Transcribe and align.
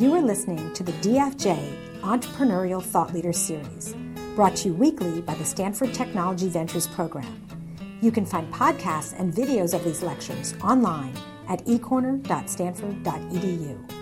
You 0.00 0.14
are 0.14 0.22
listening 0.22 0.72
to 0.72 0.82
the 0.82 0.92
DFJ 0.92 2.00
Entrepreneurial 2.00 2.82
Thought 2.82 3.12
Leader 3.12 3.34
Series, 3.34 3.94
brought 4.34 4.56
to 4.56 4.68
you 4.68 4.74
weekly 4.74 5.20
by 5.20 5.34
the 5.34 5.44
Stanford 5.44 5.92
Technology 5.92 6.48
Ventures 6.48 6.86
Program. 6.86 7.46
You 8.00 8.10
can 8.10 8.24
find 8.24 8.50
podcasts 8.50 9.12
and 9.20 9.30
videos 9.30 9.74
of 9.74 9.84
these 9.84 10.02
lectures 10.02 10.54
online 10.64 11.12
at 11.50 11.62
ecorner.stanford.edu. 11.66 13.99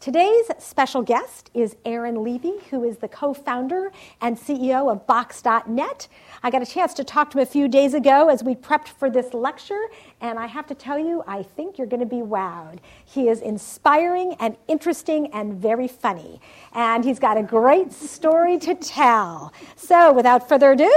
Today's 0.00 0.50
special 0.58 1.02
guest 1.02 1.50
is 1.52 1.76
Aaron 1.84 2.24
Levie, 2.24 2.62
who 2.70 2.84
is 2.84 2.96
the 2.96 3.08
co 3.08 3.34
founder 3.34 3.92
and 4.22 4.34
CEO 4.34 4.90
of 4.90 5.06
Box.net. 5.06 6.08
I 6.42 6.50
got 6.50 6.62
a 6.62 6.66
chance 6.66 6.94
to 6.94 7.04
talk 7.04 7.30
to 7.32 7.38
him 7.38 7.42
a 7.42 7.46
few 7.46 7.68
days 7.68 7.92
ago 7.92 8.30
as 8.30 8.42
we 8.42 8.54
prepped 8.54 8.88
for 8.88 9.10
this 9.10 9.34
lecture, 9.34 9.88
and 10.22 10.38
I 10.38 10.46
have 10.46 10.66
to 10.68 10.74
tell 10.74 10.98
you, 10.98 11.22
I 11.26 11.42
think 11.42 11.76
you're 11.76 11.86
going 11.86 12.00
to 12.00 12.06
be 12.06 12.22
wowed. 12.22 12.78
He 13.04 13.28
is 13.28 13.42
inspiring 13.42 14.36
and 14.40 14.56
interesting 14.68 15.26
and 15.34 15.52
very 15.60 15.86
funny, 15.86 16.40
and 16.72 17.04
he's 17.04 17.18
got 17.18 17.36
a 17.36 17.42
great 17.42 17.92
story 17.92 18.56
to 18.60 18.74
tell. 18.74 19.52
So, 19.76 20.14
without 20.14 20.48
further 20.48 20.72
ado, 20.72 20.90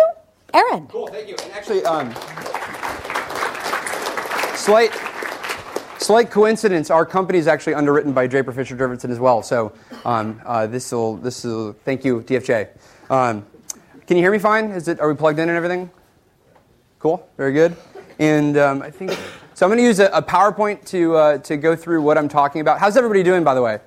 Aaron. 0.54 0.88
Cool, 0.88 1.08
thank 1.08 1.28
you. 1.28 1.36
And 1.44 1.52
actually, 1.52 1.84
um, 1.84 2.10
slight 4.56 4.94
slight 6.04 6.30
coincidence, 6.30 6.90
our 6.90 7.06
company 7.06 7.40
is 7.40 7.48
actually 7.48 7.76
underwritten 7.76 8.12
by 8.12 8.28
Draper 8.28 8.52
Fisher 8.52 8.76
Jurvetson 8.76 9.10
as 9.10 9.20
well. 9.20 9.42
So 9.42 9.72
um, 10.04 10.42
uh, 10.46 10.68
this 10.68 10.92
will 10.92 11.16
this 11.18 11.44
will 11.44 11.74
thank 11.86 12.04
you 12.04 12.22
DFJ. 12.22 12.70
Um, 13.10 13.46
can 14.06 14.18
you 14.18 14.24
hear 14.24 14.32
me 14.32 14.40
fine? 14.40 14.72
Is 14.72 14.88
it 14.88 15.00
are 15.00 15.08
we 15.08 15.16
plugged 15.16 15.40
in 15.40 15.48
and 15.48 15.58
everything? 15.58 15.90
Cool, 17.00 17.28
very 17.38 17.54
good. 17.54 17.76
And 18.20 18.58
um, 18.58 18.82
I 18.82 18.92
think 18.92 19.12
so. 19.54 19.66
I'm 19.66 19.70
going 19.70 19.78
to 19.78 19.84
use 19.84 20.00
a, 20.00 20.08
a 20.08 20.22
PowerPoint 20.22 20.86
to 20.88 21.16
uh, 21.16 21.38
to 21.40 21.58
go 21.58 21.76
through 21.76 22.02
what 22.02 22.18
I'm 22.18 22.28
talking 22.28 22.62
about. 22.62 22.80
How's 22.80 22.98
everybody 22.98 23.24
doing, 23.24 23.44
by 23.44 23.54
the 23.54 23.62
way? 23.62 23.80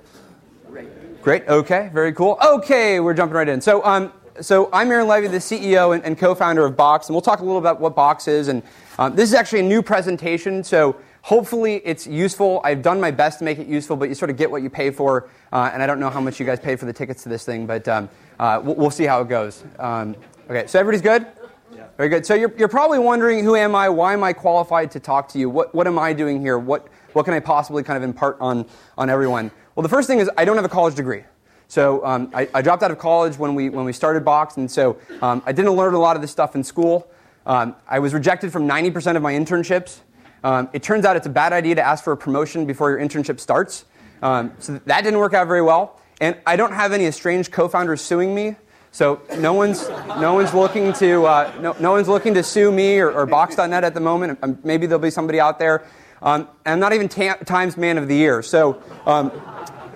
Great. 0.70 1.23
Great. 1.23 1.48
Okay. 1.48 1.91
Very 1.92 2.12
cool. 2.12 2.39
Okay, 2.45 2.98
we're 2.98 3.14
jumping 3.14 3.36
right 3.36 3.48
in. 3.48 3.61
So 3.61 3.84
um, 3.84 4.12
so 4.41 4.70
I'm 4.73 4.91
Aaron 4.91 5.06
Levie, 5.06 5.30
the 5.30 5.39
CEO 5.39 5.95
and, 5.95 6.05
and, 6.05 6.19
co-founder 6.19 6.64
of 6.64 6.77
Box, 6.77 7.08
and 7.08 7.14
we'll 7.14 7.23
talk 7.23 7.41
a 7.41 7.45
little 7.45 7.58
about 7.58 7.80
what 7.80 7.95
Box 7.95 8.28
is. 8.28 8.48
And 8.48 8.62
um, 8.98 9.14
this 9.14 9.28
is 9.30 9.34
actually 9.34 9.61
a 9.61 9.64
new 9.64 9.83
presentation, 9.83 10.62
so 10.62 10.97
hopefully 11.27 11.82
it's 11.84 12.06
useful. 12.06 12.60
I've 12.62 12.82
done 12.82 13.00
my 13.00 13.10
best 13.10 13.41
to 13.41 13.44
make 13.44 13.58
it 13.58 13.66
useful, 13.66 13.96
but 13.96 14.08
you 14.08 14.14
sort 14.14 14.30
of 14.30 14.36
get 14.36 14.48
what 14.48 14.62
you 14.62 14.70
pay 14.70 14.92
for. 14.92 15.28
Uh, 15.52 15.70
and 15.72 15.83
I 15.83 15.86
don't 15.86 15.98
know 15.98 16.08
how 16.08 16.20
much 16.20 16.38
you 16.38 16.46
guys 16.46 16.60
paid 16.60 16.78
for 16.78 16.86
the 16.86 16.92
tickets 16.92 17.24
to 17.24 17.28
this 17.28 17.44
thing, 17.44 17.66
but 17.66 17.88
um, 17.88 18.08
uh, 18.38 18.60
we'll, 18.62 18.77
we'll, 18.77 18.91
see 18.92 19.06
how 19.06 19.22
it 19.22 19.28
goes. 19.28 19.64
Um, 19.80 20.14
okay, 20.48 20.68
so 20.68 20.78
everybody's 20.78 21.02
good? 21.02 21.27
Yeah. 21.74 21.88
Very 21.96 22.10
good. 22.10 22.24
So 22.24 22.34
you're, 22.34 22.56
you're 22.56 22.68
probably 22.68 23.00
wondering, 23.00 23.42
who 23.42 23.56
am 23.56 23.74
I? 23.74 23.88
Why 23.88 24.12
am 24.12 24.22
I 24.22 24.33
qualified 24.34 24.92
to 24.92 25.00
talk 25.00 25.28
to 25.30 25.38
you? 25.41 25.50
What, 25.50 25.74
what 25.74 25.88
am 25.88 25.98
I 25.98 26.12
doing 26.12 26.41
here? 26.41 26.60
What, 26.60 26.86
what 27.12 27.24
can 27.24 27.34
I 27.34 27.40
possibly 27.40 27.83
kind 27.83 27.96
of 27.96 28.05
impart 28.05 28.36
on, 28.40 28.64
on 28.96 29.11
everyone? 29.11 29.50
Well, 29.74 29.83
the 29.83 29.88
first 29.88 30.06
thing 30.06 30.20
is 30.20 30.30
I 30.36 30.44
don't 30.44 30.55
have 30.55 30.64
a 30.64 30.68
college 30.68 30.94
degree. 30.94 31.24
So 31.66 32.06
um, 32.06 32.30
I, 32.34 32.48
I, 32.55 32.62
dropped 32.62 32.84
out 32.84 32.92
of 32.92 33.00
college 33.00 33.36
when 33.36 33.56
we, 33.56 33.68
when 33.68 33.84
we 33.84 33.92
started 33.92 34.24
Box, 34.24 34.58
and 34.58 34.70
so 34.70 34.96
um, 35.20 35.42
I 35.44 35.50
didn't 35.50 35.72
learn 35.72 35.94
a 35.94 35.98
lot 35.98 36.14
of 36.14 36.22
this 36.22 36.30
stuff 36.30 36.55
in 36.55 36.62
school. 36.62 37.11
Um, 37.46 37.74
I 37.88 37.98
was 37.98 38.14
rejected 38.14 38.52
from 38.52 38.68
90% 38.68 39.16
of 39.16 39.22
my 39.22 39.33
internships. 39.33 40.02
Um, 40.45 40.69
it 40.73 40.83
turns 40.83 41.05
out 41.05 41.17
it's 41.17 41.27
a 41.27 41.31
bad 41.31 41.53
idea 41.53 41.75
to 41.77 41.83
ask 41.83 42.05
for 42.05 42.12
a 42.12 42.17
promotion 42.17 42.67
before 42.67 42.91
your 42.91 43.01
internship 43.01 43.41
starts. 43.41 43.84
Um, 44.23 44.53
so 44.59 44.81
that 44.87 45.03
didn't 45.03 45.19
work 45.19 45.34
out 45.34 45.47
very 45.47 45.62
well. 45.62 46.01
And 46.20 46.37
I 46.47 46.56
don't 46.56 46.73
have 46.73 46.92
any 46.92 47.05
estranged 47.05 47.53
co-founders 47.53 48.01
suing 48.01 48.34
me. 48.34 48.57
So 48.91 49.20
no 49.39 49.53
one's, 49.53 49.87
no 49.89 50.33
one's 50.33 50.55
looking 50.55 50.92
to 50.95 51.27
uh, 51.27 51.53
no, 51.61 51.77
no 51.79 51.92
one's 51.92 52.09
looking 52.09 52.33
to 52.34 52.42
sue 52.42 52.73
me 52.73 52.98
or, 52.98 53.12
or 53.12 53.27
Box.net 53.27 53.84
at 53.84 53.92
the 53.92 54.01
moment. 54.01 54.39
Um, 54.42 54.59
maybe 54.64 54.87
there'll 54.87 55.03
be 55.03 55.11
somebody 55.11 55.39
out 55.39 55.59
there. 55.59 55.84
Um, 56.23 56.48
and 56.64 56.73
I'm 56.73 56.81
not 56.81 56.95
even 56.95 57.09
ta- 57.09 57.37
Times 57.45 57.77
Man 57.77 57.98
of 57.98 58.09
the 58.09 58.17
Year. 58.17 58.42
So, 58.42 58.83
um, 59.05 59.31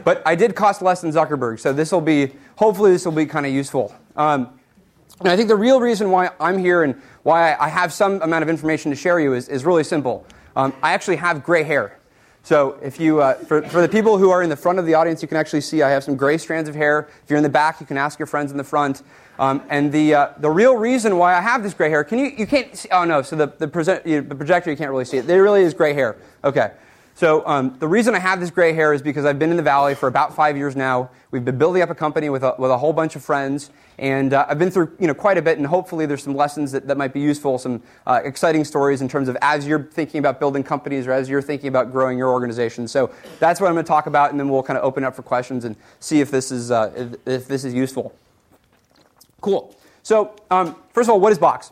but 0.04 0.22
I 0.26 0.34
did 0.34 0.54
cost 0.54 0.82
less 0.82 1.00
than 1.00 1.12
Zuckerberg. 1.12 1.60
So 1.60 1.72
this 1.72 1.92
will 1.92 2.02
be 2.02 2.34
hopefully 2.56 2.92
this 2.92 3.06
will 3.06 3.12
be 3.12 3.24
kind 3.24 3.46
of 3.46 3.52
useful. 3.52 3.94
Um, 4.16 4.59
and 5.20 5.28
I 5.28 5.36
think 5.36 5.48
the 5.48 5.56
real 5.56 5.80
reason 5.80 6.10
why 6.10 6.30
I'm 6.40 6.58
here 6.58 6.82
and 6.82 7.00
why 7.22 7.54
I 7.60 7.68
have 7.68 7.92
some 7.92 8.22
amount 8.22 8.42
of 8.42 8.48
information 8.48 8.90
to 8.90 8.96
share 8.96 9.20
you 9.20 9.34
is, 9.34 9.48
is 9.48 9.64
really 9.64 9.84
simple. 9.84 10.26
Um, 10.56 10.72
I 10.82 10.92
actually 10.92 11.16
have 11.16 11.44
gray 11.44 11.62
hair. 11.62 11.98
So 12.42 12.78
if 12.82 12.98
you, 12.98 13.20
uh, 13.20 13.34
for, 13.34 13.60
for 13.62 13.82
the 13.82 13.88
people 13.88 14.16
who 14.16 14.30
are 14.30 14.42
in 14.42 14.48
the 14.48 14.56
front 14.56 14.78
of 14.78 14.86
the 14.86 14.94
audience, 14.94 15.20
you 15.20 15.28
can 15.28 15.36
actually 15.36 15.60
see 15.60 15.82
I 15.82 15.90
have 15.90 16.02
some 16.02 16.16
gray 16.16 16.38
strands 16.38 16.70
of 16.70 16.74
hair. 16.74 17.08
If 17.22 17.28
you're 17.28 17.36
in 17.36 17.42
the 17.42 17.50
back, 17.50 17.80
you 17.80 17.86
can 17.86 17.98
ask 17.98 18.18
your 18.18 18.26
friends 18.26 18.50
in 18.50 18.56
the 18.56 18.64
front. 18.64 19.02
Um, 19.38 19.62
and 19.68 19.92
the, 19.92 20.14
uh, 20.14 20.28
the 20.38 20.50
real 20.50 20.76
reason 20.76 21.18
why 21.18 21.36
I 21.36 21.40
have 21.40 21.62
this 21.62 21.74
gray 21.74 21.90
hair, 21.90 22.02
can 22.02 22.18
you, 22.18 22.32
you 22.36 22.46
can't 22.46 22.74
see, 22.74 22.88
oh 22.90 23.04
no, 23.04 23.20
so 23.20 23.36
the, 23.36 23.46
the, 23.46 23.68
present, 23.68 24.04
the 24.04 24.22
projector, 24.22 24.70
you 24.70 24.76
can't 24.76 24.90
really 24.90 25.04
see 25.04 25.18
it. 25.18 25.26
There 25.26 25.42
really 25.42 25.62
is 25.62 25.74
gray 25.74 25.92
hair. 25.92 26.16
Okay. 26.44 26.72
So 27.20 27.46
um, 27.46 27.76
the 27.78 27.86
reason 27.86 28.14
I 28.14 28.18
have 28.18 28.40
this 28.40 28.50
gray 28.50 28.72
hair 28.72 28.94
is 28.94 29.02
because 29.02 29.26
I've 29.26 29.38
been 29.38 29.50
in 29.50 29.58
the 29.58 29.62
Valley 29.62 29.94
for 29.94 30.06
about 30.06 30.34
five 30.34 30.56
years 30.56 30.74
now. 30.74 31.10
We've 31.30 31.44
been 31.44 31.58
building 31.58 31.82
up 31.82 31.90
a 31.90 31.94
company 31.94 32.30
with 32.30 32.42
a, 32.42 32.54
with 32.56 32.70
a 32.70 32.78
whole 32.78 32.94
bunch 32.94 33.14
of 33.14 33.22
friends, 33.22 33.68
and 33.98 34.32
uh, 34.32 34.46
I've 34.48 34.58
been 34.58 34.70
through 34.70 34.96
you 34.98 35.06
know, 35.06 35.12
quite 35.12 35.36
a 35.36 35.42
bit, 35.42 35.58
and 35.58 35.66
hopefully 35.66 36.06
there's 36.06 36.22
some 36.22 36.34
lessons 36.34 36.72
that, 36.72 36.86
that 36.86 36.96
might 36.96 37.12
be 37.12 37.20
useful, 37.20 37.58
some 37.58 37.82
uh, 38.06 38.22
exciting 38.24 38.64
stories 38.64 39.02
in 39.02 39.08
terms 39.10 39.28
of 39.28 39.36
as 39.42 39.66
you're 39.66 39.82
thinking 39.82 40.18
about 40.18 40.40
building 40.40 40.62
companies 40.62 41.06
or 41.06 41.12
as 41.12 41.28
you're 41.28 41.42
thinking 41.42 41.68
about 41.68 41.92
growing 41.92 42.16
your 42.16 42.30
organization. 42.30 42.88
So 42.88 43.10
that's 43.38 43.60
what 43.60 43.66
I'm 43.66 43.74
going 43.74 43.84
to 43.84 43.88
talk 43.88 44.06
about, 44.06 44.30
and 44.30 44.40
then 44.40 44.48
we'll 44.48 44.62
kind 44.62 44.78
of 44.78 44.84
open 44.84 45.04
up 45.04 45.14
for 45.14 45.20
questions 45.20 45.66
and 45.66 45.76
see 45.98 46.22
if 46.22 46.30
this 46.30 46.50
is, 46.50 46.70
uh, 46.70 46.90
if, 46.96 47.28
if, 47.28 47.48
this 47.48 47.66
is 47.66 47.74
useful. 47.74 48.14
Cool. 49.42 49.76
So 50.02 50.34
um, 50.50 50.74
first 50.94 51.10
of 51.10 51.12
all, 51.12 51.20
what 51.20 51.32
is 51.32 51.38
Box? 51.38 51.70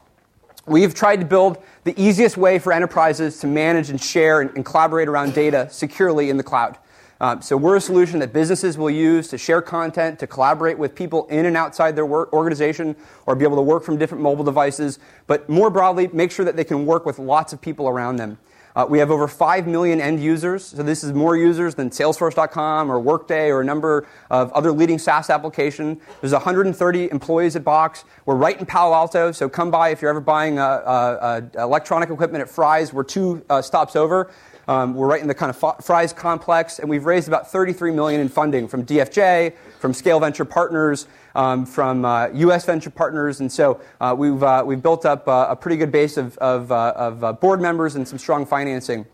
We've 0.66 0.94
tried 0.94 1.20
to 1.20 1.26
build 1.26 1.56
the 1.88 2.02
easiest 2.02 2.36
way 2.36 2.58
for 2.58 2.70
enterprises 2.70 3.40
to 3.40 3.46
manage 3.46 3.88
and 3.88 3.98
share 3.98 4.42
and, 4.42 4.50
and 4.54 4.62
collaborate 4.62 5.08
around 5.08 5.32
data 5.32 5.66
securely 5.70 6.28
in 6.28 6.36
the 6.36 6.42
cloud. 6.42 6.76
Um, 7.18 7.40
so 7.40 7.56
we're 7.56 7.76
a 7.76 7.80
solution 7.80 8.20
that 8.20 8.30
businesses 8.30 8.76
will 8.76 8.90
use 8.90 9.28
to 9.28 9.38
share 9.38 9.62
content, 9.62 10.18
to 10.18 10.26
collaborate 10.26 10.76
with 10.76 10.94
people 10.94 11.26
in 11.28 11.46
and 11.46 11.56
outside 11.56 11.96
their 11.96 12.04
work 12.04 12.30
organization, 12.34 12.94
or 13.24 13.34
be 13.34 13.44
able 13.46 13.56
to 13.56 13.62
work 13.62 13.84
from 13.84 13.96
different 13.96 14.22
mobile 14.22 14.44
devices. 14.44 14.98
But 15.26 15.48
more 15.48 15.70
broadly, 15.70 16.08
make 16.08 16.30
sure 16.30 16.44
that 16.44 16.56
they 16.56 16.64
can 16.64 16.84
work 16.84 17.06
with 17.06 17.18
lots 17.18 17.54
of 17.54 17.60
people 17.62 17.88
around 17.88 18.16
them. 18.16 18.36
Uh, 18.78 18.86
we 18.88 19.00
have 19.00 19.10
over 19.10 19.26
5 19.26 19.66
million 19.66 20.00
end 20.00 20.22
users, 20.22 20.66
so 20.66 20.84
this 20.84 21.02
is 21.02 21.12
more 21.12 21.36
users 21.36 21.74
than 21.74 21.90
Salesforce.com 21.90 22.92
or 22.92 23.00
Workday 23.00 23.50
or 23.50 23.60
a 23.60 23.64
number 23.64 24.06
of 24.30 24.52
other 24.52 24.70
leading 24.70 25.00
SaaS 25.00 25.30
applications. 25.30 26.00
There's 26.20 26.32
130 26.32 27.10
employees 27.10 27.56
at 27.56 27.64
Box. 27.64 28.04
We're 28.24 28.36
right 28.36 28.56
in 28.56 28.64
Palo 28.66 28.94
Alto, 28.94 29.32
so 29.32 29.48
come 29.48 29.72
by 29.72 29.88
if 29.88 30.00
you're 30.00 30.12
ever 30.12 30.20
buying 30.20 30.58
electronic 30.58 32.10
equipment 32.10 32.40
at 32.40 32.48
Fry's. 32.48 32.92
We're 32.92 33.02
two 33.02 33.44
uh, 33.50 33.62
stops 33.62 33.96
over. 33.96 34.30
Um, 34.68 34.94
we're 34.94 35.08
right 35.08 35.22
in 35.22 35.26
the 35.26 35.34
kind 35.34 35.50
of 35.50 35.84
Fry's 35.84 36.12
complex, 36.12 36.78
and 36.78 36.88
we've 36.88 37.04
raised 37.04 37.26
about 37.26 37.50
33 37.50 37.90
million 37.90 38.20
in 38.20 38.28
funding 38.28 38.68
from 38.68 38.86
DFJ, 38.86 39.54
from 39.80 39.92
Scale 39.92 40.20
Venture 40.20 40.44
Partners, 40.44 41.08
um, 41.34 41.66
from 41.66 42.04
uh, 42.04 42.28
U.S. 42.28 42.64
venture 42.64 42.90
partners, 42.90 43.40
and 43.40 43.50
so 43.50 43.80
uh, 44.00 44.14
we've 44.16 44.42
uh, 44.42 44.62
we've 44.64 44.82
built 44.82 45.06
up 45.06 45.26
uh, 45.28 45.46
a 45.50 45.56
pretty 45.56 45.76
good 45.76 45.92
base 45.92 46.16
of 46.16 46.36
of, 46.38 46.70
of 46.72 47.40
board 47.40 47.60
members 47.60 47.94
and 47.94 48.06
some 48.06 48.18
strong 48.18 48.46
financing. 48.46 49.06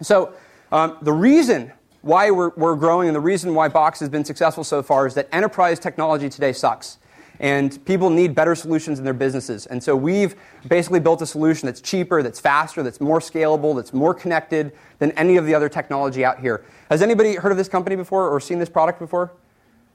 So 0.00 0.32
um, 0.70 0.98
the 1.02 1.12
reason 1.12 1.72
why 2.02 2.30
we're, 2.30 2.50
we're 2.56 2.76
growing 2.76 3.08
and 3.08 3.14
the 3.14 3.20
reason 3.20 3.54
why 3.54 3.68
Box 3.68 4.00
has 4.00 4.08
been 4.08 4.24
successful 4.24 4.64
so 4.64 4.82
far 4.82 5.06
is 5.06 5.14
that 5.14 5.28
enterprise 5.32 5.78
technology 5.78 6.28
today 6.28 6.52
sucks 6.52 6.98
and 7.40 7.84
people 7.84 8.10
need 8.10 8.34
better 8.34 8.54
solutions 8.54 8.98
in 8.98 9.04
their 9.04 9.14
businesses. 9.14 9.66
And 9.66 9.82
so 9.82 9.94
we've 9.94 10.34
basically 10.66 11.00
built 11.00 11.22
a 11.22 11.26
solution 11.26 11.66
that's 11.66 11.80
cheaper, 11.80 12.22
that's 12.22 12.40
faster, 12.40 12.82
that's 12.82 13.00
more 13.00 13.20
scalable, 13.20 13.76
that's 13.76 13.92
more 13.92 14.12
connected 14.12 14.72
than 14.98 15.12
any 15.12 15.36
of 15.36 15.46
the 15.46 15.54
other 15.54 15.68
technology 15.68 16.24
out 16.24 16.40
here. 16.40 16.64
Has 16.90 17.02
anybody 17.02 17.36
heard 17.36 17.52
of 17.52 17.58
this 17.58 17.68
company 17.68 17.96
before 17.96 18.28
or 18.28 18.40
seen 18.40 18.58
this 18.58 18.68
product 18.68 18.98
before? 18.98 19.32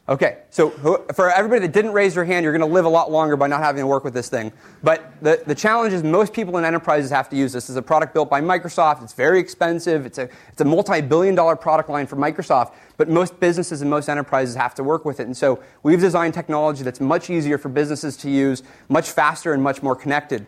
Okay, 0.10 0.40
so 0.50 0.70
for 1.14 1.32
everybody 1.32 1.62
that 1.62 1.72
didn't 1.72 1.94
raise 1.94 2.16
their 2.16 2.26
hand, 2.26 2.44
you're 2.44 2.52
going 2.52 2.70
to 2.70 2.74
live 2.74 2.84
a 2.84 2.90
lot 2.90 3.10
longer 3.10 3.38
by 3.38 3.48
not 3.48 3.62
having 3.62 3.82
to 3.82 3.88
work 3.88 4.04
with 4.04 4.14
this 4.14 4.28
thing. 4.28 4.52
But 4.84 5.14
the, 5.22 5.42
the 5.46 5.56
challenge 5.56 5.94
is 5.94 6.04
most 6.04 6.34
people 6.34 6.58
in 6.58 6.66
enterprises 6.66 7.10
have 7.12 7.30
to 7.30 7.38
use 7.38 7.54
this. 7.54 7.70
It's 7.70 7.78
a 7.78 7.82
product 7.82 8.14
built 8.14 8.30
by 8.30 8.42
Microsoft. 8.42 9.02
It's 9.02 9.14
very 9.14 9.40
expensive. 9.40 10.06
It's 10.06 10.18
a, 10.18 10.28
it's 10.52 10.60
a 10.60 10.66
multi 10.66 11.00
billion 11.00 11.36
dollar 11.36 11.56
product 11.56 11.90
line 11.90 12.06
for 12.06 12.18
Microsoft. 12.18 12.74
But 12.98 13.08
most 13.08 13.40
businesses 13.40 13.80
and 13.80 13.90
most 13.90 14.10
enterprises 14.10 14.56
have 14.56 14.76
to 14.76 14.84
work 14.84 15.06
with 15.06 15.22
it. 15.22 15.28
And 15.28 15.38
so 15.38 15.64
we've 15.84 16.02
designed 16.02 16.34
technology 16.34 16.84
that's 16.84 17.00
much 17.00 17.30
easier 17.30 17.58
for 17.58 17.70
businesses 17.70 18.18
to 18.18 18.30
use, 18.30 18.62
much 18.90 19.10
faster, 19.10 19.54
and 19.54 19.64
much 19.64 19.82
more 19.82 19.96
connected. 19.96 20.46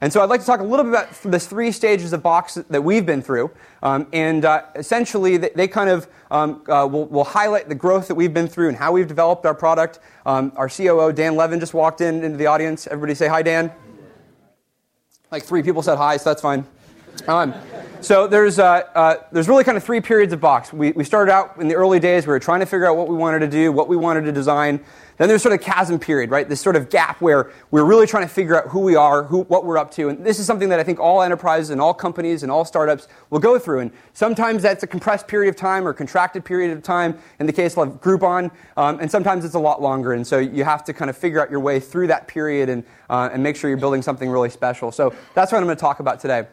And 0.00 0.12
so 0.12 0.22
I'd 0.22 0.28
like 0.28 0.40
to 0.40 0.46
talk 0.46 0.60
a 0.60 0.64
little 0.64 0.84
bit 0.84 0.90
about 0.90 1.22
the 1.22 1.40
three 1.40 1.72
stages 1.72 2.12
of 2.12 2.22
Box 2.22 2.54
that 2.54 2.82
we've 2.82 3.06
been 3.06 3.22
through. 3.22 3.50
Um, 3.82 4.06
and 4.12 4.44
uh, 4.44 4.64
essentially, 4.74 5.38
they, 5.38 5.68
kind 5.68 5.88
of 5.88 6.06
um, 6.30 6.62
uh, 6.68 6.86
will, 6.86 7.06
will, 7.06 7.24
highlight 7.24 7.68
the 7.68 7.74
growth 7.74 8.08
that 8.08 8.14
we've 8.14 8.34
been 8.34 8.48
through 8.48 8.68
and 8.68 8.76
how 8.76 8.92
we've 8.92 9.08
developed 9.08 9.46
our 9.46 9.54
product. 9.54 10.00
Um, 10.26 10.52
our 10.56 10.68
COO, 10.68 11.12
Dan 11.12 11.34
Levin, 11.34 11.60
just 11.60 11.72
walked 11.72 12.02
in 12.02 12.22
into 12.22 12.36
the 12.36 12.46
audience. 12.46 12.86
Everybody 12.86 13.14
say 13.14 13.26
hi, 13.26 13.42
Dan. 13.42 13.72
Like 15.30 15.44
three 15.44 15.62
people 15.62 15.82
said 15.82 15.96
hi, 15.96 16.18
so 16.18 16.30
that's 16.30 16.42
fine. 16.42 16.66
Um, 17.26 17.54
so 18.00 18.26
there's, 18.26 18.58
uh, 18.58 18.82
uh, 18.94 19.16
there's 19.32 19.48
really 19.48 19.64
kind 19.64 19.76
of 19.76 19.82
three 19.82 20.00
periods 20.00 20.32
of 20.32 20.40
Box. 20.40 20.72
We, 20.72 20.92
we 20.92 21.02
started 21.02 21.32
out 21.32 21.56
in 21.58 21.66
the 21.66 21.74
early 21.74 21.98
days, 21.98 22.26
we 22.26 22.30
were 22.30 22.38
trying 22.38 22.60
to 22.60 22.66
figure 22.66 22.86
out 22.86 22.96
what 22.96 23.08
we 23.08 23.16
wanted 23.16 23.40
to 23.40 23.48
do, 23.48 23.72
what 23.72 23.88
we 23.88 23.96
wanted 23.96 24.22
to 24.26 24.32
design. 24.32 24.80
Then 25.16 25.28
there's 25.28 25.42
sort 25.42 25.54
of 25.54 25.62
chasm 25.62 25.98
period, 25.98 26.30
right? 26.30 26.46
This 26.46 26.60
sort 26.60 26.76
of 26.76 26.90
gap 26.90 27.22
where 27.22 27.50
we're 27.70 27.84
really 27.84 28.06
trying 28.06 28.24
to 28.24 28.28
figure 28.28 28.56
out 28.56 28.68
who 28.68 28.80
we 28.80 28.96
are, 28.96 29.22
who, 29.22 29.42
what 29.44 29.64
we're 29.64 29.78
up 29.78 29.90
to. 29.92 30.10
And 30.10 30.24
this 30.24 30.38
is 30.38 30.46
something 30.46 30.68
that 30.68 30.78
I 30.78 30.82
think 30.82 31.00
all 31.00 31.22
enterprises 31.22 31.70
and 31.70 31.80
all 31.80 31.94
companies 31.94 32.42
and 32.42 32.52
all 32.52 32.64
startups 32.64 33.08
will 33.30 33.38
go 33.38 33.58
through. 33.58 33.80
And 33.80 33.90
sometimes 34.12 34.62
that's 34.62 34.82
a 34.82 34.86
compressed 34.86 35.26
period 35.26 35.48
of 35.48 35.56
time 35.56 35.88
or 35.88 35.94
contracted 35.94 36.44
period 36.44 36.76
of 36.76 36.82
time 36.82 37.18
in 37.40 37.46
the 37.46 37.52
case 37.52 37.78
of 37.78 38.00
Groupon. 38.00 38.50
Um, 38.76 39.00
and 39.00 39.10
sometimes 39.10 39.44
it's 39.44 39.54
a 39.54 39.58
lot 39.58 39.80
longer. 39.80 40.12
And 40.12 40.26
so 40.26 40.38
you 40.38 40.64
have 40.64 40.84
to 40.84 40.92
kind 40.92 41.08
of 41.08 41.16
figure 41.16 41.40
out 41.40 41.50
your 41.50 41.60
way 41.60 41.80
through 41.80 42.08
that 42.08 42.28
period 42.28 42.68
and, 42.68 42.84
uh, 43.08 43.30
and 43.32 43.42
make 43.42 43.56
sure 43.56 43.70
you're 43.70 43.78
building 43.78 44.02
something 44.02 44.28
really 44.28 44.50
special. 44.50 44.92
So 44.92 45.14
that's 45.34 45.50
what 45.50 45.58
I'm 45.58 45.64
going 45.64 45.76
to 45.76 45.80
talk 45.80 46.00
about 46.00 46.20
today. 46.20 46.46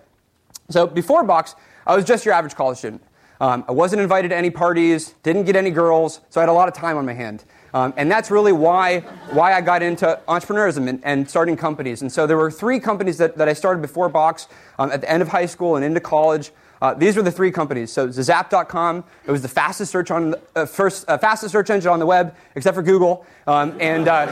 So 0.74 0.88
before 0.88 1.24
Box, 1.24 1.54
I 1.86 1.96
was 1.96 2.04
just 2.04 2.26
your 2.26 2.34
average 2.34 2.56
college 2.56 2.80
student. 2.80 3.04
Um, 3.40 3.64
I 3.68 3.72
wasn't 3.74 4.02
invited 4.02 4.30
to 4.30 4.36
any 4.36 4.50
parties, 4.50 5.14
didn't 5.22 5.44
get 5.44 5.56
any 5.56 5.70
girls, 5.70 6.22
so 6.30 6.40
I 6.40 6.44
had 6.44 6.50
a 6.50 6.54
lot 6.54 6.68
of 6.68 6.74
time 6.74 6.98
on 6.98 7.06
my 7.06 7.14
hand. 7.14 7.44
Um, 7.76 7.94
and 7.96 8.10
that's 8.10 8.32
really 8.32 8.54
why, 8.54 9.02
why 9.32 9.54
I 9.54 9.62
got 9.62 9.84
into 9.84 10.20
entrepreneurship 10.28 10.88
and, 10.88 11.00
and, 11.04 11.30
starting 11.30 11.56
companies. 11.58 12.02
And 12.02 12.12
so 12.12 12.26
there 12.26 12.38
were 12.38 12.52
three 12.52 12.80
companies 12.80 13.18
that, 13.18 13.38
that 13.38 13.48
I 13.50 13.54
started 13.54 13.82
before 13.82 14.10
Box 14.10 14.48
um, 14.80 14.92
at 14.92 15.02
the 15.02 15.12
end 15.12 15.22
of 15.22 15.28
high 15.28 15.48
school 15.48 15.76
and 15.76 15.86
into 15.86 16.00
college. 16.00 16.52
Uh, 16.82 16.94
these 16.94 17.16
were 17.16 17.24
the 17.24 17.32
three 17.32 17.52
companies. 17.52 17.92
So 17.92 18.10
Zap.com, 18.12 19.04
it 19.26 19.32
was 19.32 19.42
the 19.42 19.48
fastest 19.48 19.92
search 19.92 20.12
on 20.12 20.36
uh, 20.56 20.66
first 20.66 21.06
uh, 21.08 21.18
fastest 21.18 21.52
search 21.52 21.70
engine 21.70 21.92
on 21.92 22.00
the 22.00 22.06
web, 22.06 22.36
except 22.56 22.76
for 22.76 22.84
Google, 22.84 23.26
um, 23.48 23.76
and 23.80 24.08
uh, 24.08 24.28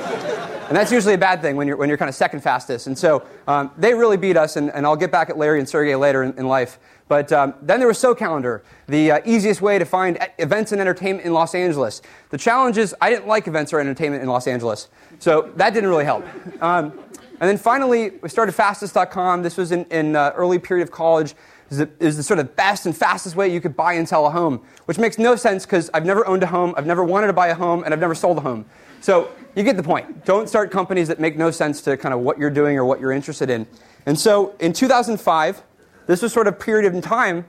and 0.71 0.77
that's 0.77 0.89
usually 0.89 1.15
a 1.15 1.17
bad 1.17 1.41
thing 1.41 1.57
when 1.57 1.67
you're 1.67 1.75
when 1.75 1.89
you're 1.89 1.97
kind 1.97 2.07
of 2.07 2.15
second 2.15 2.39
fastest. 2.39 2.87
And 2.87 2.97
so 2.97 3.27
um, 3.45 3.71
they 3.77 3.93
really 3.93 4.15
beat 4.15 4.37
us. 4.37 4.55
And, 4.55 4.69
and, 4.73 4.85
I'll 4.85 4.95
get 4.95 5.11
back 5.11 5.29
at 5.29 5.37
Larry 5.37 5.59
and 5.59 5.67
Sergey 5.67 5.95
later 5.95 6.23
in, 6.23 6.33
in 6.37 6.47
life. 6.47 6.79
But 7.09 7.29
um, 7.33 7.55
then 7.61 7.79
there 7.79 7.89
was 7.89 7.97
SoCalendar, 7.97 8.61
the 8.87 9.11
uh, 9.11 9.19
easiest 9.25 9.61
way 9.61 9.79
to 9.79 9.83
find 9.83 10.17
events 10.39 10.71
and 10.71 10.79
entertainment 10.79 11.25
in 11.25 11.33
Los 11.33 11.55
Angeles. 11.55 12.01
The 12.29 12.37
challenge 12.37 12.77
is 12.77 12.95
I 13.01 13.09
didn't 13.09 13.27
like 13.27 13.49
events 13.49 13.73
or 13.73 13.81
entertainment 13.81 14.23
in 14.23 14.29
Los 14.29 14.47
Angeles, 14.47 14.87
so 15.19 15.51
that 15.57 15.73
didn't 15.73 15.89
really 15.89 16.05
help. 16.05 16.25
Um, 16.63 16.97
and 17.41 17.49
then 17.49 17.57
finally, 17.57 18.11
we 18.21 18.29
started 18.29 18.53
Fastest.com. 18.53 19.43
This 19.43 19.57
was 19.57 19.73
in, 19.73 19.83
in 19.87 20.15
uh, 20.15 20.31
early 20.37 20.57
period 20.57 20.87
of 20.87 20.91
college. 20.91 21.35
Is 21.69 21.79
the, 21.79 21.89
is 21.99 22.15
the 22.15 22.23
sort 22.23 22.39
of 22.39 22.55
best 22.55 22.85
and 22.85 22.95
fastest 22.95 23.35
way 23.35 23.49
you 23.49 23.59
could 23.59 23.75
buy 23.75 23.93
and 23.93 24.07
sell 24.07 24.25
a 24.25 24.29
home, 24.29 24.61
which 24.85 24.97
makes 24.97 25.17
no 25.17 25.35
sense 25.35 25.65
because 25.65 25.89
I've 25.93 26.05
never 26.05 26.25
owned 26.27 26.43
a 26.43 26.47
home, 26.47 26.73
I've 26.77 26.85
never 26.85 27.03
wanted 27.03 27.27
to 27.27 27.33
buy 27.33 27.47
a 27.47 27.55
home, 27.55 27.83
and 27.83 27.93
I've 27.93 27.99
never 27.99 28.15
sold 28.15 28.37
a 28.37 28.41
home. 28.41 28.65
So 29.01 29.31
you 29.55 29.63
get 29.63 29.77
the 29.77 29.83
point. 29.83 30.25
Don't 30.25 30.47
start 30.47 30.71
companies 30.71 31.07
that 31.07 31.19
make 31.19 31.35
no 31.35 31.51
sense 31.51 31.81
to 31.81 31.97
kind 31.97 32.13
of 32.13 32.21
what 32.21 32.37
you're 32.37 32.51
doing 32.51 32.77
or 32.77 32.85
what 32.85 32.99
you're 32.99 33.11
interested 33.11 33.49
in. 33.49 33.67
And 34.05 34.17
so 34.17 34.55
in 34.59 34.73
2005, 34.73 35.61
this 36.05 36.21
was 36.21 36.31
sort 36.31 36.47
of 36.47 36.59
period 36.59 36.93
of 36.93 37.03
time 37.03 37.45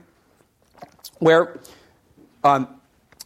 where, 1.19 1.59
um, 2.43 2.67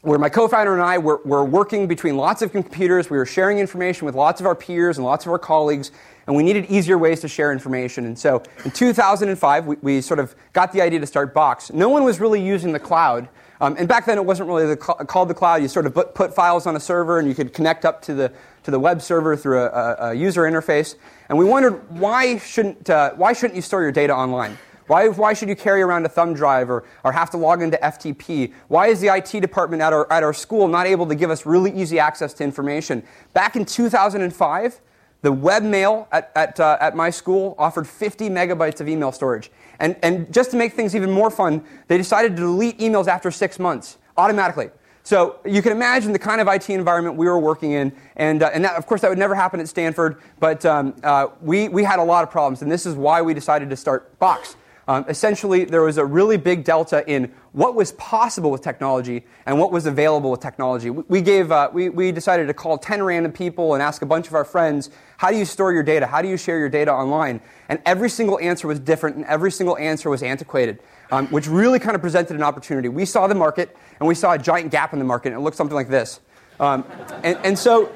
where 0.02 0.20
my 0.20 0.30
co-founder 0.30 0.74
and 0.74 0.82
I 0.82 0.98
were, 0.98 1.22
were 1.24 1.46
working 1.46 1.88
between 1.88 2.18
lots 2.18 2.42
of 2.42 2.52
computers. 2.52 3.10
We 3.10 3.18
were 3.18 3.26
sharing 3.26 3.60
information 3.60 4.06
with 4.06 4.16
lots 4.16 4.42
of 4.42 4.46
our 4.46 4.56
peers 4.56 4.98
and 4.98 5.06
lots 5.06 5.26
of 5.26 5.32
our 5.32 5.40
colleagues, 5.40 5.92
and 6.28 6.36
we 6.36 6.44
needed 6.44 6.66
easier 6.66 6.98
ways 6.98 7.22
to 7.22 7.28
share 7.30 7.54
information. 7.54 8.06
And 8.06 8.20
so 8.20 8.44
in 8.66 8.72
2005, 8.72 9.66
we, 9.66 9.76
we 9.82 10.02
sort 10.02 10.20
of 10.20 10.36
got 10.52 10.74
the 10.74 10.82
idea 10.82 11.00
to 11.00 11.08
start 11.08 11.34
Box. 11.34 11.72
No 11.72 11.90
one 11.90 12.04
was 12.04 12.20
really 12.20 12.46
using 12.46 12.74
the 12.74 12.80
cloud. 12.80 13.30
Um, 13.60 13.76
and 13.78 13.88
back 13.88 14.06
then, 14.06 14.18
it 14.18 14.26
wasn't 14.26 14.48
really 14.48 14.68
the 14.68 14.78
called 14.78 15.30
the 15.30 15.34
cloud. 15.34 15.62
You 15.62 15.68
sort 15.68 15.86
of 15.86 15.94
put, 15.94 16.14
put, 16.14 16.34
files 16.34 16.68
on 16.68 16.76
a 16.76 16.80
server, 16.80 17.20
and 17.20 17.28
you 17.28 17.34
could 17.34 17.54
connect 17.54 17.86
up 17.86 18.02
to 18.04 18.14
the, 18.14 18.32
to 18.64 18.72
the 18.72 18.80
web 18.80 19.02
server 19.02 19.36
through 19.36 19.62
a, 19.62 19.68
a, 19.68 19.96
a 20.10 20.14
user 20.14 20.44
interface. 20.44 20.96
And 21.30 21.38
we 21.38 21.46
wondered 21.46 21.82
why 21.90 22.38
shouldn't, 22.38 22.90
uh, 22.90 23.14
why 23.16 23.34
shouldn't 23.34 23.56
you 23.56 23.62
store 23.62 23.82
your 23.82 23.92
data 23.92 24.16
online? 24.16 24.58
Why, 24.88 25.10
why 25.10 25.34
should 25.34 25.50
you 25.50 25.56
carry 25.56 25.82
around 25.82 26.06
a 26.06 26.10
thumb 26.10 26.34
drive 26.34 26.70
or, 26.70 26.86
or 27.04 27.12
have 27.12 27.30
to 27.32 27.38
log 27.38 27.62
into 27.62 27.78
FTP? 27.78 28.54
Why 28.70 28.88
is 28.88 29.02
the 29.02 29.14
IT 29.14 29.42
department 29.42 29.82
at 29.82 29.92
our, 29.92 30.12
at 30.12 30.24
our 30.24 30.34
school 30.34 30.68
not 30.70 30.88
able 30.88 31.06
to 31.08 31.16
give 31.16 31.30
us 31.30 31.46
really 31.46 31.72
easy 31.72 32.00
access 32.00 32.34
to 32.36 32.44
information? 32.46 33.04
Back 33.34 33.58
in 33.58 33.66
2005, 33.66 34.82
the 35.24 35.34
webmail 35.34 36.08
at, 36.14 36.32
at, 36.36 36.60
uh, 36.60 36.78
at 36.80 36.96
my 36.96 37.10
school 37.10 37.56
offered 37.58 37.86
50 37.86 38.30
megabytes 38.30 38.80
of 38.80 38.88
email 38.88 39.12
storage. 39.12 39.52
And, 39.80 39.96
and 40.02 40.32
just 40.34 40.52
to 40.52 40.58
make 40.58 40.74
things 40.74 40.96
even 40.96 41.12
more 41.12 41.30
fun, 41.30 41.64
they 41.88 41.98
decided 41.98 42.36
to 42.36 42.42
delete 42.42 42.80
emails 42.80 43.08
after 43.08 43.32
six 43.32 43.60
months 43.60 43.98
automatically. 44.18 44.70
So 45.04 45.40
you 45.46 45.62
can 45.62 45.72
imagine 45.72 46.12
the 46.12 46.20
kind 46.20 46.42
of 46.42 46.50
IT 46.50 46.70
environment 46.70 47.16
we 47.16 47.28
were 47.28 47.40
working 47.40 47.72
in, 47.72 47.94
and, 48.18 48.44
uh, 48.44 48.50
and 48.54 48.66
that, 48.66 48.76
of 48.76 48.86
course 48.88 49.00
that 49.02 49.10
would 49.10 49.18
never 49.18 49.36
happen 49.36 49.62
at 49.62 49.70
Stanford, 49.70 50.22
but 50.40 50.66
um, 50.66 50.94
uh, 51.02 51.28
we, 51.42 51.70
we 51.70 51.86
had 51.86 52.00
a 52.00 52.04
lot 52.04 52.26
of 52.26 52.30
problems, 52.30 52.62
and 52.62 52.70
this 52.70 52.86
is 52.86 52.94
why 52.96 53.22
we 53.22 53.34
decided 53.34 53.70
to 53.70 53.78
start 53.78 54.20
Box. 54.20 54.58
Um, 54.90 55.04
essentially, 55.10 55.66
there 55.66 55.82
was 55.82 55.98
a 55.98 56.06
really 56.06 56.38
big 56.38 56.64
delta 56.64 57.04
in 57.12 57.32
what 57.52 57.76
was 57.76 57.92
possible 57.94 58.50
with 58.50 58.62
technology 58.62 59.26
and 59.46 59.60
what 59.60 59.72
was 59.72 59.86
available 59.86 60.32
with 60.32 60.40
technology. 60.40 60.90
We, 60.90 61.20
gave, 61.22 61.52
uh, 61.52 61.70
we, 61.74 61.90
we 61.90 62.14
decided 62.14 62.48
to 62.48 62.54
call 62.54 62.78
10 62.78 63.04
random 63.04 63.34
people 63.34 63.74
and 63.74 63.84
ask 63.84 64.02
a 64.02 64.06
bunch 64.06 64.28
of 64.28 64.34
our 64.34 64.46
friends, 64.46 64.90
how 65.18 65.30
do 65.30 65.38
you 65.38 65.44
store 65.44 65.74
your 65.74 65.84
data? 65.84 66.08
How 66.08 66.22
do 66.22 66.30
you 66.30 66.38
share 66.38 66.58
your 66.58 66.70
data 66.70 66.94
online? 66.94 67.42
And 67.68 67.82
every 67.86 68.10
single 68.10 68.40
answer 68.40 68.68
was 68.68 68.80
different 68.80 69.18
and 69.18 69.26
every 69.26 69.52
single 69.52 69.78
answer 69.78 70.10
was 70.10 70.24
antiquated, 70.24 70.80
um, 71.12 71.28
which 71.28 71.48
really 71.48 71.80
kind 71.80 71.96
of 71.96 72.02
presented 72.02 72.38
an 72.38 72.44
opportunity. 72.44 72.88
We 72.88 73.04
saw 73.04 73.28
the 73.28 73.36
market 73.36 73.76
and 74.00 74.08
we 74.08 74.16
saw 74.16 74.34
a 74.34 74.38
giant 74.38 74.72
gap 74.72 74.94
in 74.94 75.00
the 75.00 75.06
market 75.06 75.30
and 75.30 75.38
it 75.38 75.42
looked 75.42 75.58
something 75.58 75.76
like 75.76 75.90
this. 75.90 76.22
Um, 76.62 76.86
and, 77.24 77.38
and 77.44 77.60
so 77.60 77.88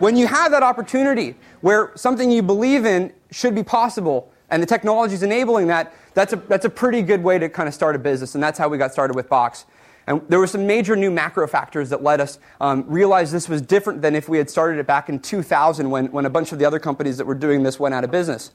when 0.00 0.16
you 0.16 0.26
have 0.26 0.50
that 0.52 0.62
opportunity 0.62 1.36
where 1.62 1.92
something 1.94 2.30
you 2.30 2.42
believe 2.42 2.84
in 2.84 3.14
should 3.30 3.54
be 3.54 3.62
possible, 3.62 4.30
and 4.50 4.62
the 4.62 4.66
technology 4.66 5.14
is 5.14 5.22
enabling 5.22 5.68
that, 5.68 5.94
that's 6.14 6.32
a, 6.32 6.36
that's 6.36 6.64
a 6.64 6.70
pretty 6.70 7.02
good 7.02 7.22
way 7.22 7.38
to 7.38 7.48
kind 7.48 7.68
of 7.68 7.74
start 7.74 7.96
a 7.96 7.98
business, 7.98 8.34
and 8.34 8.42
that's 8.42 8.58
how 8.58 8.68
we 8.68 8.78
got 8.78 8.92
started 8.92 9.14
with 9.14 9.28
Box. 9.28 9.66
And 10.06 10.22
there 10.28 10.38
were 10.38 10.46
some 10.46 10.66
major 10.66 10.96
new 10.96 11.10
macro 11.10 11.46
factors 11.46 11.90
that 11.90 12.02
let 12.02 12.20
us 12.20 12.38
um, 12.60 12.84
realize 12.88 13.30
this 13.30 13.48
was 13.48 13.62
different 13.62 14.02
than 14.02 14.16
if 14.16 14.28
we 14.28 14.38
had 14.38 14.50
started 14.50 14.78
it 14.78 14.86
back 14.86 15.08
in 15.08 15.20
2000 15.20 15.88
when, 15.88 16.06
when 16.10 16.26
a 16.26 16.30
bunch 16.30 16.52
of 16.52 16.58
the 16.58 16.64
other 16.64 16.78
companies 16.78 17.16
that 17.18 17.26
were 17.26 17.34
doing 17.34 17.62
this 17.62 17.78
went 17.78 17.94
out 17.94 18.02
of 18.02 18.10
business. 18.10 18.50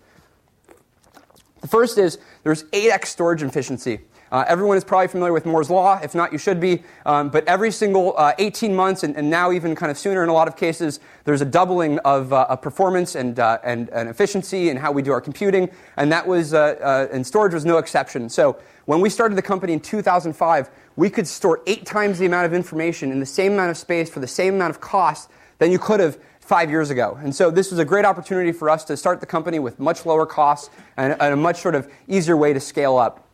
The 1.61 1.67
first 1.67 1.97
is 1.97 2.19
there's 2.43 2.63
8x 2.65 3.05
storage 3.05 3.41
efficiency. 3.41 4.01
Uh, 4.31 4.43
everyone 4.47 4.75
is 4.75 4.83
probably 4.83 5.07
familiar 5.07 5.31
with 5.31 5.45
Moore's 5.45 5.69
Law. 5.69 5.99
If 6.01 6.15
not, 6.15 6.31
you 6.31 6.37
should 6.37 6.59
be. 6.59 6.83
Um, 7.05 7.29
but 7.29 7.47
every 7.47 7.71
single 7.71 8.15
uh, 8.17 8.33
18 8.39 8.75
months, 8.75 9.03
and, 9.03 9.15
and, 9.15 9.29
now 9.29 9.51
even 9.51 9.75
kind 9.75 9.91
of 9.91 9.97
sooner 9.97 10.23
in 10.23 10.29
a 10.29 10.33
lot 10.33 10.47
of 10.47 10.55
cases, 10.55 10.99
there's 11.23 11.41
a 11.41 11.45
doubling 11.45 11.99
of, 11.99 12.33
uh, 12.33 12.47
of 12.49 12.61
performance 12.61 13.15
and, 13.15 13.39
uh, 13.39 13.59
and, 13.63 13.89
and, 13.89 14.09
efficiency 14.09 14.69
in 14.69 14.77
how 14.77 14.91
we 14.91 15.01
do 15.01 15.11
our 15.11 15.21
computing. 15.21 15.69
And 15.97 16.11
that 16.11 16.25
was, 16.25 16.53
uh, 16.53 16.75
uh, 16.81 17.07
and 17.11 17.25
storage 17.25 17.53
was 17.53 17.65
no 17.65 17.77
exception. 17.77 18.29
So 18.29 18.57
when 18.85 19.01
we 19.01 19.09
started 19.09 19.35
the 19.35 19.43
company 19.43 19.73
in 19.73 19.79
2005, 19.79 20.69
we 20.95 21.09
could 21.09 21.27
store 21.27 21.61
eight 21.67 21.85
times 21.85 22.17
the 22.17 22.25
amount 22.25 22.45
of 22.45 22.53
information 22.53 23.11
in 23.11 23.19
the 23.19 23.25
same 23.25 23.53
amount 23.53 23.71
of 23.71 23.77
space 23.77 24.09
for 24.09 24.19
the 24.19 24.27
same 24.27 24.55
amount 24.55 24.71
of 24.71 24.81
cost 24.81 25.29
than 25.59 25.71
you 25.71 25.79
could 25.79 25.99
have 25.99 26.17
five 26.39 26.69
years 26.69 26.91
ago. 26.91 27.17
And 27.21 27.35
so 27.35 27.49
this 27.49 27.71
was 27.71 27.79
a 27.79 27.85
great 27.85 28.05
opportunity 28.05 28.51
for 28.51 28.69
us 28.69 28.83
to 28.85 28.97
start 28.97 29.19
the 29.19 29.25
company 29.25 29.57
with 29.59 29.79
much 29.79 30.05
lower 30.05 30.25
costs 30.25 30.69
and, 30.95 31.15
and 31.19 31.33
a 31.33 31.35
much 31.35 31.57
sort 31.57 31.73
of 31.73 31.91
easier 32.07 32.37
way 32.37 32.53
to 32.53 32.59
scale 32.59 32.97
up. 32.97 33.24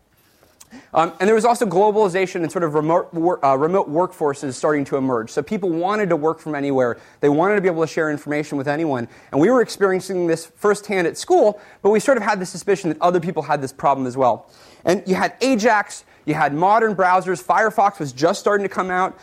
Um, 0.93 1.13
and 1.19 1.27
there 1.27 1.35
was 1.35 1.45
also 1.45 1.65
globalization 1.65 2.43
and 2.43 2.51
sort 2.51 2.63
of 2.63 2.73
remote, 2.73 3.13
wor- 3.13 3.43
uh, 3.43 3.55
remote 3.55 3.89
workforces 3.89 4.53
starting 4.53 4.85
to 4.85 4.97
emerge. 4.97 5.29
So 5.29 5.41
people 5.41 5.69
wanted 5.69 6.09
to 6.09 6.15
work 6.15 6.39
from 6.39 6.55
anywhere. 6.55 6.97
They 7.19 7.29
wanted 7.29 7.55
to 7.55 7.61
be 7.61 7.67
able 7.67 7.81
to 7.81 7.87
share 7.87 8.11
information 8.11 8.57
with 8.57 8.67
anyone. 8.67 9.07
And 9.31 9.39
we 9.39 9.49
were 9.49 9.61
experiencing 9.61 10.27
this 10.27 10.45
firsthand 10.45 11.07
at 11.07 11.17
school, 11.17 11.61
but 11.81 11.89
we 11.89 11.99
sort 11.99 12.17
of 12.17 12.23
had 12.23 12.39
the 12.39 12.45
suspicion 12.45 12.89
that 12.89 13.01
other 13.01 13.19
people 13.19 13.43
had 13.43 13.61
this 13.61 13.73
problem 13.73 14.07
as 14.07 14.17
well. 14.17 14.49
And 14.85 15.03
you 15.07 15.15
had 15.15 15.35
Ajax, 15.41 16.05
you 16.25 16.33
had 16.33 16.53
modern 16.53 16.95
browsers, 16.95 17.43
Firefox 17.43 17.99
was 17.99 18.11
just 18.13 18.39
starting 18.39 18.63
to 18.67 18.73
come 18.73 18.91
out, 18.91 19.17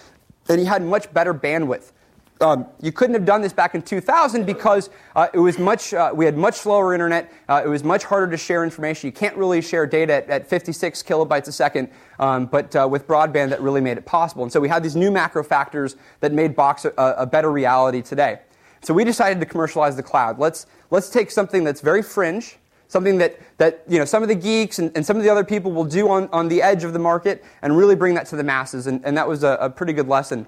and 0.49 0.61
you 0.61 0.67
had 0.67 0.83
much 0.83 1.13
better 1.13 1.35
bandwidth 1.35 1.93
um, 2.41 2.67
you 2.81 2.93
couldn't 2.93 3.15
have 3.15 3.25
done 3.25 3.41
this 3.43 3.53
back 3.53 3.75
in 3.75 3.83
2000 3.83 4.45
because 4.45 4.91
uh, 5.17 5.29
it 5.33 5.39
was 5.39 5.59
much, 5.59 5.93
uh, 5.93 6.13
we 6.15 6.25
had 6.25 6.37
much 6.37 6.55
slower 6.55 6.95
internet. 6.95 7.33
Uh, 7.49 7.63
it 7.65 7.69
was 7.69 7.83
much 7.83 8.05
harder 8.05 8.31
to 8.31 8.37
share 8.37 8.65
information. 8.65 9.09
You 9.09 9.13
can't 9.13 9.37
really 9.37 9.61
share 9.61 9.87
data 9.87 10.15
at, 10.15 10.31
at 10.31 10.47
56 10.47 11.03
kilobytes 11.03 11.49
a 11.49 11.53
second, 11.53 11.91
um, 12.19 12.47
but 12.47 12.75
uh, 12.77 12.87
with 12.91 13.07
broadband, 13.07 13.51
that 13.51 13.61
really 13.61 13.81
made 13.81 13.99
it 13.99 14.07
possible. 14.07 14.43
And 14.43 14.53
so 14.53 14.61
we 14.61 14.69
had 14.69 14.83
these 14.83 14.97
new 14.97 15.11
macro 15.11 15.43
factors 15.43 15.97
that 16.21 16.33
made 16.33 16.55
Box 16.55 16.85
a, 16.85 16.93
a 16.97 17.27
better 17.27 17.51
reality 17.51 18.03
today. 18.03 18.41
So 18.81 18.95
we 18.95 19.05
decided 19.05 19.41
to 19.41 19.47
commercialize 19.47 19.97
the 19.97 20.03
cloud. 20.03 20.39
Let's, 20.39 20.67
let's 20.91 21.11
take 21.11 21.31
something 21.31 21.65
that's 21.65 21.81
very 21.81 22.03
fringe, 22.03 22.57
something 22.87 23.19
that, 23.19 23.39
that 23.59 23.83
you 23.89 23.99
know, 23.99 24.05
some 24.05 24.23
of 24.23 24.29
the 24.29 24.35
geeks 24.35 24.79
and, 24.79 24.93
and 24.97 25.05
some 25.05 25.17
of 25.17 25.25
the 25.25 25.29
other 25.29 25.45
people 25.45 25.73
will 25.73 25.85
do 25.85 26.09
on, 26.09 26.29
on 26.33 26.49
the 26.49 26.63
edge 26.63 26.85
of 26.85 26.93
the 26.93 26.99
market 26.99 27.45
and 27.63 27.77
really 27.77 27.97
bring 27.97 28.15
that 28.15 28.27
to 28.27 28.37
the 28.37 28.45
masses. 28.45 28.87
And, 28.87 29.05
and 29.05 29.17
that 29.17 29.27
was 29.27 29.43
a, 29.43 29.59
a 29.61 29.69
pretty 29.69 29.93
good 29.93 30.09
lesson. 30.09 30.47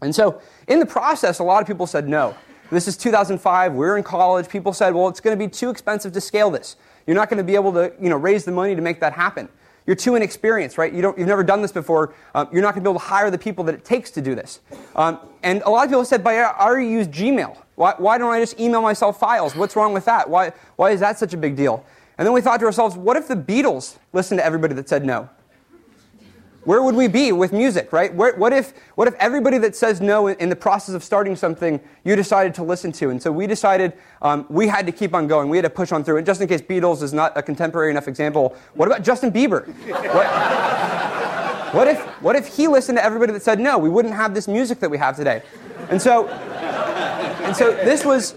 And 0.00 0.14
so, 0.14 0.40
in 0.68 0.80
the 0.80 0.86
process, 0.86 1.38
a 1.38 1.44
lot 1.44 1.62
of 1.62 1.66
people 1.66 1.86
said 1.86 2.08
no. 2.08 2.34
This 2.70 2.88
is 2.88 2.96
2005. 2.96 3.74
We 3.74 3.86
are 3.86 3.96
in 3.96 4.02
college. 4.02 4.48
People 4.48 4.72
said, 4.72 4.94
well, 4.94 5.08
it's 5.08 5.20
going 5.20 5.38
to 5.38 5.44
be 5.44 5.50
too 5.50 5.70
expensive 5.70 6.12
to 6.12 6.20
scale 6.20 6.50
this. 6.50 6.76
You're 7.06 7.16
not 7.16 7.28
going 7.28 7.38
to 7.38 7.44
be 7.44 7.54
able 7.54 7.72
to 7.74 7.92
you 8.00 8.08
know, 8.08 8.16
raise 8.16 8.44
the 8.44 8.52
money 8.52 8.74
to 8.74 8.82
make 8.82 9.00
that 9.00 9.12
happen. 9.12 9.48
You're 9.86 9.96
too 9.96 10.14
inexperienced, 10.14 10.78
right? 10.78 10.92
You 10.92 11.02
don't, 11.02 11.18
you've 11.18 11.28
never 11.28 11.44
done 11.44 11.60
this 11.60 11.72
before. 11.72 12.14
Um, 12.34 12.48
you're 12.50 12.62
not 12.62 12.74
going 12.74 12.82
to 12.82 12.88
be 12.88 12.90
able 12.90 13.00
to 13.00 13.06
hire 13.06 13.30
the 13.30 13.38
people 13.38 13.64
that 13.64 13.74
it 13.74 13.84
takes 13.84 14.10
to 14.12 14.22
do 14.22 14.34
this. 14.34 14.60
Um, 14.96 15.18
and 15.42 15.62
a 15.62 15.70
lot 15.70 15.84
of 15.84 15.90
people 15.90 16.06
said, 16.06 16.24
but 16.24 16.34
I 16.34 16.44
already 16.58 16.88
use 16.88 17.06
Gmail. 17.06 17.58
Why, 17.74 17.94
why 17.98 18.16
don't 18.16 18.32
I 18.32 18.40
just 18.40 18.58
email 18.58 18.80
myself 18.80 19.20
files? 19.20 19.54
What's 19.54 19.76
wrong 19.76 19.92
with 19.92 20.06
that? 20.06 20.30
Why, 20.30 20.52
why 20.76 20.92
is 20.92 21.00
that 21.00 21.18
such 21.18 21.34
a 21.34 21.36
big 21.36 21.54
deal? 21.54 21.84
And 22.16 22.24
then 22.24 22.32
we 22.32 22.40
thought 22.40 22.60
to 22.60 22.66
ourselves, 22.66 22.96
what 22.96 23.16
if 23.16 23.28
the 23.28 23.36
Beatles 23.36 23.98
listened 24.12 24.38
to 24.38 24.44
everybody 24.44 24.74
that 24.74 24.88
said 24.88 25.04
no? 25.04 25.28
Where 26.64 26.82
would 26.82 26.94
we 26.94 27.08
be 27.08 27.32
with 27.32 27.52
music, 27.52 27.92
right? 27.92 28.14
Where, 28.14 28.34
what, 28.36 28.52
if, 28.52 28.72
what 28.94 29.08
if 29.08 29.14
everybody 29.14 29.58
that 29.58 29.76
says 29.76 30.00
no 30.00 30.28
in, 30.28 30.48
the 30.48 30.56
process 30.56 30.94
of 30.94 31.04
starting 31.04 31.36
something 31.36 31.80
you 32.04 32.16
decided 32.16 32.54
to 32.54 32.62
listen 32.62 32.92
to? 32.92 33.10
And 33.10 33.22
so 33.22 33.30
we 33.30 33.46
decided 33.46 33.92
um, 34.22 34.46
we 34.48 34.66
had 34.68 34.86
to 34.86 34.92
keep 34.92 35.14
on 35.14 35.26
going. 35.26 35.48
We 35.48 35.56
had 35.56 35.64
to 35.64 35.70
push 35.70 35.92
on 35.92 36.04
through. 36.04 36.18
And 36.18 36.26
just 36.26 36.40
in 36.40 36.48
case 36.48 36.62
Beatles 36.62 37.02
is 37.02 37.12
not 37.12 37.36
a 37.36 37.42
contemporary 37.42 37.90
enough 37.90 38.08
example, 38.08 38.56
what 38.74 38.88
about 38.88 39.02
Justin 39.02 39.30
Bieber? 39.30 39.66
What, 40.14 41.74
what, 41.74 41.88
if, 41.88 42.00
what 42.22 42.36
if 42.36 42.46
he 42.46 42.68
listened 42.68 42.98
to 42.98 43.04
everybody 43.04 43.32
that 43.32 43.42
said 43.42 43.60
no? 43.60 43.78
We 43.78 43.88
wouldn't 43.88 44.14
have 44.14 44.34
this 44.34 44.48
music 44.48 44.80
that 44.80 44.90
we 44.90 44.98
have 44.98 45.16
today. 45.16 45.42
And 45.90 46.00
so, 46.00 46.28
and 46.28 47.54
so 47.54 47.72
this 47.72 48.04
was 48.04 48.36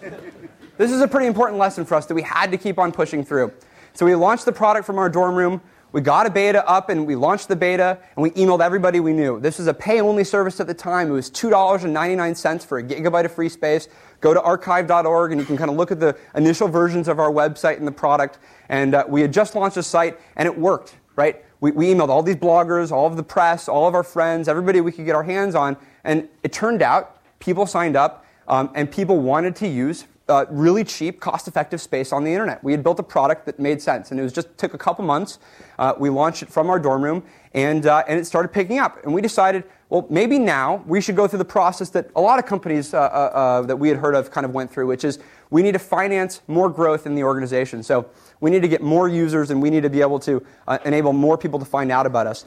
this 0.78 0.92
is 0.92 1.02
a 1.02 1.08
pretty 1.08 1.26
important 1.26 1.58
lesson 1.58 1.86
for 1.86 1.96
us 1.96 2.06
that 2.06 2.14
we 2.14 2.22
had 2.22 2.52
to 2.52 2.58
keep 2.58 2.78
on 2.78 2.92
pushing 2.92 3.26
through. 3.26 3.52
So 3.94 4.06
we 4.06 4.14
launched 4.14 4.46
the 4.46 4.52
product 4.52 4.86
from 4.86 5.00
our 5.00 5.10
dorm 5.10 5.36
room. 5.36 5.62
We 5.94 6.02
got 6.02 6.26
a 6.26 6.30
beta 6.30 6.68
up 6.68 6.90
and 6.90 7.08
we 7.08 7.16
launched 7.16 7.48
the 7.48 7.56
beta 7.56 7.98
and 8.16 8.24
we 8.24 8.32
emailed 8.32 8.60
everybody 8.60 9.00
we 9.00 9.14
knew. 9.14 9.40
This 9.40 9.58
was 9.58 9.68
a 9.68 9.74
pay 9.74 10.02
only 10.02 10.26
service 10.26 10.60
at 10.60 10.68
the 10.68 10.74
time. 10.74 11.08
It 11.08 11.14
was 11.14 11.32
$2.99 11.32 12.66
for 12.66 12.80
a 12.80 12.84
gigabyte 12.84 13.24
of 13.24 13.32
free 13.32 13.48
space. 13.48 13.88
Go 14.20 14.34
to 14.34 14.42
archive.org 14.42 15.32
and 15.32 15.40
you 15.40 15.48
can 15.48 15.56
kind 15.56 15.70
of 15.70 15.78
look 15.78 15.92
at 15.92 16.00
the 16.00 16.18
initial 16.36 16.68
versions 16.68 17.08
of 17.08 17.20
our 17.20 17.32
website 17.32 17.78
and 17.78 17.88
the 17.88 17.92
product. 17.92 18.40
And 18.68 18.96
uh, 18.96 19.06
we 19.08 19.22
had 19.22 19.32
just 19.32 19.56
launched 19.56 19.78
a 19.78 19.84
site 19.84 20.20
and 20.36 20.46
it 20.46 20.58
worked, 20.58 20.98
right? 21.16 21.46
We, 21.62 21.72
we 21.72 21.88
emailed 21.88 22.10
all 22.10 22.22
these 22.22 22.36
bloggers, 22.36 22.92
all 22.92 23.08
of 23.08 23.16
the 23.16 23.24
press, 23.24 23.70
all 23.70 23.88
of 23.88 23.96
our 23.96 24.04
friends, 24.04 24.50
everybody 24.50 24.82
we 24.82 24.92
could 24.92 25.06
get 25.06 25.16
our 25.16 25.24
hands 25.24 25.56
on. 25.56 25.78
And 26.04 26.28
it 26.44 26.52
turned 26.52 26.82
out 26.82 27.22
people 27.40 27.66
signed 27.66 27.96
up 27.96 28.26
um, 28.50 28.72
and 28.76 28.92
people 28.92 29.20
wanted 29.20 29.56
to 29.58 29.68
use 29.68 30.06
uh, 30.30 30.46
really 30.50 30.84
cheap, 30.84 31.20
cost-effective 31.20 31.82
space 31.82 32.12
on 32.12 32.24
the 32.24 32.32
internet. 32.32 32.64
We 32.64 32.72
had 32.72 32.84
built 32.84 33.00
a 33.00 33.04
product 33.04 33.46
that 33.46 33.60
made 33.60 33.82
sense, 33.82 34.12
and 34.12 34.20
it 34.20 34.24
was 34.24 34.34
just 34.34 34.58
took 34.58 34.74
a 34.74 34.78
couple 34.78 35.06
months. 35.06 35.40
Uh, 35.80 35.94
we 35.98 36.10
launched 36.10 36.44
it 36.44 36.50
from 36.50 36.70
our 36.70 36.80
dorm 36.80 37.02
room, 37.02 37.24
and 37.54 37.86
uh, 37.86 38.04
and 38.08 38.20
it 38.20 38.26
started 38.26 38.50
picking 38.50 38.80
up. 38.80 39.04
And 39.04 39.14
we 39.14 39.22
decided, 39.22 39.64
well, 39.90 40.06
maybe 40.10 40.38
now 40.38 40.84
we 40.86 41.02
should 41.02 41.16
go 41.16 41.28
through 41.28 41.40
the 41.40 41.46
process 41.46 41.90
that 41.92 42.10
a 42.16 42.22
lot 42.22 42.40
of 42.40 42.46
companies 42.46 42.94
uh, 42.94 43.00
uh, 43.00 43.02
uh, 43.02 43.62
that 43.64 43.78
we 43.78 43.90
had 43.90 43.98
heard 43.98 44.16
of 44.16 44.32
kind 44.32 44.46
of 44.46 44.54
went 44.54 44.72
through, 44.72 44.88
which 44.88 45.04
is 45.04 45.20
we 45.50 45.62
need 45.62 45.74
to 45.74 45.80
finance 45.80 46.42
more 46.48 46.70
growth 46.70 47.06
in 47.06 47.16
the 47.16 47.24
organization. 47.24 47.82
So 47.84 48.10
we 48.42 48.52
need 48.52 48.62
to 48.62 48.68
get 48.68 48.82
more 48.82 49.08
users, 49.08 49.50
and 49.52 49.62
we 49.62 49.70
need 49.70 49.84
to 49.84 49.90
be 49.90 50.02
able 50.02 50.20
to 50.20 50.46
enable 50.86 51.14
more 51.14 51.38
people 51.38 51.60
to 51.60 51.66
find 51.66 51.92
out 51.92 52.06
about 52.06 52.28
us. 52.28 52.46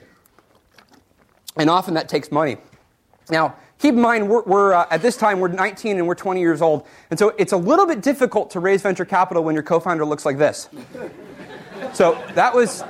And 1.56 1.68
often 1.68 1.94
that 1.94 2.08
takes 2.08 2.30
money. 2.30 2.58
Now, 3.30 3.56
keep 3.80 3.94
in 3.94 4.00
mind, 4.00 4.28
we're, 4.28 4.42
we're 4.42 4.72
uh, 4.74 4.86
at 4.90 5.02
this 5.02 5.16
time, 5.16 5.40
we're 5.40 5.48
19 5.48 5.96
and 5.96 6.06
we're 6.06 6.14
20 6.14 6.40
years 6.40 6.62
old. 6.62 6.86
And 7.10 7.18
so 7.18 7.30
it's 7.38 7.52
a 7.52 7.56
little 7.56 7.86
bit 7.86 8.02
difficult 8.02 8.50
to 8.52 8.60
raise 8.60 8.82
venture 8.82 9.04
capital 9.04 9.42
when 9.42 9.54
your 9.54 9.64
co 9.64 9.80
founder 9.80 10.04
looks 10.04 10.24
like 10.24 10.38
this. 10.38 10.68
so 11.92 12.22
that 12.34 12.54
was, 12.54 12.84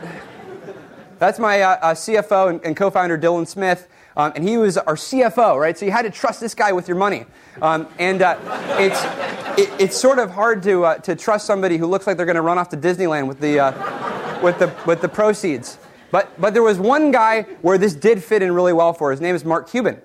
that's 1.19 1.39
my 1.39 1.63
uh, 1.63 1.69
uh, 1.81 1.95
CFO 1.95 2.51
and, 2.51 2.61
and 2.65 2.77
co 2.77 2.91
founder, 2.91 3.17
Dylan 3.17 3.47
Smith. 3.47 3.89
Um, 4.17 4.33
and 4.35 4.47
he 4.47 4.57
was 4.57 4.77
our 4.77 4.97
CFO, 4.97 5.59
right? 5.59 5.79
So 5.79 5.87
you 5.87 5.93
had 5.93 6.03
to 6.03 6.11
trust 6.11 6.41
this 6.41 6.55
guy 6.55 6.73
with 6.73 6.89
your 6.89 6.97
money. 6.97 7.27
Um, 7.63 7.87
and 7.99 8.21
uh, 8.21 8.37
it's, 8.79 9.03
it, 9.59 9.81
it's 9.81 9.97
sort 9.97 10.19
of 10.19 10.33
hard 10.33 10.65
to, 10.65 10.85
uh, 10.85 10.95
to 10.99 11.15
trust 11.15 11.47
somebody 11.47 11.77
who 11.77 11.87
looks 11.87 12.09
like 12.09 12.17
they're 12.17 12.27
going 12.27 12.35
to 12.35 12.43
run 12.43 12.59
off 12.59 12.71
to 12.71 12.77
Disneyland 12.77 13.29
with 13.29 13.39
the, 13.39 13.61
uh, 13.61 14.43
with 14.43 14.59
the, 14.59 14.75
with 14.85 15.01
the 15.01 15.09
proceeds. 15.09 15.79
But, 16.11 16.39
but 16.41 16.55
there 16.55 16.63
was 16.65 16.81
one 16.81 17.13
guy 17.13 17.43
where 17.63 17.79
this 17.79 17.95
did 17.95 18.23
fit 18.23 18.43
in 18.43 18.53
really 18.53 18.73
well 18.73 18.93
for. 18.93 19.13
His 19.13 19.21
name 19.21 19.37
is 19.37 19.45
Mark 19.45 19.71
Cuban. 19.71 20.03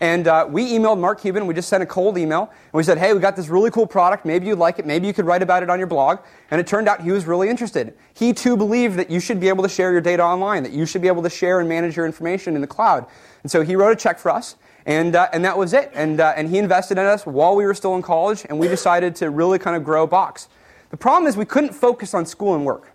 And 0.00 0.28
uh, 0.28 0.46
we 0.48 0.72
emailed 0.72 0.98
Mark 0.98 1.20
Cuban. 1.20 1.46
We 1.46 1.54
just 1.54 1.68
sent 1.68 1.82
a 1.82 1.86
cold 1.86 2.18
email. 2.18 2.42
And 2.42 2.72
we 2.72 2.82
said, 2.82 2.98
hey, 2.98 3.14
we 3.14 3.20
got 3.20 3.36
this 3.36 3.48
really 3.48 3.70
cool 3.70 3.86
product. 3.86 4.24
Maybe 4.24 4.46
you'd 4.46 4.58
like 4.58 4.78
it. 4.78 4.86
Maybe 4.86 5.06
you 5.06 5.14
could 5.14 5.24
write 5.24 5.42
about 5.42 5.62
it 5.62 5.70
on 5.70 5.78
your 5.78 5.86
blog. 5.86 6.18
And 6.50 6.60
it 6.60 6.66
turned 6.66 6.88
out 6.88 7.00
he 7.00 7.10
was 7.10 7.26
really 7.26 7.48
interested. 7.48 7.94
He 8.12 8.32
too 8.32 8.56
believed 8.56 8.96
that 8.96 9.08
you 9.10 9.20
should 9.20 9.40
be 9.40 9.48
able 9.48 9.62
to 9.62 9.68
share 9.68 9.92
your 9.92 10.00
data 10.00 10.22
online, 10.22 10.62
that 10.64 10.72
you 10.72 10.84
should 10.84 11.00
be 11.00 11.08
able 11.08 11.22
to 11.22 11.30
share 11.30 11.60
and 11.60 11.68
manage 11.68 11.96
your 11.96 12.06
information 12.06 12.54
in 12.54 12.60
the 12.60 12.66
cloud. 12.66 13.06
And 13.42 13.50
so 13.50 13.62
he 13.62 13.76
wrote 13.76 13.92
a 13.92 13.96
check 13.96 14.18
for 14.18 14.30
us. 14.30 14.56
And, 14.84 15.16
uh, 15.16 15.28
and 15.32 15.44
that 15.44 15.56
was 15.56 15.72
it. 15.72 15.90
And, 15.94 16.20
uh, 16.20 16.34
and 16.36 16.50
he 16.50 16.58
invested 16.58 16.98
in 16.98 17.06
us 17.06 17.24
while 17.24 17.56
we 17.56 17.64
were 17.64 17.72
still 17.72 17.94
in 17.96 18.02
college. 18.02 18.44
And 18.48 18.58
we 18.58 18.68
decided 18.68 19.16
to 19.16 19.30
really 19.30 19.58
kind 19.58 19.76
of 19.76 19.84
grow 19.84 20.06
Box. 20.06 20.48
The 20.90 20.98
problem 20.98 21.26
is 21.26 21.36
we 21.36 21.46
couldn't 21.46 21.72
focus 21.72 22.12
on 22.14 22.26
school 22.26 22.54
and 22.54 22.66
work. 22.66 22.92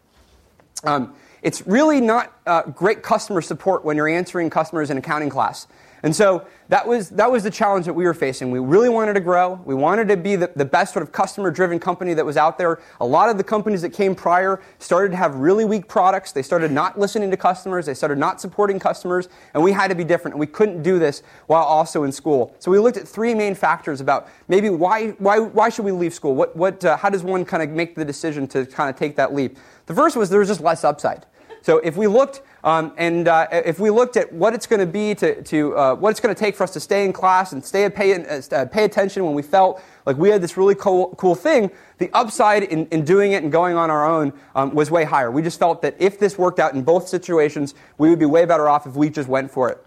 Um, 0.84 1.16
it's 1.42 1.66
really 1.66 2.02
not 2.02 2.34
uh, 2.46 2.64
great 2.64 3.02
customer 3.02 3.42
support 3.42 3.84
when 3.84 3.98
you're 3.98 4.10
answering 4.10 4.50
customers 4.50 4.90
in 4.90 4.98
accounting 4.98 5.30
class. 5.30 5.68
And 6.04 6.16
so 6.16 6.46
that 6.70 6.88
was, 6.88 7.10
that 7.10 7.32
was 7.32 7.42
the 7.42 7.50
challenge 7.50 7.88
that 7.88 7.94
we 7.94 8.04
were 8.04 8.14
facing. 8.14 8.52
We 8.52 8.60
really 8.60 8.90
wanted 8.90 9.14
to 9.14 9.20
grow. 9.20 9.60
We 9.66 9.74
wanted 9.74 10.08
to 10.10 10.18
be 10.18 10.36
the, 10.36 10.52
the 10.56 10.66
best 10.66 10.94
sort 10.94 11.02
of 11.02 11.12
customer 11.12 11.50
driven 11.50 11.80
company 11.80 12.14
that 12.14 12.24
was 12.24 12.38
out 12.38 12.60
there. 12.60 12.80
A 13.02 13.06
lot 13.06 13.28
of 13.28 13.38
the 13.38 13.44
companies 13.44 13.82
that 13.82 13.90
came 13.90 14.14
prior 14.14 14.62
started 14.78 15.10
to 15.10 15.18
have 15.18 15.34
really 15.36 15.66
weak 15.66 15.88
products. 15.88 16.32
They 16.32 16.44
started 16.44 16.72
not 16.72 17.00
listening 17.00 17.32
to 17.32 17.38
customers. 17.38 17.88
They 17.88 17.96
started 17.96 18.20
not 18.20 18.40
supporting 18.40 18.78
customers. 18.78 19.30
And 19.56 19.64
we 19.64 19.72
had 19.72 19.88
to 19.88 19.96
be 19.96 20.04
different. 20.04 20.36
And 20.36 20.40
we 20.40 20.46
couldn't 20.46 20.84
do 20.84 21.00
this 21.00 21.24
while 21.48 21.64
also 21.64 22.04
in 22.04 22.12
school. 22.12 22.56
So 22.60 22.70
we 22.70 22.78
looked 22.78 22.98
at 22.98 23.08
three 23.08 23.34
main 23.34 23.56
factors 23.56 24.00
about 24.00 24.30
maybe 24.48 24.70
why, 24.70 25.10
why, 25.18 25.40
why 25.40 25.70
should 25.70 25.86
we 25.86 25.92
leave 25.92 26.14
school? 26.14 26.36
What, 26.36 26.56
what, 26.56 26.86
uh, 26.86 26.98
how 26.98 27.10
does 27.10 27.24
one 27.24 27.46
kind 27.46 27.64
of 27.64 27.72
make 27.72 27.96
the 27.96 28.06
decision 28.06 28.48
to 28.50 28.68
kind 28.68 28.92
of 28.92 28.96
take 28.96 29.16
that 29.16 29.34
leap? 29.34 29.58
The 29.88 29.96
first 29.96 30.16
was 30.16 30.30
there 30.30 30.40
was 30.40 30.50
just 30.50 30.62
less 30.62 30.84
upside. 30.84 31.26
So 31.62 31.78
if 31.80 31.96
we 31.98 32.08
looked 32.08 32.42
um, 32.64 32.94
and 32.98 33.28
uh, 33.28 33.48
if 33.52 33.80
we 33.80 33.90
looked 33.90 34.18
at 34.18 34.32
what 34.34 34.54
it's 34.54 34.68
going 34.68 34.82
to 34.82 34.86
be 34.86 35.16
to, 35.16 35.42
to 35.44 35.78
uh, 35.78 35.96
what 35.96 36.10
it's 36.10 36.20
going 36.20 36.34
to 36.34 36.40
take 36.40 36.56
for 36.56 36.64
us 36.64 36.72
to 36.74 36.80
stay 36.80 37.06
in 37.06 37.14
class 37.14 37.54
and 37.54 37.64
stay 37.64 37.90
pay, 37.90 38.14
uh, 38.14 38.66
pay 38.66 38.84
attention 38.84 39.24
when 39.24 39.34
we 39.34 39.42
felt 39.42 39.82
like 40.06 40.18
we 40.18 40.30
had 40.30 40.42
this 40.42 40.58
really 40.58 40.76
cool, 40.76 41.16
cool 41.16 41.36
thing, 41.36 41.72
the 42.00 42.10
upside 42.14 42.64
in, 42.64 42.86
in 42.88 43.06
doing 43.06 43.32
it 43.32 43.44
and 43.44 43.52
going 43.52 43.78
on 43.78 43.90
our 43.90 44.06
own 44.06 44.34
um, 44.56 44.74
was 44.74 44.92
way 44.92 45.06
higher. 45.06 45.32
We 45.32 45.42
just 45.42 45.60
felt 45.60 45.82
that 45.84 45.96
if 46.00 46.20
this 46.20 46.38
worked 46.38 46.60
out 46.60 46.74
in 46.74 46.84
both 46.84 47.08
situations, 47.08 47.76
we 47.98 48.10
would 48.10 48.20
be 48.20 48.26
way 48.26 48.46
better 48.46 48.68
off 48.68 48.86
if 48.86 48.96
we 48.96 49.10
just 49.10 49.30
went 49.30 49.52
for 49.52 49.70
it. 49.70 49.86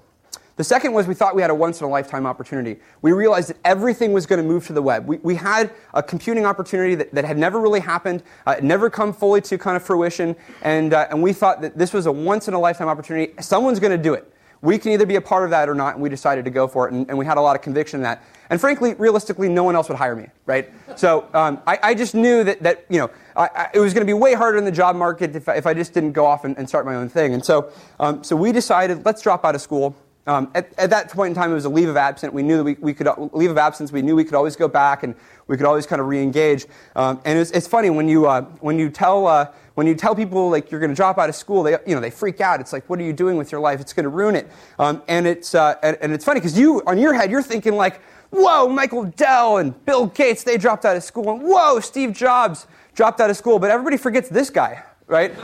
The 0.57 0.65
second 0.65 0.93
was 0.93 1.07
we 1.07 1.15
thought 1.15 1.35
we 1.35 1.41
had 1.41 1.51
a 1.51 1.55
once 1.55 1.81
in 1.81 1.87
a 1.87 1.89
lifetime 1.89 2.27
opportunity. 2.27 2.79
We 3.01 3.13
realized 3.13 3.49
that 3.49 3.57
everything 3.65 4.13
was 4.13 4.27
going 4.27 4.41
to 4.41 4.47
move 4.47 4.67
to 4.67 4.75
the 4.75 4.83
web. 4.83 5.07
We, 5.07 5.17
we 5.19 5.35
had 5.35 5.73
a 5.95 6.03
computing 6.03 6.45
opportunity 6.45 6.95
that, 6.97 7.15
that 7.15 7.25
had 7.25 7.39
never 7.39 7.59
really 7.61 7.81
happened, 7.81 8.23
uh, 8.47 8.57
never 8.63 8.91
come 8.91 9.15
fully 9.15 9.41
to 9.43 9.57
kind 9.57 9.77
of 9.77 9.83
fruition, 9.83 10.37
and, 10.63 10.93
uh, 10.93 11.07
and 11.11 11.23
we 11.23 11.33
thought 11.33 11.63
that 11.63 11.79
this 11.79 11.93
was 11.93 12.07
a 12.07 12.13
once 12.13 12.49
in 12.49 12.55
a 12.55 12.61
lifetime 12.61 12.89
opportunity. 12.89 13.33
Someone's 13.41 13.81
going 13.81 13.97
to 13.97 14.03
do 14.03 14.13
it. 14.13 14.31
We 14.61 14.79
can 14.79 14.93
either 14.93 15.07
be 15.07 15.17
a 15.17 15.21
part 15.21 15.43
of 15.43 15.51
that 15.51 15.69
or 15.69 15.75
not, 15.75 15.95
and 15.95 16.03
we 16.03 16.09
decided 16.09 16.45
to 16.45 16.51
go 16.51 16.69
for 16.69 16.87
it, 16.87 16.95
and, 16.95 17.09
and 17.09 17.19
we 17.19 17.27
had 17.27 17.37
a 17.37 17.41
lot 17.41 17.57
of 17.57 17.63
conviction 17.63 17.99
in 17.99 18.05
that. 18.05 18.23
And 18.49 18.61
frankly, 18.61 18.95
realistically, 18.95 19.49
no 19.49 19.65
one 19.65 19.75
else 19.75 19.89
would 19.89 19.99
hire 19.99 20.15
me, 20.15 20.27
right? 20.47 20.71
So 20.95 21.27
um, 21.35 21.61
I, 21.67 21.79
I, 21.83 21.95
just 21.95 22.15
knew 22.15 22.45
that, 22.45 22.63
that 22.63 22.85
you 22.89 22.99
know, 22.99 23.11
I, 23.35 23.49
I, 23.55 23.71
it 23.75 23.81
was 23.81 23.93
going 23.95 24.07
to 24.07 24.11
be 24.11 24.13
way 24.13 24.35
harder 24.35 24.59
in 24.59 24.65
the 24.65 24.71
job 24.71 24.95
market 24.95 25.35
if, 25.35 25.49
if 25.49 25.67
I 25.67 25.75
just 25.75 25.95
didn't 25.95 26.13
go 26.13 26.27
off 26.27 26.45
and, 26.45 26.57
and 26.59 26.69
start 26.69 26.85
my 26.85 26.95
own 26.95 27.09
thing. 27.09 27.35
And 27.35 27.45
so, 27.45 27.73
um, 27.99 28.23
so 28.23 28.37
we 28.37 28.53
decided, 28.53 29.05
let's 29.05 29.23
drop 29.23 29.45
out 29.45 29.55
of 29.55 29.63
school. 29.63 29.97
Um, 30.27 30.53
at, 30.55 30.73
at, 30.79 30.91
that 30.91 31.11
point 31.11 31.31
in 31.31 31.35
time, 31.35 31.51
it 31.51 31.55
was 31.55 31.65
a 31.65 31.69
leave 31.69 31.89
of 31.89 31.97
absence. 31.97 32.33
We 32.33 32.45
knew 32.45 32.59
that 32.59 32.65
we, 32.65 32.75
we 32.75 32.95
could 32.95 33.09
leave 33.33 33.51
of 33.51 33.59
absence. 33.59 33.91
We 33.91 34.03
knew 34.03 34.15
we 34.15 34.23
could 34.23 34.35
always 34.35 34.55
go 34.55 34.69
back 34.69 35.03
and 35.03 35.17
we 35.49 35.57
could 35.57 35.67
always 35.67 35.85
kind 35.85 36.01
of 36.01 36.07
re-engage. 36.07 36.67
Um, 36.95 37.21
and 37.25 37.39
it's, 37.39 37.51
it's, 37.51 37.67
funny 37.67 37.91
when 37.91 38.09
you 38.09 38.27
uh, 38.27 38.43
when 38.61 38.79
you 38.79 38.89
tell 38.89 39.27
uh, 39.27 39.49
when 39.75 39.89
you 39.89 39.97
tell 39.97 40.15
people 40.15 40.49
like 40.49 40.71
you're 40.71 40.79
going 40.79 40.91
to 40.91 40.97
drop 40.97 41.19
out 41.19 41.29
of 41.29 41.35
school, 41.35 41.65
they 41.65 41.73
you 41.87 41.95
know 41.97 42.01
they 42.01 42.11
freak 42.11 42.41
out. 42.41 42.61
It's 42.61 42.73
like, 42.73 42.89
what 42.89 43.01
are 43.01 43.03
you 43.03 43.13
doing 43.13 43.37
with 43.37 43.51
your 43.51 43.61
life? 43.61 43.81
It's 43.81 43.93
going 43.93 44.05
to 44.05 44.11
ruin 44.11 44.37
it. 44.37 44.49
Um, 44.79 45.03
and 45.09 45.27
it's 45.27 45.57
uh, 45.57 45.75
and, 45.83 45.99
and, 46.01 46.13
it's 46.13 46.25
funny 46.25 46.39
because 46.39 46.57
you 46.57 46.83
on 46.87 46.99
your 46.99 47.15
head 47.15 47.29
you're 47.29 47.43
thinking 47.43 47.75
like, 47.75 48.01
whoa, 48.31 48.69
Michael 48.69 49.05
Dell 49.05 49.57
and 49.57 49.85
Bill 49.85 50.07
Gates 50.07 50.45
they 50.45 50.57
dropped 50.57 50.85
out 50.85 50.97
of 50.97 51.03
school, 51.03 51.33
and 51.33 51.43
whoa, 51.43 51.81
Steve 51.81 52.13
Jobs 52.13 52.69
dropped 52.95 53.21
out 53.21 53.29
of 53.29 53.37
school. 53.37 53.59
But 53.59 53.71
everybody 53.71 53.97
forgets 53.97 54.29
this 54.29 54.51
guy, 54.51 54.85
right? 55.09 55.37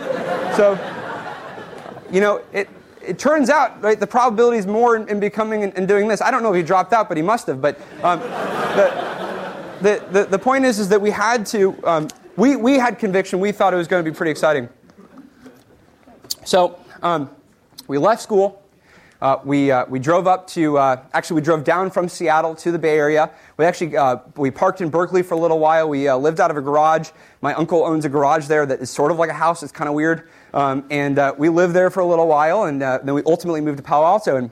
so 0.55 0.79
you 2.13 2.21
know 2.21 2.43
it 2.53 2.69
it 3.09 3.19
turns 3.19 3.49
out, 3.49 3.83
right, 3.83 3.99
the 3.99 4.07
probability 4.07 4.59
is 4.59 4.67
more 4.67 4.95
in, 4.95 5.09
in 5.09 5.19
becoming 5.19 5.65
and, 5.65 5.89
doing 5.89 6.09
this. 6.09 6.21
I 6.21 6.31
don't 6.31 6.43
know 6.43 6.53
if 6.53 6.57
he 6.57 6.63
dropped 6.63 6.93
out, 6.93 7.09
but 7.09 7.17
he 7.17 7.23
must 7.23 7.47
have. 7.47 7.63
But 7.63 7.81
um, 8.03 8.21
the, 8.21 9.79
the, 9.81 10.07
the, 10.11 10.25
the, 10.27 10.39
point 10.39 10.67
is, 10.67 10.79
is 10.79 10.91
that 10.91 11.01
we 11.01 11.11
had 11.11 11.47
to, 11.47 11.75
um, 11.85 12.09
we, 12.37 12.57
we 12.57 12.75
had 12.75 12.99
conviction. 12.99 13.41
We 13.41 13.51
thought 13.51 13.73
it 13.73 13.79
was 13.79 13.89
going 13.89 14.05
to 14.05 14.11
be 14.11 14.15
pretty 14.15 14.31
exciting. 14.31 14.69
So 16.45 16.79
um, 17.03 17.31
we 17.87 17.97
left 17.97 18.23
school. 18.23 18.63
Uh, 19.21 19.41
we, 19.43 19.73
uh, 19.73 19.85
we 19.89 19.99
drove 19.99 20.29
up 20.29 20.47
to, 20.47 20.79
uh, 20.79 21.03
actually, 21.13 21.37
we 21.37 21.45
drove 21.45 21.65
down 21.65 21.91
from 21.91 22.09
Seattle 22.09 22.55
to 22.55 22.71
the 22.71 22.79
Bay 22.79 22.97
Area. 22.97 23.31
We 23.57 23.65
actually, 23.65 23.97
uh, 23.97 24.19
we 24.37 24.53
parked 24.53 24.81
in 24.81 24.91
Berkeley 24.91 25.23
for 25.23 25.35
a 25.35 25.39
little 25.39 25.59
while. 25.59 25.89
We 25.89 26.07
uh, 26.07 26.17
lived 26.17 26.41
out 26.41 26.53
of 26.53 26.57
a 26.57 26.61
garage. 26.61 27.11
My 27.41 27.53
uncle 27.55 27.85
owns 27.85 28.05
a 28.05 28.09
garage 28.09 28.47
there 28.47 28.65
that 28.67 28.81
is 28.81 28.91
sort 28.91 29.11
of 29.11 29.19
like 29.19 29.31
a 29.31 29.35
house. 29.35 29.65
It's 29.65 29.73
kind 29.73 29.89
of 29.89 29.95
weird. 29.95 30.29
Um, 30.55 30.85
and 30.91 31.19
uh, 31.19 31.35
we 31.37 31.49
lived 31.49 31.75
there 31.75 31.91
for 31.91 32.01
a 32.01 32.07
little 32.07 32.27
while, 32.27 32.65
and 32.65 32.83
uh, 32.83 33.01
then 33.03 33.15
we 33.15 33.23
ultimately 33.25 33.61
moved 33.61 33.79
to 33.79 33.83
Palo 33.83 34.07
Alto. 34.07 34.37
And 34.37 34.51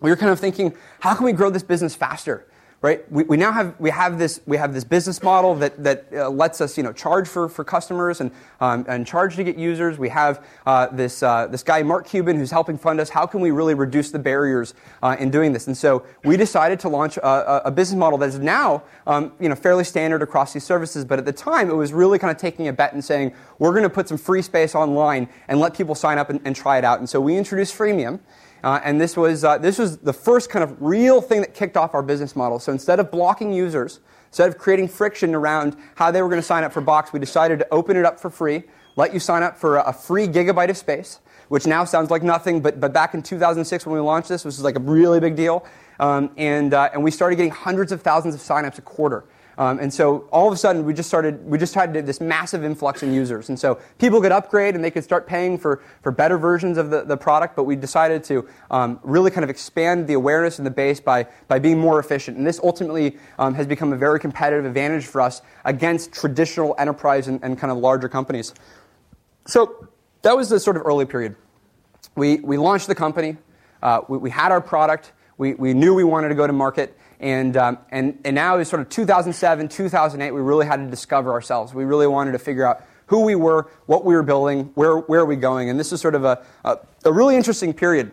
we 0.00 0.10
were 0.10 0.16
kind 0.16 0.30
of 0.30 0.40
thinking, 0.40 0.74
how 1.00 1.14
can 1.14 1.24
we 1.24 1.32
grow 1.32 1.50
this 1.50 1.62
business 1.62 1.94
faster? 1.94 2.46
Right? 2.82 3.10
We, 3.12 3.22
we 3.22 3.36
now 3.36 3.52
have 3.52 3.78
we 3.78 3.90
have 3.90 4.18
this 4.18 4.40
we 4.44 4.56
have 4.56 4.74
this 4.74 4.82
business 4.82 5.22
model 5.22 5.54
that 5.54 5.82
that 5.82 6.06
uh, 6.12 6.28
lets 6.28 6.60
us 6.60 6.76
you 6.76 6.82
know 6.82 6.92
charge 6.92 7.28
for, 7.28 7.48
for 7.48 7.64
customers 7.64 8.20
and 8.20 8.32
um, 8.60 8.84
and 8.88 9.06
charge 9.06 9.36
to 9.36 9.44
get 9.44 9.56
users. 9.56 9.98
We 9.98 10.08
have 10.08 10.44
uh, 10.66 10.88
this 10.88 11.22
uh, 11.22 11.46
this 11.46 11.62
guy 11.62 11.82
Mark 11.84 12.06
Cuban 12.06 12.36
who's 12.36 12.50
helping 12.50 12.76
fund 12.76 13.00
us. 13.00 13.08
How 13.08 13.24
can 13.24 13.40
we 13.40 13.52
really 13.52 13.74
reduce 13.74 14.10
the 14.10 14.18
barriers 14.18 14.74
uh, 15.02 15.16
in 15.18 15.30
doing 15.30 15.52
this? 15.52 15.68
And 15.68 15.76
so 15.76 16.04
we 16.24 16.36
decided 16.36 16.80
to 16.80 16.88
launch 16.88 17.16
a, 17.18 17.68
a 17.68 17.70
business 17.70 17.98
model 17.98 18.18
that 18.18 18.28
is 18.28 18.40
now 18.40 18.82
um, 19.06 19.32
you 19.38 19.48
know 19.48 19.54
fairly 19.54 19.84
standard 19.84 20.20
across 20.20 20.52
these 20.52 20.64
services. 20.64 21.04
But 21.04 21.20
at 21.20 21.24
the 21.24 21.32
time, 21.32 21.70
it 21.70 21.74
was 21.74 21.92
really 21.92 22.18
kind 22.18 22.32
of 22.32 22.36
taking 22.36 22.66
a 22.66 22.72
bet 22.72 22.92
and 22.92 23.04
saying 23.04 23.32
we're 23.60 23.72
going 23.72 23.84
to 23.84 23.90
put 23.90 24.08
some 24.08 24.18
free 24.18 24.42
space 24.42 24.74
online 24.74 25.28
and 25.46 25.60
let 25.60 25.74
people 25.74 25.94
sign 25.94 26.18
up 26.18 26.30
and, 26.30 26.40
and 26.44 26.56
try 26.56 26.78
it 26.78 26.84
out. 26.84 26.98
And 26.98 27.08
so 27.08 27.20
we 27.20 27.36
introduced 27.36 27.78
freemium. 27.78 28.18
Uh, 28.62 28.80
and 28.84 29.00
this 29.00 29.16
was, 29.16 29.44
uh, 29.44 29.58
this 29.58 29.78
was 29.78 29.98
the 29.98 30.12
first 30.12 30.48
kind 30.48 30.62
of 30.62 30.80
real 30.80 31.20
thing 31.20 31.40
that 31.40 31.54
kicked 31.54 31.76
off 31.76 31.94
our 31.94 32.02
business 32.02 32.36
model. 32.36 32.58
So 32.58 32.70
instead 32.72 33.00
of 33.00 33.10
blocking 33.10 33.52
users, 33.52 34.00
instead 34.28 34.48
of 34.48 34.56
creating 34.56 34.88
friction 34.88 35.34
around 35.34 35.76
how 35.96 36.10
they 36.10 36.22
were 36.22 36.28
going 36.28 36.40
to 36.40 36.46
sign 36.46 36.62
up 36.62 36.72
for 36.72 36.80
Box, 36.80 37.12
we 37.12 37.18
decided 37.18 37.58
to 37.58 37.66
open 37.72 37.96
it 37.96 38.04
up 38.04 38.20
for 38.20 38.30
free, 38.30 38.62
let 38.96 39.12
you 39.12 39.20
sign 39.20 39.42
up 39.42 39.58
for 39.58 39.78
a, 39.78 39.92
free 39.92 40.28
gigabyte 40.28 40.70
of 40.70 40.76
space, 40.76 41.20
which 41.48 41.66
now 41.66 41.84
sounds 41.84 42.10
like 42.10 42.22
nothing, 42.22 42.60
but, 42.60 42.78
but 42.78 42.92
back 42.92 43.14
in 43.14 43.22
2006 43.22 43.84
when 43.86 43.94
we 43.94 44.00
launched 44.00 44.28
this, 44.28 44.42
this 44.42 44.56
was 44.56 44.62
like 44.62 44.76
a 44.76 44.80
really 44.80 45.18
big 45.18 45.34
deal. 45.34 45.66
Um, 45.98 46.30
and, 46.36 46.72
uh, 46.72 46.90
and 46.92 47.02
we 47.02 47.10
started 47.10 47.36
getting 47.36 47.50
hundreds 47.50 47.90
of 47.90 48.02
thousands 48.02 48.34
of 48.34 48.40
signups 48.40 48.78
a 48.78 48.82
quarter. 48.82 49.24
Um, 49.62 49.78
and 49.78 49.94
so 49.94 50.26
all 50.32 50.48
of 50.48 50.52
a 50.52 50.56
sudden, 50.56 50.84
we 50.84 50.92
just 50.92 51.08
started, 51.08 51.46
we 51.46 51.56
just 51.56 51.72
had 51.72 51.94
this 51.94 52.20
massive 52.20 52.64
influx 52.64 53.04
in 53.04 53.14
users. 53.14 53.48
And 53.48 53.56
so 53.56 53.78
people 54.00 54.20
could 54.20 54.32
upgrade 54.32 54.74
and 54.74 54.82
they 54.82 54.90
could 54.90 55.04
start 55.04 55.24
paying 55.24 55.56
for, 55.56 55.84
for 56.02 56.10
better 56.10 56.36
versions 56.36 56.78
of 56.78 56.90
the, 56.90 57.04
the 57.04 57.16
product, 57.16 57.54
but 57.54 57.62
we 57.62 57.76
decided 57.76 58.24
to 58.24 58.48
um, 58.72 58.98
really 59.04 59.30
kind 59.30 59.44
of 59.44 59.50
expand 59.50 60.08
the 60.08 60.14
awareness 60.14 60.58
and 60.58 60.66
the 60.66 60.70
base 60.72 60.98
by, 60.98 61.28
by 61.46 61.60
being 61.60 61.78
more 61.78 62.00
efficient. 62.00 62.38
And 62.38 62.44
this 62.44 62.58
ultimately 62.60 63.16
um, 63.38 63.54
has 63.54 63.68
become 63.68 63.92
a 63.92 63.96
very 63.96 64.18
competitive 64.18 64.64
advantage 64.64 65.06
for 65.06 65.20
us 65.20 65.42
against 65.64 66.12
traditional 66.12 66.74
enterprise 66.76 67.28
and, 67.28 67.38
and 67.44 67.56
kind 67.56 67.70
of 67.70 67.78
larger 67.78 68.08
companies. 68.08 68.54
So 69.46 69.86
that 70.22 70.36
was 70.36 70.48
the 70.48 70.58
sort 70.58 70.76
of 70.76 70.82
early 70.84 71.06
period. 71.06 71.36
We, 72.16 72.40
we 72.40 72.56
launched 72.56 72.88
the 72.88 72.96
company, 72.96 73.36
uh, 73.80 74.00
we, 74.08 74.18
we 74.18 74.30
had 74.30 74.50
our 74.50 74.60
product, 74.60 75.12
we, 75.38 75.54
we 75.54 75.72
knew 75.72 75.94
we 75.94 76.02
wanted 76.04 76.30
to 76.30 76.34
go 76.34 76.48
to 76.48 76.52
market. 76.52 76.98
And, 77.22 77.56
um, 77.56 77.78
and, 77.92 78.18
and 78.24 78.34
now 78.34 78.58
is 78.58 78.68
sort 78.68 78.82
of 78.82 78.88
2007, 78.88 79.68
2008, 79.68 80.32
we 80.32 80.40
really 80.40 80.66
had 80.66 80.78
to 80.78 80.90
discover 80.90 81.30
ourselves. 81.30 81.72
We 81.72 81.84
really 81.84 82.08
wanted 82.08 82.32
to 82.32 82.38
figure 82.40 82.66
out 82.66 82.84
who 83.06 83.20
we 83.20 83.36
were, 83.36 83.70
what 83.86 84.04
we 84.04 84.14
were 84.14 84.24
building, 84.24 84.72
where, 84.74 84.96
where 84.96 85.20
are 85.20 85.24
we 85.24 85.36
going. 85.36 85.70
And 85.70 85.78
this 85.78 85.92
is 85.92 86.00
sort 86.00 86.16
of 86.16 86.24
a, 86.24 86.44
a, 86.64 86.78
a 87.04 87.12
really 87.12 87.36
interesting 87.36 87.72
period. 87.72 88.10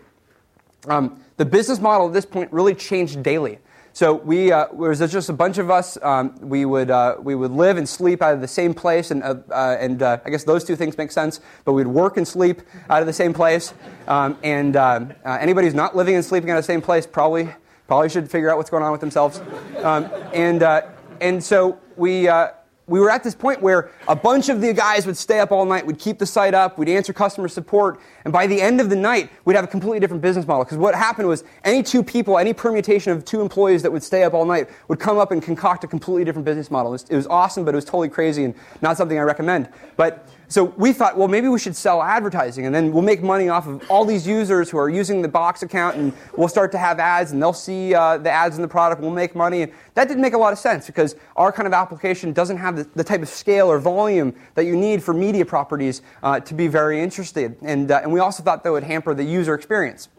Um, 0.88 1.24
the 1.38 1.46
business 1.46 1.80
model 1.80 2.08
at 2.08 2.14
this 2.14 2.26
point 2.26 2.54
really 2.54 2.76
changed 2.76 3.24
daily. 3.24 3.58
So 3.94 4.14
we, 4.14 4.52
uh, 4.52 4.68
was 4.72 5.00
just 5.12 5.30
a 5.30 5.34
bunch 5.34 5.58
of 5.58 5.72
us. 5.72 5.98
Um, 6.04 6.36
we, 6.42 6.64
would, 6.66 6.92
uh, 6.92 7.16
we 7.20 7.34
would 7.34 7.52
live 7.52 7.78
and 7.78 7.90
sleep 7.90 8.22
out 8.22 8.36
of 8.36 8.42
the 8.42 8.48
same 8.48 8.76
place, 8.76 9.10
and, 9.10 9.24
uh, 9.24 9.36
uh 9.50 9.78
and 9.80 10.04
uh, 10.04 10.20
I 10.24 10.30
guess 10.30 10.44
those 10.44 10.64
two 10.64 10.76
things 10.76 10.98
make 10.98 11.12
sense. 11.12 11.42
But 11.66 11.74
we'd 11.74 11.88
work 11.88 12.18
and 12.18 12.28
sleep 12.28 12.62
out 12.90 13.02
of 13.02 13.08
the 13.08 13.14
same 13.14 13.34
place. 13.34 13.74
Um, 14.08 14.38
and 14.44 14.76
um, 14.76 15.14
uh, 15.26 15.40
anybody 15.42 15.66
who's 15.66 15.74
not 15.74 15.96
living 15.96 16.16
and 16.16 16.24
sleeping 16.24 16.52
out 16.52 16.58
of 16.58 16.64
the 16.64 16.72
same 16.72 16.82
place 16.82 17.08
probably 17.08 17.50
probably 17.90 18.08
should 18.08 18.30
figure 18.30 18.52
out 18.52 18.58
what's 18.58 18.70
going 18.70 18.84
on 18.84 18.92
with 18.92 19.02
themselves. 19.02 19.42
Um, 19.78 20.12
and, 20.32 20.62
uh, 20.62 20.84
and 21.22 21.44
so 21.44 21.80
we, 21.98 22.28
uh, 22.28 22.50
we 22.86 23.00
were 23.00 23.10
at 23.10 23.24
this 23.24 23.34
point 23.34 23.64
where 23.64 23.90
a 24.08 24.16
bunch 24.16 24.48
of 24.50 24.62
the 24.62 24.72
guys 24.74 25.08
would 25.08 25.18
stay 25.18 25.40
up 25.40 25.52
all 25.52 25.66
night, 25.66 25.88
we'd 25.88 25.98
keep 25.98 26.20
the 26.20 26.26
site 26.28 26.54
up, 26.54 26.78
we'd 26.78 26.88
answer 26.88 27.14
customer 27.14 27.48
support, 27.48 28.00
and 28.26 28.32
by 28.32 28.46
the 28.46 28.62
end 28.62 28.80
of 28.80 28.92
the 28.92 28.96
night, 28.96 29.32
we'd 29.44 29.56
have 29.56 29.64
a 29.64 29.68
completely 29.68 30.00
different 30.00 30.22
business 30.22 30.46
model. 30.46 30.64
Because 30.64 30.78
what 30.78 30.94
happened 30.94 31.28
was 31.28 31.44
any 31.64 31.82
two 31.82 32.04
people, 32.04 32.38
any 32.38 32.54
permutation 32.54 33.12
of 33.12 33.26
two 33.26 33.42
employees 33.42 33.82
that 33.82 33.92
would 33.92 34.04
stay 34.04 34.22
up 34.22 34.36
all 34.36 34.46
night 34.46 34.70
would 34.88 35.00
come 35.00 35.18
up 35.18 35.32
and 35.32 35.42
concoct 35.42 35.84
a 35.84 35.88
completely 35.88 36.24
different 36.24 36.46
business 36.46 36.70
model. 36.70 36.92
It 36.92 36.94
was, 36.94 37.04
it 37.10 37.16
was 37.16 37.26
awesome, 37.26 37.66
but 37.66 37.74
it 37.74 37.78
was 37.78 37.86
totally 37.86 38.10
crazy 38.10 38.44
and 38.44 38.54
not 38.84 38.98
something 38.98 39.18
I 39.18 39.24
recommend. 39.24 39.68
But 39.98 40.30
so 40.50 40.64
we 40.64 40.94
thought, 40.94 41.16
well, 41.16 41.28
maybe 41.28 41.48
we 41.48 41.60
should 41.60 41.76
sell 41.76 42.02
advertising 42.02 42.66
and 42.66 42.74
then 42.74 42.92
we'll 42.92 43.04
make 43.04 43.22
money 43.22 43.50
off 43.50 43.68
of 43.68 43.84
all 43.88 44.04
these 44.04 44.28
users 44.28 44.68
who 44.68 44.80
are 44.80 44.90
using 44.90 45.22
the 45.22 45.28
Box 45.28 45.62
account 45.62 45.96
and 45.96 46.12
we'll 46.36 46.48
start 46.48 46.72
to 46.72 46.80
have 46.80 47.00
ads 47.00 47.32
and 47.32 47.40
they'll 47.40 47.54
see 47.54 47.94
uh, 47.94 48.18
the 48.18 48.32
ads 48.32 48.56
in 48.56 48.64
the 48.64 48.68
product, 48.68 49.00
and 49.00 49.08
we'll 49.08 49.16
make 49.16 49.36
money. 49.36 49.62
And 49.62 49.72
that 49.94 50.08
didn't 50.08 50.24
make 50.24 50.34
a 50.34 50.40
lot 50.40 50.52
of 50.52 50.58
sense 50.58 50.88
because 50.88 51.16
our 51.36 51.52
kind 51.52 51.68
of 51.68 51.74
application 51.74 52.34
doesn't 52.34 52.58
have 52.58 52.76
the, 52.76 52.90
the 52.96 53.04
type 53.04 53.22
of 53.22 53.30
scale 53.30 53.72
or 53.72 53.78
volume 53.78 54.34
that 54.56 54.66
you 54.66 54.76
need 54.76 55.04
for 55.04 55.14
media 55.14 55.46
properties 55.46 56.02
uh, 56.24 56.40
to 56.40 56.56
be 56.56 56.68
very 56.68 57.00
interested. 57.00 57.56
And, 57.62 57.92
uh, 57.92 58.00
and 58.02 58.12
we 58.12 58.20
also 58.20 58.42
thought 58.42 58.64
that 58.64 58.72
would 58.72 58.84
hamper 58.84 59.14
the 59.14 59.24
user 59.24 59.54
experience. 59.54 60.10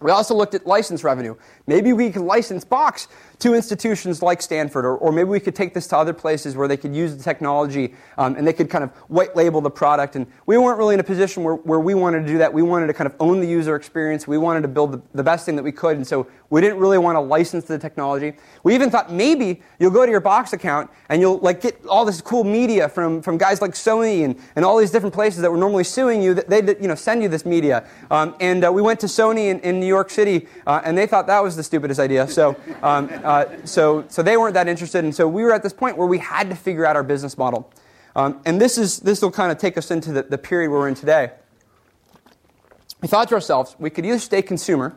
We 0.00 0.10
also 0.10 0.34
looked 0.34 0.54
at 0.54 0.66
license 0.66 1.04
revenue. 1.04 1.36
Maybe 1.66 1.92
we 1.92 2.10
could 2.10 2.22
license 2.22 2.64
Box 2.64 3.08
to 3.38 3.54
institutions 3.54 4.22
like 4.22 4.42
Stanford, 4.42 4.84
or, 4.84 4.96
or 4.96 5.12
maybe 5.12 5.28
we 5.28 5.40
could 5.40 5.54
take 5.54 5.72
this 5.74 5.86
to 5.88 5.96
other 5.96 6.12
places 6.12 6.56
where 6.56 6.68
they 6.68 6.76
could 6.76 6.94
use 6.94 7.16
the 7.16 7.22
technology 7.22 7.94
um, 8.18 8.36
and 8.36 8.46
they 8.46 8.52
could 8.52 8.70
kind 8.70 8.84
of 8.84 8.90
white 9.08 9.34
label 9.36 9.60
the 9.60 9.70
product. 9.70 10.16
And 10.16 10.26
we 10.46 10.56
weren't 10.58 10.78
really 10.78 10.94
in 10.94 11.00
a 11.00 11.04
position 11.04 11.42
where, 11.42 11.54
where 11.56 11.80
we 11.80 11.94
wanted 11.94 12.20
to 12.20 12.26
do 12.26 12.38
that. 12.38 12.52
We 12.52 12.62
wanted 12.62 12.88
to 12.88 12.94
kind 12.94 13.06
of 13.06 13.14
own 13.20 13.40
the 13.40 13.46
user 13.46 13.76
experience. 13.76 14.26
We 14.26 14.38
wanted 14.38 14.62
to 14.62 14.68
build 14.68 14.92
the, 14.92 15.02
the 15.14 15.22
best 15.22 15.46
thing 15.46 15.56
that 15.56 15.62
we 15.62 15.72
could. 15.72 15.96
And 15.96 16.06
so 16.06 16.26
we 16.54 16.60
didn't 16.60 16.78
really 16.78 16.98
want 16.98 17.16
to 17.16 17.20
license 17.20 17.64
the 17.64 17.76
technology. 17.80 18.32
We 18.62 18.76
even 18.76 18.88
thought 18.88 19.12
maybe 19.12 19.60
you'll 19.80 19.90
go 19.90 20.06
to 20.06 20.10
your 20.10 20.20
Box 20.20 20.52
account 20.52 20.88
and 21.08 21.20
you'll 21.20 21.38
like 21.38 21.60
get 21.60 21.84
all 21.86 22.04
this 22.04 22.20
cool 22.20 22.44
media 22.44 22.88
from, 22.88 23.22
from 23.22 23.38
guys 23.38 23.60
like 23.60 23.72
Sony 23.72 24.24
and, 24.24 24.36
and 24.54 24.64
all 24.64 24.78
these 24.78 24.92
different 24.92 25.16
places 25.16 25.42
that 25.42 25.50
were 25.50 25.58
normally 25.58 25.82
suing 25.82 26.22
you. 26.22 26.34
That 26.34 26.48
they 26.48 26.60
you 26.80 26.86
know 26.86 26.94
send 26.94 27.24
you 27.24 27.28
this 27.28 27.44
media. 27.44 27.88
Um, 28.08 28.36
and 28.38 28.64
uh, 28.64 28.70
we 28.70 28.82
went 28.82 29.00
to 29.00 29.06
Sony 29.06 29.50
in, 29.50 29.58
in 29.60 29.80
New 29.80 29.86
York 29.86 30.10
City, 30.10 30.46
uh, 30.64 30.80
and 30.84 30.96
they 30.96 31.08
thought 31.08 31.26
that 31.26 31.42
was 31.42 31.56
the 31.56 31.64
stupidest 31.64 31.98
idea. 31.98 32.28
So 32.28 32.56
um, 32.84 33.10
uh, 33.24 33.46
so, 33.64 34.04
so 34.06 34.22
they 34.22 34.36
weren't 34.36 34.54
that 34.54 34.68
interested. 34.68 35.02
And 35.02 35.12
so 35.12 35.26
we 35.26 35.42
were 35.42 35.52
at 35.52 35.64
this 35.64 35.72
point 35.72 35.96
where 35.96 36.06
we 36.06 36.18
had 36.18 36.50
to 36.50 36.54
figure 36.54 36.86
out 36.86 36.94
our 36.94 37.02
business 37.02 37.36
model. 37.36 37.68
Um, 38.14 38.40
and 38.44 38.60
this, 38.60 38.78
is, 38.78 39.00
this 39.00 39.22
will 39.22 39.32
kind 39.32 39.50
of 39.50 39.58
take 39.58 39.76
us 39.76 39.90
into 39.90 40.12
the, 40.12 40.22
the 40.22 40.38
period 40.38 40.70
we're 40.70 40.86
in 40.86 40.94
today. 40.94 41.32
We 43.02 43.08
thought 43.08 43.28
to 43.30 43.34
ourselves, 43.34 43.74
we 43.80 43.90
could 43.90 44.06
either 44.06 44.20
stay 44.20 44.40
consumer, 44.40 44.94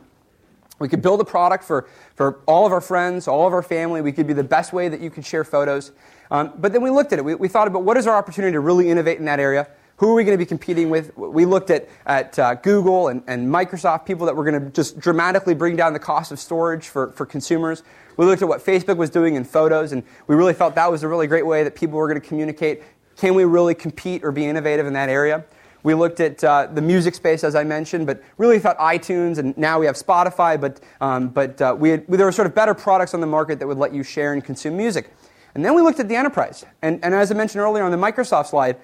we 0.78 0.88
could 0.88 1.02
build 1.02 1.20
a 1.20 1.24
product 1.24 1.64
for, 1.64 1.88
for 2.14 2.40
all 2.46 2.66
of 2.66 2.72
our 2.72 2.80
friends, 2.80 3.26
all 3.28 3.46
of 3.46 3.52
our 3.52 3.62
family. 3.62 4.00
We 4.00 4.12
could 4.12 4.26
be 4.26 4.32
the 4.32 4.44
best 4.44 4.72
way 4.72 4.88
that 4.88 5.00
you 5.00 5.10
could 5.10 5.26
share 5.26 5.44
photos. 5.44 5.92
Um, 6.30 6.52
but 6.58 6.72
then 6.72 6.82
we 6.82 6.90
looked 6.90 7.12
at 7.12 7.18
it. 7.18 7.24
We, 7.24 7.34
we, 7.34 7.48
thought 7.48 7.66
about 7.66 7.84
what 7.84 7.96
is 7.96 8.06
our 8.06 8.16
opportunity 8.16 8.52
to 8.52 8.60
really 8.60 8.90
innovate 8.90 9.18
in 9.18 9.24
that 9.24 9.40
area. 9.40 9.68
Who 9.96 10.10
are 10.10 10.14
we 10.14 10.22
going 10.22 10.38
to 10.38 10.42
be 10.42 10.46
competing 10.46 10.90
with? 10.90 11.16
We 11.16 11.44
looked 11.44 11.70
at, 11.70 11.88
at 12.06 12.38
uh, 12.38 12.54
Google 12.54 13.08
and, 13.08 13.22
and 13.26 13.48
Microsoft, 13.48 14.04
people 14.04 14.26
that 14.26 14.36
were 14.36 14.44
going 14.48 14.62
to 14.62 14.70
just 14.70 15.00
dramatically 15.00 15.54
bring 15.54 15.74
down 15.74 15.92
the 15.92 15.98
cost 15.98 16.30
of 16.30 16.38
storage 16.38 16.86
for, 16.86 17.10
for 17.12 17.26
consumers. 17.26 17.82
We 18.16 18.24
looked 18.24 18.42
at 18.42 18.48
what 18.48 18.64
Facebook 18.64 18.96
was 18.96 19.10
doing 19.10 19.34
in 19.34 19.44
photos, 19.44 19.90
and 19.90 20.04
we 20.28 20.36
really 20.36 20.54
felt 20.54 20.76
that 20.76 20.90
was 20.90 21.02
a 21.02 21.08
really 21.08 21.26
great 21.26 21.46
way 21.46 21.64
that 21.64 21.74
people 21.74 21.98
were 21.98 22.06
going 22.06 22.20
to 22.20 22.26
communicate. 22.26 22.82
Can 23.16 23.34
we 23.34 23.44
really 23.44 23.74
compete 23.74 24.22
or 24.22 24.30
be 24.30 24.44
innovative 24.44 24.86
in 24.86 24.92
that 24.92 25.08
area? 25.08 25.44
We 25.82 25.94
looked 25.94 26.20
at 26.20 26.42
uh, 26.42 26.68
the 26.72 26.82
music 26.82 27.14
space, 27.14 27.44
as 27.44 27.54
I 27.54 27.64
mentioned, 27.64 28.06
but 28.06 28.22
really 28.36 28.58
thought 28.58 28.78
iTunes, 28.78 29.38
and 29.38 29.56
now 29.56 29.78
we 29.78 29.86
have 29.86 29.94
Spotify, 29.94 30.60
but, 30.60 30.80
um, 31.00 31.28
but 31.28 31.60
uh, 31.60 31.76
we 31.78 31.90
had, 31.90 32.06
there 32.08 32.26
were 32.26 32.32
sort 32.32 32.46
of 32.46 32.54
better 32.54 32.74
products 32.74 33.14
on 33.14 33.20
the 33.20 33.26
market 33.26 33.58
that 33.58 33.66
would 33.66 33.78
let 33.78 33.94
you 33.94 34.02
share 34.02 34.32
and 34.32 34.44
consume 34.44 34.76
music. 34.76 35.12
And 35.54 35.64
then 35.64 35.74
we 35.74 35.82
looked 35.82 36.00
at 36.00 36.08
the 36.08 36.16
enterprise. 36.16 36.64
And, 36.82 37.02
and 37.04 37.14
as 37.14 37.30
I 37.30 37.34
mentioned 37.34 37.62
earlier 37.62 37.84
on 37.84 37.90
the 37.90 37.96
Microsoft 37.96 38.48
slide, 38.48 38.76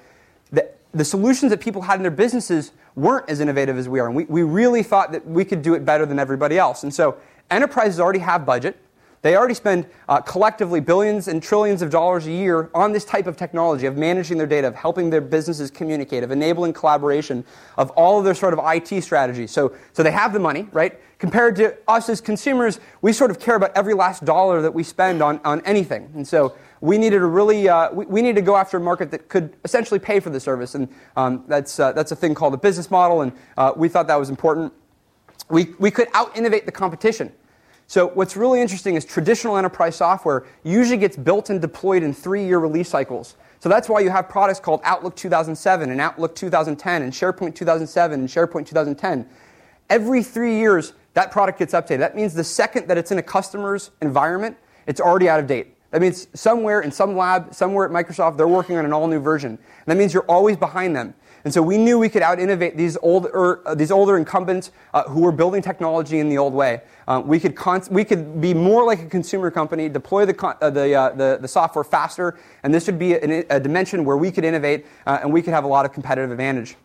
the, 0.50 0.70
the 0.92 1.04
solutions 1.04 1.50
that 1.50 1.60
people 1.60 1.82
had 1.82 1.96
in 1.96 2.02
their 2.02 2.10
businesses 2.10 2.72
weren't 2.94 3.28
as 3.28 3.40
innovative 3.40 3.76
as 3.76 3.88
we 3.88 4.00
are. 4.00 4.06
And 4.06 4.14
we, 4.14 4.24
we 4.24 4.42
really 4.42 4.82
thought 4.82 5.12
that 5.12 5.26
we 5.26 5.44
could 5.44 5.62
do 5.62 5.74
it 5.74 5.84
better 5.84 6.06
than 6.06 6.18
everybody 6.18 6.58
else. 6.58 6.82
And 6.84 6.94
so 6.94 7.16
enterprises 7.50 8.00
already 8.00 8.20
have 8.20 8.46
budget. 8.46 8.76
They 9.24 9.36
already 9.36 9.54
spend 9.54 9.86
uh, 10.06 10.20
collectively 10.20 10.80
billions 10.80 11.28
and 11.28 11.42
trillions 11.42 11.80
of 11.80 11.88
dollars 11.88 12.26
a 12.26 12.30
year 12.30 12.68
on 12.74 12.92
this 12.92 13.06
type 13.06 13.26
of 13.26 13.38
technology, 13.38 13.86
of 13.86 13.96
managing 13.96 14.36
their 14.36 14.46
data, 14.46 14.68
of 14.68 14.74
helping 14.74 15.08
their 15.08 15.22
businesses 15.22 15.70
communicate, 15.70 16.22
of 16.22 16.30
enabling 16.30 16.74
collaboration, 16.74 17.42
of 17.78 17.88
all 17.92 18.18
of 18.18 18.26
their 18.26 18.34
sort 18.34 18.52
of 18.52 18.60
IT 18.62 19.02
strategies. 19.02 19.50
So, 19.50 19.74
so 19.94 20.02
they 20.02 20.10
have 20.10 20.34
the 20.34 20.40
money, 20.40 20.68
right? 20.72 21.00
Compared 21.18 21.56
to 21.56 21.74
us 21.88 22.10
as 22.10 22.20
consumers, 22.20 22.80
we 23.00 23.14
sort 23.14 23.30
of 23.30 23.40
care 23.40 23.56
about 23.56 23.74
every 23.74 23.94
last 23.94 24.26
dollar 24.26 24.60
that 24.60 24.74
we 24.74 24.82
spend 24.82 25.22
on, 25.22 25.40
on 25.42 25.62
anything. 25.62 26.10
And 26.14 26.28
so 26.28 26.54
we 26.82 26.98
needed 26.98 27.20
to 27.20 27.26
really, 27.26 27.66
uh, 27.66 27.94
we, 27.94 28.04
we 28.04 28.20
needed 28.20 28.36
to 28.36 28.42
go 28.42 28.56
after 28.56 28.76
a 28.76 28.80
market 28.80 29.10
that 29.12 29.30
could 29.30 29.56
essentially 29.64 30.00
pay 30.00 30.20
for 30.20 30.28
the 30.28 30.38
service. 30.38 30.74
And 30.74 30.86
um, 31.16 31.44
that's, 31.48 31.80
uh, 31.80 31.92
that's 31.92 32.12
a 32.12 32.16
thing 32.16 32.34
called 32.34 32.52
a 32.52 32.58
business 32.58 32.90
model, 32.90 33.22
and 33.22 33.32
uh, 33.56 33.72
we 33.74 33.88
thought 33.88 34.06
that 34.06 34.16
was 34.20 34.28
important. 34.28 34.74
We, 35.48 35.72
we 35.78 35.90
could 35.90 36.08
out 36.12 36.36
innovate 36.36 36.66
the 36.66 36.72
competition. 36.72 37.32
So 37.86 38.08
what's 38.08 38.36
really 38.36 38.60
interesting 38.60 38.94
is 38.94 39.04
traditional 39.04 39.56
enterprise 39.56 39.96
software 39.96 40.46
usually 40.62 40.96
gets 40.96 41.16
built 41.16 41.50
and 41.50 41.60
deployed 41.60 42.02
in 42.02 42.14
three-year 42.14 42.58
release 42.58 42.88
cycles. 42.88 43.36
So 43.60 43.68
that's 43.68 43.88
why 43.88 44.00
you 44.00 44.10
have 44.10 44.28
products 44.28 44.60
called 44.60 44.80
Outlook 44.84 45.16
2007 45.16 45.90
and 45.90 46.00
Outlook 46.00 46.34
2010 46.34 47.02
and 47.02 47.12
SharePoint 47.12 47.54
2007 47.54 48.20
and 48.20 48.28
SharePoint 48.28 48.66
2010. 48.66 49.28
Every 49.90 50.22
three 50.22 50.58
years, 50.58 50.94
that 51.14 51.30
product 51.30 51.58
gets 51.58 51.74
updated. 51.74 51.98
That 51.98 52.16
means 52.16 52.34
the 52.34 52.44
second 52.44 52.88
that 52.88 52.98
it's 52.98 53.12
in 53.12 53.18
a 53.18 53.22
customer's 53.22 53.90
environment, 54.02 54.56
it's 54.86 55.00
already 55.00 55.28
out 55.28 55.40
of 55.40 55.46
date. 55.46 55.74
That 55.92 56.00
means 56.00 56.26
somewhere 56.34 56.80
in 56.80 56.90
some 56.90 57.16
lab, 57.16 57.54
somewhere 57.54 57.86
at 57.86 57.92
Microsoft, 57.92 58.36
they're 58.36 58.48
working 58.48 58.76
on 58.76 58.84
an 58.84 58.92
all 58.92 59.06
new 59.06 59.20
version. 59.20 59.50
And 59.52 59.86
that 59.86 59.96
means 59.96 60.12
you're 60.12 60.24
always 60.24 60.56
behind 60.56 60.96
them. 60.96 61.14
And 61.44 61.52
so 61.52 61.60
we 61.60 61.76
knew 61.76 61.98
we 61.98 62.08
could 62.08 62.22
out 62.22 62.40
innovate 62.40 62.76
these 62.76 62.96
older, 63.02 63.66
uh, 63.68 63.74
these 63.74 63.90
older 63.90 64.16
incumbents 64.16 64.70
uh, 64.94 65.04
who 65.04 65.20
were 65.20 65.32
building 65.32 65.60
technology 65.60 66.18
in 66.18 66.30
the 66.30 66.38
old 66.38 66.54
way. 66.54 66.80
Uh, 67.06 67.22
we, 67.24 67.38
could 67.38 67.54
we 67.90 68.02
could 68.02 68.40
be 68.40 68.54
more 68.54 68.84
like 68.84 69.00
a 69.00 69.06
consumer 69.06 69.50
company, 69.50 69.90
deploy 69.90 70.24
the, 70.24 70.32
con- 70.32 70.56
uh, 70.62 70.70
the, 70.70 70.94
uh, 70.94 71.10
the, 71.10 71.38
the, 71.42 71.48
software 71.48 71.84
faster, 71.84 72.38
and 72.62 72.72
this 72.72 72.86
would 72.86 72.98
be 72.98 73.12
a, 73.12 73.44
a 73.50 73.60
dimension 73.60 74.06
where 74.06 74.16
we 74.16 74.30
could 74.30 74.44
innovate 74.44 74.86
and 75.06 75.30
we 75.30 75.42
could 75.42 75.52
have 75.52 75.64
a 75.64 75.68
lot 75.68 75.84
of 75.84 75.92
competitive 75.92 76.30
advantage. 76.30 76.76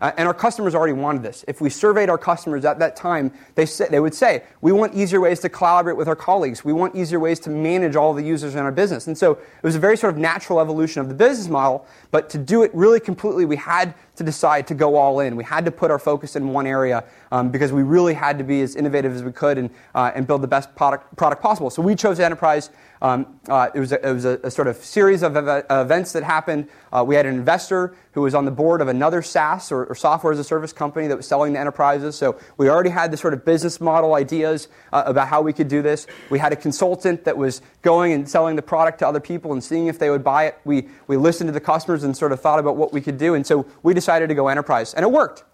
Uh, 0.00 0.12
and 0.16 0.26
our 0.26 0.34
customers 0.34 0.74
already 0.74 0.92
wanted 0.92 1.22
this. 1.22 1.44
If 1.48 1.60
we 1.60 1.70
surveyed 1.70 2.08
our 2.08 2.18
customers 2.18 2.64
at 2.64 2.78
that 2.78 2.96
time, 2.96 3.32
they, 3.54 3.66
say, 3.66 3.88
they 3.90 4.00
would 4.00 4.14
say, 4.14 4.44
we 4.60 4.72
want 4.72 4.94
easier 4.94 5.20
ways 5.20 5.40
to 5.40 5.48
collaborate 5.48 5.96
with 5.96 6.08
our 6.08 6.16
colleagues. 6.16 6.64
We 6.64 6.72
want 6.72 6.94
easier 6.94 7.20
ways 7.20 7.40
to 7.40 7.50
manage 7.50 7.96
all 7.96 8.14
the 8.14 8.22
users 8.22 8.54
in 8.54 8.60
our 8.60 8.72
business. 8.72 9.06
And 9.06 9.16
so 9.16 9.32
it 9.32 9.62
was 9.62 9.74
a 9.74 9.78
very 9.78 9.96
sort 9.96 10.12
of 10.12 10.18
natural 10.18 10.60
evolution 10.60 11.00
of 11.00 11.08
the 11.08 11.14
business 11.14 11.48
model. 11.48 11.86
But 12.10 12.30
to 12.30 12.38
do 12.38 12.62
it 12.62 12.70
really 12.74 13.00
completely, 13.00 13.44
we 13.44 13.56
had 13.56 13.94
to 14.16 14.24
decide 14.24 14.66
to 14.66 14.74
go 14.74 14.96
all 14.96 15.20
in. 15.20 15.36
We 15.36 15.44
had 15.44 15.64
to 15.64 15.70
put 15.70 15.90
our 15.90 15.98
focus 15.98 16.36
in 16.36 16.48
one 16.48 16.66
area 16.66 17.04
um, 17.30 17.50
because 17.50 17.72
we 17.72 17.82
really 17.82 18.14
had 18.14 18.38
to 18.38 18.44
be 18.44 18.62
as 18.62 18.76
innovative 18.76 19.14
as 19.14 19.22
we 19.22 19.32
could 19.32 19.58
and, 19.58 19.70
uh, 19.94 20.12
and 20.14 20.26
build 20.26 20.42
the 20.42 20.48
best 20.48 20.74
product, 20.74 21.16
product 21.16 21.42
possible. 21.42 21.70
So 21.70 21.82
we 21.82 21.94
chose 21.94 22.18
enterprise. 22.20 22.70
Um, 23.00 23.38
uh, 23.48 23.68
it 23.74 23.78
was, 23.78 23.92
a, 23.92 24.08
it 24.08 24.12
was 24.12 24.24
a, 24.24 24.40
a, 24.42 24.50
sort 24.50 24.66
of 24.66 24.76
series 24.76 25.22
of 25.22 25.36
ev- 25.36 25.64
events 25.70 26.12
that 26.12 26.24
happened. 26.24 26.68
Uh, 26.92 27.04
we 27.06 27.14
had 27.14 27.26
an 27.26 27.34
investor 27.34 27.94
who 28.12 28.22
was 28.22 28.34
on 28.34 28.44
the 28.44 28.50
board 28.50 28.80
of 28.80 28.88
another 28.88 29.22
SaaS 29.22 29.70
or, 29.70 29.84
or, 29.84 29.94
software 29.94 30.32
as 30.32 30.38
a 30.40 30.44
service 30.44 30.72
company 30.72 31.06
that 31.06 31.16
was 31.16 31.26
selling 31.26 31.52
to 31.52 31.60
enterprises. 31.60 32.16
So 32.16 32.40
we 32.56 32.68
already 32.68 32.90
had 32.90 33.12
the 33.12 33.16
sort 33.16 33.34
of 33.34 33.44
business 33.44 33.80
model 33.80 34.14
ideas 34.14 34.66
uh, 34.92 35.04
about 35.06 35.28
how 35.28 35.42
we 35.42 35.52
could 35.52 35.68
do 35.68 35.80
this. 35.80 36.08
We 36.28 36.40
had 36.40 36.52
a 36.52 36.56
consultant 36.56 37.24
that 37.24 37.36
was 37.36 37.62
going 37.82 38.12
and 38.12 38.28
selling 38.28 38.56
the 38.56 38.62
product 38.62 38.98
to 38.98 39.06
other 39.06 39.20
people 39.20 39.52
and 39.52 39.62
seeing 39.62 39.86
if 39.86 40.00
they 40.00 40.10
would 40.10 40.24
buy 40.24 40.46
it. 40.46 40.58
We, 40.64 40.88
we 41.06 41.16
listened 41.16 41.48
to 41.48 41.52
the 41.52 41.60
customers 41.60 42.02
and 42.02 42.16
sort 42.16 42.32
of 42.32 42.40
thought 42.40 42.58
about 42.58 42.76
what 42.76 42.92
we 42.92 43.00
could 43.00 43.18
do. 43.18 43.34
And 43.34 43.46
so 43.46 43.64
we 43.84 43.94
decided 43.94 44.28
to 44.28 44.34
go 44.34 44.48
enterprise. 44.48 44.92
And 44.94 45.04
it 45.04 45.12
worked. 45.12 45.44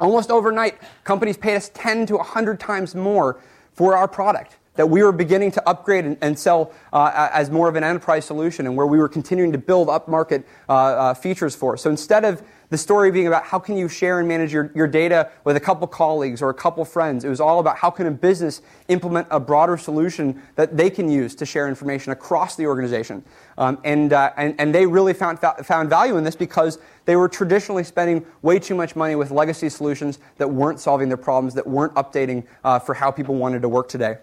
Almost 0.00 0.30
overnight, 0.30 0.78
companies 1.04 1.36
paid 1.36 1.56
us 1.56 1.70
10 1.74 2.06
to 2.06 2.16
100 2.16 2.60
times 2.60 2.94
more 2.94 3.40
for 3.72 3.94
our 3.94 4.08
product 4.08 4.56
that 4.76 4.88
we 4.88 5.02
were 5.02 5.12
beginning 5.12 5.50
to 5.52 5.68
upgrade 5.68 6.04
and, 6.04 6.16
and 6.20 6.38
sell 6.38 6.72
uh, 6.92 7.28
as 7.32 7.50
more 7.50 7.68
of 7.68 7.76
an 7.76 7.84
enterprise 7.84 8.24
solution 8.24 8.66
and 8.66 8.76
where 8.76 8.86
we 8.86 8.98
were 8.98 9.08
continuing 9.08 9.52
to 9.52 9.58
build 9.58 9.88
up 9.88 10.08
market 10.08 10.46
uh, 10.68 10.72
uh, 10.72 11.14
features 11.14 11.54
for. 11.54 11.76
So 11.76 11.90
instead 11.90 12.24
of 12.24 12.42
the 12.70 12.78
story 12.78 13.10
being 13.10 13.26
about 13.26 13.44
how 13.44 13.58
can 13.58 13.76
you 13.76 13.88
share 13.88 14.18
and 14.18 14.28
manage 14.28 14.52
your, 14.52 14.72
your 14.74 14.86
data 14.86 15.30
with 15.44 15.56
a 15.56 15.60
couple 15.60 15.86
colleagues 15.86 16.42
or 16.42 16.50
a 16.50 16.54
couple 16.54 16.84
friends. 16.84 17.24
It 17.24 17.28
was 17.28 17.40
all 17.40 17.60
about 17.60 17.76
how 17.76 17.90
can 17.90 18.06
a 18.06 18.10
business 18.10 18.62
implement 18.88 19.28
a 19.30 19.38
broader 19.38 19.76
solution 19.76 20.42
that 20.56 20.76
they 20.76 20.90
can 20.90 21.08
use 21.08 21.34
to 21.36 21.46
share 21.46 21.68
information 21.68 22.12
across 22.12 22.56
the 22.56 22.66
organization. 22.66 23.24
Um, 23.58 23.78
and, 23.84 24.12
uh, 24.12 24.32
and, 24.36 24.54
and 24.58 24.74
they 24.74 24.86
really 24.86 25.14
found, 25.14 25.38
found 25.38 25.88
value 25.88 26.16
in 26.16 26.24
this 26.24 26.36
because 26.36 26.78
they 27.04 27.16
were 27.16 27.28
traditionally 27.28 27.84
spending 27.84 28.26
way 28.42 28.58
too 28.58 28.74
much 28.74 28.96
money 28.96 29.14
with 29.14 29.30
legacy 29.30 29.68
solutions 29.68 30.18
that 30.38 30.48
weren't 30.48 30.80
solving 30.80 31.08
their 31.08 31.16
problems, 31.16 31.54
that 31.54 31.66
weren't 31.66 31.94
updating 31.94 32.44
uh, 32.64 32.78
for 32.78 32.94
how 32.94 33.10
people 33.10 33.36
wanted 33.36 33.62
to 33.62 33.68
work 33.68 33.88
today. 33.88 34.16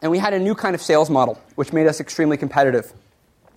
And 0.00 0.10
we 0.10 0.18
had 0.18 0.32
a 0.32 0.38
new 0.38 0.54
kind 0.54 0.74
of 0.74 0.82
sales 0.82 1.10
model, 1.10 1.40
which 1.56 1.72
made 1.72 1.86
us 1.86 2.00
extremely 2.00 2.36
competitive. 2.36 2.92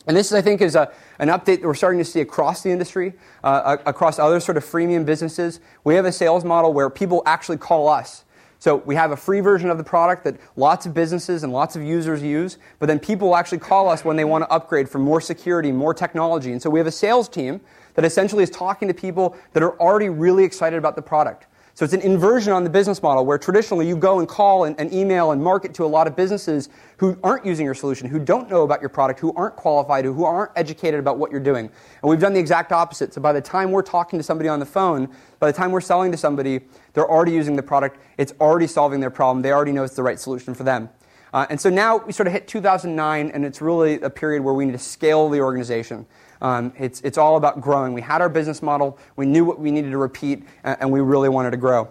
And 0.08 0.18
this, 0.18 0.34
I 0.34 0.42
think, 0.42 0.62
is 0.62 0.76
a, 0.76 0.92
an 1.20 1.28
update 1.28 1.62
that 1.62 1.64
we're 1.64 1.76
starting 1.76 2.00
to 2.00 2.06
see 2.06 2.22
across 2.22 2.64
the 2.64 2.72
industry, 2.72 3.14
uh, 3.44 3.78
across 3.86 4.18
other 4.18 4.40
sort 4.40 4.58
of 4.58 4.66
freemium 4.66 5.06
businesses. 5.06 5.60
We 5.84 5.94
have 5.96 6.06
a 6.06 6.12
sales 6.12 6.44
model 6.44 6.74
where 6.74 6.90
people 6.90 7.22
actually 7.28 7.58
call 7.58 7.88
us. 7.88 8.24
So 8.58 8.78
we 8.78 8.96
have 8.96 9.12
a 9.12 9.18
free 9.18 9.40
version 9.40 9.70
of 9.70 9.78
the 9.78 9.84
product 9.84 10.24
that 10.24 10.38
lots 10.56 10.86
of 10.86 10.94
businesses 10.94 11.44
and 11.44 11.52
lots 11.52 11.76
of 11.76 11.82
users 11.82 12.22
use, 12.22 12.58
but 12.78 12.86
then 12.86 13.00
people 13.00 13.36
actually 13.36 13.58
call 13.58 13.90
us 13.90 14.06
when 14.06 14.18
they 14.18 14.24
want 14.24 14.44
to 14.44 14.52
upgrade 14.52 14.88
for 14.88 15.00
more 15.00 15.20
security, 15.20 15.72
more 15.72 15.96
technology. 15.96 16.52
And 16.52 16.62
so 16.62 16.70
we 16.70 16.80
have 16.80 16.86
a 16.86 16.92
sales 16.92 17.28
team 17.28 17.60
that 17.96 18.06
essentially 18.06 18.44
is 18.44 18.52
talking 18.52 18.88
to 18.88 18.94
people 18.94 19.36
that 19.54 19.64
are 19.64 19.80
already 19.80 20.10
really 20.10 20.44
excited 20.44 20.78
about 20.78 20.96
the 20.96 21.02
product. 21.02 21.48
So 21.74 21.86
it's 21.86 21.94
an 21.94 22.02
inversion 22.02 22.52
on 22.52 22.64
the 22.64 22.70
business 22.70 23.02
model 23.02 23.26
where 23.26 23.38
traditionally 23.38 23.88
you 23.88 23.96
go 23.96 24.20
and 24.20 24.28
call 24.28 24.66
and, 24.66 24.78
and, 24.80 24.94
email 24.94 25.32
and 25.32 25.42
market 25.42 25.74
to 25.76 25.86
a 25.86 25.88
lot 25.88 26.06
of 26.06 26.18
businesses 26.18 26.68
who 26.98 27.18
aren't 27.24 27.46
using 27.46 27.66
your 27.66 27.74
solution, 27.74 28.10
who 28.10 28.20
don't 28.20 28.50
know 28.50 28.64
about 28.64 28.82
your 28.82 28.90
product, 28.90 29.20
who 29.22 29.34
aren't 29.36 29.56
qualified, 29.56 30.04
who 30.04 30.26
aren't 30.26 30.52
educated 30.58 31.00
about 31.00 31.18
what 31.18 31.32
you're 31.32 31.40
doing. 31.40 31.66
And 32.02 32.10
we've 32.10 32.20
done 32.20 32.34
the 32.34 32.40
exact 32.40 32.74
opposite. 32.74 33.14
So 33.14 33.22
by 33.22 33.32
the 33.32 33.42
time 33.42 33.72
we're 33.72 33.84
talking 33.84 34.20
to 34.20 34.24
somebody 34.24 34.50
on 34.50 34.60
the 34.60 34.66
phone, 34.66 35.08
by 35.40 35.50
the 35.50 35.58
time 35.58 35.72
we're 35.72 35.82
selling 35.82 36.12
to 36.12 36.18
somebody, 36.18 36.60
they're 36.94 37.10
already 37.10 37.32
using 37.32 37.56
the 37.56 37.64
product. 37.64 38.00
It's 38.18 38.34
already 38.42 38.68
solving 38.68 39.00
their 39.00 39.10
problem. 39.10 39.42
They 39.42 39.54
already 39.54 39.72
know 39.72 39.84
it's 39.84 39.96
the 39.96 40.04
right 40.04 40.20
solution 40.20 40.54
for 40.54 40.64
them. 40.64 40.90
Uh, 41.34 41.46
and 41.50 41.60
so 41.60 41.70
now 41.70 41.98
we 41.98 42.12
sort 42.12 42.28
of 42.28 42.34
hit 42.34 42.48
2009, 42.48 43.32
and 43.32 43.46
it's 43.46 43.62
really 43.62 44.02
a 44.02 44.10
period 44.10 44.44
where 44.44 44.54
we 44.54 44.66
need 44.66 44.74
to 44.74 44.78
scale 44.78 45.30
the 45.30 45.40
organization. 45.40 46.06
Um, 46.42 46.74
it's, 46.78 47.02
it's 47.02 47.18
all 47.18 47.38
about 47.38 47.62
growing. 47.62 47.94
We 47.94 48.02
had 48.02 48.22
our 48.22 48.30
business 48.30 48.62
model, 48.62 48.98
we 49.16 49.26
knew 49.26 49.46
what 49.46 49.60
we 49.60 49.72
needed 49.72 49.92
to 49.92 49.98
repeat, 49.98 50.44
and, 50.64 50.78
and 50.82 50.92
we 50.92 51.00
really 51.00 51.30
wanted 51.30 51.52
to 51.52 51.58
grow. 51.58 51.90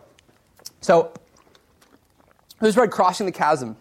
So, 0.81 1.13
who's 2.59 2.77
read 2.77 2.91
Crossing 2.91 3.27
the 3.27 3.33
Chasm? 3.33 3.77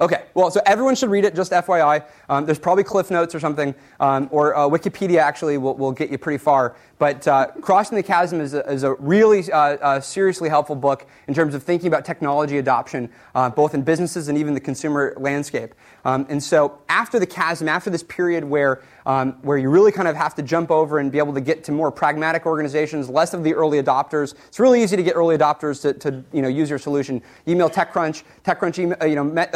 Okay, 0.00 0.24
well, 0.34 0.50
so 0.50 0.60
everyone 0.66 0.96
should 0.96 1.08
read 1.08 1.24
it, 1.24 1.36
just 1.36 1.52
FYI. 1.52 2.04
Um, 2.28 2.44
there's 2.44 2.58
probably 2.58 2.82
Cliff 2.82 3.12
Notes 3.12 3.32
or 3.34 3.38
something, 3.38 3.74
um, 4.00 4.28
or 4.32 4.56
uh, 4.56 4.68
Wikipedia 4.68 5.18
actually 5.18 5.56
will, 5.56 5.74
will 5.76 5.92
get 5.92 6.10
you 6.10 6.18
pretty 6.18 6.38
far. 6.38 6.74
But 6.98 7.26
uh, 7.26 7.48
Crossing 7.60 7.96
the 7.96 8.02
Chasm 8.02 8.40
is 8.40 8.54
a, 8.54 8.60
is 8.70 8.82
a 8.82 8.94
really 8.94 9.50
uh, 9.50 9.58
uh, 9.58 10.00
seriously 10.00 10.48
helpful 10.48 10.76
book 10.76 11.06
in 11.26 11.34
terms 11.34 11.54
of 11.54 11.62
thinking 11.62 11.88
about 11.88 12.04
technology 12.04 12.58
adoption, 12.58 13.10
uh, 13.34 13.50
both 13.50 13.74
in 13.74 13.82
businesses 13.82 14.28
and 14.28 14.38
even 14.38 14.54
the 14.54 14.60
consumer 14.60 15.14
landscape. 15.16 15.74
Um, 16.04 16.26
and 16.28 16.42
so 16.42 16.78
after 16.88 17.18
the 17.18 17.26
chasm, 17.26 17.68
after 17.68 17.90
this 17.90 18.02
period 18.02 18.44
where, 18.44 18.82
um, 19.06 19.32
where 19.42 19.58
you 19.58 19.70
really 19.70 19.90
kind 19.90 20.06
of 20.06 20.16
have 20.16 20.34
to 20.36 20.42
jump 20.42 20.70
over 20.70 20.98
and 20.98 21.10
be 21.10 21.18
able 21.18 21.34
to 21.34 21.40
get 21.40 21.64
to 21.64 21.72
more 21.72 21.90
pragmatic 21.90 22.46
organizations, 22.46 23.08
less 23.08 23.34
of 23.34 23.42
the 23.42 23.54
early 23.54 23.82
adopters, 23.82 24.34
it's 24.46 24.60
really 24.60 24.82
easy 24.82 24.96
to 24.96 25.02
get 25.02 25.16
early 25.16 25.36
adopters 25.36 25.80
to, 25.82 25.94
to 25.94 26.22
you 26.32 26.42
know, 26.42 26.48
use 26.48 26.70
your 26.70 26.78
solution. 26.78 27.22
Email 27.48 27.70
TechCrunch, 27.70 28.22
TechCrunch 28.44 28.78
email, 28.78 28.96
uh, 29.02 29.06
you 29.06 29.16
know, 29.16 29.24
met, 29.24 29.52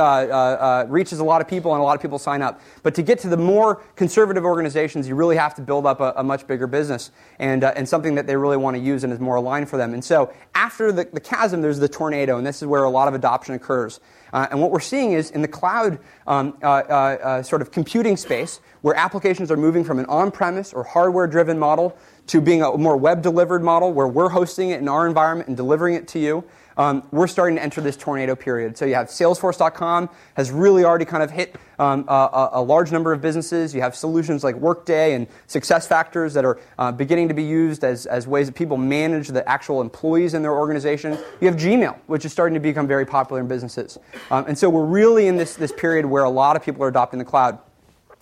reaches 0.89 1.21
a 1.21 1.25
lot 1.25 1.41
of 1.41 1.49
people 1.49 1.75
and 1.75 1.81
a 1.81 1.85
lot 1.85 1.95
of 1.95 2.03
people 2.03 2.19
sign 2.19 2.43
up. 2.43 2.61
But 2.83 2.95
to 2.97 3.03
get 3.03 3.19
to 3.21 3.29
the 3.29 3.37
more 3.37 3.77
conservative 3.95 4.45
organizations, 4.45 5.07
you 5.07 5.15
really 5.15 5.37
have 5.37 5.55
to 5.55 5.63
build 5.63 5.87
up 5.87 6.01
a, 6.01 6.15
a 6.17 6.25
much 6.25 6.47
bigger 6.47 6.67
business 6.67 7.11
and, 7.39 7.65
uh, 7.65 7.73
and 7.77 7.89
something 7.89 8.15
that 8.17 8.27
they 8.27 8.37
really 8.37 8.57
want 8.57 8.77
to 8.77 8.83
use 8.83 9.05
and 9.05 9.13
is 9.13 9.21
more 9.21 9.37
aligned 9.37 9.69
for 9.69 9.77
them. 9.77 9.95
And 9.95 10.05
so 10.05 10.33
after 10.55 10.93
the, 10.93 11.05
the 11.13 11.21
chasm, 11.21 11.63
there's 11.63 11.79
the 11.79 11.89
tornado, 11.89 12.39
and 12.39 12.47
this 12.47 12.63
is 12.63 12.67
where 12.67 12.85
a 12.85 12.91
lot 12.91 13.09
of 13.09 13.15
adoption 13.15 13.55
occurs. 13.55 14.01
Uh, 14.33 14.47
and 14.51 14.61
what 14.61 14.71
we're 14.71 14.81
seeing 14.81 15.13
is 15.13 15.31
in 15.31 15.43
the 15.43 15.49
cloud 15.49 15.99
um, 16.27 16.57
uh, 16.63 16.67
uh, 16.67 16.71
uh, 16.71 17.43
sort 17.43 17.63
of 17.63 17.71
computing 17.71 18.17
space, 18.17 18.61
where 18.83 18.95
applications 18.95 19.51
are 19.51 19.57
moving 19.57 19.85
from 19.85 19.99
an 19.99 20.07
on 20.07 20.31
premise 20.31 20.73
or 20.73 20.85
hardware 20.85 21.27
driven 21.27 21.59
model 21.59 21.97
to 22.27 22.41
being 22.41 22.63
a 22.63 22.77
more 22.77 22.97
web 22.97 23.23
delivered 23.23 23.63
model, 23.63 23.93
where 23.93 24.09
we're 24.09 24.29
hosting 24.29 24.71
it 24.71 24.81
in 24.81 24.89
our 24.89 25.07
environment 25.07 25.49
and 25.49 25.57
delivering 25.57 25.95
it 25.95 26.07
to 26.09 26.19
you 26.19 26.45
um, 26.79 27.03
we're 27.11 27.27
starting 27.27 27.57
to 27.57 27.63
enter 27.63 27.81
this 27.81 27.97
tornado 27.97 28.37
period. 28.37 28.79
So 28.79 28.85
you 28.85 28.95
have 28.95 29.09
Salesforce.com 29.09 30.09
has 30.35 30.51
really 30.53 30.85
already 30.85 31.05
kind 31.05 31.23
of 31.23 31.31
hit 31.31 31.57
um, 31.81 32.05
a, 32.09 32.51
a, 32.53 32.63
large 32.63 32.93
number 32.93 33.13
of 33.13 33.21
businesses. 33.21 33.75
You 33.75 33.81
have 33.83 33.95
solutions 33.95 34.43
like 34.43 34.55
Workday 34.55 35.15
and 35.15 35.27
SuccessFactors 35.49 36.33
that 36.35 36.45
are 36.45 36.59
uh, 36.79 36.93
beginning 36.93 37.29
to 37.29 37.35
be 37.35 37.43
used 37.43 37.85
as, 37.85 38.07
as 38.07 38.27
ways 38.27 38.47
that 38.47 38.55
people 38.55 38.77
manage 38.77 39.29
the 39.29 39.49
actual 39.49 39.81
employees 39.81 40.35
in 40.35 40.43
their 40.43 40.55
organization. 40.55 41.19
You 41.41 41.49
have 41.49 41.57
Gmail, 41.57 41.99
which 42.07 42.25
is 42.25 42.33
starting 42.33 42.55
to 42.55 42.61
become 42.61 42.87
very 42.87 43.07
popular 43.07 43.41
in 43.41 43.49
businesses. 43.49 43.99
Um, 44.31 44.47
and 44.47 44.57
so 44.57 44.71
we're 44.71 44.87
really 44.87 45.27
in 45.27 45.37
this, 45.37 45.57
this 45.57 45.73
period 45.73 46.07
where 46.07 46.25
a 46.25 46.31
lot 46.31 46.57
of 46.57 46.65
people 46.65 46.83
are 46.85 46.89
adopting 46.89 47.19
the 47.19 47.25
cloud. 47.25 47.59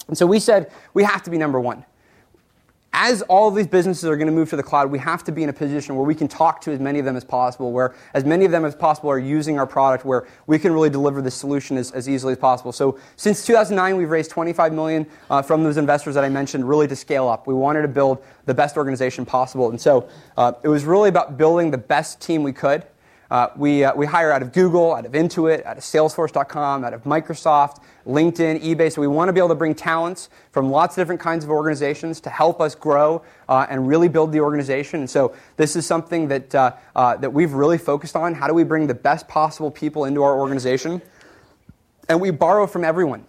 And 0.09 0.17
so 0.17 0.27
we 0.27 0.41
said 0.41 0.71
we 0.95 1.05
have 1.05 1.23
to 1.25 1.31
be 1.31 1.39
number 1.39 1.61
one 1.61 1.85
as 2.99 3.21
all 3.23 3.47
of 3.47 3.55
these 3.55 3.67
businesses 3.67 4.07
are 4.07 4.17
going 4.17 4.27
to 4.27 4.33
move 4.33 4.49
to 4.49 4.57
the 4.57 4.63
cloud, 4.63 4.91
we 4.91 4.99
have 4.99 5.23
to 5.25 5.31
be 5.31 5.43
in 5.43 5.51
a 5.51 5.53
position 5.53 5.95
where 5.97 6.05
we 6.05 6.15
can 6.15 6.27
talk 6.27 6.63
to 6.63 6.73
as 6.73 6.81
many 6.81 6.99
of 6.99 7.05
them 7.05 7.15
as 7.15 7.25
possible, 7.25 7.71
where 7.71 7.95
as 8.15 8.25
many 8.25 8.47
of 8.47 8.51
them 8.51 8.65
as 8.65 8.75
possible 8.75 9.11
are 9.11 9.19
using 9.19 9.59
our 9.59 9.67
product, 9.67 10.07
where 10.07 10.27
we 10.47 10.59
can 10.59 10.73
really 10.73 10.89
deliver 10.89 11.21
the 11.21 11.31
solution 11.31 11.77
as, 11.77 11.93
as 11.93 12.09
easily 12.09 12.33
as 12.33 12.39
possible. 12.39 12.73
So 12.73 12.99
since 13.17 13.45
2009, 13.45 13.99
we've 13.99 14.09
raised 14.09 14.31
25 14.31 14.73
million 14.73 15.07
uh, 15.29 15.43
from 15.43 15.63
those 15.63 15.77
investors 15.77 16.15
that 16.15 16.25
I 16.25 16.31
mentioned, 16.31 16.67
really 16.67 16.89
to 16.89 16.97
scale 16.97 17.29
up. 17.29 17.47
We 17.47 17.53
wanted 17.53 17.83
to 17.83 17.89
build 17.89 18.25
the 18.47 18.55
best 18.55 18.79
organization 18.79 19.27
possible, 19.27 19.69
and 19.69 19.79
so 19.79 20.09
uh, 20.39 20.55
it 20.63 20.69
was 20.69 20.87
really 20.87 21.11
about 21.11 21.37
building 21.37 21.71
the 21.71 21.79
best 21.79 22.23
team 22.23 22.43
we 22.43 22.55
could. 22.55 22.87
Uh, 23.31 23.49
we, 23.57 23.83
uh, 23.83 23.95
we 23.95 24.07
hire 24.07 24.31
out 24.31 24.43
of 24.43 24.53
Google, 24.53 24.95
out 24.95 25.05
of 25.05 25.13
Intuit, 25.13 25.65
out 25.67 25.77
of 25.77 25.83
Salesforce.com, 25.83 26.85
out 26.85 26.95
of 26.95 27.03
Microsoft, 27.05 27.83
LinkedIn, 28.07 28.63
eBay. 28.63 28.93
So 28.93 29.01
we 29.01 29.09
want 29.09 29.29
to 29.29 29.33
be 29.33 29.41
able 29.41 29.49
to 29.49 29.55
bring 29.57 29.75
talents 29.75 30.29
from 30.53 30.71
lots 30.71 30.97
of 30.97 31.03
different 31.03 31.21
kinds 31.21 31.43
of 31.45 31.51
organizations 31.51 32.21
to 32.21 32.31
help 32.31 32.61
us 32.61 32.75
grow 32.75 33.23
uh, 33.49 33.67
and 33.69 33.89
really 33.89 34.09
build 34.09 34.33
the 34.33 34.41
organization. 34.41 35.01
And 35.01 35.11
so 35.11 35.35
this 35.57 35.75
is 35.75 35.85
something 35.87 36.29
that, 36.29 36.55
uh, 36.55 36.73
uh, 36.95 37.17
that 37.17 37.33
we've 37.33 37.53
really 37.53 37.79
focused 37.79 38.15
on. 38.15 38.35
How 38.35 38.47
do 38.47 38.55
we 38.55 38.65
bring 38.65 38.87
the 38.87 38.95
best 38.95 39.27
possible 39.27 39.71
people 39.71 40.05
into 40.05 40.23
our 40.23 40.39
organization? 40.39 41.03
And 42.09 42.21
we 42.21 42.31
borrow 42.31 42.67
from 42.69 42.85
everyone. 42.85 43.25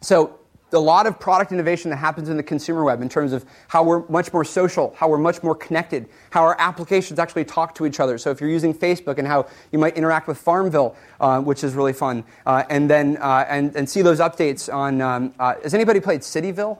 So 0.00 0.38
a 0.74 0.78
lot 0.78 1.06
of 1.06 1.18
product 1.18 1.52
innovation 1.52 1.90
that 1.90 1.96
happens 1.96 2.28
in 2.28 2.36
the 2.36 2.42
consumer 2.42 2.84
web 2.84 3.02
in 3.02 3.08
terms 3.08 3.32
of 3.32 3.44
how 3.68 3.82
we're 3.82 4.06
much 4.08 4.32
more 4.32 4.44
social, 4.44 4.94
how 4.96 5.08
we're 5.08 5.18
much 5.18 5.42
more 5.42 5.54
connected, 5.54 6.08
how 6.30 6.42
our 6.42 6.56
applications 6.58 7.18
actually 7.18 7.44
talk 7.44 7.74
to 7.76 7.86
each 7.86 8.00
other. 8.00 8.18
So 8.18 8.30
if 8.30 8.40
you're 8.40 8.50
using 8.50 8.74
Facebook 8.74 9.18
and 9.18 9.26
how 9.26 9.46
you 9.72 9.78
might 9.78 9.96
interact 9.96 10.28
with 10.28 10.38
Farmville, 10.38 10.96
uh, 11.20 11.40
which 11.40 11.64
is 11.64 11.74
really 11.74 11.92
fun, 11.92 12.24
uh, 12.46 12.64
and 12.68 12.90
then 12.90 13.16
uh, 13.18 13.46
and, 13.48 13.74
and 13.76 13.88
see 13.88 14.02
those 14.02 14.20
updates 14.20 14.72
on. 14.72 15.00
Um, 15.00 15.34
uh, 15.38 15.54
has 15.62 15.74
anybody 15.74 16.00
played 16.00 16.20
Cityville? 16.20 16.78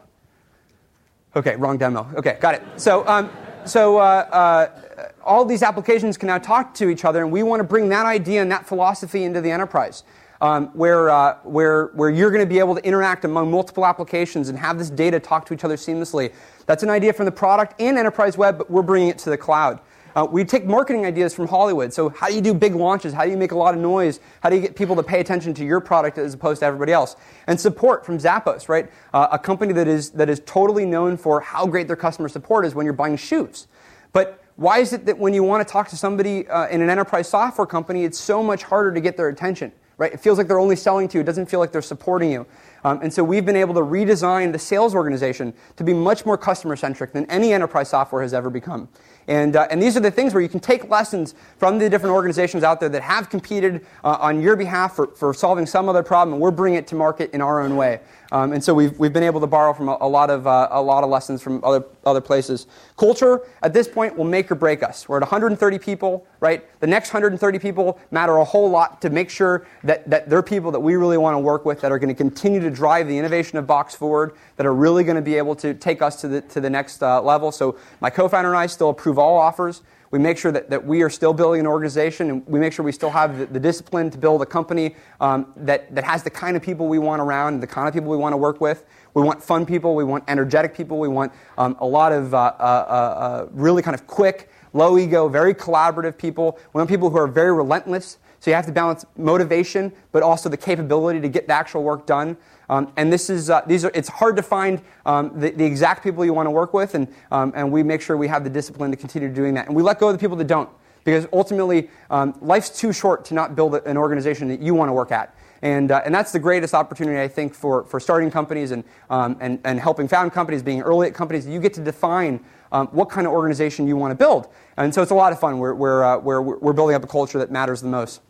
Okay, 1.36 1.56
wrong 1.56 1.78
demo. 1.78 2.08
Okay, 2.14 2.38
got 2.40 2.54
it. 2.54 2.62
So, 2.76 3.06
um, 3.08 3.30
so 3.64 3.98
uh, 3.98 4.00
uh, 4.00 5.08
all 5.24 5.44
these 5.44 5.62
applications 5.62 6.16
can 6.16 6.28
now 6.28 6.38
talk 6.38 6.74
to 6.74 6.88
each 6.88 7.04
other, 7.04 7.22
and 7.22 7.32
we 7.32 7.42
want 7.42 7.60
to 7.60 7.64
bring 7.64 7.88
that 7.88 8.06
idea 8.06 8.40
and 8.40 8.52
that 8.52 8.66
philosophy 8.66 9.24
into 9.24 9.40
the 9.40 9.50
enterprise. 9.50 10.04
Um, 10.44 10.66
where, 10.74 11.08
uh, 11.08 11.38
where, 11.44 11.86
where 11.94 12.10
you're 12.10 12.30
going 12.30 12.42
to 12.42 12.46
be 12.46 12.58
able 12.58 12.74
to 12.74 12.84
interact 12.84 13.24
among 13.24 13.50
multiple 13.50 13.86
applications 13.86 14.50
and 14.50 14.58
have 14.58 14.76
this 14.76 14.90
data 14.90 15.18
talk 15.18 15.46
to 15.46 15.54
each 15.54 15.64
other 15.64 15.76
seamlessly. 15.76 16.34
That's 16.66 16.82
an 16.82 16.90
idea 16.90 17.14
from 17.14 17.24
the 17.24 17.32
product 17.32 17.80
and 17.80 17.96
enterprise 17.96 18.36
web, 18.36 18.58
but 18.58 18.70
we're 18.70 18.82
bringing 18.82 19.08
it 19.08 19.16
to 19.20 19.30
the 19.30 19.38
cloud. 19.38 19.80
Uh, 20.14 20.26
we 20.30 20.44
take 20.44 20.66
marketing 20.66 21.06
ideas 21.06 21.34
from 21.34 21.48
Hollywood. 21.48 21.94
So, 21.94 22.10
how 22.10 22.28
do 22.28 22.34
you 22.34 22.42
do 22.42 22.52
big 22.52 22.74
launches? 22.74 23.14
How 23.14 23.24
do 23.24 23.30
you 23.30 23.38
make 23.38 23.52
a 23.52 23.56
lot 23.56 23.72
of 23.72 23.80
noise? 23.80 24.20
How 24.42 24.50
do 24.50 24.56
you 24.56 24.60
get 24.60 24.76
people 24.76 24.94
to 24.96 25.02
pay 25.02 25.18
attention 25.18 25.54
to 25.54 25.64
your 25.64 25.80
product 25.80 26.18
as 26.18 26.34
opposed 26.34 26.60
to 26.60 26.66
everybody 26.66 26.92
else? 26.92 27.16
And 27.46 27.58
support 27.58 28.04
from 28.04 28.18
Zappos, 28.18 28.68
right? 28.68 28.90
Uh, 29.14 29.28
a 29.32 29.38
company 29.38 29.72
that 29.72 29.88
is, 29.88 30.10
that 30.10 30.28
is 30.28 30.42
totally 30.44 30.84
known 30.84 31.16
for 31.16 31.40
how 31.40 31.66
great 31.66 31.86
their 31.86 31.96
customer 31.96 32.28
support 32.28 32.66
is 32.66 32.74
when 32.74 32.84
you're 32.84 32.92
buying 32.92 33.16
shoes. 33.16 33.66
But 34.12 34.44
why 34.56 34.80
is 34.80 34.92
it 34.92 35.06
that 35.06 35.18
when 35.18 35.32
you 35.32 35.42
want 35.42 35.66
to 35.66 35.72
talk 35.72 35.88
to 35.88 35.96
somebody 35.96 36.46
uh, 36.48 36.68
in 36.68 36.82
an 36.82 36.90
enterprise 36.90 37.28
software 37.28 37.66
company, 37.66 38.04
it's 38.04 38.20
so 38.20 38.42
much 38.42 38.62
harder 38.62 38.92
to 38.92 39.00
get 39.00 39.16
their 39.16 39.30
attention? 39.30 39.72
Right? 39.96 40.12
It 40.12 40.20
feels 40.20 40.38
like 40.38 40.48
they're 40.48 40.58
only 40.58 40.76
selling 40.76 41.08
to 41.08 41.18
you. 41.18 41.20
It 41.20 41.24
doesn't 41.24 41.46
feel 41.46 41.60
like 41.60 41.70
they're 41.70 41.82
supporting 41.82 42.32
you. 42.32 42.46
Um, 42.82 43.00
and 43.02 43.12
so 43.12 43.24
we've 43.24 43.46
been 43.46 43.56
able 43.56 43.74
to 43.74 43.80
redesign 43.80 44.52
the 44.52 44.58
sales 44.58 44.94
organization 44.94 45.54
to 45.76 45.84
be 45.84 45.94
much 45.94 46.26
more 46.26 46.36
customer 46.36 46.76
centric 46.76 47.12
than 47.12 47.24
any 47.30 47.52
enterprise 47.52 47.88
software 47.88 48.20
has 48.20 48.34
ever 48.34 48.50
become. 48.50 48.88
And, 49.26 49.56
uh, 49.56 49.66
and 49.70 49.82
these 49.82 49.96
are 49.96 50.00
the 50.00 50.10
things 50.10 50.34
where 50.34 50.42
you 50.42 50.50
can 50.50 50.60
take 50.60 50.90
lessons 50.90 51.34
from 51.56 51.78
the 51.78 51.88
different 51.88 52.14
organizations 52.14 52.62
out 52.62 52.80
there 52.80 52.90
that 52.90 53.02
have 53.02 53.30
competed 53.30 53.86
uh, 54.02 54.18
on 54.20 54.42
your 54.42 54.54
behalf 54.54 54.94
for, 54.94 55.06
for 55.06 55.32
solving 55.32 55.64
some 55.64 55.88
other 55.88 56.02
problem, 56.02 56.34
and 56.34 56.42
we're 56.42 56.50
bringing 56.50 56.78
it 56.78 56.86
to 56.88 56.94
market 56.94 57.30
in 57.32 57.40
our 57.40 57.60
own 57.60 57.76
way. 57.76 58.00
Um, 58.34 58.52
and 58.52 58.64
so 58.64 58.74
we've, 58.74 58.98
we've 58.98 59.12
been 59.12 59.22
able 59.22 59.40
to 59.42 59.46
borrow 59.46 59.72
from 59.72 59.88
a, 59.88 59.96
a 60.00 60.08
lot 60.08 60.28
of, 60.28 60.44
uh, 60.44 60.66
a 60.72 60.82
lot 60.82 61.04
of 61.04 61.10
lessons 61.10 61.40
from 61.40 61.62
other, 61.62 61.84
other 62.04 62.20
places. 62.20 62.66
Culture, 62.96 63.42
at 63.62 63.72
this 63.72 63.86
point, 63.86 64.16
will 64.16 64.24
make 64.24 64.50
or 64.50 64.56
break 64.56 64.82
us. 64.82 65.08
We're 65.08 65.18
at 65.18 65.22
130 65.22 65.78
people, 65.78 66.26
right? 66.40 66.68
The 66.80 66.88
next 66.88 67.10
130 67.10 67.60
people 67.60 67.96
matter 68.10 68.36
a 68.38 68.44
whole 68.44 68.68
lot 68.68 69.00
to 69.02 69.10
make 69.10 69.30
sure 69.30 69.68
that, 69.84 70.10
that 70.10 70.28
they're 70.28 70.42
people 70.42 70.72
that 70.72 70.80
we 70.80 70.96
really 70.96 71.16
want 71.16 71.36
to 71.36 71.38
work 71.38 71.64
with, 71.64 71.80
that 71.82 71.92
are 71.92 71.98
going 72.00 72.08
to 72.08 72.14
continue 72.14 72.58
to 72.58 72.72
drive 72.72 73.06
the 73.06 73.16
innovation 73.16 73.56
of 73.56 73.68
Box 73.68 73.94
forward, 73.94 74.32
that 74.56 74.66
are 74.66 74.74
really 74.74 75.04
going 75.04 75.14
to 75.14 75.22
be 75.22 75.36
able 75.36 75.54
to 75.54 75.72
take 75.72 76.02
us 76.02 76.20
to 76.22 76.26
the, 76.26 76.40
to 76.40 76.60
the 76.60 76.68
next 76.68 77.04
uh, 77.04 77.22
level. 77.22 77.52
So 77.52 77.78
my 78.00 78.10
co-founder 78.10 78.50
and 78.50 78.58
I 78.58 78.66
still 78.66 78.90
approve 78.90 79.16
all 79.16 79.38
offers. 79.38 79.82
We 80.14 80.20
make 80.20 80.38
sure 80.38 80.52
that, 80.52 80.70
that 80.70 80.86
we 80.86 81.02
are 81.02 81.10
still 81.10 81.32
building 81.32 81.58
an 81.58 81.66
organization 81.66 82.30
and 82.30 82.46
we 82.46 82.60
make 82.60 82.72
sure 82.72 82.84
we 82.84 82.92
still 82.92 83.10
have 83.10 83.36
the, 83.36 83.46
the 83.46 83.58
discipline 83.58 84.10
to 84.10 84.16
build 84.16 84.42
a 84.42 84.46
company 84.46 84.94
um, 85.20 85.52
that, 85.56 85.92
that 85.92 86.04
has 86.04 86.22
the 86.22 86.30
kind 86.30 86.56
of 86.56 86.62
people 86.62 86.86
we 86.86 87.00
want 87.00 87.20
around, 87.20 87.58
the 87.58 87.66
kind 87.66 87.88
of 87.88 87.94
people 87.94 88.10
we 88.10 88.16
want 88.16 88.32
to 88.32 88.36
work 88.36 88.60
with. 88.60 88.84
We 89.14 89.24
want 89.24 89.42
fun 89.42 89.66
people, 89.66 89.96
we 89.96 90.04
want 90.04 90.22
energetic 90.28 90.72
people, 90.72 91.00
we 91.00 91.08
want 91.08 91.32
um, 91.58 91.76
a 91.80 91.84
lot 91.84 92.12
of 92.12 92.32
uh, 92.32 92.36
uh, 92.36 92.62
uh, 92.62 92.64
uh 92.64 93.48
really 93.50 93.82
kind 93.82 93.96
of 93.96 94.06
quick, 94.06 94.50
low 94.72 94.96
ego, 94.98 95.28
very 95.28 95.52
collaborative 95.52 96.16
people. 96.16 96.60
We 96.72 96.78
want 96.78 96.88
people 96.88 97.10
who 97.10 97.18
are 97.18 97.26
very 97.26 97.52
relentless. 97.52 98.18
So 98.38 98.52
you 98.52 98.54
have 98.54 98.66
to 98.66 98.72
balance 98.72 99.04
motivation, 99.16 99.92
but 100.12 100.22
also 100.22 100.48
the 100.48 100.56
capability 100.56 101.20
to 101.22 101.28
get 101.28 101.48
the 101.48 101.54
actual 101.54 101.82
work 101.82 102.06
done. 102.06 102.36
Um, 102.68 102.92
and 102.96 103.12
this 103.12 103.28
is, 103.28 103.50
uh, 103.50 103.62
these 103.66 103.84
are, 103.84 103.90
it's 103.94 104.08
hard 104.08 104.36
to 104.36 104.42
find 104.42 104.80
um, 105.04 105.38
the, 105.38 105.50
the, 105.50 105.64
exact 105.64 106.02
people 106.02 106.24
you 106.24 106.32
want 106.32 106.46
to 106.46 106.50
work 106.50 106.72
with, 106.72 106.94
and, 106.94 107.08
um, 107.30 107.52
and 107.54 107.70
we 107.70 107.82
make 107.82 108.00
sure 108.00 108.16
we 108.16 108.28
have 108.28 108.44
the 108.44 108.50
discipline 108.50 108.90
to 108.90 108.96
continue 108.96 109.28
doing 109.28 109.54
that. 109.54 109.66
And 109.66 109.76
we 109.76 109.82
let 109.82 109.98
go 109.98 110.08
of 110.08 110.14
the 110.14 110.18
people 110.18 110.36
that 110.38 110.46
don't, 110.46 110.70
because 111.04 111.26
ultimately, 111.32 111.90
um, 112.10 112.34
life's 112.40 112.70
too 112.70 112.92
short 112.92 113.24
to 113.26 113.34
not 113.34 113.54
build 113.54 113.74
an 113.74 113.96
organization 113.96 114.48
that 114.48 114.60
you 114.60 114.74
want 114.74 114.88
to 114.88 114.92
work 114.92 115.12
at. 115.12 115.36
And, 115.64 115.90
uh, 115.90 116.02
and 116.04 116.14
that's 116.14 116.30
the 116.30 116.38
greatest 116.38 116.74
opportunity, 116.74 117.20
I 117.20 117.28
think, 117.28 117.54
for, 117.54 117.84
for 117.84 117.98
starting 117.98 118.30
companies 118.30 118.70
and, 118.70 118.84
um, 119.08 119.36
and, 119.40 119.58
and 119.64 119.80
helping 119.80 120.08
found 120.08 120.32
companies, 120.32 120.62
being 120.62 120.82
early 120.82 121.08
at 121.08 121.14
companies. 121.14 121.46
You 121.46 121.58
get 121.58 121.72
to 121.74 121.80
define 121.80 122.44
um, 122.70 122.88
what 122.88 123.08
kind 123.08 123.26
of 123.26 123.32
organization 123.32 123.86
you 123.88 123.96
want 123.96 124.10
to 124.10 124.14
build. 124.14 124.48
And 124.76 124.94
so 124.94 125.00
it's 125.00 125.10
a 125.10 125.14
lot 125.14 125.32
of 125.32 125.40
fun. 125.40 125.58
We're, 125.58 125.74
we're, 125.74 126.04
uh, 126.04 126.18
we're, 126.18 126.42
we're 126.42 126.74
building 126.74 126.96
up 126.96 127.04
a 127.04 127.06
culture 127.06 127.38
that 127.38 127.50
matters 127.50 127.80
the 127.80 127.88
most. 127.88 128.20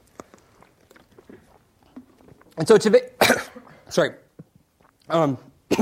And 2.57 2.68
so 2.68 2.77
today, 2.77 3.11
sorry, 3.88 4.12
um, 5.09 5.38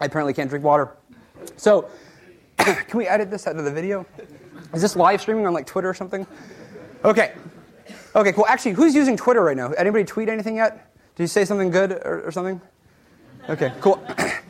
I 0.00 0.04
apparently 0.06 0.34
can't 0.34 0.48
drink 0.48 0.64
water. 0.64 0.96
So, 1.56 1.88
can 2.58 2.96
we 2.98 3.06
edit 3.06 3.30
this 3.30 3.46
out 3.46 3.56
of 3.56 3.64
the 3.64 3.70
video? 3.70 4.06
Is 4.74 4.82
this 4.82 4.96
live 4.96 5.20
streaming 5.20 5.46
on 5.46 5.52
like 5.52 5.66
Twitter 5.66 5.88
or 5.88 5.94
something? 5.94 6.26
Okay. 7.04 7.32
Okay, 8.14 8.32
cool. 8.32 8.46
Actually, 8.46 8.72
who's 8.72 8.94
using 8.94 9.16
Twitter 9.16 9.42
right 9.42 9.56
now? 9.56 9.72
Anybody 9.72 10.04
tweet 10.04 10.28
anything 10.28 10.56
yet? 10.56 10.92
Did 11.14 11.24
you 11.24 11.28
say 11.28 11.44
something 11.44 11.70
good 11.70 11.92
or, 11.92 12.22
or 12.26 12.32
something? 12.32 12.60
Okay, 13.48 13.72
cool. 13.80 14.02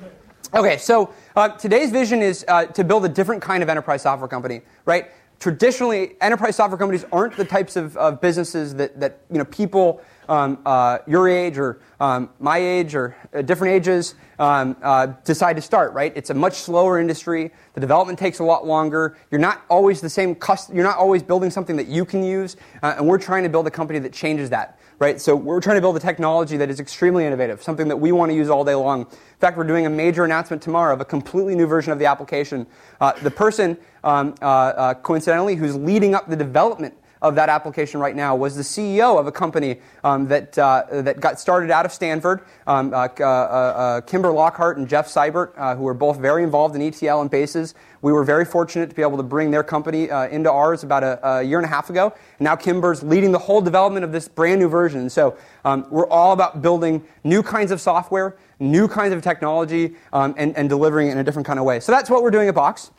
okay, 0.55 0.77
so 0.77 1.13
uh, 1.37 1.49
today's 1.51 1.91
vision 1.91 2.23
is 2.23 2.45
uh, 2.49 2.67
to 2.67 2.85
build 2.85 3.05
a 3.05 3.09
different 3.09 3.43
kind 3.43 3.63
of 3.63 3.69
enterprise 3.69 4.03
software 4.03 4.29
company, 4.29 4.63
right? 4.85 5.11
Traditionally, 5.41 6.17
enterprise 6.21 6.57
software 6.57 6.79
companies 6.79 7.05
aren't 7.13 7.37
the 7.37 7.45
types 7.45 7.77
of, 7.77 7.97
of 7.97 8.21
businesses 8.21 8.75
that, 8.75 8.99
that 8.99 9.21
you 9.31 9.39
know, 9.39 9.45
people 9.45 10.03
um, 10.29 10.59
uh, 10.67 10.99
your 11.07 11.29
age 11.29 11.59
or 11.59 11.81
um, 12.01 12.31
my 12.39 12.59
age 12.59 12.95
or 12.95 13.17
uh, 13.35 13.43
different 13.43 13.75
ages 13.75 14.15
um, 14.39 14.77
uh, 14.83 15.07
decide 15.25 15.57
to 15.57 15.63
start, 15.63 15.93
right? 15.93 16.13
It's 16.15 16.31
a 16.31 16.35
much 16.35 16.55
slower 16.55 17.01
industry. 17.01 17.51
The 17.75 17.81
development 17.81 18.19
takes 18.19 18.39
a 18.39 18.45
lot 18.45 18.67
longer. 18.67 19.17
You're 19.31 19.41
not 19.41 19.63
always 19.69 20.01
the 20.01 20.11
same, 20.11 20.35
cust- 20.35 20.73
you're 20.73 20.85
not 20.85 20.99
always 20.99 21.23
building 21.23 21.51
something 21.51 21.77
that 21.77 21.89
you 21.89 22.05
can 22.05 22.23
use. 22.23 22.57
Uh, 22.83 22.95
and 22.99 23.07
we're 23.07 23.19
trying 23.19 23.43
to 23.43 23.49
build 23.49 23.67
a 23.67 23.71
company 23.71 23.99
that 24.01 24.13
changes 24.13 24.51
that, 24.51 24.79
right? 24.99 25.21
So 25.21 25.35
we're 25.35 25.61
trying 25.61 25.77
to 25.77 25.81
build 25.81 25.97
a 25.97 26.01
technology 26.01 26.57
that 26.59 26.71
is 26.71 26.79
extremely 26.79 27.25
innovative, 27.25 27.63
something 27.63 27.89
that 27.89 27.97
we 27.97 28.13
want 28.13 28.31
to 28.31 28.37
use 28.37 28.51
all 28.51 28.65
day 28.65 28.75
long. 28.75 29.01
In 29.01 29.39
fact, 29.41 29.57
we're 29.57 29.65
doing 29.65 29.87
a 29.87 29.91
major 29.91 30.25
announcement 30.25 30.63
tomorrow 30.63 30.95
of 30.95 31.01
a 31.01 31.05
completely 31.05 31.55
new 31.55 31.67
version 31.67 31.93
of 31.93 31.99
the 31.99 32.07
application. 32.07 32.67
Uh, 33.01 33.13
the 33.23 33.31
person, 33.31 33.77
um, 34.05 34.35
uh, 34.41 34.95
coincidentally, 34.95 35.57
who's 35.57 35.75
leading 35.75 36.15
up 36.15 36.29
the 36.29 36.37
development 36.37 36.95
of 37.23 37.35
that 37.35 37.49
application 37.49 38.01
right 38.01 38.15
now 38.15 38.37
was 38.37 38.57
the 38.57 38.63
CEO 38.63 39.19
of 39.19 39.27
a 39.27 39.33
company 39.33 39.81
um, 40.05 40.29
that, 40.29 40.59
uh, 40.59 40.85
that 40.91 41.21
got 41.21 41.41
started 41.41 41.71
out 41.71 41.85
of 41.85 41.93
Stanford, 41.93 42.43
um, 42.67 42.93
uh, 42.95 43.09
uh, 43.19 43.25
uh 43.25 44.01
Kimber 44.03 44.31
Lockhart 44.31 44.79
and 44.79 44.89
Jeff 44.89 45.09
Seibert, 45.09 45.53
uh, 45.57 45.75
who 45.75 45.83
were 45.83 45.95
both 45.95 46.19
very 46.19 46.43
involved 46.43 46.77
in 46.77 46.83
ETL 46.83 47.21
and 47.21 47.31
bases. 47.31 47.75
We 48.01 48.13
were 48.13 48.25
very 48.25 48.45
fortunate 48.45 48.91
to 48.91 48.95
be 48.95 49.03
able 49.03 49.17
to 49.17 49.23
bring 49.25 49.51
their 49.51 49.65
company 49.65 50.11
uh, 50.11 50.29
into 50.29 50.51
ours 50.51 50.85
about 50.85 51.03
a, 51.03 51.27
a, 51.27 51.43
year 51.43 51.59
and 51.59 51.65
a 51.65 51.69
half 51.69 51.91
ago. 51.91 52.15
Now 52.39 52.55
Kimber's 52.55 53.03
leading 53.03 53.33
the 53.33 53.39
whole 53.39 53.61
development 53.61 54.05
of 54.05 54.13
this 54.13 54.29
brand 54.29 54.61
new 54.61 54.69
version. 54.69 55.11
So 55.11 55.37
um, 55.65 55.87
we're 55.91 56.09
all 56.09 56.33
about 56.33 56.63
building 56.63 57.05
new 57.25 57.43
kinds 57.43 57.73
of 57.73 57.81
software, 57.81 58.37
new 58.61 58.87
kinds 58.87 59.13
of 59.13 59.23
technology, 59.23 59.97
um, 60.13 60.35
and, 60.39 60.57
and 60.57 60.69
delivering 60.69 61.09
it 61.09 61.13
in 61.13 61.19
a 61.19 61.25
different 61.25 61.47
kind 61.47 61.59
of 61.59 61.65
way. 61.65 61.81
So 61.81 61.91
that's 61.91 62.09
what 62.09 62.23
we're 62.23 62.31
doing 62.31 62.49
at 62.49 62.55
Box. 62.55 62.93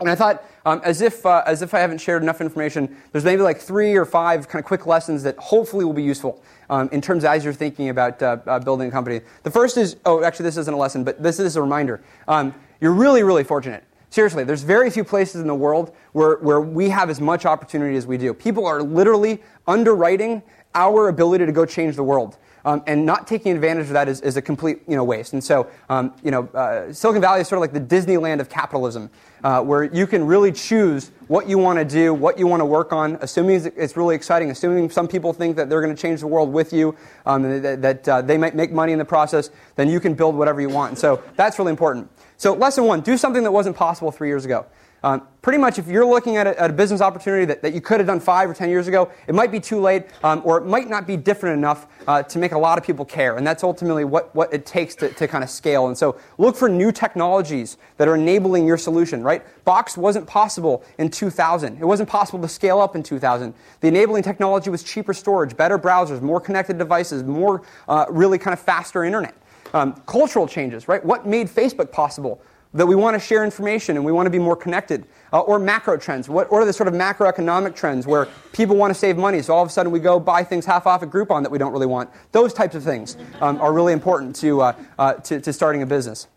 And 0.00 0.08
I 0.08 0.14
thought, 0.14 0.44
um, 0.64 0.80
as, 0.84 1.00
if, 1.00 1.26
uh, 1.26 1.42
as 1.44 1.60
if 1.60 1.74
I 1.74 1.80
haven't 1.80 1.98
shared 1.98 2.22
enough 2.22 2.40
information, 2.40 2.96
there's 3.10 3.24
maybe 3.24 3.42
like 3.42 3.58
three 3.58 3.96
or 3.96 4.04
five 4.04 4.48
kind 4.48 4.62
of 4.62 4.66
quick 4.66 4.86
lessons 4.86 5.24
that 5.24 5.36
hopefully 5.38 5.84
will 5.84 5.92
be 5.92 6.04
useful 6.04 6.40
um, 6.70 6.88
in 6.92 7.00
terms 7.00 7.24
of 7.24 7.30
as 7.30 7.44
you're 7.44 7.52
thinking 7.52 7.88
about 7.88 8.22
uh, 8.22 8.36
uh, 8.46 8.58
building 8.60 8.88
a 8.88 8.90
company. 8.90 9.20
The 9.42 9.50
first 9.50 9.76
is, 9.76 9.96
oh, 10.04 10.22
actually, 10.22 10.44
this 10.44 10.56
isn't 10.56 10.72
a 10.72 10.76
lesson, 10.76 11.02
but 11.02 11.20
this 11.20 11.40
is 11.40 11.56
a 11.56 11.62
reminder. 11.62 12.00
Um, 12.28 12.54
you're 12.80 12.92
really, 12.92 13.24
really 13.24 13.42
fortunate. 13.42 13.82
Seriously, 14.10 14.44
there's 14.44 14.62
very 14.62 14.88
few 14.88 15.04
places 15.04 15.40
in 15.40 15.48
the 15.48 15.54
world 15.54 15.94
where, 16.12 16.36
where 16.36 16.60
we 16.60 16.88
have 16.88 17.10
as 17.10 17.20
much 17.20 17.44
opportunity 17.44 17.96
as 17.96 18.06
we 18.06 18.16
do. 18.16 18.32
People 18.32 18.66
are 18.66 18.82
literally 18.82 19.42
underwriting 19.66 20.42
our 20.74 21.08
ability 21.08 21.44
to 21.44 21.52
go 21.52 21.66
change 21.66 21.96
the 21.96 22.04
world. 22.04 22.38
Um, 22.64 22.82
and 22.86 23.06
not 23.06 23.26
taking 23.26 23.52
advantage 23.52 23.86
of 23.86 23.92
that 23.92 24.08
is, 24.08 24.20
is 24.20 24.36
a 24.36 24.42
complete 24.42 24.80
you 24.86 24.96
know, 24.96 25.04
waste. 25.04 25.32
And 25.32 25.42
so, 25.42 25.68
um, 25.88 26.12
you 26.22 26.30
know, 26.30 26.48
uh, 26.48 26.92
Silicon 26.92 27.22
Valley 27.22 27.40
is 27.40 27.48
sort 27.48 27.58
of 27.58 27.60
like 27.60 27.72
the 27.72 27.96
Disneyland 27.96 28.40
of 28.40 28.48
capitalism, 28.48 29.10
uh, 29.44 29.62
where 29.62 29.84
you 29.84 30.06
can 30.06 30.26
really 30.26 30.52
choose 30.52 31.10
what 31.28 31.48
you 31.48 31.58
want 31.58 31.78
to 31.78 31.84
do, 31.84 32.12
what 32.12 32.38
you 32.38 32.46
want 32.46 32.60
to 32.60 32.64
work 32.64 32.92
on, 32.92 33.16
assuming 33.20 33.72
it's 33.76 33.96
really 33.96 34.14
exciting, 34.14 34.50
assuming 34.50 34.90
some 34.90 35.06
people 35.06 35.32
think 35.32 35.56
that 35.56 35.68
they're 35.68 35.82
going 35.82 35.94
to 35.94 36.00
change 36.00 36.20
the 36.20 36.26
world 36.26 36.52
with 36.52 36.72
you, 36.72 36.96
um, 37.26 37.62
that, 37.62 37.80
that 37.80 38.08
uh, 38.08 38.22
they 38.22 38.36
might 38.36 38.54
make 38.54 38.72
money 38.72 38.92
in 38.92 38.98
the 38.98 39.04
process, 39.04 39.50
then 39.76 39.88
you 39.88 40.00
can 40.00 40.14
build 40.14 40.34
whatever 40.34 40.60
you 40.60 40.68
want. 40.68 40.90
And 40.90 40.98
so 40.98 41.22
that's 41.36 41.58
really 41.58 41.70
important. 41.70 42.10
So 42.36 42.54
lesson 42.54 42.84
one, 42.84 43.00
do 43.00 43.16
something 43.16 43.42
that 43.42 43.52
wasn't 43.52 43.76
possible 43.76 44.10
three 44.10 44.28
years 44.28 44.44
ago. 44.44 44.66
Um, 45.04 45.28
pretty 45.42 45.58
much, 45.58 45.78
if 45.78 45.86
you're 45.86 46.04
looking 46.04 46.36
at 46.36 46.48
a, 46.48 46.60
at 46.60 46.70
a, 46.70 46.72
business 46.72 47.00
opportunity 47.00 47.44
that, 47.44 47.62
that 47.62 47.72
you 47.72 47.80
could 47.80 48.00
have 48.00 48.06
done 48.08 48.18
five 48.18 48.50
or 48.50 48.54
ten 48.54 48.68
years 48.68 48.88
ago, 48.88 49.10
it 49.28 49.34
might 49.34 49.52
be 49.52 49.60
too 49.60 49.80
late, 49.80 50.06
um, 50.24 50.42
or 50.44 50.58
it 50.58 50.66
might 50.66 50.88
not 50.88 51.06
be 51.06 51.16
different 51.16 51.56
enough 51.56 51.86
uh, 52.08 52.22
to 52.24 52.38
make 52.38 52.50
a 52.50 52.58
lot 52.58 52.78
of 52.78 52.84
people 52.84 53.04
care. 53.04 53.36
And 53.36 53.46
that's 53.46 53.62
ultimately 53.62 54.04
what, 54.04 54.34
what 54.34 54.52
it 54.52 54.66
takes 54.66 54.96
to, 54.96 55.08
to 55.10 55.28
kind 55.28 55.44
of 55.44 55.50
scale. 55.50 55.86
And 55.86 55.96
so 55.96 56.18
look 56.36 56.56
for 56.56 56.68
new 56.68 56.90
technologies 56.90 57.76
that 57.96 58.08
are 58.08 58.16
enabling 58.16 58.66
your 58.66 58.76
solution, 58.76 59.22
right? 59.22 59.44
Box 59.64 59.96
wasn't 59.96 60.26
possible 60.26 60.82
in 60.98 61.10
2000. 61.10 61.78
It 61.80 61.84
wasn't 61.84 62.08
possible 62.08 62.40
to 62.40 62.48
scale 62.48 62.80
up 62.80 62.96
in 62.96 63.04
2000. 63.04 63.54
The 63.80 63.88
enabling 63.88 64.24
technology 64.24 64.70
was 64.70 64.82
cheaper 64.82 65.14
storage, 65.14 65.56
better 65.56 65.78
browsers, 65.78 66.20
more 66.20 66.40
connected 66.40 66.76
devices, 66.76 67.22
more 67.22 67.62
uh, 67.86 68.06
really 68.10 68.38
kind 68.38 68.52
of 68.52 68.58
faster 68.60 69.04
internet. 69.04 69.36
Um, 69.74 70.00
cultural 70.06 70.48
changes, 70.48 70.88
right? 70.88 71.04
What 71.04 71.26
made 71.26 71.46
Facebook 71.46 71.92
possible? 71.92 72.40
That 72.74 72.86
we 72.86 72.94
want 72.94 73.14
to 73.14 73.20
share 73.20 73.44
information 73.44 73.96
and 73.96 74.04
we 74.04 74.12
want 74.12 74.26
to 74.26 74.30
be 74.30 74.38
more 74.38 74.56
connected. 74.56 75.06
Uh, 75.30 75.40
or 75.40 75.58
macro 75.58 75.98
trends. 75.98 76.26
What, 76.26 76.50
what, 76.50 76.62
are 76.62 76.64
the 76.64 76.72
sort 76.72 76.88
of 76.88 76.94
macroeconomic 76.94 77.76
trends 77.76 78.06
where 78.06 78.28
people 78.54 78.76
want 78.76 78.94
to 78.94 78.98
save 78.98 79.18
money, 79.18 79.42
so 79.42 79.54
all 79.54 79.62
of 79.62 79.68
a 79.68 79.70
sudden 79.70 79.92
we 79.92 80.00
go 80.00 80.18
buy 80.18 80.42
things 80.42 80.64
half 80.64 80.86
off 80.86 81.02
at 81.02 81.10
Groupon 81.10 81.42
that 81.42 81.50
we 81.50 81.58
don't 81.58 81.70
really 81.70 81.86
want? 81.86 82.08
Those 82.32 82.54
types 82.54 82.74
of 82.74 82.82
things 82.82 83.18
um, 83.42 83.60
are 83.60 83.74
really 83.74 83.92
important 83.92 84.34
to, 84.36 84.62
uh, 84.62 84.72
uh, 84.98 85.14
to, 85.14 85.38
to, 85.38 85.52
starting 85.52 85.82
a 85.82 85.86
business. 85.86 86.28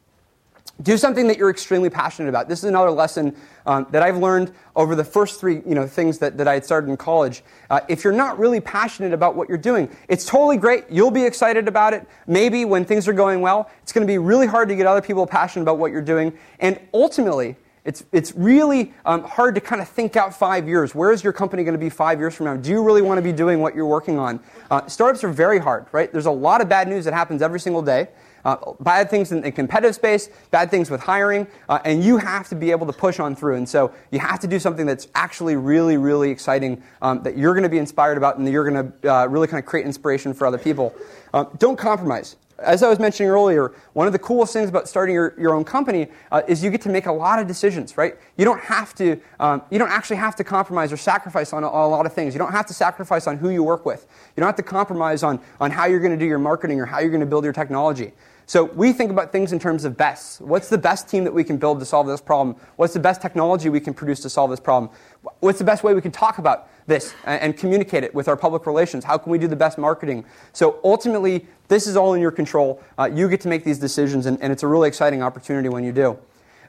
do 0.82 0.98
something 0.98 1.26
that 1.28 1.38
you're 1.38 1.50
extremely 1.50 1.90
passionate 1.90 2.28
about. 2.28 2.50
This 2.50 2.60
is 2.60 2.66
another 2.66 2.92
lesson 2.92 3.34
um, 3.66 3.88
that 3.92 4.04
I've 4.04 4.18
learned 4.18 4.54
over 4.76 4.96
the 4.96 5.04
first 5.04 5.40
three 5.40 5.62
you 5.66 5.76
know, 5.76 5.88
things 5.88 6.20
that, 6.20 6.38
that 6.38 6.48
I 6.48 6.56
had 6.56 6.66
started 6.66 6.90
in 6.90 6.98
college. 6.98 7.44
Uh, 7.70 7.82
if 7.88 8.04
you're 8.04 8.14
not 8.14 8.40
really 8.40 8.60
passionate 8.60 9.14
about 9.14 9.36
what 9.36 9.50
you're 9.50 9.58
doing, 9.58 9.90
it's 10.08 10.26
totally 10.26 10.58
great. 10.58 10.86
You'll 10.90 11.12
be 11.12 11.24
excited 11.24 11.68
about 11.68 11.94
it. 11.94 12.08
Maybe 12.28 12.66
when 12.66 12.86
things 12.86 13.08
are 13.08 13.14
going 13.14 13.42
well, 13.42 13.70
it's 13.84 13.92
going 13.92 14.06
to 14.06 14.12
be 14.12 14.18
really 14.18 14.48
hard 14.48 14.70
to 14.70 14.76
get 14.76 14.88
other 14.88 15.02
people 15.02 15.26
passionate 15.28 15.64
about 15.64 15.78
what 15.78 15.92
you're 15.92 16.02
doing. 16.02 16.38
And 16.60 16.80
ultimately, 16.94 17.58
it's, 17.84 18.04
it's 18.12 18.34
really 18.36 18.94
um, 19.06 19.24
hard 19.24 19.56
to 19.56 19.62
kind 19.62 19.82
of 19.82 19.90
think 19.90 20.16
out 20.16 20.36
five 20.36 20.68
years. 20.68 20.94
Where 20.94 21.12
is 21.12 21.24
your 21.24 21.34
company 21.34 21.64
going 21.64 21.74
to 21.74 21.80
be 21.80 21.90
five 21.90 22.20
years 22.20 22.36
from 22.36 22.46
now? 22.46 22.56
Do 22.56 22.70
you 22.70 22.84
really 22.84 23.02
want 23.02 23.18
to 23.18 23.24
be 23.24 23.32
doing 23.32 23.60
what 23.60 23.74
you're 23.74 23.88
working 23.88 24.20
on? 24.20 24.40
Uh, 24.70 24.86
startups 24.86 25.24
are 25.24 25.32
very 25.32 25.58
hard, 25.58 25.88
right? 25.92 26.12
There's 26.12 26.28
a 26.28 26.32
lot 26.32 26.62
of 26.62 26.70
bad 26.70 26.88
news 26.88 27.06
that 27.06 27.14
happens 27.14 27.42
every 27.42 27.60
single 27.60 27.82
day. 27.82 28.10
Uh, 28.46 28.58
bad 28.80 29.10
things 29.10 29.32
in 29.32 29.42
the 29.42 29.52
competitive 29.52 29.96
space, 29.96 30.30
bad 30.50 30.72
things 30.72 30.90
with 30.90 31.02
hiring, 31.02 31.48
uh, 31.70 31.80
and 31.86 32.04
you 32.04 32.18
have 32.18 32.48
to 32.50 32.56
be 32.56 32.72
able 32.72 32.88
to 32.88 32.94
push 32.94 33.20
on 33.20 33.36
through. 33.36 33.56
And 33.56 33.68
so 33.68 33.94
you 34.12 34.20
have 34.20 34.40
to 34.40 34.48
do 34.48 34.60
something 34.60 34.86
that's 34.86 35.08
actually 35.16 35.56
really, 35.56 35.98
really 35.98 36.30
exciting 36.30 36.82
um, 37.02 37.24
that 37.24 37.38
you're 37.38 37.54
going 37.54 37.64
to 37.64 37.70
be 37.70 37.78
inspired 37.78 38.18
about 38.18 38.38
and 38.38 38.48
that 38.48 38.52
you're 38.52 38.70
going 38.70 38.92
to 39.02 39.14
uh, 39.14 39.26
really 39.28 39.48
kind 39.48 39.60
of 39.60 39.66
create 39.66 39.86
inspiration 39.86 40.34
for 40.34 40.48
other 40.48 40.58
people. 40.58 40.94
Uh, 41.34 41.46
don't 41.58 41.78
compromise 41.78 42.36
as 42.64 42.84
I 42.84 42.90
was 42.90 43.00
mentioning 43.00 43.30
earlier, 43.30 43.74
one 43.94 44.08
of 44.08 44.14
the 44.14 44.20
coolest 44.20 44.54
things 44.54 44.70
about 44.70 44.88
starting 44.88 45.16
your, 45.16 45.34
your 45.38 45.54
own 45.54 45.64
company 45.64 46.08
uh, 46.32 46.42
is 46.48 46.64
you 46.64 46.70
get 46.70 46.82
to 46.82 46.90
make 46.90 47.06
a 47.06 47.12
lot 47.12 47.40
of 47.40 47.48
decisions, 47.48 47.98
right? 47.98 48.16
You 48.38 48.46
don't 48.46 48.62
have 48.62 48.94
to, 48.96 49.20
um, 49.40 49.62
you 49.70 49.80
don't 49.80 49.90
actually 49.90 50.18
have 50.18 50.36
to 50.38 50.44
compromise 50.44 50.92
or 50.92 50.98
sacrifice 50.98 51.54
on 51.54 51.64
a, 51.64 51.68
a, 51.68 51.88
lot 51.88 52.06
of 52.06 52.14
things. 52.14 52.34
You 52.34 52.40
don't 52.40 52.52
have 52.52 52.66
to 52.68 52.74
sacrifice 52.74 53.28
on 53.28 53.38
who 53.38 53.50
you 53.50 53.64
work 53.64 53.86
with. 53.86 54.08
You 54.36 54.42
don't 54.42 54.48
have 54.48 54.56
to 54.58 54.64
compromise 54.64 55.24
on, 55.24 55.40
on 55.60 55.72
how 55.72 55.86
you're 55.86 56.00
going 56.00 56.12
to 56.12 56.18
do 56.18 56.26
your 56.26 56.40
marketing 56.40 56.80
or 56.80 56.86
how 56.86 57.00
you're 57.00 57.10
going 57.10 57.22
to 57.22 57.26
build 57.26 57.44
your 57.44 57.54
technology. 57.54 58.14
So 58.46 58.66
we 58.66 58.92
think 58.92 59.12
about 59.12 59.32
things 59.32 59.54
in 59.54 59.60
terms 59.60 59.86
of 59.86 59.96
best. 59.96 60.42
What's 60.42 60.70
the 60.70 60.78
best 60.78 61.08
team 61.08 61.24
that 61.24 61.34
we 61.34 61.44
can 61.44 61.58
build 61.58 61.80
to 61.80 61.86
solve 61.86 62.08
this 62.08 62.22
problem? 62.22 62.58
What's 62.76 62.94
the 62.94 63.00
best 63.00 63.22
technology 63.22 63.70
we 63.70 63.80
can 63.80 63.94
produce 63.94 64.20
to 64.22 64.30
solve 64.30 64.50
this 64.50 64.60
problem? 64.60 64.92
What's 65.40 65.60
the 65.60 65.64
best 65.64 65.84
way 65.84 65.94
we 65.94 66.02
can 66.02 66.12
talk 66.12 66.38
about 66.38 66.70
this 66.88 67.14
and, 67.26 67.56
communicate 67.56 68.04
it 68.04 68.14
with 68.14 68.28
our 68.28 68.36
public 68.36 68.66
relations? 68.66 69.04
How 69.04 69.18
can 69.18 69.32
we 69.32 69.38
do 69.38 69.48
the 69.48 69.56
best 69.56 69.78
marketing? 69.78 70.26
So 70.54 70.80
ultimately, 70.84 71.48
this 71.68 71.88
is 71.88 71.96
all 71.96 72.14
in 72.14 72.22
your 72.22 72.32
control. 72.32 72.82
Uh, 72.98 73.10
you 73.14 73.30
get 73.30 73.42
to 73.42 73.48
make 73.48 73.64
these 73.64 73.80
decisions, 73.80 74.26
and, 74.26 74.42
and, 74.42 74.52
it's 74.52 74.64
a 74.64 74.68
really 74.68 74.88
exciting 74.88 75.24
opportunity 75.24 75.70
when 75.70 75.84
you 75.84 75.92
do. 75.92 76.18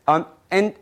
Um, 0.07 0.27
and 0.51 0.75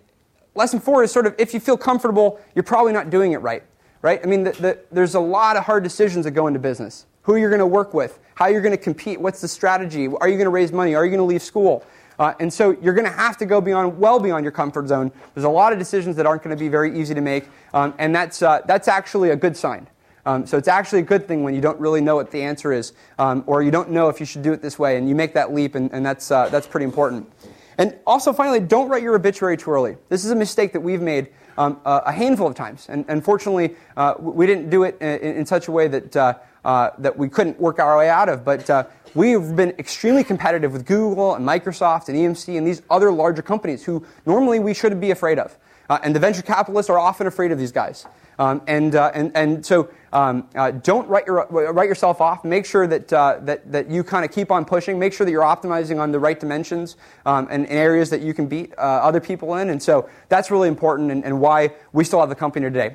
lesson 0.54 0.80
four 0.80 1.02
is 1.02 1.12
sort 1.12 1.26
of 1.26 1.34
if 1.38 1.54
you 1.54 1.60
feel 1.60 1.76
comfortable, 1.76 2.40
you're 2.54 2.62
probably 2.62 2.92
not 2.92 3.10
doing 3.10 3.32
it 3.32 3.38
right. 3.38 3.62
Right? 4.02 4.20
I 4.22 4.26
mean, 4.26 4.44
the, 4.44 4.52
the, 4.52 4.78
there's 4.90 5.14
a 5.14 5.20
lot 5.20 5.56
of 5.56 5.64
hard 5.64 5.82
decisions 5.82 6.24
that 6.24 6.32
go 6.32 6.46
into 6.46 6.58
business. 6.58 7.06
Who 7.30 7.36
you're 7.36 7.48
going 7.48 7.60
to 7.60 7.66
work 7.66 7.94
with, 7.94 8.18
how 8.34 8.48
you're 8.48 8.60
going 8.60 8.76
to 8.76 8.82
compete, 8.82 9.20
what's 9.20 9.40
the 9.40 9.46
strategy, 9.46 10.08
are 10.08 10.28
you 10.28 10.34
going 10.34 10.46
to 10.46 10.50
raise 10.50 10.72
money, 10.72 10.96
are 10.96 11.04
you 11.04 11.12
going 11.12 11.20
to 11.20 11.24
leave 11.24 11.42
school? 11.42 11.84
Uh, 12.18 12.34
and 12.40 12.52
so 12.52 12.76
you're 12.82 12.92
going 12.92 13.06
to 13.06 13.16
have 13.16 13.36
to 13.36 13.46
go 13.46 13.60
beyond, 13.60 13.96
well 14.00 14.18
beyond 14.18 14.44
your 14.44 14.50
comfort 14.50 14.88
zone. 14.88 15.12
There's 15.32 15.44
a 15.44 15.48
lot 15.48 15.72
of 15.72 15.78
decisions 15.78 16.16
that 16.16 16.26
aren't 16.26 16.42
going 16.42 16.56
to 16.56 16.58
be 16.60 16.66
very 16.66 16.98
easy 16.98 17.14
to 17.14 17.20
make, 17.20 17.46
um, 17.72 17.94
and 17.98 18.12
that's, 18.12 18.42
uh, 18.42 18.62
that's 18.66 18.88
actually 18.88 19.30
a 19.30 19.36
good 19.36 19.56
sign. 19.56 19.86
Um, 20.26 20.44
so 20.44 20.58
it's 20.58 20.66
actually 20.66 20.98
a 20.98 21.04
good 21.04 21.28
thing 21.28 21.44
when 21.44 21.54
you 21.54 21.60
don't 21.60 21.78
really 21.78 22.00
know 22.00 22.16
what 22.16 22.32
the 22.32 22.42
answer 22.42 22.72
is, 22.72 22.94
um, 23.20 23.44
or 23.46 23.62
you 23.62 23.70
don't 23.70 23.90
know 23.90 24.08
if 24.08 24.18
you 24.18 24.26
should 24.26 24.42
do 24.42 24.52
it 24.52 24.60
this 24.60 24.76
way, 24.76 24.96
and 24.96 25.08
you 25.08 25.14
make 25.14 25.32
that 25.34 25.54
leap, 25.54 25.76
and, 25.76 25.88
and 25.92 26.04
that's, 26.04 26.32
uh, 26.32 26.48
that's 26.48 26.66
pretty 26.66 26.84
important. 26.84 27.30
And 27.78 27.96
also, 28.08 28.32
finally, 28.32 28.58
don't 28.58 28.88
write 28.88 29.04
your 29.04 29.14
obituary 29.14 29.56
too 29.56 29.70
early. 29.70 29.98
This 30.08 30.24
is 30.24 30.32
a 30.32 30.36
mistake 30.36 30.72
that 30.72 30.80
we've 30.80 31.00
made 31.00 31.28
um, 31.56 31.80
a 31.84 32.10
handful 32.10 32.48
of 32.48 32.56
times, 32.56 32.86
and 32.88 33.04
unfortunately, 33.06 33.76
uh, 33.96 34.14
we 34.18 34.48
didn't 34.48 34.68
do 34.68 34.82
it 34.82 35.00
in, 35.00 35.36
in 35.36 35.46
such 35.46 35.68
a 35.68 35.70
way 35.70 35.86
that, 35.86 36.16
uh, 36.64 36.90
that 36.98 37.16
we 37.16 37.28
couldn't 37.28 37.58
work 37.60 37.78
our 37.78 37.98
way 37.98 38.08
out 38.08 38.28
of. 38.28 38.44
But 38.44 38.68
uh, 38.68 38.84
We've 39.14 39.56
been 39.56 39.70
extremely 39.70 40.22
competitive 40.22 40.72
with 40.72 40.86
Google 40.86 41.34
and 41.34 41.44
Microsoft 41.44 42.08
and 42.08 42.16
EMC 42.16 42.56
and 42.56 42.64
these 42.64 42.82
other 42.88 43.10
larger 43.10 43.42
companies 43.42 43.84
who 43.84 44.06
normally 44.24 44.60
we 44.60 44.72
shouldn't 44.72 45.00
be 45.00 45.10
afraid 45.10 45.40
of. 45.40 45.58
Uh, 45.88 45.98
and 46.04 46.14
the 46.14 46.20
venture 46.20 46.42
capitalists 46.42 46.88
are 46.88 46.98
often 46.98 47.26
afraid 47.26 47.50
of 47.50 47.58
these 47.58 47.72
guys. 47.72 48.06
Um, 48.38 48.62
and, 48.68 48.94
uh, 48.94 49.10
and, 49.12 49.32
and 49.34 49.66
so 49.66 49.90
um, 50.12 50.48
don't 50.82 51.08
write, 51.08 51.26
your, 51.26 51.44
write 51.50 51.88
yourself 51.88 52.20
off. 52.20 52.44
Make 52.44 52.64
sure 52.64 52.86
that, 52.86 53.08
that, 53.08 53.72
that 53.72 53.90
you 53.90 54.04
kind 54.04 54.24
of 54.24 54.30
keep 54.30 54.52
on 54.52 54.64
pushing. 54.64 54.96
Make 54.96 55.12
sure 55.12 55.24
that 55.24 55.32
you're 55.32 55.42
optimizing 55.42 55.98
on 55.98 56.12
the 56.12 56.20
right 56.20 56.38
dimensions 56.38 56.96
um, 57.26 57.48
and, 57.50 57.66
and, 57.66 57.78
areas 57.78 58.10
that 58.10 58.20
you 58.20 58.32
can 58.32 58.46
beat 58.46 58.72
other 58.74 59.20
people 59.20 59.56
in. 59.56 59.70
And 59.70 59.82
so 59.82 60.08
that's 60.28 60.52
really 60.52 60.68
important 60.68 61.10
and, 61.10 61.24
and 61.24 61.40
why 61.40 61.72
we 61.92 62.04
still 62.04 62.20
have 62.20 62.28
the 62.28 62.36
company 62.36 62.64
today. 62.66 62.94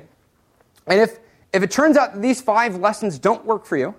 And 0.86 0.98
if, 0.98 1.18
if 1.52 1.62
it 1.62 1.70
turns 1.70 1.96
out 1.96 2.20
these 2.20 2.40
five 2.40 2.76
lessons 2.76 3.18
don't 3.18 3.44
work 3.44 3.64
for 3.64 3.76
you, 3.76 3.94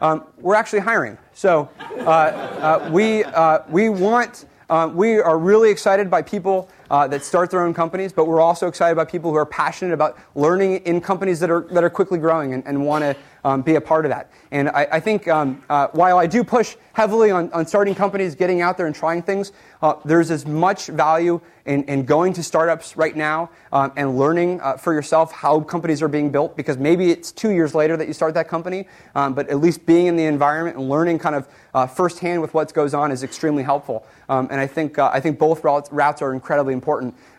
um, 0.00 0.24
we're 0.38 0.54
actually 0.54 0.80
hiring. 0.80 1.16
So 1.32 1.68
uh, 1.80 2.10
uh, 2.10 2.90
we, 2.92 3.24
uh, 3.24 3.60
we 3.68 3.88
want, 3.88 4.46
uh, 4.68 4.90
we 4.92 5.20
are 5.20 5.38
really 5.38 5.70
excited 5.70 6.10
by 6.10 6.22
people 6.22 6.68
uh, 6.92 7.08
that 7.08 7.24
start 7.24 7.50
their 7.50 7.64
own 7.64 7.72
companies, 7.72 8.12
but 8.12 8.26
we're 8.26 8.40
also 8.40 8.68
excited 8.68 8.92
about 8.92 9.08
people 9.08 9.30
who 9.30 9.36
are 9.36 9.46
passionate 9.46 9.94
about 9.94 10.18
learning 10.34 10.76
in 10.84 11.00
companies 11.00 11.40
that 11.40 11.50
are, 11.50 11.62
that 11.70 11.82
are 11.82 11.90
quickly 11.90 12.18
growing 12.18 12.52
and, 12.52 12.62
and 12.66 12.86
want 12.86 13.02
to 13.02 13.16
um, 13.44 13.62
be 13.62 13.74
a 13.74 13.80
part 13.80 14.04
of 14.04 14.10
that. 14.10 14.30
And 14.50 14.68
I, 14.68 14.86
I 14.92 15.00
think 15.00 15.26
um, 15.26 15.62
uh, 15.68 15.88
while 15.92 16.18
I 16.18 16.26
do 16.26 16.44
push 16.44 16.76
heavily 16.92 17.30
on, 17.30 17.50
on 17.52 17.66
starting 17.66 17.94
companies, 17.94 18.34
getting 18.34 18.60
out 18.60 18.76
there 18.76 18.86
and 18.86 18.94
trying 18.94 19.22
things, 19.22 19.52
uh, 19.80 19.94
there's 20.04 20.30
as 20.30 20.46
much 20.46 20.86
value 20.88 21.40
in, 21.64 21.84
in 21.84 22.04
going 22.04 22.32
to 22.34 22.42
startups 22.42 22.96
right 22.96 23.16
now 23.16 23.50
um, 23.72 23.92
and 23.96 24.18
learning 24.18 24.60
uh, 24.60 24.76
for 24.76 24.92
yourself 24.92 25.32
how 25.32 25.60
companies 25.60 26.02
are 26.02 26.08
being 26.08 26.30
built 26.30 26.56
because 26.56 26.76
maybe 26.76 27.10
it's 27.10 27.32
two 27.32 27.50
years 27.50 27.74
later 27.74 27.96
that 27.96 28.06
you 28.06 28.12
start 28.12 28.34
that 28.34 28.48
company, 28.48 28.86
um, 29.14 29.32
but 29.32 29.48
at 29.48 29.58
least 29.58 29.86
being 29.86 30.06
in 30.06 30.16
the 30.16 30.24
environment 30.24 30.76
and 30.76 30.88
learning 30.88 31.18
kind 31.18 31.34
of 31.34 31.48
uh, 31.74 31.86
firsthand 31.86 32.40
with 32.40 32.52
what 32.52 32.72
goes 32.74 32.94
on 32.94 33.10
is 33.10 33.22
extremely 33.22 33.62
helpful. 33.62 34.04
Um, 34.28 34.48
and 34.50 34.60
I 34.60 34.66
think, 34.66 34.98
uh, 34.98 35.10
I 35.12 35.20
think 35.20 35.38
both 35.38 35.64
routes, 35.64 35.90
routes 35.92 36.20
are 36.20 36.32
incredibly 36.32 36.74
important. 36.74 36.81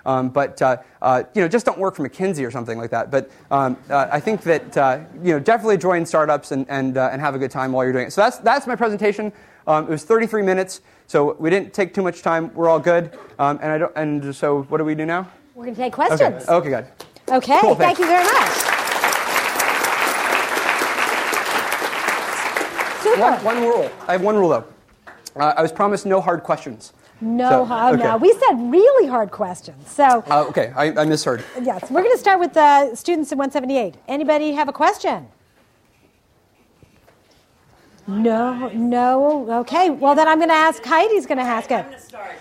Um, 0.06 0.30
but 0.30 0.62
uh, 0.62 0.78
uh, 1.02 1.24
you 1.34 1.42
know, 1.42 1.48
just 1.48 1.66
don't 1.66 1.78
work 1.78 1.96
for 1.96 2.08
McKinsey 2.08 2.46
or 2.46 2.52
something 2.52 2.78
like 2.78 2.90
that. 2.92 3.12
But 3.12 3.30
um, 3.52 3.78
uh, 3.90 4.08
I 4.12 4.20
think 4.20 4.42
that 4.44 4.78
uh, 4.78 5.00
you 5.22 5.34
know, 5.34 5.40
definitely 5.40 5.78
join 5.78 6.06
startups 6.06 6.52
and, 6.52 6.66
and, 6.70 6.98
uh, 6.98 7.10
and 7.12 7.22
have 7.22 7.36
a 7.36 7.40
good 7.40 7.52
time 7.52 7.72
while 7.72 7.84
you're 7.84 7.94
doing 7.94 8.08
it. 8.08 8.12
So 8.14 8.22
that's, 8.22 8.38
that's 8.38 8.68
my 8.68 8.76
presentation. 8.76 9.32
Um, 9.68 9.86
it 9.86 9.90
was 9.90 10.04
33 10.04 10.42
minutes, 10.42 10.82
so 11.08 11.36
we 11.40 11.50
didn't 11.50 11.74
take 11.74 11.94
too 11.94 12.02
much 12.02 12.22
time. 12.22 12.54
We're 12.54 12.70
all 12.70 12.80
good. 12.80 13.18
Um, 13.40 13.60
and, 13.62 13.72
I 13.72 13.78
don't, 13.78 13.94
and 13.96 14.36
so 14.36 14.64
what 14.64 14.80
do 14.80 14.84
we 14.84 14.96
do 14.96 15.06
now? 15.06 15.30
We're 15.56 15.66
going 15.66 15.76
to 15.76 15.82
take 15.82 15.94
questions. 15.94 16.44
Okay, 16.50 16.52
okay 16.54 16.70
good. 16.70 16.88
Okay, 17.36 17.60
cool, 17.62 17.76
thank 17.76 18.00
you 18.00 18.06
very 18.06 18.24
much. 18.26 18.50
Super. 23.04 23.22
One, 23.22 23.44
one 23.44 23.62
rule. 23.62 23.92
I 24.08 24.14
have 24.14 24.22
one 24.22 24.36
rule 24.36 24.50
though. 24.50 24.66
Uh, 25.36 25.54
I 25.58 25.62
was 25.62 25.72
promised 25.72 26.06
no 26.06 26.22
hard 26.22 26.44
questions. 26.44 26.94
No, 27.24 27.66
so, 27.66 27.94
okay. 27.94 28.04
no. 28.04 28.18
We 28.18 28.34
said 28.34 28.72
really 28.72 29.08
hard 29.08 29.32
questions. 29.32 29.90
So. 29.90 30.24
Uh, 30.30 30.46
okay, 30.50 30.74
I, 30.76 31.02
I, 31.02 31.06
misheard. 31.06 31.44
Yes, 31.62 31.90
we're 31.90 32.02
going 32.02 32.14
to 32.14 32.20
start 32.20 32.40
with 32.40 32.54
the 32.54 32.94
students 32.96 33.32
in 33.32 33.38
178. 33.38 33.96
Anybody 34.10 34.52
have 34.52 34.68
a 34.68 34.74
question? 34.74 35.28
No, 38.08 38.68
no. 38.70 39.50
Okay, 39.62 39.90
well 39.90 40.16
then 40.16 40.28
I'm 40.28 40.38
going 40.38 40.50
to 40.50 40.56
ask. 40.56 40.84
Heidi's 40.84 41.26
going 41.26 41.38
to 41.38 41.44
ask 41.44 41.72
it. 41.72 41.76
I'm 41.76 41.86
going 41.86 41.96
to 41.96 42.02
start. 42.02 42.36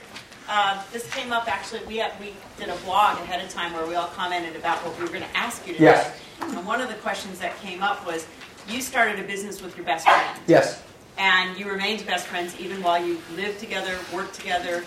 Uh, 0.48 0.82
this 0.92 1.08
came 1.14 1.32
up 1.32 1.46
actually. 1.46 1.84
We 1.86 1.98
have, 1.98 2.18
we 2.18 2.34
did 2.58 2.68
a 2.68 2.76
blog 2.78 3.18
ahead 3.18 3.44
of 3.44 3.48
time 3.50 3.72
where 3.72 3.86
we 3.86 3.94
all 3.94 4.08
commented 4.08 4.56
about 4.56 4.84
what 4.84 4.98
we 4.98 5.04
were 5.04 5.10
going 5.10 5.22
to 5.22 5.36
ask 5.36 5.64
you 5.66 5.74
today. 5.74 5.84
Yes. 5.84 6.20
And 6.40 6.66
one 6.66 6.80
of 6.80 6.88
the 6.88 6.96
questions 6.96 7.38
that 7.38 7.56
came 7.60 7.82
up 7.82 8.04
was, 8.04 8.26
you 8.68 8.80
started 8.80 9.20
a 9.20 9.26
business 9.26 9.62
with 9.62 9.76
your 9.76 9.86
best 9.86 10.04
friend. 10.04 10.40
Yes 10.48 10.82
and 11.22 11.56
you 11.56 11.70
remained 11.70 12.04
best 12.04 12.26
friends 12.26 12.58
even 12.58 12.82
while 12.82 13.04
you 13.04 13.16
lived 13.36 13.60
together, 13.60 13.96
worked 14.12 14.34
together. 14.34 14.82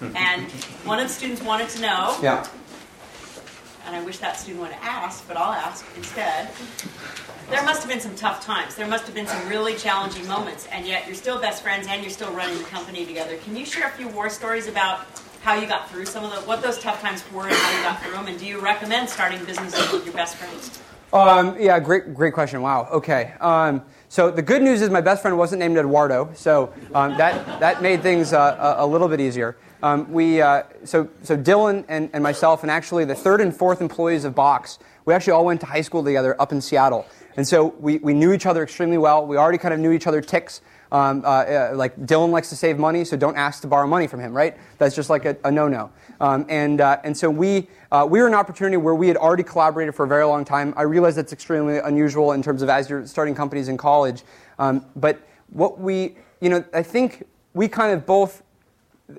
and 0.00 0.50
one 0.84 0.98
of 0.98 1.06
the 1.08 1.12
students 1.12 1.42
wanted 1.42 1.68
to 1.68 1.82
know. 1.82 2.16
Yeah. 2.22 2.46
And 3.86 3.94
I 3.94 4.02
wish 4.02 4.18
that 4.18 4.36
student 4.38 4.62
would 4.62 4.72
have 4.72 5.04
asked, 5.04 5.28
but 5.28 5.36
I'll 5.36 5.52
ask 5.52 5.84
instead. 5.96 6.50
There 7.50 7.62
must 7.62 7.82
have 7.82 7.90
been 7.90 8.00
some 8.00 8.16
tough 8.16 8.44
times. 8.44 8.74
There 8.74 8.86
must 8.88 9.04
have 9.04 9.14
been 9.14 9.26
some 9.26 9.48
really 9.48 9.74
challenging 9.74 10.26
moments, 10.26 10.66
and 10.72 10.86
yet 10.86 11.06
you're 11.06 11.14
still 11.14 11.40
best 11.40 11.62
friends 11.62 11.86
and 11.88 12.02
you're 12.02 12.10
still 12.10 12.32
running 12.32 12.58
the 12.58 12.64
company 12.64 13.04
together. 13.04 13.36
Can 13.36 13.54
you 13.54 13.64
share 13.64 13.86
a 13.86 13.90
few 13.90 14.08
war 14.08 14.28
stories 14.30 14.66
about 14.66 15.06
how 15.42 15.54
you 15.54 15.68
got 15.68 15.88
through 15.90 16.06
some 16.06 16.24
of 16.24 16.30
the 16.30 16.40
what 16.48 16.62
those 16.62 16.78
tough 16.78 17.00
times 17.02 17.22
were 17.32 17.46
and 17.46 17.54
how 17.54 17.76
you 17.76 17.82
got 17.84 18.02
through 18.02 18.12
them? 18.12 18.26
And 18.26 18.38
do 18.38 18.46
you 18.46 18.60
recommend 18.60 19.08
starting 19.10 19.44
businesses 19.44 19.92
with 19.92 20.04
your 20.06 20.14
best 20.14 20.36
friends? 20.36 20.80
Um, 21.12 21.56
yeah, 21.60 21.78
great, 21.78 22.14
great 22.14 22.34
question. 22.34 22.62
Wow. 22.62 22.88
Okay. 22.90 23.34
Um, 23.40 23.82
so 24.08 24.30
the 24.30 24.42
good 24.42 24.62
news 24.62 24.82
is 24.82 24.90
my 24.90 25.00
best 25.00 25.22
friend 25.22 25.36
wasn't 25.36 25.60
named 25.60 25.76
Eduardo, 25.76 26.30
so 26.34 26.72
um, 26.94 27.16
that, 27.16 27.60
that 27.60 27.82
made 27.82 28.02
things 28.02 28.32
uh, 28.32 28.76
a, 28.78 28.86
little 28.86 29.08
bit 29.08 29.20
easier. 29.20 29.56
Um, 29.82 30.10
we, 30.12 30.40
uh, 30.40 30.62
so, 30.84 31.08
so 31.22 31.36
Dylan 31.36 31.84
and, 31.88 32.10
and 32.12 32.22
myself, 32.22 32.62
and 32.62 32.70
actually 32.70 33.04
the 33.04 33.14
third 33.14 33.40
and 33.40 33.54
fourth 33.54 33.80
employees 33.80 34.24
of 34.24 34.34
Box, 34.34 34.78
we 35.04 35.14
actually 35.14 35.32
all 35.32 35.44
went 35.44 35.60
to 35.60 35.66
high 35.66 35.80
school 35.80 36.04
together 36.04 36.40
up 36.40 36.52
in 36.52 36.60
Seattle. 36.60 37.06
And 37.36 37.46
so 37.46 37.74
we, 37.80 37.98
we 37.98 38.14
knew 38.14 38.32
each 38.32 38.46
other 38.46 38.62
extremely 38.62 38.98
well. 38.98 39.26
We 39.26 39.36
already 39.36 39.58
kind 39.58 39.74
of 39.74 39.80
knew 39.80 39.92
each 39.92 40.06
other 40.06 40.20
ticks. 40.20 40.62
Um, 40.92 41.24
uh, 41.24 41.28
uh, 41.28 41.72
like 41.74 41.96
Dylan 42.06 42.30
likes 42.30 42.48
to 42.50 42.56
save 42.56 42.78
money, 42.78 43.04
so 43.04 43.16
don't 43.16 43.36
ask 43.36 43.60
to 43.62 43.66
borrow 43.66 43.86
money 43.86 44.06
from 44.06 44.20
him, 44.20 44.32
right? 44.32 44.56
That's 44.78 44.94
just 44.94 45.10
like 45.10 45.24
a, 45.24 45.36
a 45.44 45.50
no-no. 45.50 45.90
Um, 46.20 46.46
and, 46.48 46.80
uh, 46.80 46.98
and 47.04 47.16
so 47.16 47.28
we, 47.28 47.68
uh, 47.90 48.06
we 48.08 48.20
were 48.20 48.28
an 48.28 48.34
opportunity 48.34 48.76
where 48.76 48.94
we 48.94 49.08
had 49.08 49.16
already 49.16 49.42
collaborated 49.42 49.94
for 49.94 50.04
a 50.04 50.08
very 50.08 50.24
long 50.24 50.44
time. 50.44 50.72
I 50.76 50.82
realize 50.82 51.16
that's 51.16 51.32
extremely 51.32 51.78
unusual 51.78 52.32
in 52.32 52.42
terms 52.42 52.62
of 52.62 52.68
as 52.68 52.88
you're 52.88 53.06
starting 53.06 53.34
companies 53.34 53.68
in 53.68 53.76
college. 53.76 54.22
Um, 54.58 54.86
but 54.94 55.20
what 55.50 55.78
we, 55.80 56.16
you 56.40 56.48
know, 56.48 56.64
I 56.72 56.82
think 56.82 57.26
we 57.54 57.68
kind 57.68 57.92
of 57.92 58.06
both 58.06 58.42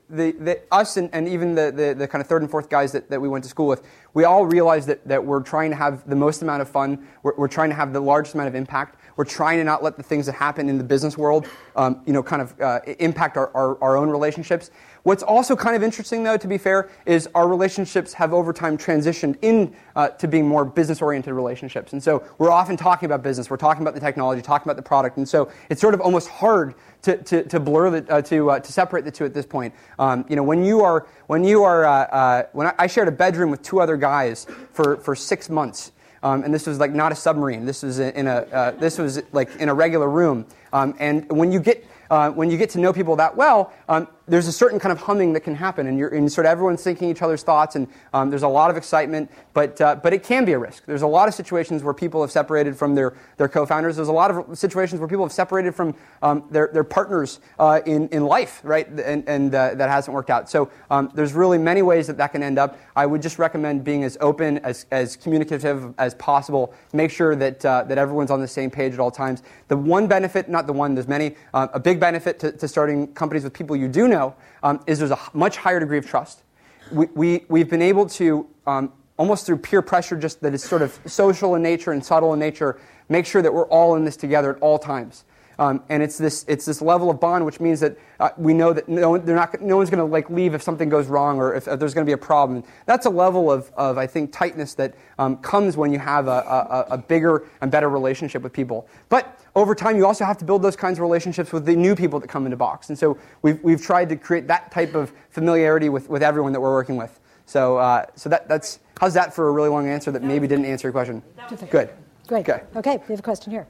the, 0.10 0.32
the, 0.32 0.60
us 0.71 0.98
and, 0.98 1.10
and 1.13 1.27
even 1.27 1.56
the, 1.56 1.71
the, 1.71 1.96
the, 1.98 2.08
kind 2.08 2.21
of 2.21 2.27
third 2.27 2.41
and 2.41 2.52
fourth 2.52 2.69
guys 2.69 2.91
that, 2.91 3.10
that 3.10 3.21
we 3.21 3.29
went 3.29 3.44
to 3.46 3.50
school 3.50 3.67
with, 3.67 3.83
we 4.13 4.25
all 4.25 4.46
realized 4.46 4.87
that, 4.89 5.08
that 5.08 5.23
we're 5.23 5.41
trying 5.41 5.69
to 5.69 5.77
have 5.77 6.08
the 6.10 6.15
most 6.15 6.41
amount 6.41 6.62
of 6.62 6.69
fun. 6.69 7.08
We're, 7.23 7.35
we're 7.37 7.48
trying 7.48 7.69
to 7.69 7.75
have 7.75 7.94
the 7.94 8.00
largest 8.02 8.35
amount 8.35 8.50
of 8.50 8.56
impact. 8.56 9.00
We're 9.17 9.25
trying 9.25 9.57
to 9.57 9.63
not 9.65 9.83
let 9.83 9.97
the 9.97 10.03
things 10.03 10.27
that 10.27 10.35
happen 10.35 10.69
in 10.69 10.77
the 10.77 10.83
business 10.83 11.17
world, 11.17 11.47
um, 11.75 12.01
you 12.05 12.13
know, 12.13 12.23
kind 12.23 12.41
of 12.41 12.59
uh, 12.61 12.79
impact 12.99 13.35
our, 13.35 13.51
our, 13.53 13.83
our 13.83 13.97
own 13.97 14.09
relationships. 14.09 14.71
What's 15.03 15.23
also 15.23 15.55
kind 15.55 15.75
of 15.75 15.83
interesting, 15.83 16.23
though, 16.23 16.37
to 16.37 16.47
be 16.47 16.57
fair, 16.57 16.89
is 17.05 17.29
our 17.33 17.47
relationships 17.47 18.13
have 18.13 18.33
over 18.33 18.51
time 18.51 18.77
transitioned 18.77 19.37
in 19.41 19.73
uh, 19.95 20.09
to 20.09 20.27
being 20.27 20.47
more 20.47 20.65
business-oriented 20.65 21.33
relationships. 21.33 21.93
And 21.93 22.03
so 22.03 22.23
we're 22.37 22.51
often 22.51 22.77
talking 22.77 23.05
about 23.05 23.23
business, 23.23 23.49
we're 23.49 23.57
talking 23.57 23.83
about 23.83 23.93
the 23.93 24.01
technology, 24.01 24.41
talking 24.41 24.65
about 24.65 24.75
the 24.75 24.81
product, 24.87 25.17
and 25.17 25.27
so 25.27 25.49
it's 25.69 25.81
sort 25.81 25.93
of 25.93 26.01
almost 26.01 26.27
hard 26.27 26.75
to, 27.03 27.17
to, 27.23 27.43
to 27.43 27.59
blur 27.59 27.89
the, 28.01 28.13
uh, 28.13 28.21
to, 28.23 28.51
uh, 28.51 28.59
to 28.59 28.71
separate 28.71 29.05
the 29.05 29.11
two 29.11 29.23
at 29.23 29.33
this 29.33 29.45
point. 29.45 29.73
Um, 29.97 30.25
you 30.27 30.35
know, 30.35 30.43
when 30.43 30.65
you 30.65 30.81
are 30.81 31.07
when 31.27 31.43
you 31.43 31.63
are 31.63 31.85
uh, 31.85 31.91
uh, 31.91 32.43
when 32.51 32.67
I, 32.67 32.73
I 32.79 32.87
shared 32.87 33.07
a 33.07 33.11
bedroom 33.11 33.49
with 33.49 33.61
two 33.61 33.79
other 33.79 33.97
guys 33.97 34.45
for, 34.73 34.97
for 34.97 35.15
six 35.15 35.49
months. 35.49 35.93
Um, 36.23 36.43
and 36.43 36.53
this 36.53 36.65
was 36.65 36.79
like 36.79 36.91
not 36.91 37.11
a 37.11 37.15
submarine. 37.15 37.65
This 37.65 37.83
was 37.83 37.99
in 37.99 38.27
a 38.27 38.37
uh, 38.51 38.71
this 38.71 38.97
was 38.97 39.21
like 39.31 39.55
in 39.57 39.69
a 39.69 39.73
regular 39.73 40.09
room. 40.09 40.45
Um, 40.73 40.95
and 40.99 41.29
when 41.29 41.51
you 41.51 41.59
get 41.59 41.85
uh, 42.09 42.31
when 42.31 42.49
you 42.49 42.57
get 42.57 42.69
to 42.71 42.79
know 42.79 42.93
people 42.93 43.15
that 43.17 43.35
well, 43.35 43.73
um, 43.87 44.07
there's 44.28 44.48
a 44.48 44.52
certain 44.52 44.80
kind 44.80 44.92
of 44.92 45.00
humming 45.00 45.34
that 45.34 45.42
can 45.42 45.56
happen, 45.56 45.88
and, 45.88 45.98
you're, 45.98 46.10
and 46.10 46.32
sort 46.32 46.46
of 46.46 46.52
everyone's 46.52 46.84
thinking 46.84 47.10
each 47.10 47.21
other's 47.21 47.44
thoughts, 47.44 47.75
and 47.75 47.88
um, 48.13 48.30
there's 48.30 48.44
a 48.44 48.48
lot 48.48 48.69
of 48.69 48.75
excitement, 48.75 49.32
but, 49.54 49.80
uh, 49.80 49.96
but 49.96 50.13
it 50.13 50.21
can 50.21 50.44
be 50.44 50.52
a 50.52 50.60
risk. 50.60 50.86
There's 50.86 51.02
a 51.02 51.08
lot 51.08 51.30
of 51.30 51.34
situations 51.34 51.82
where 51.82 51.94
people 51.94 52.21
have 52.21 52.32
separated 52.32 52.75
from 52.75 52.94
their, 52.94 53.15
their 53.38 53.48
co-founders. 53.48 53.96
There's 53.96 54.10
a 54.10 54.13
lot 54.13 54.30
of 54.30 54.58
situations 54.58 55.00
where 55.00 55.08
people 55.08 55.23
have 55.23 55.32
separated 55.32 55.73
from 55.73 55.96
um, 56.21 56.44
their, 56.52 56.69
their 56.73 56.84
partners 56.84 57.40
uh, 57.58 57.80
in, 57.86 58.10
in 58.10 58.25
life, 58.25 58.60
right, 58.63 58.88
and, 58.88 59.28
and 59.28 59.56
uh, 59.56 59.75
that 59.75 59.90
hasn't 59.90 60.13
worked 60.13 60.30
out. 60.30 60.50
So 60.50 60.69
um, 60.92 61.10
there's 61.13 61.34
really 61.34 61.58
many 61.58 61.82
ways 61.82 62.08
that 62.08 62.17
that 62.17 62.34
can 62.34 62.44
end 62.44 62.60
up. 62.60 62.78
I 62.98 63.06
would 63.06 63.21
just 63.21 63.40
recommend 63.40 63.86
being 63.86 64.04
as 64.04 64.17
open, 64.19 64.58
as, 64.60 64.86
as 64.92 65.15
communicative 65.15 65.94
as 65.98 66.15
possible. 66.15 66.73
Make 66.92 67.12
sure 67.12 67.36
that, 67.38 67.65
uh, 67.65 67.84
that 67.84 67.98
everyone's 67.98 68.32
on 68.32 68.42
the 68.42 68.48
same 68.48 68.69
page 68.69 68.94
at 68.94 69.00
all 69.00 69.12
times. 69.12 69.42
The 69.69 69.78
one 69.78 70.08
benefit, 70.08 70.50
not 70.50 70.67
the 70.67 70.73
one, 70.73 70.96
there's 70.96 71.08
many, 71.08 71.36
uh, 71.54 71.67
a 71.73 71.80
big 71.80 72.00
benefit 72.00 72.40
to, 72.40 72.52
to 72.52 72.67
starting 72.67 73.08
companies 73.13 73.46
with 73.46 73.54
people 73.54 73.75
you 73.75 73.88
do 73.88 74.08
know 74.08 74.16
um, 74.63 74.79
is 74.87 74.99
there's 74.99 75.11
a 75.11 75.19
much 75.33 75.57
higher 75.57 75.79
degree 75.79 75.97
of 75.97 76.05
trust. 76.05 76.43
We, 76.91 77.07
we, 77.15 77.45
we've 77.49 77.69
been 77.69 77.81
able 77.81 78.05
to, 78.07 78.47
um, 78.65 78.91
almost 79.17 79.45
through 79.45 79.57
peer 79.57 79.81
pressure, 79.81 80.15
just 80.15 80.41
that 80.41 80.53
is 80.53 80.63
sort 80.63 80.81
of 80.81 80.97
social 81.05 81.55
in 81.55 81.61
nature 81.61 81.91
and 81.91 82.03
subtle 82.03 82.33
in 82.33 82.39
nature, 82.39 82.79
make 83.09 83.25
sure 83.25 83.41
that 83.41 83.53
we're 83.53 83.67
all 83.67 83.95
in 83.95 84.05
this 84.05 84.17
together 84.17 84.55
at 84.55 84.61
all 84.61 84.79
times. 84.79 85.23
Um, 85.60 85.83
and 85.89 86.03
it's 86.03 86.17
this, 86.17 86.45
it's 86.47 86.65
this 86.65 86.81
level 86.81 87.10
of 87.10 87.19
bond, 87.19 87.45
which 87.45 87.60
means 87.60 87.79
that 87.79 87.97
uh, 88.19 88.29
we 88.37 88.53
know 88.53 88.73
that 88.73 88.87
no, 88.87 89.17
they're 89.17 89.35
not, 89.35 89.60
no 89.62 89.77
one's 89.77 89.89
going 89.89 90.05
to 90.05 90.12
like 90.12 90.29
leave 90.29 90.53
if 90.53 90.62
something 90.62 90.87
goes 90.87 91.08
wrong 91.08 91.39
or 91.39 91.55
if, 91.55 91.67
if 91.67 91.79
there's 91.79 91.93
going 91.93 92.05
to 92.05 92.10
be 92.10 92.13
a 92.13 92.17
problem. 92.17 92.63
That's 92.85 93.08
a 93.08 93.10
level 93.10 93.51
of, 93.51 93.71
of 93.75 93.97
I 93.97 94.05
think, 94.05 94.31
tightness 94.31 94.75
that 94.75 94.93
um, 95.17 95.37
comes 95.37 95.75
when 95.75 95.91
you 95.91 95.99
have 95.99 96.27
a, 96.27 96.85
a, 96.89 96.93
a, 96.93 96.97
bigger 96.97 97.47
and 97.62 97.71
better 97.71 97.89
relationship 97.89 98.43
with 98.43 98.53
people. 98.53 98.87
But 99.10 99.39
over 99.55 99.73
time, 99.73 99.97
you 99.97 100.05
also 100.05 100.25
have 100.25 100.37
to 100.37 100.45
build 100.45 100.62
those 100.62 100.75
kinds 100.75 100.99
of 100.99 101.01
relationships 101.01 101.51
with 101.51 101.65
the 101.65 101.75
new 101.75 101.95
people 101.95 102.19
that 102.19 102.27
come 102.27 102.45
into 102.45 102.58
Box. 102.58 102.89
And 102.89 102.97
so 102.97 103.17
we've, 103.41 103.62
we've 103.63 103.81
tried 103.81 104.10
to 104.10 104.15
create 104.15 104.47
that 104.47 104.71
type 104.71 104.93
of 104.93 105.12
familiarity 105.31 105.89
with, 105.89 106.08
with 106.08 106.21
everyone 106.21 106.53
that 106.53 106.62
we're 106.62 106.73
working 106.73 106.97
with. 106.97 107.19
So, 107.47 107.77
uh, 107.77 108.05
so 108.15 108.29
that, 108.29 108.47
that's, 108.47 108.79
how's 108.99 109.15
that 109.15 109.33
for 109.33 109.47
a 109.47 109.51
really 109.51 109.69
long 109.69 109.87
answer 109.87 110.12
that 110.12 110.21
maybe 110.21 110.47
didn't 110.47 110.65
answer 110.65 110.87
your 110.87 110.93
question? 110.93 111.23
Good. 111.71 111.89
Great. 112.27 112.49
Okay. 112.49 112.63
okay, 112.75 112.97
we 113.08 113.13
have 113.13 113.19
a 113.19 113.23
question 113.23 113.51
here 113.51 113.67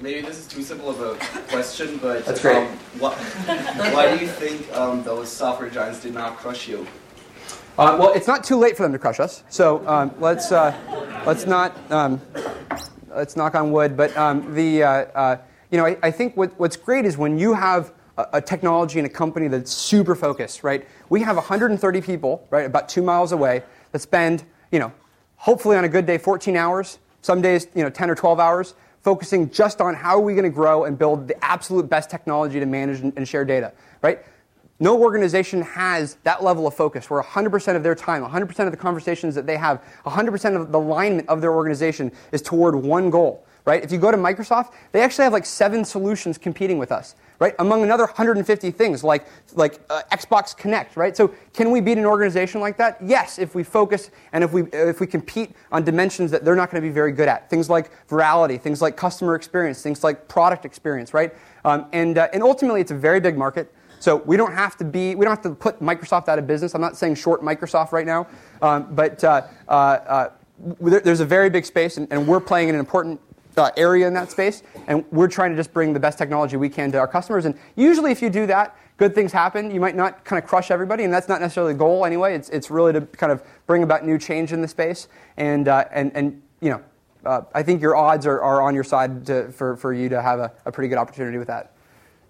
maybe 0.00 0.20
this 0.20 0.38
is 0.38 0.46
too 0.46 0.62
simple 0.62 0.90
of 0.90 1.00
a 1.00 1.16
question, 1.48 1.98
but 1.98 2.24
That's 2.24 2.40
great. 2.40 2.56
Um, 2.56 2.66
why 2.98 4.16
do 4.16 4.24
you 4.24 4.30
think 4.30 4.70
um, 4.74 5.02
those 5.02 5.30
software 5.30 5.70
giants 5.70 6.00
did 6.00 6.14
not 6.14 6.36
crush 6.36 6.68
you? 6.68 6.86
Uh, 7.78 7.96
well, 8.00 8.12
it's 8.14 8.26
not 8.26 8.42
too 8.42 8.56
late 8.56 8.76
for 8.76 8.82
them 8.82 8.92
to 8.92 8.98
crush 8.98 9.20
us, 9.20 9.44
so 9.50 9.86
um, 9.86 10.14
let's 10.18 10.50
uh, 10.50 10.74
let's 11.26 11.46
not 11.46 11.76
um, 11.92 12.20
let's 13.14 13.36
knock 13.36 13.54
on 13.54 13.70
wood. 13.70 13.98
But 13.98 14.16
um, 14.16 14.54
the 14.54 14.82
uh, 14.82 14.88
uh, 14.88 15.36
you 15.70 15.76
know 15.76 15.84
I, 15.84 15.98
I 16.02 16.10
think 16.10 16.38
what, 16.38 16.58
what's 16.58 16.76
great 16.76 17.04
is 17.04 17.18
when 17.18 17.38
you 17.38 17.52
have 17.52 17.92
a, 18.16 18.26
a, 18.34 18.40
technology 18.40 18.98
and 18.98 19.04
a 19.04 19.10
company 19.10 19.48
that's 19.48 19.70
super 19.70 20.14
focused, 20.14 20.64
right? 20.64 20.86
We 21.10 21.20
have 21.20 21.36
130 21.36 22.00
people, 22.00 22.46
right, 22.48 22.64
about 22.64 22.88
two 22.88 23.02
miles 23.02 23.32
away 23.32 23.62
that 23.92 23.98
spend 23.98 24.44
you 24.72 24.78
know 24.78 24.90
hopefully 25.36 25.76
on 25.76 25.84
a 25.84 25.88
good 25.88 26.06
day 26.06 26.16
14 26.16 26.56
hours, 26.56 26.98
some 27.20 27.42
days 27.42 27.66
you 27.74 27.82
know 27.82 27.90
10 27.90 28.08
or 28.08 28.14
12 28.14 28.40
hours 28.40 28.74
focusing 29.06 29.48
just 29.50 29.80
on 29.80 29.94
how 29.94 30.16
are 30.16 30.20
we 30.20 30.34
going 30.34 30.42
to 30.42 30.50
grow 30.50 30.82
and 30.82 30.98
build 30.98 31.28
the 31.28 31.44
absolute 31.44 31.88
best 31.88 32.10
technology 32.10 32.58
to 32.58 32.66
manage 32.66 32.98
and, 32.98 33.28
share 33.28 33.44
data, 33.44 33.72
right? 34.02 34.18
No 34.80 35.00
organization 35.00 35.62
has 35.62 36.16
that 36.24 36.42
level 36.42 36.66
of 36.66 36.74
focus 36.74 37.08
where 37.08 37.22
100% 37.22 37.76
of 37.76 37.84
their 37.84 37.94
time, 37.94 38.24
100% 38.24 38.58
of 38.58 38.72
the 38.72 38.76
conversations 38.76 39.36
that 39.36 39.46
they 39.46 39.56
have, 39.56 39.80
100% 40.04 40.60
of 40.60 40.72
the 40.72 40.78
alignment 40.80 41.28
of 41.28 41.40
their 41.40 41.52
organization 41.52 42.10
is 42.32 42.42
toward 42.42 42.74
one 42.74 43.08
goal, 43.08 43.46
right? 43.64 43.84
If 43.84 43.92
you 43.92 43.98
go 43.98 44.10
to 44.10 44.16
Microsoft, 44.16 44.72
they 44.90 45.02
actually 45.02 45.22
have 45.22 45.32
like 45.32 45.46
seven 45.46 45.84
solutions 45.84 46.36
competing 46.36 46.76
with 46.76 46.90
us 46.90 47.14
right? 47.38 47.54
Among 47.58 47.82
another 47.82 48.04
150 48.04 48.70
things 48.70 49.04
like, 49.04 49.26
like 49.54 49.80
uh, 49.90 50.02
Xbox 50.12 50.56
Kinect, 50.56 50.96
right? 50.96 51.16
So 51.16 51.34
can 51.52 51.70
we 51.70 51.80
beat 51.80 51.98
an 51.98 52.06
organization 52.06 52.60
like 52.60 52.76
that? 52.78 52.98
Yes, 53.02 53.38
if 53.38 53.54
we 53.54 53.62
focus 53.62 54.10
and 54.32 54.42
if 54.42 54.52
we, 54.52 54.64
if 54.72 55.00
we 55.00 55.06
compete 55.06 55.52
on 55.72 55.84
dimensions 55.84 56.30
that 56.30 56.44
they're 56.44 56.56
not 56.56 56.70
going 56.70 56.82
to 56.82 56.88
be 56.88 56.92
very 56.92 57.12
good 57.12 57.28
at. 57.28 57.50
Things 57.50 57.68
like 57.68 57.90
virality, 58.08 58.60
things 58.60 58.80
like 58.80 58.96
customer 58.96 59.34
experience, 59.34 59.82
things 59.82 60.02
like 60.02 60.28
product 60.28 60.64
experience, 60.64 61.12
right? 61.12 61.34
Um, 61.64 61.86
and, 61.92 62.18
uh, 62.18 62.28
and 62.32 62.42
ultimately, 62.42 62.80
it's 62.80 62.92
a 62.92 62.96
very 62.96 63.20
big 63.20 63.36
market. 63.36 63.72
So 63.98 64.16
we 64.16 64.36
don't 64.36 64.52
have 64.52 64.76
to 64.76 64.84
be, 64.84 65.14
we 65.14 65.24
don't 65.24 65.34
have 65.34 65.42
to 65.42 65.54
put 65.54 65.80
Microsoft 65.80 66.28
out 66.28 66.38
of 66.38 66.46
business. 66.46 66.74
I'm 66.74 66.80
not 66.80 66.96
saying 66.96 67.16
short 67.16 67.42
Microsoft 67.42 67.92
right 67.92 68.06
now, 68.06 68.26
um, 68.62 68.94
but 68.94 69.22
uh, 69.24 69.42
uh, 69.68 69.72
uh 69.72 70.28
there's 70.80 71.20
a 71.20 71.24
very 71.26 71.50
big 71.50 71.66
space, 71.66 71.98
and, 71.98 72.08
and 72.10 72.26
we're 72.26 72.40
playing 72.40 72.70
an 72.70 72.76
important 72.76 73.20
uh, 73.56 73.70
area 73.76 74.06
in 74.06 74.14
that 74.14 74.30
space, 74.30 74.62
and 74.86 75.04
we're 75.10 75.28
trying 75.28 75.50
to 75.50 75.56
just 75.56 75.72
bring 75.72 75.92
the 75.92 76.00
best 76.00 76.18
technology 76.18 76.56
we 76.56 76.68
can 76.68 76.92
to 76.92 76.98
our 76.98 77.08
customers. 77.08 77.44
And 77.44 77.58
usually, 77.74 78.12
if 78.12 78.22
you 78.22 78.30
do 78.30 78.46
that, 78.46 78.76
good 78.96 79.14
things 79.14 79.32
happen. 79.32 79.70
You 79.70 79.80
might 79.80 79.96
not 79.96 80.24
kind 80.24 80.42
of 80.42 80.48
crush 80.48 80.70
everybody, 80.70 81.04
and 81.04 81.12
that's 81.12 81.28
not 81.28 81.40
necessarily 81.40 81.72
the 81.72 81.78
goal 81.78 82.04
anyway. 82.04 82.34
It's, 82.34 82.48
it's 82.50 82.70
really 82.70 82.92
to 82.92 83.00
kind 83.00 83.32
of 83.32 83.42
bring 83.66 83.82
about 83.82 84.04
new 84.04 84.18
change 84.18 84.52
in 84.52 84.60
the 84.60 84.68
space. 84.68 85.08
And, 85.36 85.68
uh, 85.68 85.84
and, 85.90 86.12
and 86.14 86.42
you 86.60 86.70
know, 86.70 86.82
uh, 87.24 87.42
I 87.54 87.62
think 87.62 87.82
your 87.82 87.96
odds 87.96 88.26
are, 88.26 88.40
are 88.40 88.62
on 88.62 88.74
your 88.74 88.84
side 88.84 89.26
to, 89.26 89.50
for, 89.52 89.76
for 89.76 89.92
you 89.92 90.08
to 90.08 90.22
have 90.22 90.38
a, 90.38 90.52
a 90.64 90.72
pretty 90.72 90.88
good 90.88 90.98
opportunity 90.98 91.38
with 91.38 91.48
that. 91.48 91.72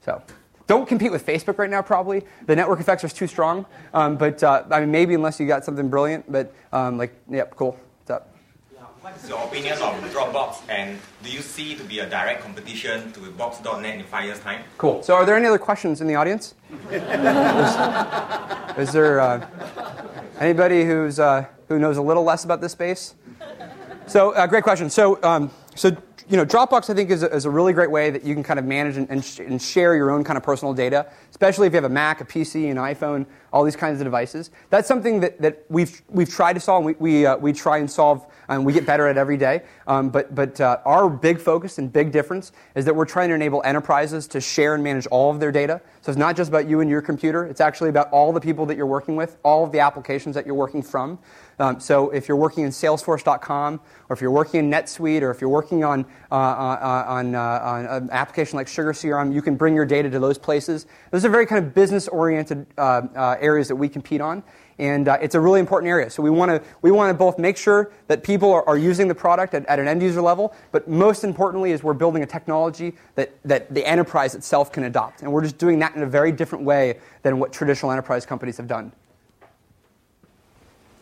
So. 0.05 0.23
Don't 0.67 0.89
compete 0.89 1.13
with 1.13 1.25
Facebook 1.25 1.59
right 1.59 1.71
now, 1.71 1.81
probably. 1.81 2.25
The 2.47 2.57
network 2.57 2.81
effects 2.81 3.05
are 3.05 3.09
too 3.09 3.29
strong. 3.29 3.67
Um, 3.95 4.17
but 4.17 4.43
uh, 4.43 4.65
I 4.69 4.81
mean, 4.81 4.91
maybe 4.91 5.15
unless 5.15 5.39
you 5.39 5.47
got 5.47 5.65
something 5.65 5.89
brilliant. 5.89 6.31
But 6.31 6.53
um, 6.73 6.99
like, 6.99 7.15
yep, 7.31 7.55
cool. 7.55 7.79
What 9.07 9.17
is 9.23 9.29
your 9.29 9.45
opinion 9.45 9.75
of 9.75 9.95
Dropbox, 10.13 10.69
and 10.69 10.99
do 11.23 11.31
you 11.31 11.41
see 11.41 11.75
it 11.75 11.79
to 11.79 11.85
be 11.85 12.01
a 12.01 12.11
direct 12.11 12.43
competition 12.43 13.13
to 13.13 13.31
Box.net 13.31 14.01
in 14.01 14.05
five 14.05 14.25
years' 14.25 14.41
time? 14.41 14.65
Cool. 14.79 15.01
So, 15.05 15.15
are 15.15 15.25
there 15.25 15.37
any 15.37 15.47
other 15.47 15.61
questions 15.61 16.01
in 16.01 16.09
the 16.09 16.17
audience? 16.17 16.57
is, 16.91 17.03
is, 18.89 18.93
there 18.93 19.21
uh, 19.21 19.47
anybody 20.41 20.85
who's 20.85 21.21
uh, 21.21 21.47
who 21.69 21.79
knows 21.79 21.99
a 21.99 22.03
little 22.03 22.25
less 22.25 22.43
about 22.43 22.61
this 22.61 22.73
space? 22.73 23.15
So, 24.09 24.33
uh, 24.33 24.45
great 24.49 24.65
question. 24.65 24.91
So, 24.91 25.23
um, 25.23 25.53
so 25.77 25.97
you 26.29 26.37
know, 26.37 26.45
Dropbox, 26.45 26.91
I 26.91 26.95
think, 26.95 27.11
is 27.11 27.23
a, 27.23 27.33
is 27.33 27.45
a 27.45 27.51
really 27.51 27.73
great 27.73 27.91
way 27.93 28.11
that 28.11 28.25
you 28.25 28.35
can 28.35 28.43
kind 28.43 28.59
of 28.59 28.65
manage 28.65 28.97
and, 28.97 29.09
and, 29.09 29.25
sh- 29.25 29.39
and, 29.39 29.63
share 29.63 29.95
your 29.95 30.11
own 30.11 30.25
kind 30.25 30.37
of 30.37 30.43
personal 30.43 30.75
data, 30.75 31.07
especially 31.31 31.69
if 31.69 31.73
you 31.73 31.77
have 31.77 31.85
a 31.85 31.89
Mac, 31.89 32.21
a 32.21 32.25
PC, 32.25 32.69
an 32.73 32.77
iPhone, 32.77 33.27
all 33.53 33.63
these 33.63 33.77
kinds 33.77 34.01
of 34.01 34.05
devices. 34.05 34.51
That's 34.71 34.89
something 34.89 35.21
that, 35.21 35.41
that 35.41 35.65
we've, 35.69 36.03
we've 36.09 36.29
tried 36.29 36.55
to 36.55 36.61
solve, 36.61 36.85
and 36.85 36.97
we, 36.99 37.21
we, 37.21 37.27
uh, 37.27 37.37
we 37.37 37.53
try 37.53 37.79
and 37.79 37.89
solve, 37.89 38.27
and 38.49 38.65
we 38.65 38.73
get 38.73 38.87
better 38.87 39.07
at 39.07 39.17
every 39.17 39.37
day. 39.37 39.63
Um, 39.87 40.11
but 40.11 40.35
but 40.35 40.61
uh, 40.61 40.79
our 40.85 41.09
big 41.09 41.41
focus 41.41 41.79
and 41.79 41.93
big 41.93 42.13
difference 42.13 42.53
is 42.75 42.85
that 42.85 42.95
we're 42.95 43.05
trying 43.05 43.29
to 43.29 43.35
enable 43.35 43.63
enterprises 43.65 44.27
to 44.29 44.41
share 44.41 44.75
and 44.75 44.83
manage 44.85 45.07
all 45.09 45.31
of 45.31 45.41
their 45.41 45.53
data. 45.53 45.81
So 46.03 46.11
it's 46.13 46.19
not 46.19 46.37
just 46.37 46.49
about 46.49 46.69
you 46.69 46.81
and 46.81 46.89
your 46.89 47.03
computer, 47.03 47.45
it's 47.47 47.61
actually 47.61 47.91
about 47.91 48.11
all 48.11 48.33
the 48.33 48.41
people 48.41 48.67
that 48.67 48.77
you're 48.77 48.87
working 48.87 49.17
with, 49.17 49.39
all 49.45 49.65
of 49.65 49.73
the 49.73 49.81
applications 49.81 50.35
that 50.35 50.47
you're 50.47 50.55
working 50.55 50.83
from. 50.83 51.19
Um, 51.59 51.81
so 51.81 52.11
if 52.11 52.29
you're 52.29 52.37
working 52.37 52.65
in 52.65 52.71
Salesforce.com, 52.71 53.81
or 54.09 54.15
if 54.15 54.21
you're 54.21 54.31
working 54.31 54.61
in 54.61 54.71
NetSuite, 54.71 55.23
or 55.23 55.31
if 55.31 55.41
you're 55.41 55.51
working 55.51 55.85
on, 55.85 56.05
uh, 56.31 56.35
uh, 56.35 57.05
on, 57.09 57.35
uh, 57.35 57.41
on, 57.41 57.87
an 57.87 58.11
application 58.11 58.57
like 58.57 58.69
Sugar 58.69 58.93
CRM, 58.93 59.33
you 59.33 59.41
can 59.41 59.57
bring 59.57 59.75
your 59.75 59.87
data 59.87 60.11
to 60.11 60.19
those 60.19 60.39
places. 60.39 60.87
Those 61.11 61.25
are 61.25 61.31
very 61.31 61.47
kind 61.47 61.65
of 61.65 61.75
business-oriented 61.75 62.67
uh, 62.77 62.81
uh, 62.81 63.37
areas 63.41 63.69
that 63.69 63.77
we 63.77 63.89
compete 63.89 64.21
on. 64.21 64.43
And 64.79 65.09
uh, 65.09 65.19
it's 65.23 65.35
a 65.35 65.41
really 65.41 65.61
important 65.61 65.89
area. 65.89 66.11
So 66.11 66.23
we 66.23 66.31
want 66.31 66.51
to 66.51 66.63
we 66.83 66.91
want 66.91 67.11
to 67.11 67.15
both 67.15 67.39
make 67.39 67.57
sure 67.57 67.91
that 68.09 68.23
people 68.23 68.53
are, 68.53 68.67
are 68.69 68.77
using 68.77 69.09
the 69.09 69.15
product 69.15 69.55
at, 69.55 69.65
at, 69.67 69.79
an 69.79 69.89
end 69.89 70.03
user 70.03 70.21
level, 70.21 70.55
but 70.71 70.87
most 70.87 71.25
importantly 71.25 71.73
is 71.73 71.83
we're 71.83 71.95
building 71.95 72.23
a 72.23 72.27
technology 72.27 72.95
that, 73.15 73.33
that 73.45 73.73
the 73.73 73.87
enterprise 73.87 74.35
itself 74.35 74.71
can 74.71 74.85
adopt. 74.85 75.23
And 75.23 75.33
we're 75.33 75.43
just 75.43 75.57
doing 75.57 75.79
that 75.79 75.97
in 75.97 76.03
a 76.03 76.07
very 76.07 76.31
different 76.31 76.65
way 76.65 76.99
than 77.23 77.39
what 77.39 77.53
traditional 77.53 77.91
enterprise 77.91 78.27
companies 78.27 78.59
have 78.59 78.67
done. 78.67 78.93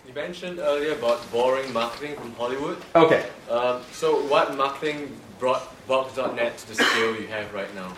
You 0.06 0.14
mentioned 0.14 0.60
earlier 0.60 0.92
about 0.92 1.30
borrowing 1.32 1.72
marketing 1.72 2.14
from 2.14 2.32
Hollywood. 2.34 2.78
Okay. 2.94 3.26
Um, 3.50 3.82
so 3.90 4.24
what 4.26 4.56
marketing 4.56 5.16
brought 5.40 5.74
Box.net 5.88 6.56
to 6.58 6.68
the 6.68 6.74
scale 6.76 7.16
you 7.20 7.26
have 7.26 7.52
right 7.52 7.74
now? 7.74 7.94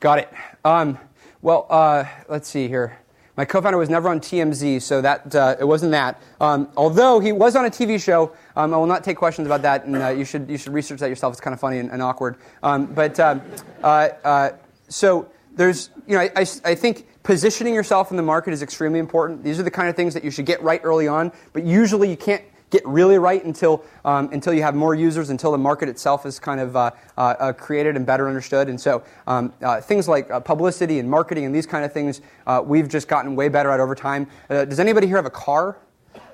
Got 0.00 0.20
it. 0.20 0.32
Um, 0.64 0.98
Well, 1.42 1.66
uh, 1.68 2.04
let's 2.28 2.48
see 2.48 2.68
here. 2.68 3.01
My 3.36 3.46
co-founder 3.46 3.78
was 3.78 3.88
never 3.88 4.10
on 4.10 4.20
TMZ, 4.20 4.82
so 4.82 5.00
that 5.00 5.34
uh, 5.34 5.56
it 5.58 5.64
wasn't 5.64 5.92
that. 5.92 6.20
Um, 6.38 6.68
although 6.76 7.18
he 7.18 7.32
was 7.32 7.56
on 7.56 7.64
a 7.64 7.70
TV 7.70 8.02
show, 8.02 8.32
um, 8.56 8.74
I 8.74 8.76
will 8.76 8.86
not 8.86 9.02
take 9.04 9.16
questions 9.16 9.46
about 9.46 9.62
that, 9.62 9.86
and 9.86 9.96
uh, 9.96 10.08
you 10.10 10.26
should 10.26 10.50
you 10.50 10.58
should 10.58 10.74
research 10.74 11.00
that 11.00 11.08
yourself. 11.08 11.32
It's 11.32 11.40
kind 11.40 11.54
of 11.54 11.60
funny 11.60 11.78
and, 11.78 11.90
and 11.90 12.02
awkward. 12.02 12.36
Um, 12.62 12.86
but 12.86 13.18
um, 13.18 13.40
uh, 13.82 14.08
uh, 14.22 14.50
so 14.88 15.30
there's 15.54 15.88
you 16.06 16.16
know 16.16 16.20
I, 16.20 16.30
I, 16.36 16.46
I 16.64 16.74
think 16.74 17.06
positioning 17.22 17.72
yourself 17.72 18.10
in 18.10 18.18
the 18.18 18.22
market 18.22 18.52
is 18.52 18.62
extremely 18.62 18.98
important. 18.98 19.42
These 19.42 19.58
are 19.58 19.62
the 19.62 19.70
kind 19.70 19.88
of 19.88 19.96
things 19.96 20.12
that 20.12 20.24
you 20.24 20.30
should 20.30 20.46
get 20.46 20.62
right 20.62 20.80
early 20.84 21.08
on, 21.08 21.32
but 21.54 21.64
usually 21.64 22.10
you 22.10 22.18
can't 22.18 22.42
get 22.72 22.84
really 22.86 23.18
right 23.18 23.44
until, 23.44 23.84
um, 24.04 24.30
until 24.32 24.52
you 24.52 24.62
have 24.62 24.74
more 24.74 24.94
users, 24.94 25.30
until 25.30 25.52
the 25.52 25.58
market 25.58 25.88
itself 25.88 26.26
is 26.26 26.40
kind 26.40 26.58
of 26.58 26.74
uh, 26.74 26.90
uh, 27.16 27.20
uh 27.20 27.52
created 27.52 27.94
and 27.94 28.04
better 28.04 28.26
understood. 28.26 28.68
And 28.68 28.80
so 28.80 29.04
um, 29.28 29.52
uh, 29.62 29.80
things 29.80 30.08
like 30.08 30.28
uh, 30.30 30.40
publicity 30.40 30.98
and 30.98 31.08
marketing 31.08 31.44
and 31.44 31.54
these 31.54 31.66
kind 31.66 31.84
of 31.84 31.92
things, 31.92 32.22
uh, 32.46 32.62
we've 32.64 32.88
just 32.88 33.06
gotten 33.06 33.36
way 33.36 33.48
better 33.48 33.70
at 33.70 33.78
over 33.78 33.94
time. 33.94 34.26
does 34.48 34.80
anybody 34.80 35.06
here 35.06 35.16
have 35.16 35.26
a 35.26 35.30
car? 35.30 35.76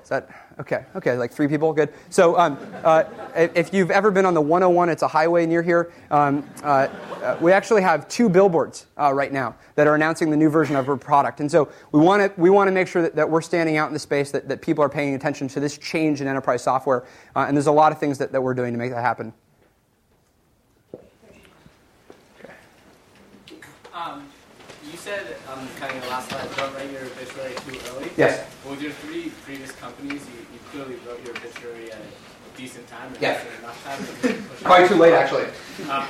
Is 0.01 0.09
that 0.09 0.48
okay? 0.59 0.85
Okay, 0.95 1.17
like 1.17 1.31
three 1.31 1.47
people, 1.47 1.73
good. 1.73 1.93
So, 2.09 2.37
um, 2.37 2.57
uh, 2.83 3.03
if 3.35 3.73
you've 3.73 3.91
ever 3.91 4.11
been 4.11 4.25
on 4.25 4.33
the 4.33 4.41
101, 4.41 4.89
it's 4.89 5.01
a 5.01 5.07
highway 5.07 5.45
near 5.45 5.61
here. 5.61 5.91
Um, 6.11 6.47
uh, 6.63 6.87
uh, 7.23 7.37
we 7.41 7.51
actually 7.51 7.81
have 7.81 8.07
two 8.07 8.29
billboards 8.29 8.87
uh, 8.99 9.13
right 9.13 9.31
now 9.31 9.55
that 9.75 9.87
are 9.87 9.95
announcing 9.95 10.29
the 10.29 10.37
new 10.37 10.49
version 10.49 10.75
of 10.75 10.89
our 10.89 10.97
product, 10.97 11.39
and 11.39 11.49
so 11.49 11.69
we 11.91 11.99
want 11.99 12.21
to 12.21 12.41
we 12.41 12.49
want 12.49 12.67
to 12.67 12.71
make 12.71 12.87
sure 12.87 13.01
that, 13.01 13.15
that 13.15 13.29
we're 13.29 13.41
standing 13.41 13.77
out 13.77 13.87
in 13.87 13.93
the 13.93 13.99
space, 13.99 14.31
that, 14.31 14.47
that 14.47 14.61
people 14.61 14.83
are 14.83 14.89
paying 14.89 15.15
attention 15.15 15.47
to 15.49 15.59
this 15.59 15.77
change 15.77 16.21
in 16.21 16.27
enterprise 16.27 16.61
software, 16.61 17.05
uh, 17.35 17.45
and 17.47 17.55
there's 17.55 17.67
a 17.67 17.71
lot 17.71 17.91
of 17.91 17.99
things 17.99 18.17
that, 18.17 18.31
that 18.31 18.41
we're 18.41 18.53
doing 18.53 18.73
to 18.73 18.79
make 18.79 18.91
that 18.91 19.01
happen. 19.01 19.33
Um, 23.93 24.29
you 24.89 24.97
said 24.97 25.35
um, 25.51 25.67
kind 25.77 25.95
of 25.95 26.03
the 26.03 26.09
last 26.09 26.29
slide, 26.29 26.47
don't 26.55 26.73
write 26.73 26.89
your 26.89 27.01
obituary 27.01 27.53
too 27.67 27.77
early. 27.91 28.09
Yes. 28.15 28.47
with 28.65 28.81
your 28.81 28.91
three 28.91 29.29
previous 29.43 29.73
companies, 29.73 30.25
clearly 30.79 30.99
wrote 31.05 31.23
your 31.25 31.35
obituary 31.35 31.91
at 31.91 31.97
a 31.97 32.57
decent 32.57 32.87
time. 32.87 33.13
Time 33.15 33.37
Probably 34.61 34.87
too 34.87 34.95
late, 34.95 35.13
actually. 35.13 35.45
Um, 35.89 36.03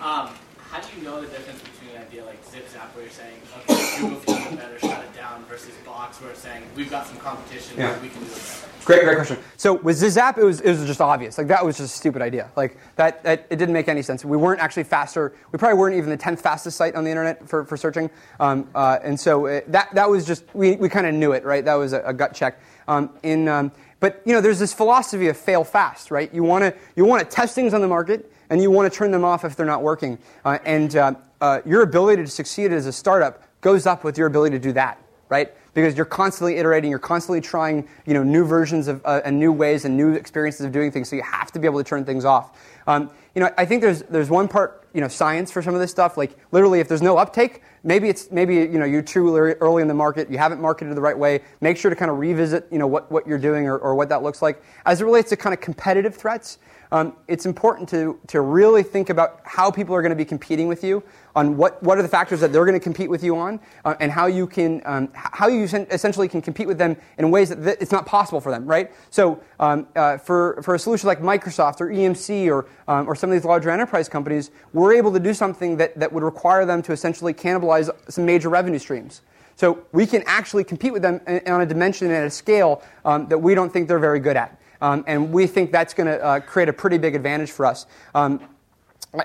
um, 0.00 0.30
how 0.70 0.80
do 0.80 0.88
you 0.96 1.02
know 1.02 1.20
the 1.20 1.26
difference 1.28 1.60
between 1.62 1.96
an 1.96 2.02
idea 2.02 2.24
like 2.24 2.44
ZipZap, 2.46 2.94
where 2.94 3.04
you're 3.04 3.12
saying, 3.12 3.36
okay, 3.68 4.00
Google's 4.00 4.24
doing 4.24 4.42
it 4.42 4.56
better, 4.56 4.78
shut 4.78 5.04
it 5.04 5.14
down, 5.14 5.44
versus 5.46 5.74
Box, 5.84 6.20
where 6.20 6.30
it's 6.30 6.40
saying, 6.40 6.62
we've 6.76 6.90
got 6.90 7.06
some 7.06 7.16
competition, 7.18 7.78
yeah. 7.78 8.00
we 8.00 8.08
can 8.08 8.20
do 8.20 8.26
it 8.26 8.32
better? 8.32 8.68
Great, 8.84 9.04
great 9.04 9.16
question. 9.16 9.38
So 9.56 9.74
with 9.74 10.00
ZipZap, 10.00 10.36
it 10.36 10.44
was, 10.44 10.60
it 10.60 10.70
was 10.70 10.84
just 10.84 11.00
obvious. 11.00 11.38
Like 11.38 11.48
that 11.48 11.64
was 11.64 11.78
just 11.78 11.94
a 11.94 11.96
stupid 11.96 12.20
idea. 12.20 12.50
Like 12.54 12.76
that, 12.96 13.24
that, 13.24 13.46
it 13.50 13.56
didn't 13.56 13.72
make 13.72 13.88
any 13.88 14.02
sense. 14.02 14.24
We 14.24 14.36
weren't 14.36 14.60
actually 14.60 14.84
faster. 14.84 15.34
We 15.52 15.58
probably 15.58 15.78
weren't 15.78 15.96
even 15.96 16.10
the 16.10 16.18
10th 16.18 16.40
fastest 16.40 16.76
site 16.76 16.94
on 16.94 17.02
the 17.04 17.10
internet 17.10 17.48
for, 17.48 17.64
for 17.64 17.76
searching. 17.76 18.10
Um, 18.40 18.68
uh, 18.74 18.98
and 19.02 19.18
so 19.18 19.46
it, 19.46 19.72
that, 19.72 19.94
that 19.94 20.08
was 20.08 20.26
just, 20.26 20.44
we, 20.54 20.76
we 20.76 20.88
kind 20.88 21.06
of 21.06 21.14
knew 21.14 21.32
it, 21.32 21.44
right? 21.44 21.64
That 21.64 21.74
was 21.74 21.92
a, 21.92 22.02
a 22.02 22.12
gut 22.12 22.34
check. 22.34 22.60
Um, 22.88 23.10
in, 23.22 23.48
um, 23.48 23.72
but 24.00 24.22
you 24.24 24.32
know, 24.32 24.40
there's 24.40 24.58
this 24.58 24.72
philosophy 24.72 25.28
of 25.28 25.36
fail 25.36 25.64
fast, 25.64 26.10
right? 26.10 26.32
You 26.32 26.42
want 26.42 26.62
to 26.64 26.74
you 26.96 27.04
want 27.04 27.28
to 27.28 27.36
test 27.36 27.54
things 27.54 27.74
on 27.74 27.80
the 27.80 27.88
market, 27.88 28.30
and 28.50 28.60
you 28.60 28.70
want 28.70 28.92
to 28.92 28.96
turn 28.96 29.10
them 29.10 29.24
off 29.24 29.44
if 29.44 29.56
they're 29.56 29.66
not 29.66 29.82
working. 29.82 30.18
Uh, 30.44 30.58
and 30.64 30.96
uh, 30.96 31.14
uh, 31.40 31.60
your 31.64 31.82
ability 31.82 32.22
to 32.22 32.28
succeed 32.28 32.72
as 32.72 32.86
a 32.86 32.92
startup 32.92 33.42
goes 33.60 33.86
up 33.86 34.04
with 34.04 34.18
your 34.18 34.26
ability 34.26 34.56
to 34.56 34.62
do 34.62 34.72
that, 34.72 34.98
right? 35.28 35.52
Because 35.74 35.96
you're 35.96 36.06
constantly 36.06 36.56
iterating, 36.56 36.88
you're 36.88 36.98
constantly 37.00 37.40
trying, 37.40 37.88
you 38.06 38.14
know, 38.14 38.22
new 38.22 38.44
versions 38.44 38.88
of 38.88 39.02
uh, 39.04 39.20
and 39.24 39.38
new 39.38 39.52
ways 39.52 39.84
and 39.84 39.96
new 39.96 40.14
experiences 40.14 40.64
of 40.64 40.72
doing 40.72 40.92
things. 40.92 41.08
So 41.08 41.16
you 41.16 41.22
have 41.22 41.50
to 41.52 41.58
be 41.58 41.66
able 41.66 41.78
to 41.78 41.84
turn 41.84 42.04
things 42.04 42.24
off. 42.24 42.58
Um, 42.86 43.10
you 43.34 43.40
know, 43.40 43.50
I 43.58 43.64
think 43.64 43.82
there's 43.82 44.02
there's 44.02 44.30
one 44.30 44.46
part, 44.46 44.86
you 44.94 45.00
know, 45.00 45.08
science 45.08 45.50
for 45.50 45.62
some 45.62 45.74
of 45.74 45.80
this 45.80 45.90
stuff. 45.90 46.16
Like 46.16 46.36
literally, 46.52 46.80
if 46.80 46.88
there's 46.88 47.02
no 47.02 47.16
uptake, 47.18 47.62
maybe 47.82 48.08
it's 48.08 48.30
maybe 48.30 48.54
you 48.54 48.78
know 48.78 48.84
you're 48.84 49.02
too 49.02 49.36
early 49.36 49.82
in 49.82 49.88
the 49.88 49.94
market, 49.94 50.30
you 50.30 50.38
haven't 50.38 50.60
marketed 50.60 50.96
the 50.96 51.00
right 51.00 51.18
way. 51.18 51.40
Make 51.60 51.76
sure 51.76 51.90
to 51.90 51.96
kind 51.96 52.10
of 52.10 52.18
revisit, 52.18 52.68
you 52.70 52.78
know, 52.78 52.86
what 52.86 53.10
what 53.10 53.26
you're 53.26 53.38
doing 53.38 53.66
or, 53.66 53.78
or 53.78 53.94
what 53.94 54.08
that 54.10 54.22
looks 54.22 54.42
like. 54.42 54.62
As 54.86 55.00
it 55.00 55.04
relates 55.04 55.30
to 55.30 55.36
kind 55.36 55.52
of 55.52 55.60
competitive 55.60 56.14
threats, 56.14 56.58
um, 56.94 57.16
it's 57.26 57.44
important 57.44 57.88
to, 57.88 58.20
to 58.28 58.40
really 58.40 58.84
think 58.84 59.10
about 59.10 59.40
how 59.42 59.68
people 59.68 59.96
are 59.96 60.00
going 60.00 60.10
to 60.10 60.16
be 60.16 60.24
competing 60.24 60.68
with 60.68 60.84
you, 60.84 61.02
on 61.34 61.56
what, 61.56 61.82
what 61.82 61.98
are 61.98 62.02
the 62.02 62.08
factors 62.08 62.38
that 62.38 62.52
they're 62.52 62.64
going 62.64 62.78
to 62.78 62.82
compete 62.82 63.10
with 63.10 63.24
you 63.24 63.36
on, 63.36 63.58
uh, 63.84 63.96
and 63.98 64.12
how 64.12 64.26
you 64.26 64.46
can 64.46 64.80
um, 64.84 65.08
how 65.12 65.48
you 65.48 65.64
essentially 65.64 66.28
can 66.28 66.40
compete 66.40 66.68
with 66.68 66.78
them 66.78 66.96
in 67.18 67.32
ways 67.32 67.48
that 67.48 67.56
th- 67.64 67.78
it's 67.80 67.90
not 67.90 68.06
possible 68.06 68.40
for 68.40 68.52
them, 68.52 68.64
right? 68.64 68.92
So 69.10 69.42
um, 69.58 69.88
uh, 69.96 70.18
for, 70.18 70.62
for 70.62 70.76
a 70.76 70.78
solution 70.78 71.08
like 71.08 71.18
Microsoft 71.18 71.80
or 71.80 71.88
EMC 71.88 72.46
or, 72.48 72.68
um, 72.86 73.08
or 73.08 73.16
some 73.16 73.28
of 73.28 73.34
these 73.34 73.44
larger 73.44 73.70
enterprise 73.70 74.08
companies, 74.08 74.52
we're 74.72 74.94
able 74.94 75.12
to 75.14 75.18
do 75.18 75.34
something 75.34 75.76
that, 75.78 75.98
that 75.98 76.12
would 76.12 76.22
require 76.22 76.64
them 76.64 76.80
to 76.82 76.92
essentially 76.92 77.34
cannibalize 77.34 77.90
some 78.08 78.24
major 78.24 78.48
revenue 78.48 78.78
streams. 78.78 79.22
So 79.56 79.84
we 79.90 80.06
can 80.06 80.22
actually 80.26 80.62
compete 80.62 80.92
with 80.92 81.02
them 81.02 81.20
on 81.26 81.60
a 81.60 81.66
dimension 81.66 82.06
and 82.06 82.16
at 82.16 82.24
a 82.24 82.30
scale 82.30 82.84
um, 83.04 83.26
that 83.30 83.38
we 83.38 83.56
don't 83.56 83.72
think 83.72 83.88
they're 83.88 83.98
very 83.98 84.20
good 84.20 84.36
at. 84.36 84.60
Um, 84.80 85.04
and 85.06 85.32
we 85.32 85.46
think 85.46 85.72
that's 85.72 85.94
going 85.94 86.06
to 86.06 86.22
uh, 86.22 86.40
create 86.40 86.68
a 86.68 86.72
pretty 86.72 86.98
big 86.98 87.14
advantage 87.14 87.50
for 87.50 87.66
us. 87.66 87.86
Um, 88.14 88.40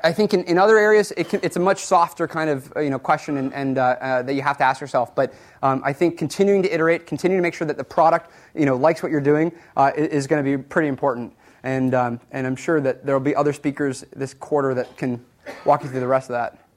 I 0.04 0.14
think 0.14 0.34
in, 0.34 0.44
in 0.44 0.58
other 0.58 0.78
areas 0.78 1.12
it 1.18 1.30
can, 1.30 1.40
it's 1.42 1.56
a 1.56 1.60
much 1.60 1.84
softer 1.84 2.28
kind 2.28 2.50
of 2.50 2.72
uh, 2.76 2.80
you 2.80 2.90
know 2.90 3.00
question 3.00 3.38
and, 3.38 3.54
and 3.54 3.78
uh, 3.78 3.96
uh, 4.00 4.22
that 4.22 4.34
you 4.34 4.42
have 4.42 4.58
to 4.58 4.64
ask 4.64 4.82
yourself. 4.82 5.16
But 5.16 5.34
um, 5.64 5.82
I 5.84 5.94
think 5.94 6.18
continuing 6.18 6.62
to 6.64 6.74
iterate, 6.74 7.08
continuing 7.08 7.40
to 7.40 7.42
make 7.42 7.56
sure 7.56 7.66
that 7.66 7.78
the 7.78 7.84
product 7.84 8.32
you 8.54 8.66
know 8.66 8.76
likes 8.76 9.02
what 9.02 9.12
you're 9.12 9.22
doing 9.22 9.52
uh, 9.76 9.92
is, 9.96 10.28
going 10.28 10.44
to 10.44 10.58
be 10.58 10.62
pretty 10.62 10.90
important. 10.90 11.34
And 11.64 11.96
um, 11.96 12.20
and 12.32 12.46
I'm 12.46 12.56
sure 12.56 12.80
that 12.82 13.06
there 13.06 13.16
will 13.16 13.26
be 13.26 13.36
other 13.36 13.54
speakers 13.54 14.06
this 14.16 14.34
quarter 14.34 14.74
that 14.76 14.96
can 14.96 15.26
walk 15.66 15.84
you 15.84 15.90
through 15.90 16.02
the 16.02 16.08
rest 16.08 16.30
of 16.30 16.34
that. 16.34 16.69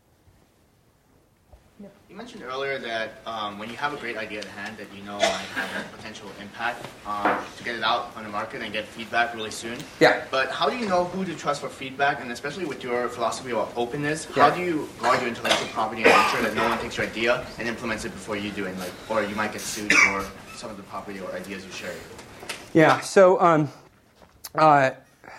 You 2.13 2.19
mentioned 2.19 2.43
earlier 2.43 2.79
that 2.79 3.23
um, 3.25 3.59
when 3.59 3.71
you 3.71 3.77
have 3.77 3.95
a 3.95 3.97
great 3.97 4.19
idea 4.19 4.41
at 4.41 4.45
hand 4.45 4.77
that 4.77 4.87
you 4.95 5.03
know 5.03 5.17
might 5.17 5.49
have 5.57 5.87
a 5.87 5.97
potential 5.97 6.29
impact, 6.43 6.85
um, 7.07 7.39
to 7.57 7.65
get 7.65 7.75
it 7.75 7.83
out 7.83 8.15
on 8.15 8.25
the 8.25 8.29
market 8.29 8.61
and 8.61 8.71
get 8.71 8.85
feedback 8.85 9.35
really 9.35 9.51
soon. 9.51 9.79
Yeah. 9.99 10.23
But 10.31 10.51
how 10.51 10.69
do 10.69 10.77
you 10.77 10.87
know 10.87 11.05
who 11.05 11.25
to 11.25 11.35
trust 11.35 11.63
for 11.63 11.71
feedback, 11.71 12.21
and 12.21 12.31
especially 12.31 12.67
with 12.67 12.85
your 12.85 13.09
philosophy 13.09 13.53
of 13.53 13.73
openness, 13.79 14.29
yeah. 14.37 14.51
how 14.51 14.55
do 14.55 14.61
you 14.61 14.91
guard 15.01 15.21
your 15.21 15.29
intellectual 15.31 15.69
property 15.69 16.03
and 16.03 16.11
make 16.11 16.27
sure 16.27 16.43
that 16.43 16.55
no 16.55 16.69
one 16.69 16.79
takes 16.81 16.99
your 16.99 17.07
idea 17.07 17.47
and 17.59 17.67
implements 17.67 18.05
it 18.05 18.11
before 18.11 18.37
you 18.37 18.51
do 18.51 18.67
it, 18.67 18.79
like, 18.79 18.93
or 19.09 19.23
you 19.23 19.35
might 19.35 19.53
get 19.53 19.63
sued 19.63 19.91
for 19.91 20.23
some 20.55 20.71
of 20.71 20.77
the 20.77 20.83
property 20.83 21.19
or 21.19 21.33
ideas 21.33 21.65
you 21.65 21.73
share? 21.73 21.95
Yeah. 22.75 23.01
So. 23.01 23.41
Um, 23.41 23.71
uh, 24.55 24.91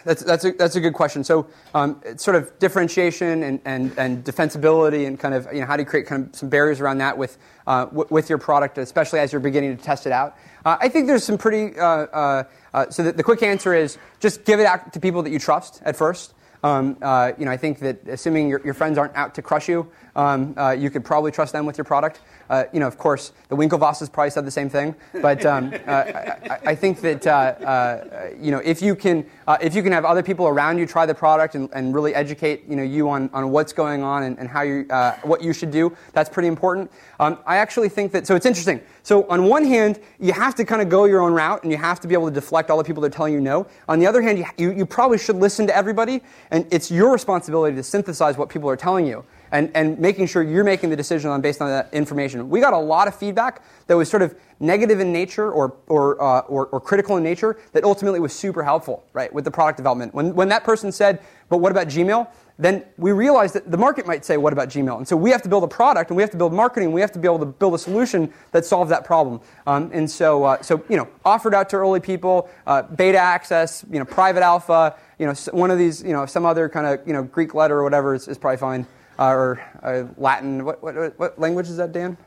that's, 0.05 0.23
that's, 0.23 0.45
a, 0.45 0.51
that's 0.51 0.75
a 0.75 0.81
good 0.81 0.93
question. 0.93 1.23
So, 1.23 1.47
um, 1.73 2.01
sort 2.17 2.35
of 2.35 2.57
differentiation 2.59 3.43
and, 3.43 3.59
and, 3.65 3.97
and 3.97 4.23
defensibility, 4.23 5.07
and 5.07 5.19
kind 5.19 5.33
of 5.33 5.47
you 5.53 5.61
know, 5.61 5.65
how 5.65 5.77
do 5.77 5.83
you 5.83 5.87
create 5.87 6.07
kind 6.07 6.27
of 6.27 6.35
some 6.35 6.49
barriers 6.49 6.81
around 6.81 6.99
that 6.99 7.17
with, 7.17 7.37
uh, 7.67 7.85
w- 7.85 8.07
with 8.09 8.29
your 8.29 8.37
product, 8.37 8.77
especially 8.77 9.19
as 9.19 9.31
you're 9.31 9.39
beginning 9.41 9.75
to 9.77 9.83
test 9.83 10.05
it 10.05 10.11
out? 10.11 10.35
Uh, 10.65 10.77
I 10.79 10.89
think 10.89 11.07
there's 11.07 11.23
some 11.23 11.37
pretty. 11.37 11.77
Uh, 11.77 11.85
uh, 11.85 12.43
uh 12.73 12.89
so, 12.89 13.03
the, 13.03 13.11
the 13.13 13.23
quick 13.23 13.43
answer 13.43 13.73
is 13.73 13.97
just 14.19 14.45
give 14.45 14.59
it 14.59 14.65
out 14.65 14.93
to 14.93 14.99
people 14.99 15.23
that 15.23 15.31
you 15.31 15.39
trust 15.39 15.81
at 15.85 15.95
first. 15.95 16.33
Um, 16.63 16.97
uh, 17.01 17.33
you 17.37 17.43
know, 17.43 17.51
I 17.51 17.57
think 17.57 17.79
that 17.79 18.07
assuming 18.07 18.47
your, 18.47 18.61
your 18.63 18.73
friends 18.73 18.97
aren't 18.97 19.15
out 19.17 19.35
to 19.35 19.41
crush 19.41 19.67
you, 19.67 19.91
um, 20.15 20.53
uh, 20.57 20.71
you 20.71 20.89
could 20.89 21.03
probably 21.03 21.31
trust 21.31 21.53
them 21.53 21.65
with 21.65 21.77
your 21.77 21.85
product. 21.85 22.19
Uh, 22.49 22.65
you 22.71 22.79
know, 22.79 22.87
of 22.87 22.97
course, 22.97 23.31
the 23.49 23.55
Winklevosses 23.55 24.11
probably 24.11 24.29
said 24.29 24.45
the 24.45 24.51
same 24.51 24.69
thing. 24.69 24.93
But 25.21 25.45
um, 25.45 25.73
uh, 25.87 25.89
I, 25.89 26.59
I, 26.65 26.75
think 26.75 27.01
that 27.01 27.25
uh, 27.25 27.31
uh, 27.31 28.29
you 28.39 28.51
know, 28.51 28.59
if 28.59 28.81
you 28.81 28.95
can, 28.95 29.25
if 29.61 29.73
you 29.73 29.81
can 29.81 29.91
have 29.91 30.05
other 30.05 30.21
people 30.21 30.47
around 30.47 30.77
you 30.77 30.85
try 30.85 31.05
the 31.05 31.15
product 31.15 31.55
and, 31.55 31.69
and 31.73 31.95
really 31.95 32.13
educate 32.13 32.63
you 32.67 32.75
know 32.75 32.83
you 32.83 33.09
on, 33.09 33.29
on 33.33 33.49
what's 33.51 33.73
going 33.73 34.03
on 34.03 34.23
and, 34.23 34.37
and 34.37 34.47
how 34.47 34.61
you 34.61 34.83
what 35.23 35.41
you 35.41 35.53
should 35.53 35.71
do, 35.71 35.95
that's 36.11 36.29
pretty 36.29 36.47
important. 36.47 36.91
Um, 37.19 37.39
I 37.45 37.57
actually 37.57 37.89
think 37.89 38.11
that 38.11 38.27
so 38.27 38.35
it's 38.35 38.45
interesting. 38.45 38.81
So 39.01 39.27
on 39.29 39.45
one 39.45 39.65
hand, 39.65 39.99
you 40.19 40.33
have 40.33 40.55
to 40.55 40.65
kind 40.65 40.81
of 40.81 40.89
go 40.89 41.05
your 41.05 41.21
own 41.21 41.33
route 41.33 41.63
and 41.63 41.71
you 41.71 41.77
have 41.77 41.99
to 42.01 42.07
be 42.07 42.13
able 42.13 42.27
to 42.27 42.33
deflect 42.33 42.69
all 42.69 42.77
the 42.77 42.83
people 42.83 43.01
that 43.01 43.07
are 43.07 43.17
telling 43.17 43.33
you 43.33 43.41
no. 43.41 43.67
On 43.89 43.99
the 43.99 44.07
other 44.07 44.21
hand, 44.21 44.45
you, 44.57 44.71
you 44.71 44.85
probably 44.85 45.17
should 45.17 45.37
listen 45.37 45.67
to 45.67 45.75
everybody, 45.75 46.21
and 46.51 46.67
it's 46.71 46.91
your 46.91 47.11
responsibility 47.11 47.75
to 47.75 47.83
synthesize 47.83 48.37
what 48.37 48.49
people 48.49 48.69
are 48.69 48.77
telling 48.77 49.05
you 49.05 49.25
and, 49.53 49.69
and 49.75 49.99
making 49.99 50.25
sure 50.25 50.41
you're 50.41 50.63
making 50.63 50.89
the 50.89 50.95
decision 50.95 51.29
on 51.29 51.39
based 51.39 51.61
on 51.61 51.69
that 51.69 51.93
information. 51.93 52.49
We 52.49 52.59
got 52.59 52.73
a 52.73 52.77
lot 52.77 53.07
of 53.07 53.15
feedback 53.15 53.61
that 53.85 53.95
was 53.95 54.09
sort 54.09 54.23
of 54.23 54.35
negative 54.59 54.99
in 54.99 55.13
nature 55.13 55.51
or, 55.51 55.77
or, 55.87 56.21
uh, 56.21 56.39
or, 56.41 56.67
or, 56.67 56.81
critical 56.81 57.17
in 57.17 57.23
nature 57.23 57.57
that 57.73 57.83
ultimately 57.83 58.19
was 58.19 58.33
super 58.33 58.63
helpful, 58.63 59.03
right, 59.13 59.31
with 59.31 59.45
the 59.45 59.51
product 59.51 59.77
development. 59.77 60.13
When, 60.13 60.33
when 60.33 60.49
that 60.49 60.63
person 60.63 60.91
said, 60.91 61.21
but 61.49 61.57
what 61.57 61.71
about 61.71 61.87
Gmail? 61.87 62.27
Then 62.57 62.83
we 62.97 63.11
realized 63.11 63.53
that 63.53 63.69
the 63.69 63.77
market 63.77 64.07
might 64.07 64.25
say, 64.25 64.37
what 64.37 64.53
about 64.53 64.69
Gmail? 64.69 64.97
And 64.97 65.07
so 65.07 65.15
we 65.15 65.29
have 65.29 65.41
to 65.43 65.49
build 65.49 65.63
a 65.63 65.67
product 65.67 66.09
and 66.09 66.17
we 66.17 66.23
have 66.23 66.31
to 66.31 66.37
build 66.37 66.53
marketing. 66.53 66.91
We 66.91 67.01
have 67.01 67.11
to 67.11 67.19
be 67.19 67.27
able 67.27 67.39
to 67.39 67.45
build 67.45 67.75
a 67.75 67.79
solution 67.79 68.33
that 68.51 68.65
solves 68.65 68.89
that 68.89 69.05
problem. 69.05 69.39
Um, 69.67 69.91
and 69.93 70.09
so, 70.09 70.43
uh, 70.43 70.61
so, 70.63 70.83
you 70.89 70.97
know, 70.97 71.07
offered 71.25 71.53
out 71.53 71.69
to 71.69 71.75
early 71.75 71.99
people, 71.99 72.49
uh, 72.65 72.83
beta 72.83 73.17
access, 73.19 73.85
you 73.91 73.99
know, 73.99 74.05
private 74.05 74.41
alpha, 74.41 74.95
you 75.19 75.27
know, 75.27 75.33
one 75.51 75.69
of 75.69 75.77
these, 75.77 76.01
you 76.01 76.13
know, 76.13 76.25
some 76.25 76.45
other 76.45 76.69
kind 76.69 76.87
of, 76.87 77.05
you 77.07 77.13
know, 77.13 77.23
Greek 77.23 77.53
letter 77.53 77.79
or 77.79 77.83
whatever 77.83 78.15
is, 78.15 78.27
is 78.27 78.37
probably 78.37 78.57
fine 78.57 78.87
uh, 79.19 79.29
or 79.29 79.61
uh, 79.81 80.03
Latin. 80.17 80.65
What, 80.65 80.81
what, 80.83 81.17
what, 81.19 81.39
language 81.39 81.69
is 81.69 81.77
that, 81.77 81.91
Dan? 81.91 82.17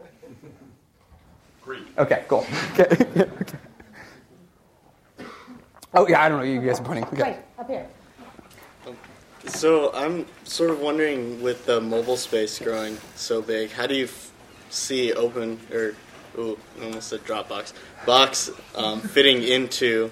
Greek. 1.62 1.82
Okay, 1.98 2.24
cool. 2.28 2.46
Okay. 2.78 2.84
okay. 3.16 3.58
Oh, 5.94 6.06
yeah, 6.06 6.22
I 6.22 6.28
don't 6.28 6.38
know. 6.38 6.44
You 6.44 6.60
guys 6.60 6.78
are 6.78 6.84
pointing. 6.84 7.04
Okay. 7.04 7.22
Right, 7.22 7.44
up 7.58 7.68
here. 7.68 7.88
So 9.46 9.92
I'm 9.94 10.26
sort 10.44 10.70
of 10.70 10.80
wondering, 10.80 11.40
with 11.40 11.64
the 11.64 11.80
mobile 11.80 12.16
space 12.16 12.58
growing 12.58 12.98
so 13.14 13.40
big, 13.40 13.70
how 13.70 13.86
do 13.86 13.94
you 13.94 14.04
f- 14.04 14.30
see 14.68 15.12
open 15.12 15.58
or 15.72 15.94
ooh, 16.38 16.58
I 16.80 16.84
almost 16.84 17.08
said 17.08 17.24
Dropbox 17.24 17.72
box 18.04 18.50
um, 18.74 19.00
fitting 19.00 19.42
into 19.42 20.10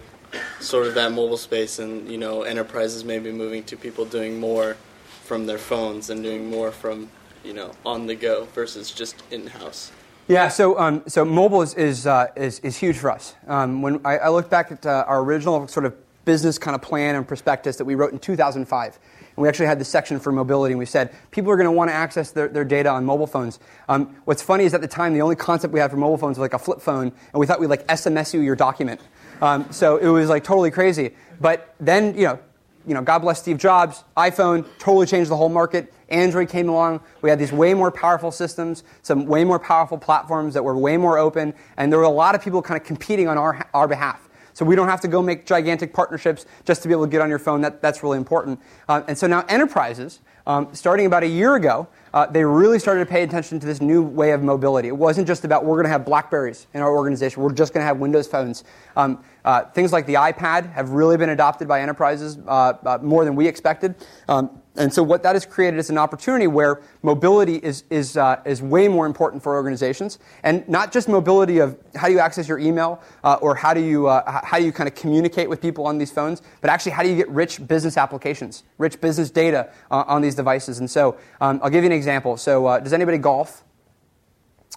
sort 0.61 0.87
of 0.87 0.95
that 0.95 1.13
mobile 1.13 1.37
space, 1.37 1.79
and 1.79 2.09
you 2.09 2.19
know, 2.19 2.43
enterprises 2.43 3.05
maybe 3.05 3.33
moving 3.33 3.63
to 3.65 3.77
people 3.77 4.05
doing 4.05 4.39
more 4.39 4.77
from 5.25 5.47
their 5.47 5.59
phones 5.59 6.11
and 6.11 6.23
doing 6.23 6.51
more 6.51 6.71
from 6.71 7.09
you 7.43 7.55
know 7.55 7.73
on 7.85 8.07
the 8.07 8.15
go 8.15 8.45
versus 8.55 8.91
just 8.91 9.23
in 9.31 9.47
house. 9.47 9.91
Yeah, 10.29 10.49
so 10.49 10.79
um, 10.79 11.03
so 11.07 11.25
mobile 11.25 11.63
is 11.63 11.75
is, 11.75 12.07
uh, 12.07 12.29
is, 12.37 12.59
is 12.61 12.77
huge 12.77 12.97
for 12.97 13.11
us. 13.11 13.35
Um, 13.47 13.83
when 13.83 14.01
I, 14.07 14.19
I 14.19 14.29
look 14.29 14.49
back 14.49 14.73
at 14.73 14.87
uh, 14.87 15.05
our 15.07 15.23
original 15.23 15.67
sort 15.69 15.87
of 15.87 15.95
business 16.25 16.59
kind 16.59 16.75
of 16.75 16.81
plan 16.81 17.15
and 17.15 17.29
prospectus 17.29 17.77
that 17.77 17.85
we 17.85 17.95
wrote 17.95 18.13
in 18.13 18.19
2005, 18.19 18.99
and 19.19 19.43
we 19.43 19.49
actually 19.49 19.67
had 19.67 19.79
this 19.79 19.89
section 19.89 20.19
for 20.19 20.33
mobility, 20.33 20.73
and 20.73 20.79
we 20.79 20.87
said 20.87 21.15
people 21.31 21.51
are 21.51 21.57
going 21.57 21.67
to 21.67 21.73
want 21.73 21.91
to 21.91 21.95
access 21.95 22.31
their, 22.31 22.49
their 22.49 22.65
data 22.65 22.89
on 22.89 23.05
mobile 23.05 23.27
phones. 23.27 23.59
Um, 23.89 24.17
what's 24.25 24.43
funny 24.43 24.65
is 24.65 24.73
at 24.73 24.81
the 24.81 24.89
time 24.89 25.13
the 25.13 25.21
only 25.21 25.37
concept 25.37 25.75
we 25.75 25.81
had 25.81 25.91
for 25.91 25.99
mobile 25.99 26.17
phones 26.17 26.39
was 26.39 26.43
like 26.43 26.55
a 26.55 26.59
flip 26.59 26.81
phone, 26.81 27.09
and 27.09 27.41
we 27.41 27.47
thought 27.47 27.61
we'd 27.61 27.67
like 27.67 27.87
SMS 27.89 28.33
you 28.33 28.41
your 28.41 28.57
document. 28.57 29.01
Um, 29.43 29.71
so 29.71 29.99
it 29.99 30.09
was 30.09 30.31
like 30.31 30.45
totally 30.45 30.71
crazy. 30.71 31.15
But 31.41 31.75
then 31.81 32.15
you 32.17 32.25
know 32.25 32.39
you 32.87 32.95
know, 32.95 33.03
God 33.03 33.21
bless 33.21 33.41
Steve 33.41 33.59
Jobs, 33.59 34.05
iPhone 34.17 34.67
totally 34.79 35.07
changed 35.07 35.31
the 35.31 35.37
whole 35.37 35.49
market. 35.49 35.93
Android 36.09 36.49
came 36.49 36.69
along. 36.69 37.01
We 37.23 37.31
had 37.31 37.39
these 37.39 37.53
way 37.53 37.75
more 37.75 37.91
powerful 37.91 38.31
systems, 38.31 38.85
some 39.03 39.27
way 39.27 39.45
more 39.45 39.59
powerful 39.59 39.99
platforms 39.99 40.55
that 40.55 40.63
were 40.63 40.77
way 40.77 40.97
more 40.97 41.19
open, 41.19 41.55
and 41.77 41.91
there 41.91 41.99
were 41.99 42.05
a 42.05 42.11
lot 42.11 42.35
of 42.35 42.43
people 42.43 42.63
kind 42.63 42.81
of 42.81 42.87
competing 42.87 43.29
on 43.29 43.39
our, 43.39 43.67
our 43.73 43.89
behalf. 43.89 44.29
So 44.55 44.65
we 44.65 44.77
don't 44.77 44.89
have 44.89 45.01
to 45.01 45.09
go 45.09 45.21
make 45.21 45.47
gigantic 45.47 45.93
partnerships 45.93 46.47
just 46.65 46.83
to 46.83 46.89
be 46.89 46.95
able 46.95 47.05
to 47.05 47.11
get 47.11 47.21
on 47.21 47.29
your 47.29 47.41
phone. 47.41 47.61
That, 47.63 47.83
that's 47.83 48.05
really 48.05 48.19
important. 48.19 48.61
Uh, 48.89 49.03
and 49.09 49.19
so 49.19 49.27
now 49.27 49.45
enterprises, 49.49 50.21
um, 50.47 50.69
starting 50.73 51.07
about 51.07 51.25
a 51.25 51.29
year 51.29 51.57
ago, 51.57 51.89
uh, 52.13 52.27
they 52.27 52.45
really 52.45 52.79
started 52.79 53.01
to 53.01 53.11
pay 53.11 53.25
attention 53.25 53.59
to 53.59 53.67
this 53.67 53.81
new 53.81 54.03
way 54.03 54.31
of 54.31 54.45
mobility. 54.45 54.87
It 54.87 54.97
wasn't 54.97 55.27
just 55.27 55.45
about 55.45 55.65
we're 55.65 55.75
going 55.75 55.87
to 55.87 55.91
have 55.91 56.05
Blackberries 56.05 56.69
in 56.73 56.83
our 56.83 56.95
organization. 56.95 57.43
We're 57.43 57.53
just 57.53 57.75
going 57.75 57.83
to 57.83 57.87
have 57.87 57.99
Windows 57.99 58.29
phones. 58.29 58.63
Um, 58.97 59.25
uh, 59.45 59.65
things 59.67 59.93
like 59.93 60.07
the 60.07 60.15
iPad 60.15 60.73
have 60.73 60.91
really 60.91 61.17
been 61.17 61.31
adopted 61.31 61.69
by 61.69 61.81
enterprises 61.81 62.39
uh, 62.47 62.73
uh 62.85 62.99
more 63.03 63.25
than 63.25 63.37
we 63.37 63.47
expected. 63.47 63.95
Um, 64.29 64.63
and 64.77 64.93
so 64.93 65.03
what 65.03 65.23
that 65.23 65.37
has 65.37 65.47
created 65.47 65.79
is 65.79 65.89
an 65.89 65.99
opportunity 65.99 66.49
where 66.49 66.83
mobility 67.03 67.57
is, 67.57 67.85
is, 67.91 68.17
uh, 68.17 68.43
is 68.45 68.61
way 68.61 68.89
more 68.89 69.07
important 69.07 69.43
for 69.43 69.55
organizations. 69.55 70.19
And 70.43 70.69
not 70.69 70.93
just 70.93 71.09
mobility 71.09 71.59
of 71.59 71.79
how 71.95 72.09
do 72.09 72.13
you 72.13 72.19
access 72.19 72.49
your 72.49 72.59
email 72.59 73.01
uh, 73.23 73.39
or 73.41 73.55
how 73.55 73.73
do 73.73 73.81
you, 73.81 74.09
uh, 74.09 74.41
how 74.45 74.59
do 74.59 74.65
you 74.65 74.73
kind 74.73 74.89
of 74.89 74.97
communicate 74.97 75.49
with 75.49 75.61
people 75.61 75.87
on 75.87 75.97
these 75.97 76.11
phones, 76.11 76.43
but 76.61 76.71
actually 76.71 76.93
how 76.93 77.05
do 77.05 77.09
you 77.09 77.17
get 77.17 77.29
rich 77.29 77.65
business 77.69 77.97
applications, 77.97 78.65
rich 78.79 79.01
business 79.01 79.31
data 79.31 79.73
uh, 79.93 80.05
on 80.09 80.23
these 80.23 80.35
devices. 80.35 80.81
And 80.81 80.91
so 80.91 81.19
um, 81.41 81.61
I'll 81.63 81.71
give 81.71 81.85
you 81.85 81.91
an 81.91 81.97
example. 81.97 82.37
So 82.37 82.67
uh, 82.67 82.81
does 82.81 82.93
anybody 82.93 83.19
golf? 83.19 83.63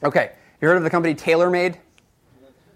Okay. 0.04 0.34
You 0.62 0.68
heard 0.68 0.78
of 0.78 0.84
the 0.84 0.92
company 0.92 1.16
TaylorMade? 1.16 1.78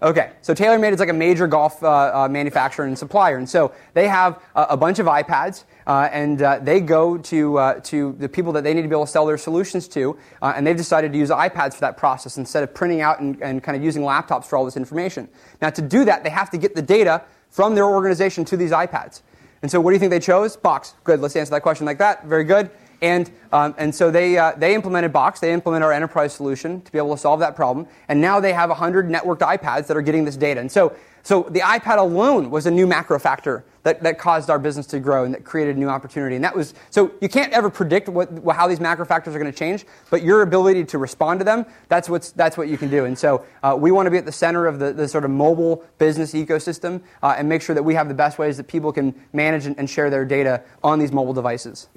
Okay, 0.02 0.32
so 0.40 0.52
TaylorMade 0.52 0.92
is 0.92 0.98
like 0.98 1.10
a 1.10 1.12
major 1.12 1.46
golf 1.46 1.80
uh, 1.80 2.24
uh, 2.24 2.28
manufacturer 2.28 2.86
and 2.86 2.98
supplier, 2.98 3.36
and 3.36 3.48
so 3.48 3.72
they 3.94 4.08
have 4.08 4.42
a, 4.56 4.62
a 4.70 4.76
bunch 4.76 4.98
of 4.98 5.06
iPads, 5.06 5.62
uh, 5.86 6.08
and 6.10 6.42
uh, 6.42 6.58
they 6.58 6.80
go 6.80 7.16
to 7.18 7.56
uh, 7.56 7.80
to 7.82 8.12
the 8.18 8.28
people 8.28 8.50
that 8.54 8.64
they 8.64 8.74
need 8.74 8.82
to 8.82 8.88
be 8.88 8.96
able 8.96 9.06
to 9.06 9.10
sell 9.12 9.26
their 9.26 9.38
solutions 9.38 9.86
to, 9.86 10.18
uh, 10.42 10.54
and 10.56 10.66
they've 10.66 10.76
decided 10.76 11.12
to 11.12 11.18
use 11.18 11.30
iPads 11.30 11.74
for 11.74 11.82
that 11.82 11.96
process 11.96 12.36
instead 12.36 12.64
of 12.64 12.74
printing 12.74 13.00
out 13.00 13.20
and, 13.20 13.40
and 13.40 13.62
kind 13.62 13.76
of 13.76 13.84
using 13.84 14.02
laptops 14.02 14.46
for 14.46 14.56
all 14.56 14.64
this 14.64 14.76
information. 14.76 15.28
Now, 15.60 15.70
to 15.70 15.80
do 15.80 16.04
that, 16.06 16.24
they 16.24 16.30
have 16.30 16.50
to 16.50 16.58
get 16.58 16.74
the 16.74 16.82
data 16.82 17.22
from 17.50 17.76
their 17.76 17.86
organization 17.86 18.44
to 18.46 18.56
these 18.56 18.72
iPads. 18.72 19.22
And 19.62 19.70
so, 19.70 19.80
what 19.80 19.92
do 19.92 19.94
you 19.94 20.00
think 20.00 20.10
they 20.10 20.18
chose? 20.18 20.56
Box. 20.56 20.94
Good. 21.04 21.20
Let's 21.20 21.36
answer 21.36 21.52
that 21.52 21.62
question 21.62 21.86
like 21.86 21.98
that. 21.98 22.26
Very 22.26 22.42
good. 22.42 22.72
And, 23.02 23.30
um, 23.52 23.74
and 23.78 23.92
so 23.92 24.10
they, 24.12 24.38
uh, 24.38 24.52
they 24.56 24.74
implemented 24.74 25.12
Box, 25.12 25.40
they 25.40 25.52
implemented 25.52 25.84
our 25.84 25.92
enterprise 25.92 26.32
solution 26.32 26.80
to 26.82 26.92
be 26.92 26.98
able 26.98 27.10
to 27.10 27.20
solve 27.20 27.40
that 27.40 27.56
problem. 27.56 27.88
And 28.08 28.20
now 28.20 28.38
they 28.38 28.52
have 28.52 28.70
100 28.70 29.08
networked 29.08 29.40
iPads 29.40 29.88
that 29.88 29.96
are 29.96 30.02
getting 30.02 30.24
this 30.24 30.36
data. 30.36 30.60
And 30.60 30.70
so, 30.70 30.94
so 31.24 31.42
the 31.50 31.60
iPad 31.60 31.98
alone 31.98 32.50
was 32.50 32.66
a 32.66 32.70
new 32.70 32.86
macro 32.86 33.18
factor 33.18 33.64
that, 33.82 34.02
that 34.04 34.18
caused 34.18 34.50
our 34.50 34.58
business 34.58 34.86
to 34.86 35.00
grow 35.00 35.24
and 35.24 35.34
that 35.34 35.44
created 35.44 35.76
a 35.76 35.78
new 35.78 35.88
opportunity. 35.88 36.36
And 36.36 36.44
that 36.44 36.54
was, 36.54 36.74
so 36.90 37.12
you 37.20 37.28
can't 37.28 37.52
ever 37.52 37.70
predict 37.70 38.08
what, 38.08 38.30
how 38.54 38.68
these 38.68 38.80
macro 38.80 39.04
factors 39.04 39.34
are 39.34 39.38
going 39.38 39.50
to 39.50 39.56
change, 39.56 39.84
but 40.10 40.22
your 40.22 40.42
ability 40.42 40.84
to 40.84 40.98
respond 40.98 41.40
to 41.40 41.44
them, 41.44 41.66
that's, 41.88 42.08
what's, 42.08 42.30
that's 42.30 42.56
what 42.56 42.68
you 42.68 42.78
can 42.78 42.88
do. 42.88 43.04
And 43.04 43.18
so 43.18 43.44
uh, 43.64 43.76
we 43.78 43.90
want 43.90 44.06
to 44.06 44.10
be 44.10 44.18
at 44.18 44.24
the 44.24 44.32
center 44.32 44.66
of 44.66 44.78
the, 44.78 44.92
the 44.92 45.08
sort 45.08 45.24
of 45.24 45.30
mobile 45.30 45.84
business 45.98 46.34
ecosystem 46.34 47.02
uh, 47.22 47.34
and 47.36 47.48
make 47.48 47.62
sure 47.62 47.74
that 47.74 47.82
we 47.82 47.94
have 47.94 48.06
the 48.06 48.14
best 48.14 48.38
ways 48.38 48.56
that 48.56 48.68
people 48.68 48.92
can 48.92 49.14
manage 49.32 49.66
and, 49.66 49.76
and 49.78 49.90
share 49.90 50.10
their 50.10 50.24
data 50.24 50.62
on 50.84 51.00
these 51.00 51.10
mobile 51.10 51.34
devices. 51.34 51.88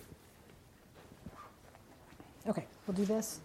Okay, 2.47 2.65
we'll 2.85 2.95
do 2.95 3.05
this. 3.05 3.39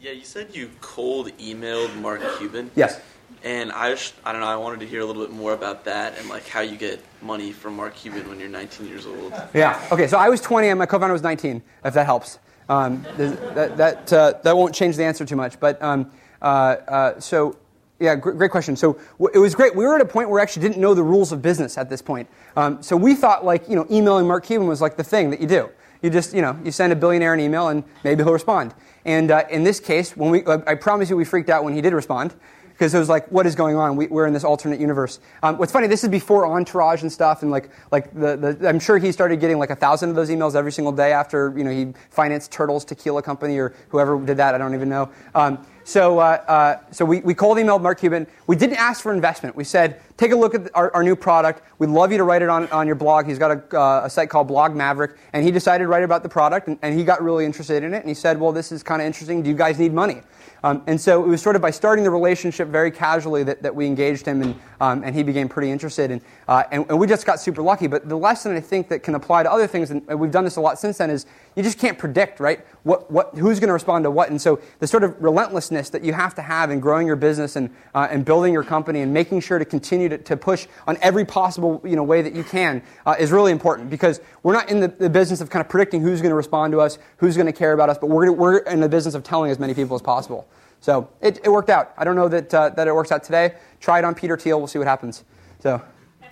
Yeah, 0.00 0.12
you 0.12 0.24
said 0.24 0.54
you 0.54 0.70
cold 0.80 1.30
emailed 1.38 1.94
Mark 2.00 2.20
Cuban. 2.38 2.70
Yes. 2.74 3.00
And 3.44 3.72
I, 3.72 3.90
just, 3.90 4.14
I 4.24 4.32
don't 4.32 4.40
know. 4.40 4.46
I 4.46 4.56
wanted 4.56 4.80
to 4.80 4.86
hear 4.86 5.00
a 5.00 5.04
little 5.04 5.24
bit 5.24 5.34
more 5.34 5.52
about 5.52 5.84
that 5.84 6.16
and 6.18 6.28
like 6.28 6.46
how 6.48 6.60
you 6.60 6.76
get 6.76 7.00
money 7.20 7.52
from 7.52 7.76
Mark 7.76 7.94
Cuban 7.94 8.28
when 8.28 8.38
you're 8.38 8.48
19 8.48 8.86
years 8.86 9.06
old. 9.06 9.32
Yeah. 9.52 9.80
Okay. 9.90 10.06
So 10.06 10.16
I 10.16 10.28
was 10.28 10.40
20 10.40 10.68
and 10.68 10.78
my 10.78 10.86
co-founder 10.86 11.12
was 11.12 11.22
19. 11.22 11.62
If 11.84 11.94
that 11.94 12.06
helps, 12.06 12.38
um, 12.68 13.04
that 13.16 13.76
that 13.76 14.12
uh, 14.12 14.34
that 14.42 14.56
won't 14.56 14.74
change 14.74 14.96
the 14.96 15.04
answer 15.04 15.24
too 15.24 15.36
much. 15.36 15.58
But 15.58 15.82
um, 15.82 16.10
uh, 16.40 16.44
uh, 16.44 17.20
so 17.20 17.56
yeah, 17.98 18.14
great, 18.14 18.36
great 18.38 18.50
question. 18.50 18.76
So 18.76 18.94
w- 19.18 19.30
it 19.34 19.38
was 19.38 19.54
great. 19.54 19.74
We 19.74 19.84
were 19.84 19.94
at 19.96 20.00
a 20.00 20.04
point 20.06 20.28
where 20.28 20.36
we 20.36 20.42
actually 20.42 20.62
didn't 20.68 20.80
know 20.80 20.94
the 20.94 21.02
rules 21.02 21.32
of 21.32 21.42
business 21.42 21.76
at 21.78 21.90
this 21.90 22.00
point. 22.00 22.28
Um, 22.56 22.82
so 22.82 22.96
we 22.96 23.14
thought 23.14 23.44
like 23.44 23.68
you 23.68 23.74
know 23.76 23.86
emailing 23.90 24.26
Mark 24.26 24.44
Cuban 24.44 24.66
was 24.68 24.80
like 24.80 24.96
the 24.96 25.04
thing 25.04 25.30
that 25.30 25.40
you 25.40 25.46
do. 25.48 25.68
You 26.02 26.10
just, 26.10 26.34
you 26.34 26.42
know, 26.42 26.58
you 26.64 26.72
send 26.72 26.92
a 26.92 26.96
billionaire 26.96 27.32
an 27.32 27.40
email 27.40 27.68
and 27.68 27.84
maybe 28.04 28.22
he'll 28.22 28.32
respond. 28.32 28.74
And 29.04 29.30
uh, 29.30 29.44
in 29.50 29.64
this 29.64 29.80
case, 29.80 30.16
when 30.16 30.30
we, 30.30 30.46
I 30.46 30.74
promise 30.74 31.08
you 31.08 31.16
we 31.16 31.24
freaked 31.24 31.48
out 31.48 31.64
when 31.64 31.74
he 31.74 31.80
did 31.80 31.92
respond 31.92 32.34
because 32.72 32.94
it 32.94 32.98
was 32.98 33.08
like, 33.08 33.28
what 33.30 33.46
is 33.46 33.54
going 33.54 33.76
on? 33.76 33.94
We, 33.94 34.08
are 34.08 34.26
in 34.26 34.32
this 34.32 34.44
alternate 34.44 34.80
universe. 34.80 35.20
Um, 35.42 35.56
what's 35.58 35.70
funny, 35.70 35.86
this 35.86 36.02
is 36.02 36.10
before 36.10 36.46
Entourage 36.46 37.02
and 37.02 37.12
stuff, 37.12 37.42
and 37.42 37.50
like, 37.50 37.70
like 37.92 38.12
the, 38.12 38.36
the, 38.58 38.68
I'm 38.68 38.80
sure 38.80 38.98
he 38.98 39.12
started 39.12 39.38
getting 39.38 39.58
like 39.58 39.70
a 39.70 39.76
thousand 39.76 40.10
of 40.10 40.16
those 40.16 40.30
emails 40.30 40.56
every 40.56 40.72
single 40.72 40.92
day 40.92 41.12
after 41.12 41.54
you 41.56 41.62
know 41.62 41.70
he 41.70 41.92
financed 42.10 42.50
Turtles 42.50 42.84
Tequila 42.84 43.22
Company 43.22 43.58
or 43.58 43.74
whoever 43.90 44.18
did 44.24 44.36
that. 44.38 44.54
I 44.54 44.58
don't 44.58 44.74
even 44.74 44.88
know. 44.88 45.10
Um, 45.34 45.64
so, 45.84 46.18
uh, 46.18 46.22
uh, 46.22 46.76
so 46.90 47.04
we, 47.04 47.20
we 47.20 47.34
cold 47.34 47.58
emailed 47.58 47.82
Mark 47.82 48.00
Cuban. 48.00 48.26
We 48.46 48.56
didn't 48.56 48.76
ask 48.76 49.02
for 49.02 49.12
investment. 49.12 49.56
We 49.56 49.64
said, 49.64 50.00
take 50.16 50.32
a 50.32 50.36
look 50.36 50.54
at 50.54 50.70
our, 50.74 50.94
our 50.94 51.02
new 51.02 51.16
product. 51.16 51.62
We'd 51.78 51.90
love 51.90 52.12
you 52.12 52.18
to 52.18 52.24
write 52.24 52.42
it 52.42 52.48
on, 52.48 52.68
on 52.70 52.86
your 52.86 52.96
blog. 52.96 53.26
He's 53.26 53.38
got 53.38 53.50
a, 53.50 53.78
uh, 53.78 54.02
a 54.04 54.10
site 54.10 54.30
called 54.30 54.48
Blog 54.48 54.74
Maverick. 54.74 55.16
And 55.32 55.44
he 55.44 55.50
decided 55.50 55.84
to 55.84 55.88
write 55.88 56.04
about 56.04 56.22
the 56.22 56.28
product, 56.28 56.68
and, 56.68 56.78
and 56.82 56.96
he 56.96 57.04
got 57.04 57.22
really 57.22 57.44
interested 57.44 57.82
in 57.82 57.94
it. 57.94 57.98
And 57.98 58.08
he 58.08 58.14
said, 58.14 58.38
well, 58.38 58.52
this 58.52 58.72
is 58.72 58.82
kind 58.82 59.02
of 59.02 59.06
interesting. 59.06 59.42
Do 59.42 59.50
you 59.50 59.56
guys 59.56 59.78
need 59.78 59.92
money? 59.92 60.22
Um, 60.64 60.82
and 60.86 61.00
so 61.00 61.24
it 61.24 61.26
was 61.26 61.42
sort 61.42 61.56
of 61.56 61.62
by 61.62 61.72
starting 61.72 62.04
the 62.04 62.10
relationship 62.10 62.68
very 62.68 62.92
casually 62.92 63.42
that, 63.44 63.62
that 63.62 63.74
we 63.74 63.84
engaged 63.86 64.26
him, 64.26 64.42
and, 64.42 64.54
um, 64.80 65.02
and 65.02 65.14
he 65.14 65.24
became 65.24 65.48
pretty 65.48 65.70
interested. 65.70 66.12
And, 66.12 66.22
uh, 66.46 66.62
and, 66.70 66.86
and, 66.88 67.00
we 67.00 67.08
just 67.08 67.26
got 67.26 67.40
super 67.40 67.62
lucky. 67.62 67.88
But 67.88 68.08
the 68.08 68.16
lesson 68.16 68.54
I 68.54 68.60
think 68.60 68.88
that 68.88 69.02
can 69.02 69.16
apply 69.16 69.42
to 69.42 69.50
other 69.50 69.66
things, 69.66 69.90
and 69.90 70.06
we've 70.06 70.30
done 70.30 70.44
this 70.44 70.56
a 70.56 70.60
lot 70.60 70.78
since 70.78 70.98
then, 70.98 71.10
is 71.10 71.26
you 71.56 71.64
just 71.64 71.78
can't 71.78 71.98
predict, 71.98 72.38
right? 72.38 72.64
What, 72.84 73.10
what, 73.10 73.34
who's 73.36 73.60
going 73.60 73.68
to 73.68 73.74
respond 73.74 74.04
to 74.04 74.10
what? 74.10 74.30
And 74.30 74.40
so 74.40 74.60
the 74.80 74.88
sort 74.88 75.04
of 75.04 75.22
relentlessness 75.22 75.90
that 75.90 76.04
you 76.04 76.12
have 76.12 76.34
to 76.34 76.42
have 76.42 76.70
in 76.70 76.80
growing 76.80 77.06
your 77.06 77.14
business 77.14 77.54
and, 77.54 77.70
uh, 77.94 78.08
and 78.10 78.24
building 78.24 78.52
your 78.52 78.64
company 78.64 79.02
and 79.02 79.14
making 79.14 79.40
sure 79.40 79.58
to 79.58 79.64
continue 79.64 80.08
to, 80.08 80.18
to 80.18 80.36
push 80.36 80.66
on 80.88 80.98
every 81.00 81.24
possible 81.24 81.80
you 81.84 81.94
know, 81.94 82.02
way 82.02 82.22
that 82.22 82.34
you 82.34 82.42
can 82.42 82.82
uh, 83.06 83.14
is 83.18 83.30
really 83.30 83.52
important 83.52 83.88
because 83.88 84.20
we're 84.42 84.52
not 84.52 84.68
in 84.68 84.80
the, 84.80 84.88
the, 84.88 85.08
business 85.08 85.40
of 85.40 85.48
kind 85.48 85.64
of 85.64 85.68
predicting 85.68 86.00
who's 86.00 86.20
going 86.20 86.30
to 86.30 86.36
respond 86.36 86.72
to 86.72 86.80
us, 86.80 86.98
who's 87.18 87.36
going 87.36 87.46
to 87.46 87.52
care 87.52 87.72
about 87.72 87.88
us, 87.88 87.98
but 87.98 88.08
we're, 88.08 88.32
we're 88.32 88.58
in 88.58 88.80
the 88.80 88.88
business 88.88 89.14
of 89.14 89.22
telling 89.22 89.50
as 89.50 89.58
many 89.60 89.74
people 89.74 89.94
as 89.94 90.02
possible. 90.02 90.48
So 90.80 91.08
it, 91.20 91.38
it 91.44 91.48
worked 91.50 91.70
out. 91.70 91.92
I 91.96 92.04
don't 92.04 92.16
know 92.16 92.28
that, 92.28 92.52
uh, 92.52 92.70
that 92.70 92.88
it 92.88 92.94
works 92.94 93.12
out 93.12 93.22
today. 93.22 93.54
Try 93.78 94.00
it 94.00 94.04
on 94.04 94.16
Peter 94.16 94.36
Thiel. 94.36 94.58
We'll 94.58 94.66
see 94.66 94.78
what 94.78 94.88
happens. 94.88 95.22
So. 95.60 95.80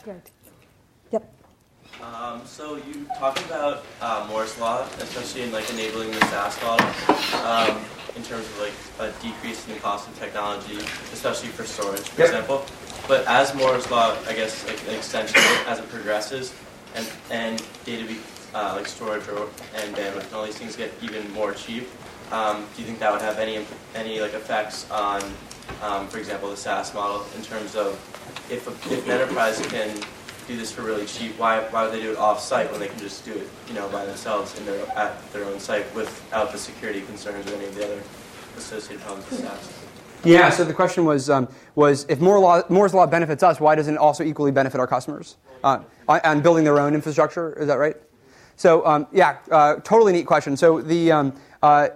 Good. 0.05 0.23
Um, 2.21 2.43
so 2.45 2.77
you 2.77 3.07
talked 3.19 3.41
about 3.47 3.83
uh, 4.03 4.27
Moore's 4.29 4.59
law, 4.59 4.87
especially 4.99 5.41
in 5.41 5.53
like 5.53 5.71
enabling 5.71 6.11
the 6.11 6.21
SaaS 6.27 6.61
model, 6.61 6.87
um, 7.47 7.83
in 8.15 8.23
terms 8.23 8.45
of 8.45 8.61
like 8.61 8.75
a 8.99 9.23
decrease 9.23 9.67
in 9.67 9.73
the 9.73 9.81
cost 9.81 10.07
of 10.07 10.19
technology, 10.19 10.77
especially 11.15 11.49
for 11.49 11.65
storage, 11.65 12.07
for 12.11 12.21
yep. 12.21 12.29
example. 12.29 12.67
But 13.09 13.27
as 13.27 13.55
Moore's 13.55 13.91
law, 13.91 14.15
I 14.29 14.35
guess, 14.35 14.67
like 14.67 14.87
an 14.87 14.97
extension 14.97 15.41
as 15.67 15.79
it 15.79 15.89
progresses, 15.89 16.53
and 16.95 17.11
and 17.31 17.65
data 17.87 18.07
be, 18.07 18.19
uh, 18.53 18.75
like 18.77 18.87
storage 18.87 19.27
or, 19.29 19.49
and 19.77 19.97
bandwidth 19.97 20.27
and 20.27 20.35
all 20.35 20.45
these 20.45 20.59
things 20.59 20.77
get 20.77 20.93
even 21.01 21.31
more 21.33 21.55
cheap. 21.55 21.89
Um, 22.33 22.67
do 22.77 22.83
you 22.83 22.87
think 22.87 22.99
that 22.99 23.11
would 23.11 23.23
have 23.23 23.39
any 23.39 23.65
any 23.95 24.21
like 24.21 24.35
effects 24.35 24.91
on, 24.91 25.23
um, 25.81 26.07
for 26.09 26.19
example, 26.19 26.51
the 26.51 26.57
SaaS 26.59 26.93
model 26.93 27.25
in 27.35 27.43
terms 27.43 27.77
of 27.77 27.95
if, 28.51 28.69
a, 28.69 28.93
if 28.93 29.07
an 29.07 29.11
enterprise 29.13 29.59
can 29.69 29.97
do 30.51 30.57
this 30.57 30.73
for 30.73 30.83
really 30.83 31.07
cheap, 31.07 31.39
why, 31.39 31.61
why 31.71 31.85
would 31.85 31.93
they 31.93 32.03
do 32.03 32.13
it 32.13 32.19
off-site 32.19 32.71
when 32.71 32.81
they 32.81 32.89
can 32.89 32.99
just 32.99 33.25
do 33.25 33.33
it, 33.33 33.49
you 33.69 33.75
know, 33.75 33.89
by 33.89 34.05
themselves 34.05 34.59
in 34.59 34.67
their, 34.67 34.85
at 34.99 35.33
their 35.33 35.45
own 35.45 35.61
site 35.61 35.93
without 35.95 36.51
the 36.51 36.59
security 36.59 37.03
concerns 37.03 37.51
or 37.51 37.55
any 37.55 37.67
of 37.67 37.75
the 37.77 37.85
other 37.85 38.03
associated 38.57 39.01
problems 39.05 39.31
with 39.31 39.41
SaaS? 39.41 39.73
Yeah, 40.25 40.51
so 40.51 40.65
the 40.65 40.75
question 40.75 41.05
was, 41.05 41.31
um, 41.31 41.49
was 41.77 42.05
if 42.09 42.21
Moore 42.21 42.39
law, 42.41 42.63
Moore's 42.69 42.93
Law 42.93 43.07
benefits 43.07 43.43
us, 43.43 43.59
why 43.59 43.75
doesn't 43.75 43.95
it 43.95 43.99
also 43.99 44.23
equally 44.23 44.51
benefit 44.51 44.79
our 44.79 44.87
customers 44.87 45.37
uh, 45.65 45.81
on 46.09 46.43
building 46.43 46.65
their 46.65 46.79
own 46.79 46.95
infrastructure? 46.95 47.55
Is 47.59 47.69
that 47.69 47.79
right? 47.79 47.97
So 48.57 48.85
um, 48.85 49.07
yeah, 49.13 49.39
uh, 49.51 49.77
totally 49.77 50.13
neat 50.13 50.27
question. 50.27 50.59
So 50.59 50.83
the 50.83 51.11
um, 51.11 51.41
uh, 51.63 51.89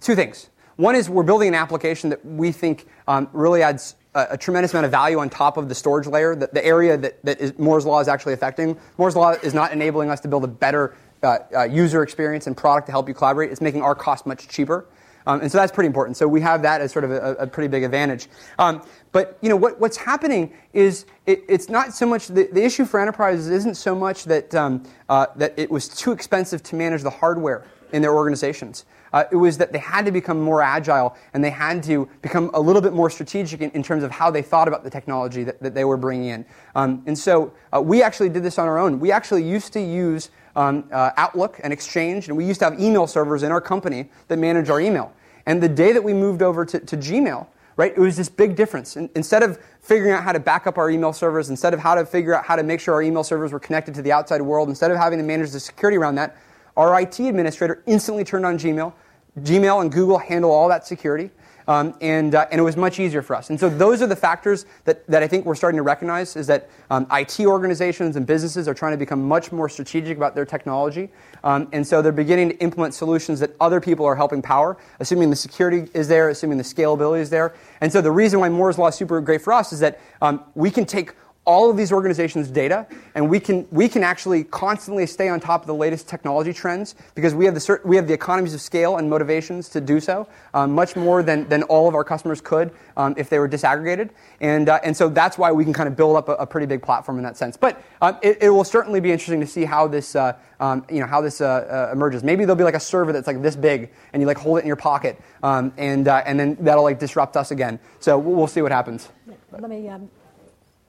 two 0.00 0.14
things. 0.14 0.50
One 0.76 0.94
is 0.94 1.08
we're 1.08 1.22
building 1.22 1.48
an 1.48 1.54
application 1.54 2.10
that 2.10 2.24
we 2.24 2.52
think 2.52 2.86
um, 3.08 3.28
really 3.32 3.62
adds 3.62 3.96
a, 4.14 4.28
a, 4.30 4.38
tremendous 4.38 4.72
amount 4.72 4.86
of 4.86 4.90
value 4.90 5.18
on 5.18 5.30
top 5.30 5.56
of 5.56 5.68
the 5.68 5.74
storage 5.74 6.06
layer, 6.06 6.34
the, 6.34 6.48
the 6.52 6.64
area 6.64 6.96
that, 6.96 7.24
that 7.24 7.40
is, 7.40 7.58
Moore's 7.58 7.86
Law 7.86 8.00
is 8.00 8.08
actually 8.08 8.32
affecting. 8.32 8.78
Moore's 8.98 9.16
Law 9.16 9.30
is 9.30 9.54
not 9.54 9.72
enabling 9.72 10.10
us 10.10 10.20
to 10.20 10.28
build 10.28 10.44
a 10.44 10.48
better 10.48 10.96
uh, 11.22 11.38
uh, 11.54 11.62
user 11.64 12.02
experience 12.02 12.46
and 12.46 12.56
product 12.56 12.86
to 12.86 12.92
help 12.92 13.08
you 13.08 13.14
collaborate. 13.14 13.50
It's 13.50 13.60
making 13.60 13.82
our 13.82 13.94
cost 13.94 14.26
much 14.26 14.48
cheaper. 14.48 14.86
Um, 15.26 15.42
and 15.42 15.52
so 15.52 15.58
that's 15.58 15.72
pretty 15.72 15.86
important. 15.86 16.16
So 16.16 16.26
we 16.26 16.40
have 16.40 16.62
that 16.62 16.80
as 16.80 16.92
sort 16.92 17.04
of 17.04 17.10
a, 17.10 17.34
a 17.34 17.46
pretty 17.46 17.68
big 17.68 17.82
advantage. 17.82 18.28
Um, 18.58 18.82
but 19.12 19.38
you 19.42 19.48
know 19.48 19.56
what, 19.56 19.78
what's 19.78 19.96
happening 19.96 20.52
is 20.72 21.06
it, 21.26 21.44
it's 21.48 21.68
not 21.68 21.92
so 21.92 22.06
much 22.06 22.28
the, 22.28 22.48
the, 22.52 22.64
issue 22.64 22.84
for 22.84 23.00
enterprises 23.00 23.48
isn't 23.48 23.76
so 23.76 23.94
much 23.94 24.24
that 24.24 24.54
um, 24.54 24.82
uh, 25.08 25.26
that 25.36 25.52
it 25.58 25.70
was 25.70 25.88
too 25.88 26.12
expensive 26.12 26.62
to 26.64 26.74
manage 26.74 27.02
the 27.02 27.10
hardware 27.10 27.64
in 27.92 28.02
their 28.02 28.14
organizations. 28.14 28.86
Uh, 29.12 29.24
it 29.32 29.36
was 29.36 29.58
that 29.58 29.72
they 29.72 29.78
had 29.78 30.04
to 30.04 30.12
become 30.12 30.40
more 30.40 30.62
agile 30.62 31.16
and 31.34 31.42
they 31.42 31.50
had 31.50 31.82
to 31.82 32.08
become 32.22 32.50
a 32.54 32.60
little 32.60 32.82
bit 32.82 32.92
more 32.92 33.10
strategic 33.10 33.60
in, 33.60 33.70
in 33.70 33.82
terms 33.82 34.02
of 34.02 34.10
how 34.10 34.30
they 34.30 34.42
thought 34.42 34.68
about 34.68 34.84
the 34.84 34.90
technology 34.90 35.44
that, 35.44 35.60
that 35.60 35.74
they 35.74 35.84
were 35.84 35.96
bringing 35.96 36.28
in. 36.28 36.44
Um, 36.74 37.02
and 37.06 37.18
so 37.18 37.52
uh, 37.74 37.80
we 37.80 38.02
actually 38.02 38.28
did 38.28 38.42
this 38.42 38.58
on 38.58 38.68
our 38.68 38.78
own. 38.78 39.00
We 39.00 39.12
actually 39.12 39.44
used 39.44 39.72
to 39.72 39.80
use 39.80 40.30
um, 40.56 40.84
uh, 40.92 41.10
Outlook 41.16 41.60
and 41.62 41.72
Exchange, 41.72 42.28
and 42.28 42.36
we 42.36 42.44
used 42.44 42.60
to 42.60 42.66
have 42.66 42.80
email 42.80 43.06
servers 43.06 43.42
in 43.42 43.52
our 43.52 43.60
company 43.60 44.10
that 44.28 44.38
manage 44.38 44.70
our 44.70 44.80
email. 44.80 45.12
And 45.46 45.62
the 45.62 45.68
day 45.68 45.92
that 45.92 46.02
we 46.02 46.12
moved 46.12 46.42
over 46.42 46.64
to, 46.64 46.78
to 46.78 46.96
Gmail, 46.96 47.46
right, 47.76 47.92
it 47.96 47.98
was 47.98 48.16
this 48.16 48.28
big 48.28 48.56
difference. 48.56 48.96
In, 48.96 49.08
instead 49.14 49.42
of 49.42 49.58
figuring 49.80 50.12
out 50.12 50.22
how 50.22 50.32
to 50.32 50.40
back 50.40 50.66
up 50.66 50.76
our 50.78 50.90
email 50.90 51.12
servers, 51.12 51.50
instead 51.50 51.72
of 51.72 51.80
how 51.80 51.94
to 51.94 52.04
figure 52.04 52.34
out 52.34 52.44
how 52.44 52.56
to 52.56 52.62
make 52.62 52.80
sure 52.80 52.94
our 52.94 53.02
email 53.02 53.24
servers 53.24 53.52
were 53.52 53.60
connected 53.60 53.94
to 53.94 54.02
the 54.02 54.12
outside 54.12 54.42
world, 54.42 54.68
instead 54.68 54.90
of 54.90 54.96
having 54.96 55.18
to 55.18 55.24
manage 55.24 55.50
the 55.50 55.60
security 55.60 55.96
around 55.96 56.16
that, 56.16 56.36
our 56.80 57.00
IT 57.00 57.20
administrator 57.20 57.82
instantly 57.86 58.24
turned 58.24 58.46
on 58.46 58.58
Gmail. 58.58 58.92
Gmail 59.40 59.82
and 59.82 59.92
Google 59.92 60.18
handle 60.18 60.50
all 60.50 60.68
that 60.68 60.86
security. 60.86 61.30
Um, 61.68 61.94
and, 62.00 62.34
uh, 62.34 62.46
and 62.50 62.58
it 62.58 62.64
was 62.64 62.76
much 62.76 62.98
easier 62.98 63.22
for 63.22 63.36
us. 63.36 63.50
And 63.50 63.60
so 63.60 63.68
those 63.68 64.02
are 64.02 64.08
the 64.08 64.16
factors 64.16 64.66
that, 64.86 65.06
that 65.06 65.22
I 65.22 65.28
think 65.28 65.44
we're 65.44 65.54
starting 65.54 65.76
to 65.76 65.84
recognize 65.84 66.34
is 66.34 66.48
that 66.48 66.68
um, 66.88 67.06
IT 67.12 67.38
organizations 67.40 68.16
and 68.16 68.26
businesses 68.26 68.66
are 68.66 68.74
trying 68.74 68.92
to 68.92 68.96
become 68.96 69.28
much 69.28 69.52
more 69.52 69.68
strategic 69.68 70.16
about 70.16 70.34
their 70.34 70.46
technology. 70.46 71.10
Um, 71.44 71.68
and 71.72 71.86
so 71.86 72.02
they're 72.02 72.10
beginning 72.10 72.48
to 72.48 72.56
implement 72.56 72.94
solutions 72.94 73.38
that 73.38 73.54
other 73.60 73.80
people 73.80 74.04
are 74.04 74.16
helping 74.16 74.42
power, 74.42 74.78
assuming 74.98 75.30
the 75.30 75.36
security 75.36 75.88
is 75.94 76.08
there, 76.08 76.30
assuming 76.30 76.58
the 76.58 76.64
scalability 76.64 77.20
is 77.20 77.30
there. 77.30 77.54
And 77.80 77.92
so 77.92 78.00
the 78.00 78.10
reason 78.10 78.40
why 78.40 78.48
Moore's 78.48 78.78
Law 78.78 78.88
is 78.88 78.96
super 78.96 79.20
great 79.20 79.42
for 79.42 79.52
us 79.52 79.72
is 79.72 79.78
that 79.78 80.00
um, 80.22 80.42
we 80.56 80.72
can 80.72 80.86
take 80.86 81.14
all 81.50 81.68
of 81.68 81.76
these 81.76 81.90
organizations' 81.90 82.48
data, 82.48 82.86
and 83.16 83.28
we 83.28 83.40
can, 83.40 83.66
we 83.72 83.88
can 83.88 84.04
actually 84.04 84.44
constantly 84.44 85.04
stay 85.04 85.28
on 85.28 85.40
top 85.40 85.62
of 85.62 85.66
the 85.66 85.74
latest 85.74 86.06
technology 86.06 86.52
trends 86.52 86.94
because 87.16 87.34
we 87.34 87.44
have 87.44 87.54
the, 87.54 87.80
we 87.84 87.96
have 87.96 88.06
the 88.06 88.14
economies 88.14 88.54
of 88.54 88.60
scale 88.60 88.98
and 88.98 89.10
motivations 89.10 89.68
to 89.68 89.80
do 89.80 89.98
so, 89.98 90.28
um, 90.54 90.72
much 90.72 90.94
more 90.94 91.24
than, 91.24 91.48
than 91.48 91.64
all 91.64 91.88
of 91.88 91.96
our 91.96 92.04
customers 92.04 92.40
could 92.40 92.70
um, 92.96 93.14
if 93.16 93.28
they 93.28 93.40
were 93.40 93.48
disaggregated. 93.48 94.10
And, 94.40 94.68
uh, 94.68 94.78
and 94.84 94.96
so 94.96 95.08
that's 95.08 95.36
why 95.36 95.50
we 95.50 95.64
can 95.64 95.72
kind 95.72 95.88
of 95.88 95.96
build 95.96 96.16
up 96.16 96.28
a, 96.28 96.34
a 96.34 96.46
pretty 96.46 96.68
big 96.68 96.82
platform 96.82 97.18
in 97.18 97.24
that 97.24 97.36
sense. 97.36 97.56
But 97.56 97.82
uh, 98.00 98.12
it, 98.22 98.38
it, 98.42 98.50
will 98.50 98.62
certainly 98.62 99.00
be 99.00 99.10
interesting 99.10 99.40
to 99.40 99.46
see 99.46 99.64
how 99.64 99.88
this, 99.88 100.14
uh, 100.14 100.34
um, 100.60 100.86
you 100.88 101.00
know, 101.00 101.06
how 101.06 101.20
this 101.20 101.40
uh, 101.40 101.88
uh, 101.88 101.92
emerges. 101.92 102.22
Maybe 102.22 102.44
there'll 102.44 102.54
be 102.54 102.62
like 102.62 102.74
a 102.74 102.80
server 102.80 103.12
that's 103.12 103.26
like 103.26 103.42
this 103.42 103.56
big, 103.56 103.90
and 104.12 104.22
you 104.22 104.26
like 104.28 104.38
hold 104.38 104.58
it 104.58 104.60
in 104.60 104.68
your 104.68 104.76
pocket, 104.76 105.20
um, 105.42 105.72
and, 105.76 106.06
and 106.06 106.38
then 106.38 106.56
that'll 106.60 106.84
like 106.84 107.00
disrupt 107.00 107.36
us 107.36 107.50
again. 107.50 107.80
So 107.98 108.18
we'll 108.18 108.46
see 108.46 108.62
what 108.62 108.70
happens. 108.70 109.08
Let 109.52 109.68
me 109.68 109.88
um, 109.88 110.08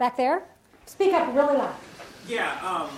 Back 0.01 0.17
there? 0.17 0.50
Speak 0.91 1.13
up 1.13 1.33
really 1.33 1.55
loud. 1.55 1.73
Yeah, 2.27 2.51
um, 2.61 2.89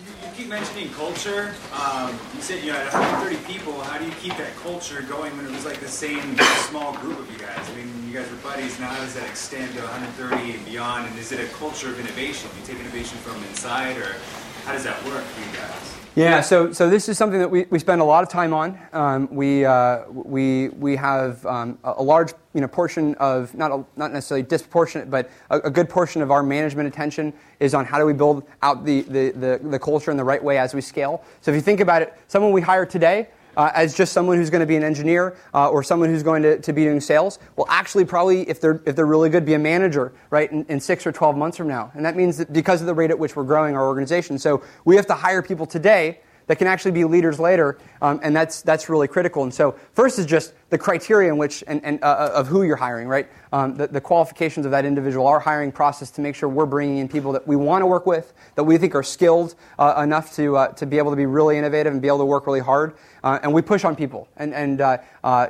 you, 0.00 0.26
you, 0.26 0.34
keep 0.34 0.48
mentioning 0.48 0.88
culture. 0.94 1.54
Um, 1.74 2.18
you 2.34 2.40
said 2.40 2.64
you 2.64 2.72
had 2.72 2.90
130 2.90 3.36
people. 3.44 3.78
How 3.82 3.98
do 3.98 4.06
you 4.06 4.12
keep 4.12 4.34
that 4.38 4.56
culture 4.56 5.02
going 5.02 5.36
when 5.36 5.44
it 5.44 5.52
was 5.52 5.66
like 5.66 5.78
the 5.80 5.88
same 5.88 6.38
small 6.70 6.94
group 6.94 7.18
of 7.18 7.30
you 7.30 7.36
guys? 7.36 7.68
I 7.68 7.74
mean, 7.76 7.92
you 8.08 8.14
guys 8.14 8.30
were 8.30 8.38
buddies. 8.38 8.80
Now, 8.80 8.88
how 8.88 9.04
does 9.04 9.12
that 9.12 9.28
extend 9.28 9.74
to 9.74 9.82
130 9.82 10.54
and 10.54 10.64
beyond? 10.64 11.06
And 11.06 11.18
is 11.18 11.32
it 11.32 11.38
a 11.38 11.52
culture 11.52 11.90
of 11.90 12.00
innovation? 12.00 12.48
Do 12.54 12.60
you 12.60 12.66
take 12.66 12.80
innovation 12.80 13.18
from 13.18 13.36
inside, 13.44 13.98
or 13.98 14.16
how 14.64 14.72
does 14.72 14.84
that 14.84 14.96
work 15.04 15.22
for 15.22 15.40
you 15.40 15.54
guys? 15.54 16.01
Yeah, 16.14 16.42
so, 16.42 16.72
so 16.72 16.90
this 16.90 17.08
is 17.08 17.16
something 17.16 17.38
that 17.38 17.50
we, 17.50 17.64
we 17.70 17.78
spend 17.78 18.02
a 18.02 18.04
lot 18.04 18.22
of 18.22 18.28
time 18.28 18.52
on. 18.52 18.78
Um, 18.92 19.28
we, 19.30 19.64
uh, 19.64 20.04
we, 20.10 20.68
we 20.68 20.94
have 20.96 21.44
um, 21.46 21.78
a, 21.84 22.02
large 22.02 22.34
you 22.52 22.60
know, 22.60 22.68
portion 22.68 23.14
of, 23.14 23.54
not, 23.54 23.70
a, 23.70 23.82
not 23.96 24.12
necessarily 24.12 24.42
disproportionate, 24.42 25.10
but 25.10 25.30
a, 25.48 25.60
a, 25.60 25.70
good 25.70 25.88
portion 25.88 26.20
of 26.20 26.30
our 26.30 26.42
management 26.42 26.86
attention 26.86 27.32
is 27.60 27.72
on 27.72 27.86
how 27.86 27.98
do 27.98 28.04
we 28.04 28.12
build 28.12 28.44
out 28.60 28.84
the, 28.84 29.00
the, 29.02 29.30
the, 29.30 29.60
the 29.62 29.78
culture 29.78 30.10
in 30.10 30.18
the 30.18 30.24
right 30.24 30.42
way 30.44 30.58
as 30.58 30.74
we 30.74 30.82
scale. 30.82 31.24
So 31.40 31.50
if 31.50 31.54
you 31.54 31.62
think 31.62 31.80
about 31.80 32.02
it, 32.02 32.12
someone 32.28 32.52
we 32.52 32.60
hire 32.60 32.84
today 32.84 33.28
uh, 33.56 33.70
as 33.74 33.94
just 33.94 34.12
someone 34.12 34.36
who's 34.36 34.50
going 34.50 34.60
to 34.60 34.66
be 34.66 34.76
an 34.76 34.84
engineer 34.84 35.36
uh, 35.54 35.68
or 35.68 35.82
someone 35.82 36.08
who's 36.08 36.22
going 36.22 36.42
to, 36.42 36.58
to 36.60 36.72
be 36.72 36.84
doing 36.84 37.00
sales 37.00 37.38
will 37.56 37.66
actually 37.68 38.04
probably, 38.04 38.48
if 38.48 38.60
they're, 38.60 38.82
if 38.86 38.96
they're 38.96 39.06
really 39.06 39.30
good, 39.30 39.44
be 39.44 39.54
a 39.54 39.58
manager, 39.58 40.12
right, 40.30 40.50
in, 40.50 40.64
in 40.68 40.80
six 40.80 41.06
or 41.06 41.12
12 41.12 41.36
months 41.36 41.56
from 41.56 41.68
now. 41.68 41.90
And 41.94 42.04
that 42.04 42.16
means 42.16 42.38
that 42.38 42.52
because 42.52 42.80
of 42.80 42.86
the 42.86 42.94
rate 42.94 43.10
at 43.10 43.18
which 43.18 43.36
we're 43.36 43.44
growing 43.44 43.76
our 43.76 43.86
organization. 43.86 44.38
So 44.38 44.62
we 44.84 44.96
have 44.96 45.06
to 45.06 45.14
hire 45.14 45.42
people 45.42 45.66
today 45.66 46.20
that 46.46 46.56
can 46.56 46.66
actually 46.66 46.92
be 46.92 47.04
leaders 47.04 47.38
later, 47.40 47.78
um, 48.00 48.20
and 48.22 48.34
that's, 48.34 48.62
that's 48.62 48.88
really 48.88 49.08
critical. 49.08 49.42
And 49.42 49.52
so, 49.52 49.76
first 49.94 50.18
is 50.18 50.26
just 50.26 50.54
the 50.72 50.78
criteria 50.78 51.30
in 51.30 51.36
which 51.36 51.62
and, 51.66 51.84
and 51.84 52.02
uh, 52.02 52.06
uh, 52.06 52.32
of 52.34 52.48
who 52.48 52.62
you're 52.62 52.76
hiring, 52.76 53.06
right? 53.06 53.28
Um, 53.52 53.74
the, 53.76 53.88
the, 53.88 54.00
qualifications 54.00 54.64
of 54.64 54.72
that 54.72 54.86
individual, 54.86 55.26
our 55.26 55.38
hiring 55.38 55.70
process 55.70 56.10
to 56.12 56.22
make 56.22 56.34
sure 56.34 56.48
we're 56.48 56.64
bringing 56.64 56.96
in 56.96 57.08
people 57.08 57.30
that 57.32 57.46
we 57.46 57.56
want 57.56 57.82
to 57.82 57.86
work 57.86 58.06
with, 58.06 58.32
that 58.54 58.64
we 58.64 58.78
think 58.78 58.94
are 58.94 59.02
skilled 59.02 59.54
uh, 59.78 60.00
enough 60.02 60.34
to, 60.36 60.56
uh, 60.56 60.68
to 60.68 60.86
be 60.86 60.96
able 60.96 61.10
to 61.10 61.16
be 61.16 61.26
really 61.26 61.58
innovative 61.58 61.92
and 61.92 62.00
be 62.00 62.08
able 62.08 62.18
to 62.18 62.24
work 62.24 62.46
really 62.46 62.60
hard. 62.60 62.94
Uh, 63.22 63.38
and 63.42 63.52
we 63.52 63.60
push 63.60 63.84
on 63.84 63.94
people 63.94 64.28
and, 64.38 64.54
and 64.54 64.80
uh, 64.80 64.98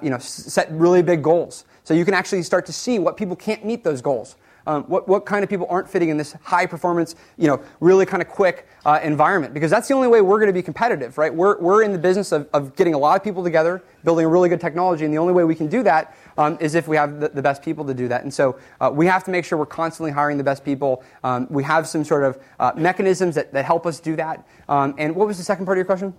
you 0.03 0.11
know, 0.11 0.19
set 0.19 0.69
really 0.73 1.03
big 1.03 1.23
goals. 1.23 1.65
So 1.85 1.95
you 1.95 2.05
can 2.05 2.15
actually 2.15 2.43
start 2.43 2.67
to 2.67 2.73
see 2.73 2.99
what 2.99 3.17
people 3.17 3.37
can't 3.37 3.65
meet 3.65 3.85
those 3.85 4.03
goals. 4.03 4.37
Um, 4.67 4.85
what, 4.85 5.09
what 5.09 5.27
kind 5.27 5.43
of 5.43 5.51
people 5.51 5.67
aren't 5.69 5.89
fitting 5.89 6.09
in 6.09 6.17
this 6.17 6.35
high 6.43 6.67
performance, 6.67 7.15
you 7.37 7.47
know, 7.47 7.61
really 7.81 8.07
kind 8.07 8.23
of 8.23 8.29
quick 8.29 8.67
uh, 8.85 9.01
environment? 9.03 9.55
Because 9.55 9.71
that's 9.71 9.89
the 9.89 9.95
only 9.95 10.09
way 10.09 10.21
we're 10.21 10.39
going 10.39 10.49
to 10.49 10.53
be 10.53 10.63
competitive, 10.63 11.19
right? 11.19 11.35
We're, 11.35 11.59
we're 11.61 11.83
in 11.83 11.93
the 11.93 11.99
business 11.99 12.33
of, 12.33 12.49
of 12.53 12.77
getting 12.77 12.95
a 12.95 12.99
lot 12.99 13.17
of 13.17 13.25
people 13.25 13.43
together, 13.43 13.83
building 14.05 14.25
a 14.25 14.29
really 14.29 14.49
good 14.49 14.61
technology, 14.61 15.05
and 15.05 15.13
the 15.13 15.19
only 15.19 15.33
way 15.33 15.45
we 15.45 15.55
can 15.55 15.69
do 15.69 15.83
that 15.83 16.17
um, 16.39 16.57
is 16.61 16.75
if 16.75 16.89
we 16.89 16.97
have 16.97 17.21
the, 17.21 17.29
the, 17.29 17.43
best 17.43 17.63
people 17.63 17.85
to 17.85 17.95
do 17.95 18.09
that. 18.09 18.23
And 18.23 18.33
so 18.33 18.59
uh, 18.81 18.91
we 18.93 19.07
have 19.07 19.25
to 19.25 19.31
make 19.31 19.45
sure 19.45 19.59
we're 19.59 19.67
constantly 19.67 20.13
hiring 20.13 20.39
the 20.39 20.45
best 20.45 20.65
people. 20.65 21.03
Um, 21.25 21.47
we 21.51 21.63
have 21.65 21.87
some 21.87 22.05
sort 22.05 22.25
of 22.25 22.39
uh, 22.59 22.73
mechanisms 22.77 23.35
that, 23.35 23.53
that 23.53 23.65
help 23.65 23.87
us 23.87 24.01
do 24.01 24.17
that. 24.17 24.47
Um, 24.69 24.95
and 24.99 25.15
what 25.15 25.27
was 25.27 25.39
the 25.39 25.45
second 25.45 25.67
part 25.67 25.77
of 25.77 25.81
your 25.81 25.87
question? 25.87 26.15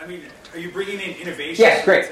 I 0.00 0.06
mean, 0.06 0.22
are 0.52 0.58
you 0.58 0.70
bringing 0.70 1.00
in 1.00 1.16
innovation? 1.16 1.62
Yes, 1.62 1.84
great. 1.84 2.10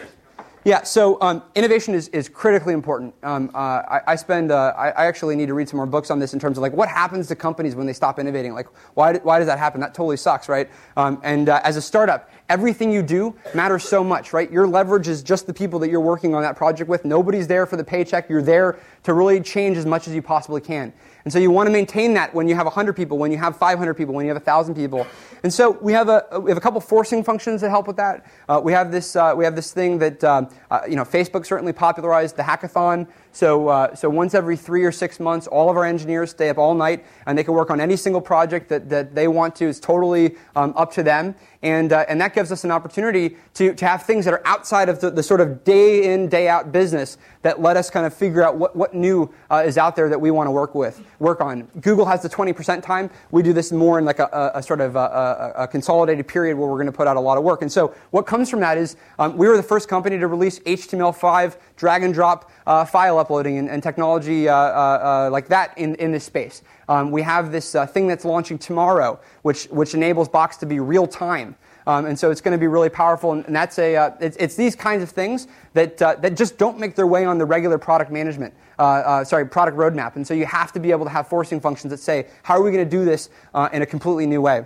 Yeah, 0.64 0.84
so 0.84 1.20
um, 1.20 1.42
innovation 1.56 1.92
is, 1.92 2.06
is 2.08 2.28
critically 2.28 2.72
important. 2.72 3.14
Um, 3.24 3.50
uh, 3.52 3.58
I, 3.58 4.00
I, 4.08 4.16
spend, 4.16 4.52
uh, 4.52 4.72
I, 4.76 4.90
I, 4.90 5.06
actually 5.06 5.34
need 5.34 5.46
to 5.46 5.54
read 5.54 5.68
some 5.68 5.76
more 5.76 5.86
books 5.86 6.08
on 6.08 6.20
this 6.20 6.34
in 6.34 6.38
terms 6.38 6.56
of 6.56 6.62
like 6.62 6.72
what 6.72 6.88
happens 6.88 7.26
to 7.28 7.34
companies 7.34 7.74
when 7.74 7.84
they 7.84 7.92
stop 7.92 8.20
innovating. 8.20 8.54
Like, 8.54 8.68
why, 8.94 9.14
why 9.18 9.38
does 9.38 9.48
that 9.48 9.58
happen? 9.58 9.80
That 9.80 9.92
totally 9.92 10.16
sucks, 10.16 10.48
right? 10.48 10.70
Um, 10.96 11.20
and 11.24 11.48
uh, 11.48 11.60
as 11.64 11.76
a 11.76 11.82
startup, 11.82 12.30
everything 12.49 12.93
you 12.93 13.03
do 13.03 13.34
matters 13.55 13.84
so 13.84 14.03
much, 14.05 14.32
right? 14.32 14.51
Your 14.51 14.66
leverage 14.66 15.09
is 15.09 15.22
just 15.22 15.47
the 15.47 15.55
people 15.55 15.78
that 15.80 15.90
you're 15.90 16.01
working 16.01 16.34
on 16.34 16.43
that 16.43 16.57
project 16.57 16.88
with. 16.88 17.05
Nobody's 17.05 17.47
there 17.47 17.66
for 17.66 17.76
the 17.76 17.84
paycheck. 17.84 18.28
You're 18.28 18.43
there 18.43 18.78
to 19.05 19.14
really 19.14 19.40
change 19.40 19.76
as 19.76 19.86
much 19.86 20.07
as 20.07 20.14
you 20.14 20.22
possibly 20.22 20.61
can. 20.61 20.93
And 21.24 21.32
so 21.32 21.38
you 21.38 21.51
want 21.51 21.68
to 21.68 21.72
maintain 21.72 22.14
that 22.14 22.34
when 22.34 22.49
you 22.49 22.55
have 22.55 22.66
100 22.66 22.95
people, 22.95 23.16
when 23.16 23.30
you 23.30 23.38
have 23.38 23.57
500 23.57 23.95
people, 23.95 24.14
when 24.14 24.24
you 24.24 24.30
have 24.30 24.40
1,000 24.40 24.74
people. 24.74 25.07
And 25.43 25.53
so 25.53 25.70
we 25.70 25.93
have 25.93 26.09
a, 26.09 26.40
we 26.40 26.51
have 26.51 26.59
a 26.59 26.61
couple 26.61 26.80
forcing 26.80 27.22
functions 27.22 27.61
that 27.61 27.70
help 27.70 27.86
with 27.86 27.97
that. 27.97 28.26
Uh, 28.49 28.61
we, 28.62 28.72
have 28.72 28.90
this, 28.90 29.14
uh, 29.16 29.32
we 29.36 29.45
have 29.45 29.55
this 29.55 29.72
thing 29.72 29.99
that, 29.99 30.22
um, 30.24 30.49
uh, 30.70 30.80
you 30.88 30.97
know, 30.97 31.05
Facebook 31.05 31.47
certainly 31.47 31.72
popularized, 31.72 32.36
the 32.36 32.43
hackathon. 32.43 33.07
So, 33.33 33.68
uh, 33.68 33.95
so 33.95 34.11
once 34.11 34.35
every 34.35 34.57
three 34.57 34.85
or 34.85 34.93
six 34.93 35.18
months, 35.18 35.47
all 35.47 35.70
of 35.70 35.76
our 35.76 35.87
engineers 35.87 36.30
stay 36.30 36.51
up 36.51 36.59
all 36.59 36.74
night 36.74 37.05
and 37.26 37.37
they 37.37 37.43
can 37.43 37.55
work 37.55 37.70
on 37.70 37.80
any 37.80 37.97
single 37.97 38.20
project 38.20 38.68
that, 38.68 38.91
that 38.91 39.14
they 39.14 39.26
want 39.26 39.57
to. 39.57 39.68
It's 39.68 39.80
totally 39.80 40.37
um, 40.55 40.74
up 40.76 40.93
to 40.93 41.03
them. 41.03 41.35
And, 41.62 41.93
uh, 41.93 42.05
and 42.09 42.20
that 42.20 42.35
gives 42.35 42.51
us 42.51 42.64
an 42.64 42.70
opportunity 42.70 43.37
to, 43.55 43.72
to 43.74 43.87
have 43.87 44.03
things 44.03 44.24
that 44.24 44.35
are 44.35 44.43
outside 44.45 44.89
of 44.89 45.01
the, 45.01 45.11
the, 45.11 45.22
sort 45.22 45.41
of 45.41 45.62
day 45.62 46.12
in, 46.12 46.28
day 46.28 46.49
out 46.49 46.72
business 46.72 47.18
that 47.43 47.62
let 47.62 47.76
us 47.76 47.89
kind 47.89 48.05
of 48.05 48.12
figure 48.12 48.43
out 48.43 48.57
what, 48.57 48.74
what 48.74 48.95
new 48.95 49.33
uh, 49.49 49.62
is 49.64 49.78
out 49.78 49.95
there 49.95 50.09
that 50.09 50.20
we 50.20 50.33
want 50.33 50.49
to 50.49 50.51
work 50.51 50.74
with, 50.74 51.01
work 51.20 51.41
on. 51.41 51.62
Google 51.80 52.05
has 52.05 52.20
the 52.20 52.28
20% 52.28 52.83
time. 52.83 53.09
We 53.30 53.43
do 53.45 53.53
this 53.53 53.70
more 53.70 53.99
in 53.99 54.05
like 54.05 54.18
a, 54.18 54.53
a, 54.55 54.62
sort 54.62 54.80
of 54.80 54.97
a, 54.97 55.55
a, 55.57 55.68
consolidated 55.68 56.26
period 56.26 56.59
where 56.59 56.68
we're 56.68 56.76
going 56.76 56.87
to 56.87 56.93
put 56.93 57.07
out 57.07 57.16
a 57.16 57.20
lot 57.20 57.39
of 57.39 57.45
work. 57.45 57.62
And 57.62 57.70
so 57.70 57.95
what 58.11 58.26
comes 58.26 58.51
from 58.51 58.61
that 58.61 58.76
is 58.76 58.97
um, 59.20 59.37
we 59.37 59.47
were 59.47 59.57
the 59.57 59.62
first 59.62 59.89
company 59.89 60.18
to 60.18 60.26
release 60.26 60.59
HTML5 60.61 61.57
drag 61.83 62.05
and 62.05 62.14
drop 62.14 62.49
uh, 62.64 62.85
file 62.85 63.18
uploading 63.18 63.59
and, 63.59 63.68
and 63.68 63.83
technology 63.83 64.49
uh, 64.49 64.55
uh, 64.55 65.26
uh, 65.26 65.30
like 65.33 65.49
that 65.49 65.76
in, 65.76 65.97
in 65.97 66.12
this 66.12 66.22
space. 66.22 66.62
Um, 66.89 67.11
we 67.11 67.22
have 67.22 67.51
this 67.51 67.74
thing 67.89 68.07
that's 68.07 68.24
launching 68.24 68.57
tomorrow, 68.57 69.18
which, 69.43 69.64
which 69.64 69.93
enables 69.93 70.28
Box 70.28 70.57
to 70.59 70.66
be 70.66 70.78
real 70.78 71.09
time. 71.09 71.57
Um, 71.89 72.07
and 72.07 72.16
so 72.16 72.30
it's 72.30 72.41
going 72.41 72.53
to 72.53 72.59
be 72.59 72.68
really 72.68 72.89
powerful. 72.89 73.33
And, 73.33 73.45
and 73.47 73.57
that's 73.57 73.80
a, 73.80 73.97
uh, 73.97 74.11
it's, 74.20 74.37
it's, 74.37 74.55
these 74.55 74.76
kinds 74.76 75.03
of 75.03 75.11
things 75.11 75.49
that, 75.72 76.01
uh, 76.01 76.14
that 76.20 76.37
just 76.37 76.57
don't 76.57 76.78
make 76.78 76.95
their 76.95 77.09
way 77.09 77.24
on 77.24 77.37
the 77.37 77.45
regular 77.45 77.78
product 77.78 78.12
management, 78.12 78.55
uh, 78.78 79.24
sorry, 79.24 79.45
product 79.49 79.76
roadmap. 79.76 80.14
And 80.14 80.24
so 80.24 80.35
you 80.35 80.47
have 80.47 80.70
to 80.74 80.78
be 80.78 80.93
able 80.93 81.05
to 81.05 81.11
have 81.11 81.26
forcing 81.26 81.61
functions 81.61 81.91
that 81.91 81.99
say, 81.99 82.28
how 82.45 82.55
are 82.55 82.62
we 82.62 82.70
going 82.70 82.89
to 82.89 82.97
do 82.99 83.05
this 83.05 83.28
in 83.72 83.83
a 83.83 83.87
completely 83.87 84.26
new 84.26 84.41
way? 84.41 84.64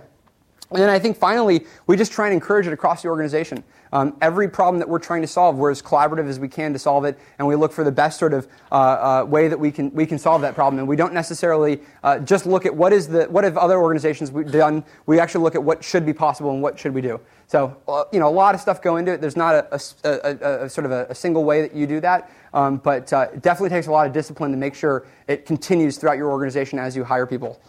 And 0.69 0.79
then 0.79 0.89
I 0.89 0.99
think 0.99 1.17
finally, 1.17 1.65
we 1.87 1.97
just 1.97 2.11
try 2.11 2.27
and 2.27 2.33
encourage 2.33 2.67
it 2.67 2.73
across 2.73 3.01
the 3.01 3.07
organization. 3.07 3.63
Um, 3.91 4.15
every 4.21 4.49
problem 4.49 4.79
that 4.79 4.89
we're 4.89 4.99
trying 4.99 5.21
to 5.21 5.27
solve, 5.27 5.57
we're 5.57 5.71
as 5.71 5.81
collaborative 5.81 6.27
as 6.27 6.39
we 6.39 6.47
can 6.47 6.73
to 6.73 6.79
solve 6.79 7.05
it, 7.05 7.17
and 7.39 7.47
we 7.47 7.55
look 7.55 7.71
for 7.71 7.83
the 7.83 7.91
best 7.91 8.19
sort 8.19 8.33
of 8.33 8.47
uh, 8.71 8.75
uh, 8.75 9.25
way 9.25 9.47
that 9.47 9.59
we 9.59 9.71
can 9.71 9.93
we 9.93 10.05
can 10.05 10.17
solve 10.17 10.41
that 10.41 10.55
problem. 10.55 10.79
And 10.79 10.87
we 10.87 10.95
don't 10.95 11.13
necessarily 11.13 11.81
uh, 12.03 12.19
just 12.19 12.45
look 12.45 12.65
at 12.65 12.75
what 12.75 12.93
is 12.93 13.07
the 13.07 13.25
what 13.25 13.43
have 13.43 13.57
other 13.57 13.79
organizations 13.79 14.29
done. 14.51 14.83
We 15.05 15.19
actually 15.19 15.43
look 15.43 15.55
at 15.55 15.63
what 15.63 15.83
should 15.83 16.05
be 16.05 16.13
possible 16.13 16.51
and 16.51 16.61
what 16.61 16.77
should 16.77 16.93
we 16.93 17.01
do. 17.01 17.19
So 17.47 17.77
uh, 17.87 18.03
you 18.11 18.19
know, 18.19 18.27
a 18.27 18.29
lot 18.29 18.55
of 18.55 18.61
stuff 18.61 18.81
go 18.81 18.97
into 18.97 19.13
it. 19.13 19.21
There's 19.21 19.37
not 19.37 19.55
a, 19.55 19.81
a, 20.03 20.09
a, 20.09 20.65
a 20.65 20.69
sort 20.69 20.85
of 20.85 20.91
a, 20.91 21.15
single 21.15 21.43
way 21.45 21.61
that 21.61 21.73
you 21.73 21.87
do 21.87 21.99
that, 22.01 22.29
um, 22.53 22.77
but 22.77 23.11
uh, 23.13 23.27
it 23.33 23.41
definitely 23.41 23.69
takes 23.69 23.87
a 23.87 23.91
lot 23.91 24.05
of 24.05 24.13
discipline 24.13 24.51
to 24.51 24.57
make 24.57 24.75
sure 24.75 25.05
it 25.27 25.45
continues 25.45 25.97
throughout 25.97 26.17
your 26.17 26.29
organization 26.29 26.77
as 26.77 26.95
you 26.95 27.03
hire 27.03 27.25
people. 27.25 27.59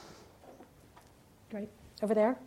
Great. 1.50 1.68
Over 2.02 2.14
there. 2.14 2.38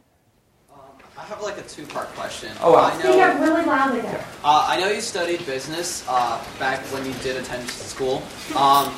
I 1.22 1.26
have 1.26 1.44
like 1.44 1.60
a 1.60 1.62
two-part 1.62 2.08
question. 2.16 2.52
Oh, 2.62 2.74
wow. 2.74 2.86
I 2.86 2.94
know, 2.98 3.12
Speak 3.12 3.22
up 3.22 3.40
really 3.40 3.64
loudly 3.64 4.02
there. 4.02 4.26
Uh, 4.44 4.66
I 4.68 4.80
know 4.80 4.90
you 4.90 5.02
studied 5.02 5.46
business 5.46 6.04
uh, 6.08 6.44
back 6.58 6.80
when 6.86 7.06
you 7.06 7.14
did 7.22 7.38
attend 7.38 7.70
school. 7.70 8.24
Um, 8.56 8.92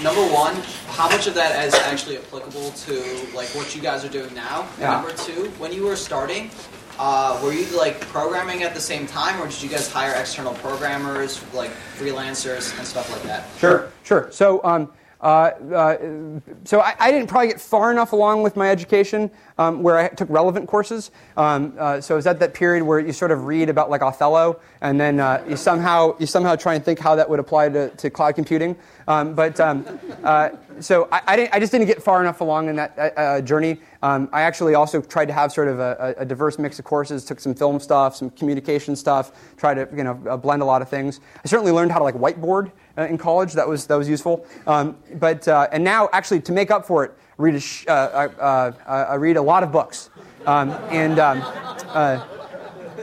number 0.00 0.22
one, 0.32 0.54
how 0.90 1.08
much 1.08 1.26
of 1.26 1.34
that 1.34 1.66
is 1.66 1.74
actually 1.74 2.18
applicable 2.18 2.70
to 2.70 3.26
like 3.34 3.48
what 3.48 3.74
you 3.74 3.82
guys 3.82 4.04
are 4.04 4.08
doing 4.08 4.32
now? 4.32 4.68
Yeah. 4.78 4.92
Number 4.92 5.12
two, 5.12 5.50
when 5.58 5.72
you 5.72 5.82
were 5.82 5.96
starting, 5.96 6.52
uh, 7.00 7.40
were 7.42 7.52
you 7.52 7.66
like 7.76 8.00
programming 8.02 8.62
at 8.62 8.72
the 8.72 8.80
same 8.80 9.04
time, 9.04 9.42
or 9.42 9.48
did 9.48 9.60
you 9.60 9.68
guys 9.68 9.90
hire 9.90 10.14
external 10.14 10.54
programmers, 10.54 11.42
like 11.52 11.72
freelancers 11.98 12.78
and 12.78 12.86
stuff 12.86 13.10
like 13.10 13.22
that? 13.24 13.48
Sure, 13.58 13.90
sure. 14.04 14.28
So. 14.30 14.60
Um, 14.62 14.92
so 15.24 16.80
I, 16.80 16.94
I, 17.00 17.10
didn't 17.10 17.28
probably 17.28 17.48
get 17.48 17.58
far 17.58 17.90
enough 17.90 18.12
along 18.12 18.42
with 18.42 18.56
my 18.56 18.68
education 18.68 19.30
um, 19.56 19.82
where 19.82 19.96
I 19.96 20.08
took 20.08 20.28
relevant 20.28 20.68
courses. 20.68 21.10
Um, 21.38 21.74
uh, 21.78 22.02
so 22.02 22.14
it 22.14 22.16
was 22.16 22.26
at 22.26 22.38
that 22.40 22.52
period 22.52 22.84
where 22.84 23.00
you 23.00 23.10
sort 23.10 23.30
of 23.30 23.46
read 23.46 23.70
about 23.70 23.88
like 23.88 24.02
Othello, 24.02 24.60
and 24.82 25.00
then 25.00 25.20
uh, 25.20 25.42
you 25.48 25.56
somehow 25.56 26.14
you 26.18 26.26
somehow 26.26 26.56
try 26.56 26.74
and 26.74 26.84
think 26.84 26.98
how 26.98 27.14
that 27.14 27.30
would 27.30 27.38
apply 27.38 27.70
to, 27.70 27.88
to 27.88 28.10
cloud 28.10 28.34
computing. 28.34 28.76
Um, 29.08 29.34
but 29.34 29.58
um, 29.60 29.86
uh, 30.22 30.50
so 30.80 31.08
I, 31.10 31.22
I, 31.26 31.48
I, 31.54 31.60
just 31.60 31.72
didn't 31.72 31.86
get 31.86 32.02
far 32.02 32.20
enough 32.20 32.40
along 32.40 32.68
in 32.68 32.76
that 32.76 33.46
journey. 33.46 33.80
Um, 34.02 34.28
I 34.30 34.42
actually 34.42 34.74
also 34.74 35.00
tried 35.00 35.26
to 35.26 35.32
have 35.32 35.52
sort 35.52 35.68
of 35.68 35.78
a, 35.78 36.14
a, 36.18 36.24
diverse 36.26 36.58
mix 36.58 36.78
of 36.78 36.84
courses. 36.84 37.24
Took 37.24 37.40
some 37.40 37.54
film 37.54 37.80
stuff, 37.80 38.14
some 38.16 38.28
communication 38.30 38.94
stuff. 38.94 39.32
Tried 39.56 39.74
to 39.74 39.88
you 39.96 40.04
know 40.04 40.14
blend 40.36 40.60
a 40.60 40.66
lot 40.66 40.82
of 40.82 40.90
things. 40.90 41.20
I 41.42 41.48
certainly 41.48 41.72
learned 41.72 41.92
how 41.92 41.98
to 41.98 42.04
like 42.04 42.16
whiteboard 42.16 42.68
uh, 42.68 42.70
in 42.96 43.18
college. 43.18 43.52
That 43.52 43.68
was 43.68 43.86
that 43.86 43.96
was 43.96 44.08
useful. 44.08 44.46
Um, 44.66 44.96
but 45.14 45.46
uh, 45.48 45.68
and 45.72 45.82
now 45.82 46.08
actually 46.12 46.40
to 46.42 46.52
make 46.52 46.70
up 46.70 46.86
for 46.86 47.04
it, 47.04 47.12
read 47.38 47.54
a 47.54 47.60
sh- 47.60 47.86
uh, 47.88 47.92
uh, 47.92 48.72
uh 48.86 49.06
I 49.10 49.14
read 49.14 49.36
a 49.36 49.42
lot 49.42 49.62
of 49.62 49.72
books, 49.72 50.10
um, 50.46 50.70
and. 50.90 51.18
Um, 51.18 51.42
uh, 51.88 52.26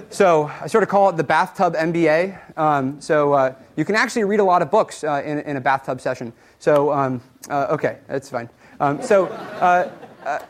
so 0.10 0.52
I 0.62 0.68
sort 0.68 0.84
of 0.84 0.90
call 0.90 1.10
it 1.10 1.16
the 1.16 1.24
bathtub 1.24 1.74
MBA. 1.74 2.58
Um, 2.58 3.00
so 3.00 3.56
you 3.78 3.86
can 3.86 3.96
actually 3.96 4.26
read 4.26 4.42
a 4.42 4.44
lot 4.44 4.62
of 4.62 4.70
books 4.70 5.04
in, 5.06 5.40
in, 5.40 5.56
a 5.56 5.62
bathtub 5.62 6.02
session. 6.02 6.34
So 6.60 6.92
um, 6.92 7.22
okay, 7.50 8.00
that's 8.08 8.30
fine. 8.30 8.50
Um, 8.82 9.02
so 9.02 9.28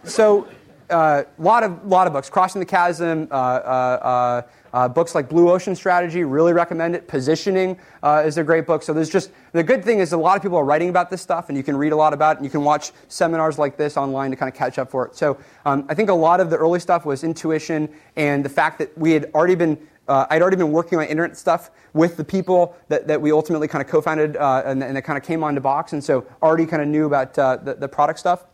so 0.03 0.47
a 0.91 0.95
uh, 0.95 1.23
lot 1.39 1.63
of 1.63 1.85
lot 1.85 2.05
of 2.05 2.13
books. 2.13 2.29
Crossing 2.29 2.59
the 2.59 2.65
Chasm, 2.65 3.27
uh, 3.31 3.33
uh, 3.33 4.41
uh, 4.73 4.87
books 4.89 5.15
like 5.15 5.29
Blue 5.29 5.49
Ocean 5.49 5.75
Strategy, 5.75 6.23
really 6.23 6.53
recommend 6.53 6.95
it. 6.95 7.07
Positioning 7.07 7.77
uh, 8.03 8.23
is 8.25 8.37
a 8.37 8.43
great 8.43 8.65
book. 8.65 8.83
So 8.83 8.93
there's 8.93 9.09
just 9.09 9.31
the 9.53 9.63
good 9.63 9.83
thing 9.83 9.99
is 9.99 10.13
a 10.13 10.17
lot 10.17 10.35
of 10.35 10.43
people 10.43 10.57
are 10.57 10.65
writing 10.65 10.89
about 10.89 11.09
this 11.09 11.21
stuff, 11.21 11.49
and 11.49 11.57
you 11.57 11.63
can 11.63 11.77
read 11.77 11.93
a 11.93 11.95
lot 11.95 12.13
about 12.13 12.35
it, 12.35 12.39
and 12.39 12.45
you 12.45 12.51
can 12.51 12.63
watch 12.63 12.91
seminars 13.07 13.57
like 13.57 13.77
this 13.77 13.97
online 13.97 14.31
to 14.31 14.37
kind 14.37 14.51
of 14.51 14.57
catch 14.57 14.77
up 14.77 14.91
for 14.91 15.07
it. 15.07 15.15
So 15.15 15.37
um, 15.65 15.85
I 15.89 15.93
think 15.93 16.09
a 16.09 16.13
lot 16.13 16.39
of 16.39 16.49
the 16.49 16.57
early 16.57 16.79
stuff 16.79 17.05
was 17.05 17.23
intuition 17.23 17.89
and 18.15 18.43
the 18.43 18.49
fact 18.49 18.77
that 18.79 18.95
we 18.97 19.11
had 19.11 19.31
already 19.33 19.55
been 19.55 19.77
uh, 20.07 20.25
I'd 20.29 20.41
already 20.41 20.57
been 20.57 20.71
working 20.71 20.99
on 20.99 21.05
internet 21.05 21.37
stuff 21.37 21.71
with 21.93 22.17
the 22.17 22.23
people 22.23 22.75
that, 22.89 23.07
that 23.07 23.21
we 23.21 23.31
ultimately 23.31 23.67
kind 23.67 23.81
of 23.81 23.89
co-founded 23.89 24.35
uh, 24.35 24.63
and, 24.65 24.83
and 24.83 24.97
that 24.97 25.03
kind 25.03 25.15
of 25.15 25.23
came 25.23 25.41
onto 25.41 25.61
Box, 25.61 25.93
and 25.93 26.03
so 26.03 26.25
already 26.41 26.65
kind 26.65 26.81
of 26.81 26.87
knew 26.89 27.05
about 27.05 27.37
uh, 27.39 27.55
the, 27.57 27.75
the 27.75 27.87
product 27.87 28.19
stuff. 28.19 28.45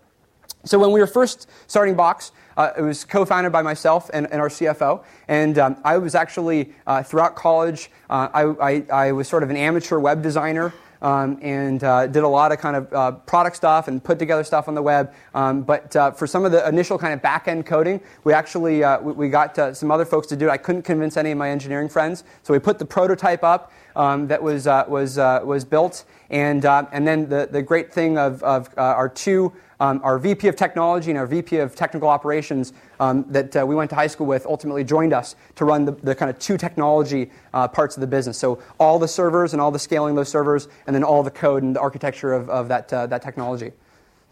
So 0.68 0.78
when 0.78 0.91
we 0.91 0.99
were 0.99 1.07
first 1.07 1.49
starting 1.68 1.95
Box, 1.95 2.32
uh, 2.57 2.72
it 2.78 2.82
was 2.82 3.05
co-founded 3.05 3.51
by 3.51 3.61
myself 3.61 4.09
and, 4.13 4.28
and 4.32 4.41
our 4.41 4.49
CFO. 4.49 5.03
And 5.28 5.57
um, 5.57 5.78
I 5.84 5.97
was 5.97 6.13
actually, 6.13 6.74
uh, 6.86 7.03
throughout 7.03 7.36
college, 7.36 7.89
uh, 8.09 8.28
I, 8.34 8.43
I, 8.43 8.86
I, 8.91 9.11
was 9.13 9.28
sort 9.28 9.43
of 9.43 9.49
an 9.49 9.57
amateur 9.57 9.99
web 9.99 10.22
designer. 10.22 10.74
Um, 10.99 11.38
and 11.43 11.84
uh, 11.84 12.07
did 12.07 12.24
a 12.24 12.28
lot 12.28 12.51
of 12.51 12.57
kind 12.57 12.76
of 12.76 12.91
uh, 12.91 13.11
product 13.11 13.55
stuff 13.55 13.88
and 13.88 14.03
put 14.03 14.18
together 14.18 14.43
stuff 14.43 14.68
on 14.68 14.74
the 14.74 14.82
web. 14.82 15.13
Um, 15.36 15.61
but 15.61 15.95
uh, 15.95 16.09
for 16.09 16.26
some 16.26 16.43
of 16.43 16.51
the 16.51 16.68
initial 16.68 16.97
kind 16.97 17.13
of 17.13 17.22
back 17.22 17.47
end 17.47 17.68
coding, 17.68 18.01
we 18.24 18.34
actually 18.34 18.82
we, 19.03 19.11
we, 19.13 19.30
got 19.30 19.78
some 19.78 19.91
other 19.91 20.05
folks 20.05 20.26
to 20.26 20.36
do 20.36 20.47
it. 20.47 20.49
I 20.49 20.57
couldn't 20.57 20.82
convince 20.82 21.15
any 21.15 21.30
of 21.30 21.38
my 21.38 21.51
engineering 21.51 21.88
friends, 21.88 22.24
so 22.41 22.51
we 22.51 22.57
put 22.57 22.80
the 22.80 22.86
prototype 22.86 23.43
up 23.43 23.72
um, 23.95 24.26
that 24.30 24.41
was 24.41 24.65
was 24.65 25.18
was 25.18 25.63
built. 25.63 26.03
And 26.32 26.65
and 26.65 27.07
then 27.07 27.30
the 27.30 27.47
the 27.51 27.61
great 27.61 27.93
thing 27.93 28.18
of, 28.18 28.41
of 28.41 28.68
our 28.76 29.07
two 29.07 29.53
um, 29.80 30.01
our 30.03 30.17
VP 30.17 30.47
of 30.47 30.55
technology 30.55 31.11
and 31.11 31.17
our 31.17 31.28
VP 31.28 31.57
of 31.57 31.75
technical 31.75 32.09
operations 32.09 32.73
um, 32.99 33.25
that 33.30 33.55
uh, 33.55 33.65
we 33.65 33.75
went 33.75 33.89
to 33.91 33.95
high 33.95 34.07
school 34.07 34.25
with 34.25 34.45
ultimately 34.45 34.84
joined 34.84 35.13
us 35.13 35.36
to 35.55 35.65
run 35.65 35.86
the, 35.86 35.91
the 35.91 36.15
kind 36.15 36.30
of 36.30 36.39
two 36.39 36.57
technology 36.57 37.30
uh, 37.53 37.67
parts 37.67 37.95
of 37.95 38.01
the 38.01 38.07
business. 38.07 38.38
So 38.38 38.61
all 38.80 38.97
the 38.97 39.07
servers 39.07 39.53
and 39.53 39.61
all 39.61 39.71
the 39.71 39.80
scaling 39.80 40.15
those 40.15 40.30
servers, 40.30 40.67
and 40.88 40.95
then 40.95 41.03
all 41.03 41.23
the 41.23 41.32
code 41.32 41.63
and 41.63 41.75
the 41.75 41.80
architecture 41.80 42.34
of, 42.34 42.49
of 42.49 42.67
that, 42.69 42.91
uh, 42.91 43.07
that 43.07 43.21
technology. 43.21 43.71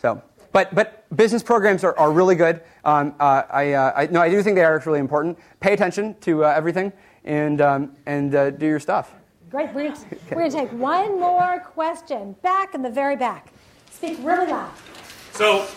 So, 0.01 0.21
but, 0.51 0.73
but 0.73 1.05
business 1.15 1.43
programs 1.43 1.83
are, 1.83 1.97
are 1.97 2.11
really 2.11 2.35
good. 2.35 2.61
Um, 2.83 3.13
uh, 3.19 3.43
I, 3.49 3.73
uh, 3.73 3.93
I, 3.95 4.05
no, 4.07 4.21
I 4.21 4.29
do 4.29 4.41
think 4.41 4.55
they 4.55 4.63
are 4.63 4.81
really 4.85 4.99
important. 4.99 5.37
Pay 5.59 5.73
attention 5.73 6.15
to 6.21 6.45
uh, 6.45 6.53
everything 6.55 6.91
and, 7.23 7.61
um, 7.61 7.95
and 8.05 8.31
do 8.31 8.65
your 8.65 8.79
stuff. 8.79 9.13
Great. 9.49 9.73
We're 9.73 9.93
going 10.29 10.49
to 10.51 10.57
take 10.57 10.71
one 10.71 11.19
more 11.19 11.59
question. 11.59 12.35
Back 12.41 12.73
in 12.73 12.81
the 12.81 12.89
very 12.89 13.15
back. 13.15 13.51
Speak 13.91 14.17
really 14.21 14.47
loud. 14.47 14.71
So, 15.35 15.67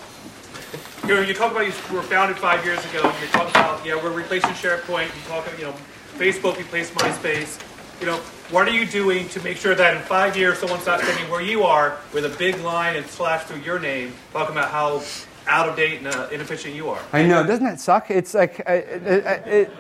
you 1.03 1.17
know, 1.17 1.21
you 1.21 1.35
talk 1.35 1.51
about 1.51 1.67
you 1.67 1.73
were 1.93 2.01
founded 2.03 2.39
five 2.39 2.65
years 2.65 2.79
ago. 2.85 3.03
You 3.21 3.27
talk 3.33 3.51
about, 3.51 3.85
yeah, 3.85 3.97
we're 3.97 4.13
replacing 4.13 4.51
SharePoint. 4.51 5.07
You 5.07 5.23
talk 5.27 5.45
about, 5.49 5.59
you 5.59 5.65
know, 5.65 5.75
Facebook 6.15 6.57
replaced 6.59 6.95
MySpace. 6.95 7.61
You 8.01 8.07
know, 8.07 8.19
what 8.53 8.69
are 8.69 8.71
you 8.71 8.87
doing 8.87 9.29
to 9.31 9.43
make 9.43 9.57
sure 9.57 9.75
that 9.75 9.97
in 9.97 10.03
five 10.03 10.37
years 10.37 10.59
someone's 10.59 10.87
not 10.87 11.01
standing 11.01 11.29
where 11.29 11.41
you 11.41 11.65
are 11.65 11.99
with 12.15 12.25
a 12.25 12.39
big 12.39 12.61
line 12.61 12.95
and 12.95 13.05
slash 13.05 13.43
through 13.47 13.63
your 13.63 13.81
name, 13.81 14.15
talking 14.33 14.55
about 14.55 14.71
how 14.71 15.03
out 15.49 15.69
of 15.69 15.75
date 15.75 15.99
and 15.99 16.07
uh, 16.07 16.29
inefficient 16.31 16.77
you 16.77 16.89
are? 16.91 17.01
I 17.13 17.25
know. 17.25 17.45
Doesn't 17.45 17.65
that 17.65 17.81
suck? 17.81 18.13
It's 18.13 18.35
like, 18.35 18.61
it, 18.61 19.03
it, 19.45 19.71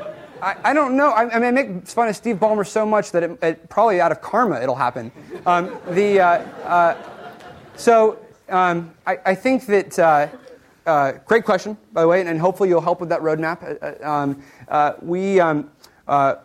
I, 0.42 0.56
I, 0.64 0.74
don't 0.74 0.96
know. 0.96 1.10
I, 1.10 1.32
I, 1.32 1.38
mean, 1.38 1.44
I 1.44 1.50
make 1.52 1.86
fun 1.86 2.08
of 2.08 2.16
Steve 2.16 2.38
Ballmer 2.38 2.66
so 2.66 2.84
much 2.84 3.12
that 3.12 3.22
it, 3.22 3.38
it 3.44 3.68
probably 3.68 4.00
out 4.00 4.10
of 4.10 4.22
karma 4.22 4.60
it'll 4.60 4.74
happen. 4.74 5.12
Um, 5.46 5.78
the, 5.90 6.18
uh, 6.18 6.28
uh 6.64 6.96
so 7.76 8.18
um, 8.48 8.94
I, 9.06 9.18
I, 9.26 9.34
think 9.34 9.66
that, 9.66 9.98
uh, 9.98 10.28
uh, 10.86 11.12
great 11.26 11.44
question, 11.44 11.76
by 11.92 12.02
the 12.02 12.08
way, 12.08 12.20
and, 12.20 12.28
and, 12.28 12.40
hopefully 12.40 12.68
you'll 12.68 12.80
help 12.80 13.00
with 13.00 13.10
that 13.10 13.20
roadmap. 13.20 13.62
Uh, 13.62 14.04
uh 14.04 14.10
um, 14.10 14.42
uh, 14.68 14.92
we, 15.02 15.40
um, 15.40 15.70
I, 16.06 16.36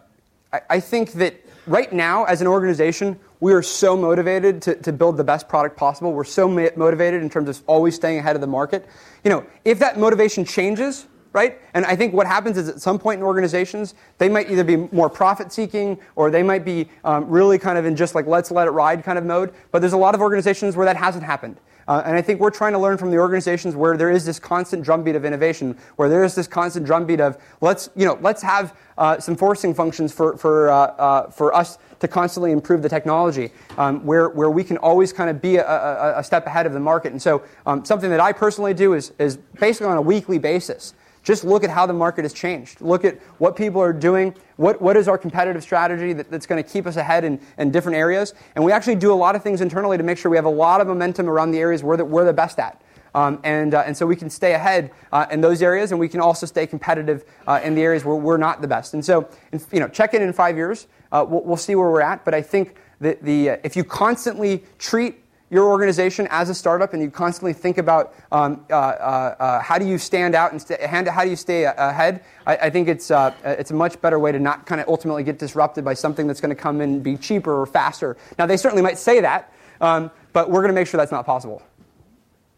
I, 0.69 0.79
think 0.79 1.13
that 1.13 1.35
right 1.65 1.91
now, 1.91 2.25
as 2.25 2.41
an 2.41 2.47
organization, 2.47 3.19
we 3.39 3.53
are 3.53 3.61
so 3.61 3.97
motivated 3.97 4.61
to, 4.63 4.75
to 4.75 4.93
build 4.93 5.17
the 5.17 5.23
best 5.23 5.47
product 5.47 5.77
possible. 5.77 6.13
We're 6.13 6.23
so 6.23 6.47
ma- 6.47 6.69
motivated 6.75 7.21
in 7.21 7.29
terms 7.29 7.49
of 7.49 7.61
always 7.67 7.95
staying 7.95 8.19
ahead 8.19 8.35
of 8.35 8.41
the 8.41 8.47
market. 8.47 8.87
You 9.23 9.31
know, 9.31 9.45
if 9.65 9.79
that 9.79 9.97
motivation 9.97 10.45
changes, 10.45 11.07
right? 11.33 11.59
And 11.73 11.85
I 11.85 11.95
think 11.95 12.13
what 12.13 12.27
happens 12.27 12.57
is 12.57 12.69
at 12.69 12.79
some 12.79 12.99
point 12.99 13.19
in 13.19 13.23
organizations, 13.25 13.95
they 14.19 14.29
might 14.29 14.49
either 14.49 14.63
be 14.63 14.77
more 14.77 15.09
profit 15.09 15.51
seeking 15.51 15.97
or 16.15 16.29
they 16.29 16.43
might 16.43 16.63
be 16.63 16.87
um, 17.03 17.27
really 17.27 17.57
kind 17.57 17.77
of 17.77 17.85
in 17.85 17.95
just 17.95 18.15
like 18.15 18.27
let's 18.27 18.51
let 18.51 18.67
it 18.67 18.71
ride 18.71 19.03
kind 19.03 19.17
of 19.17 19.25
mode. 19.25 19.53
But 19.71 19.79
there's 19.79 19.93
a 19.93 19.97
lot 19.97 20.15
of 20.15 20.21
organizations 20.21 20.77
where 20.77 20.85
that 20.85 20.95
hasn't 20.95 21.23
happened. 21.23 21.57
Uh, 21.88 22.03
and 22.05 22.15
I 22.15 22.21
think 22.21 22.39
we're 22.39 22.49
trying 22.49 22.73
to 22.73 22.79
learn 22.79 22.97
from 22.97 23.11
the 23.11 23.17
organizations 23.17 23.75
where 23.75 23.97
there 23.97 24.09
is 24.09 24.25
this 24.25 24.39
constant 24.39 24.84
drumbeat 24.84 25.15
of 25.15 25.25
innovation, 25.25 25.77
where 25.95 26.09
there 26.09 26.23
is 26.23 26.36
this 26.36 26.47
constant 26.47 26.86
drumbeat 26.86 27.19
of 27.19 27.38
let's, 27.61 27.89
you 27.95 28.05
know, 28.05 28.17
let's 28.21 28.41
have 28.41 28.75
uh, 28.97 29.19
some 29.19 29.36
forcing 29.36 29.73
functions 29.73 30.13
for, 30.13 30.38
for, 30.38 30.69
uh, 30.69 30.75
uh 30.75 31.29
for 31.29 31.53
us 31.53 31.77
to 31.99 32.07
constantly 32.07 32.51
improve 32.51 32.81
the 32.81 32.89
technology, 32.89 33.51
um, 33.77 34.05
where, 34.05 34.29
where 34.29 34.49
we 34.49 34.63
can 34.63 34.77
always 34.77 35.13
kind 35.13 35.29
of 35.29 35.41
be 35.41 35.55
a, 35.55 35.65
a, 35.65 36.19
a 36.19 36.23
step 36.23 36.45
ahead 36.45 36.65
of 36.65 36.73
the 36.73 36.79
market. 36.79 37.13
And 37.13 37.21
so 37.21 37.43
um, 37.65 37.86
something 37.86 38.09
that 38.09 38.19
I 38.19 38.34
personally 38.34 38.73
do 38.73 38.93
is, 38.93 39.13
is 39.19 39.38
basically 39.59 39.88
on 39.88 39.97
a 39.97 40.01
weekly 40.01 40.38
basis. 40.38 40.93
Just 41.24 41.45
look 41.45 41.63
at 41.63 41.69
how 41.69 41.86
the 41.86 41.93
market 41.93 42.24
has 42.26 42.34
changed. 42.34 42.82
Look 42.82 43.05
at 43.05 43.19
what 43.39 43.55
people 43.55 43.82
are 43.82 43.93
doing. 43.93 44.36
What, 44.57 44.82
what 44.82 44.97
is 44.97 45.07
our 45.07 45.17
competitive 45.17 45.63
strategy 45.63 46.11
that, 46.13 46.30
that's 46.30 46.45
going 46.45 46.61
to 46.61 46.69
keep 46.69 46.86
us 46.86 46.97
ahead 46.97 47.24
in, 47.24 47.39
in 47.57 47.71
different 47.71 47.97
areas? 47.97 48.34
And 48.55 48.63
we 48.63 48.74
actually 48.74 48.95
do 48.95 49.11
a 49.11 49.15
lot 49.15 49.36
of 49.36 49.41
things 49.41 49.61
internally 49.61 49.97
to 49.97 50.03
make 50.03 50.17
sure 50.17 50.30
we 50.30 50.38
have 50.38 50.45
a 50.45 50.49
lot 50.49 50.82
of 50.82 50.88
momentum 50.88 51.30
around 51.30 51.51
the 51.51 51.59
areas 51.59 51.82
we're 51.82 51.97
the, 51.97 52.05
we're 52.05 52.26
the 52.26 52.34
best 52.34 52.59
at. 52.59 52.82
Um, 53.15 53.39
and, 53.43 53.74
uh, 53.74 53.84
and 53.86 53.95
so 53.95 54.05
we 54.05 54.15
can 54.15 54.30
stay 54.30 54.53
ahead 54.53 54.91
uh, 55.11 55.28
in 55.32 55.39
those 55.39 55.61
areas, 55.61 55.91
and 55.91 55.99
we 55.99 56.09
can 56.09 56.19
also 56.19 56.45
stay 56.45 56.65
competitive 56.65 57.24
uh, 57.45 57.61
in 57.63 57.76
the 57.76 57.82
areas 57.82 58.03
where 58.03 58.15
we're 58.15 58.38
not 58.38 58.61
the 58.61 58.67
best. 58.67 58.93
And 58.93 59.05
so, 59.05 59.30
you 59.71 59.80
know, 59.80 59.88
check 59.88 60.13
in 60.13 60.21
in 60.21 60.34
five 60.34 60.57
years. 60.57 60.88
Uh, 61.11 61.24
we'll, 61.28 61.43
we'll, 61.43 61.57
see 61.57 61.76
where 61.76 61.89
we're 61.89 62.01
at. 62.01 62.26
But 62.26 62.34
I 62.34 62.41
think 62.41 62.76
that 63.01 63.21
the, 63.21 63.51
uh, 63.51 63.57
if 63.63 63.76
you 63.76 63.84
constantly 63.84 64.63
treat 64.80 65.22
your 65.53 65.67
organization 65.67 66.27
as 66.31 66.49
a 66.49 66.55
startup 66.55 66.93
and 66.93 67.01
you 67.01 67.11
constantly 67.11 67.53
think 67.53 67.77
about 67.77 68.15
um, 68.31 68.65
uh, 68.71 68.73
uh, 68.73 69.35
uh, 69.39 69.61
how 69.61 69.77
do 69.77 69.85
you 69.85 69.99
stand 69.99 70.33
out 70.33 70.51
and 70.51 70.59
st- 70.59 70.81
how 70.81 71.23
do 71.23 71.29
you 71.29 71.35
stay 71.35 71.65
ahead, 71.65 72.23
I, 72.47 72.57
I 72.57 72.69
think 72.71 72.87
it's, 72.87 73.11
uh, 73.11 73.31
it's 73.43 73.69
a 73.69 73.75
much 73.75 74.01
better 74.01 74.17
way 74.17 74.31
to 74.31 74.39
not 74.39 74.65
kind 74.65 74.81
of 74.81 74.87
ultimately 74.87 75.23
get 75.23 75.37
disrupted 75.37 75.85
by 75.85 75.93
something 75.93 76.25
that's 76.25 76.41
going 76.41 76.49
to 76.49 76.61
come 76.61 76.81
in 76.81 76.89
and 76.89 77.03
be 77.03 77.17
cheaper 77.17 77.61
or 77.61 77.67
faster. 77.67 78.17
Now, 78.39 78.47
they 78.47 78.57
certainly 78.57 78.81
might 78.81 78.97
say 78.97 79.21
that, 79.21 79.53
um, 79.79 80.09
but 80.33 80.49
we're 80.49 80.61
going 80.61 80.73
to 80.73 80.75
make 80.75 80.87
sure 80.87 80.97
that's 80.97 81.11
not 81.11 81.25
possible. 81.25 81.61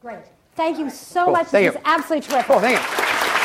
Great. 0.01 0.19
Thank 0.55 0.79
you 0.79 0.89
so 0.89 1.25
cool. 1.25 1.33
much. 1.33 1.47
Thank 1.47 1.65
this 1.65 1.75
you. 1.75 1.79
is 1.79 1.85
absolutely 1.85 2.29
terrific. 2.29 2.47
Cool, 2.47 2.59
thank 2.61 2.79
you. 2.79 3.44